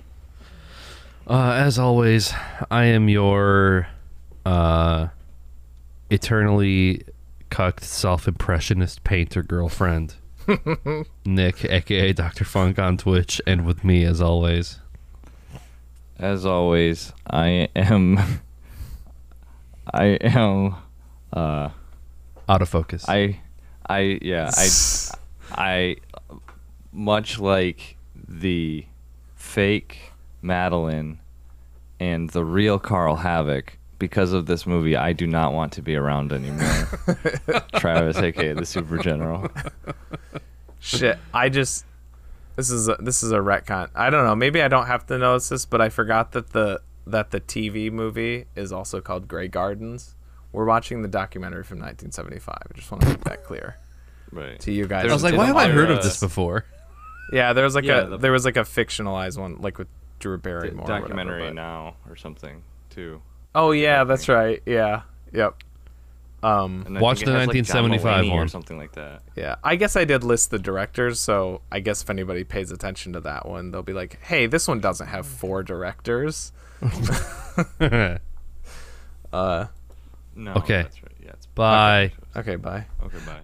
Uh, 1.29 1.55
as 1.57 1.77
always, 1.77 2.33
I 2.71 2.85
am 2.85 3.09
your 3.09 3.89
uh, 4.47 5.09
eternally 6.09 7.03
cucked 7.51 7.83
self-impressionist 7.83 9.03
painter 9.03 9.43
girlfriend, 9.43 10.15
Nick, 11.25 11.65
aka 11.65 12.13
Dr. 12.13 12.45
Funk 12.45 12.79
on 12.79 12.97
Twitch, 12.97 13.41
and 13.45 13.67
with 13.67 13.83
me 13.83 14.05
as 14.05 14.21
always. 14.21 14.79
As 16.17 16.47
always, 16.47 17.13
I 17.29 17.69
am. 17.75 18.21
I 19.93 20.05
am. 20.21 20.77
Uh, 21.33 21.71
out 22.49 22.63
of 22.63 22.69
focus. 22.69 23.05
I, 23.09 23.41
I 23.89 24.19
yeah 24.23 24.51
I, 24.55 24.69
I, 25.51 25.97
much 26.93 27.39
like 27.39 27.97
the 28.17 28.87
fake 29.35 30.13
Madeleine 30.43 31.19
and 32.01 32.31
the 32.31 32.45
real 32.45 32.79
Carl 32.79 33.17
Havoc. 33.17 33.79
Because 33.97 34.33
of 34.33 34.47
this 34.47 34.67
movie, 34.67 34.97
I 34.97 35.13
do 35.13 35.27
not 35.27 35.55
want 35.55 35.73
to 35.75 35.83
be 35.83 35.95
around 35.95 36.33
anymore. 36.33 36.89
Travis, 37.77 38.19
aka 38.19 38.53
the 38.53 38.67
Super 38.67 38.99
General. 38.99 39.49
Shit, 40.81 41.19
I 41.33 41.49
just 41.49 41.87
this 42.57 42.71
is 42.71 42.89
a, 42.89 42.97
this 43.01 43.23
is 43.23 43.33
a 43.33 43.39
retcon. 43.39 43.89
I 43.95 44.11
don't 44.11 44.25
know. 44.25 44.35
Maybe 44.35 44.61
I 44.61 44.69
don't 44.69 44.87
have 44.87 45.07
to 45.07 45.17
notice 45.17 45.49
this, 45.49 45.65
but 45.65 45.81
I 45.81 45.89
forgot 45.89 46.33
that 46.33 46.51
the 46.51 46.83
that 47.07 47.31
the 47.31 47.41
TV 47.41 47.91
movie 47.93 48.47
is 48.57 48.73
also 48.73 49.01
called 49.01 49.29
Grey 49.29 49.49
Gardens. 49.49 50.15
We're 50.53 50.65
watching 50.65 51.03
the 51.03 51.09
documentary 51.09 51.65
from 51.65 51.79
1975. 51.79 52.57
I 52.71 52.77
just 52.77 52.91
want 52.91 53.03
to 53.03 53.09
make 53.11 53.25
that 53.25 53.45
clear 53.45 53.77
Right. 54.31 54.59
to 54.61 54.73
you 54.73 54.87
guys. 54.87 55.11
I 55.11 55.13
was 55.13 55.23
like, 55.25 55.37
why 55.37 55.47
have 55.47 55.57
I 55.57 55.69
heard 55.69 55.91
of 55.91 56.03
this 56.03 56.21
before? 56.21 56.65
yeah, 57.33 57.53
there 57.53 57.65
was 57.65 57.75
like 57.75 57.85
Yeah, 57.85 58.03
a 58.03 58.07
the- 58.11 58.17
there 58.19 58.33
was 58.33 58.45
like 58.45 58.57
a 58.57 58.61
fictionalized 58.61 59.39
one, 59.39 59.57
like 59.61 59.79
with 59.79 59.89
Drew 60.21 60.39
Barrymore. 60.39 60.81
or 60.81 60.83
whatever, 60.83 61.01
documentary 61.01 61.51
now 61.53 61.97
or 62.09 62.17
something 62.17 62.63
too. 62.91 63.21
Oh 63.55 63.73
yeah, 63.73 64.05
that's 64.05 64.29
right. 64.29 64.63
Yeah, 64.67 65.03
yep. 65.33 65.57
Um, 66.43 66.83
And 66.87 67.01
Watch 67.01 67.21
the 67.21 67.33
has, 67.33 67.47
like, 67.49 67.65
John 67.65 67.91
1975 67.91 68.27
or 68.33 68.49
something 68.49 68.77
like 68.77 68.93
that. 68.93 69.23
yeah. 69.35 69.55
I 69.65 69.77
guess 69.77 69.97
I 69.97 70.05
did 70.05 70.23
list 70.23 70.51
the 70.51 70.59
directors, 70.59 71.19
so 71.19 71.63
I 71.73 71.81
guess 71.81 72.03
if 72.03 72.11
anybody 72.11 72.45
pays 72.45 72.71
attention 72.71 73.15
to 73.15 73.21
that 73.21 73.49
one, 73.49 73.71
they'll 73.71 73.83
be 73.83 73.95
like, 73.95 74.19
"Hey, 74.23 74.47
this 74.47 74.69
one 74.69 74.79
doesn't 74.81 75.07
have 75.07 75.27
four 75.27 75.63
directors." 75.63 76.53
Uh, 79.33 79.67
No. 80.37 80.53
Okay. 80.55 80.83
That's 80.83 81.03
right. 81.03 81.13
Yeah. 81.21 81.31
It's 81.33 81.47
Bye. 81.47 82.13
okay, 82.37 82.55
bye. 82.55 82.87
Okay. 83.05 83.19
Bye. 83.27 83.41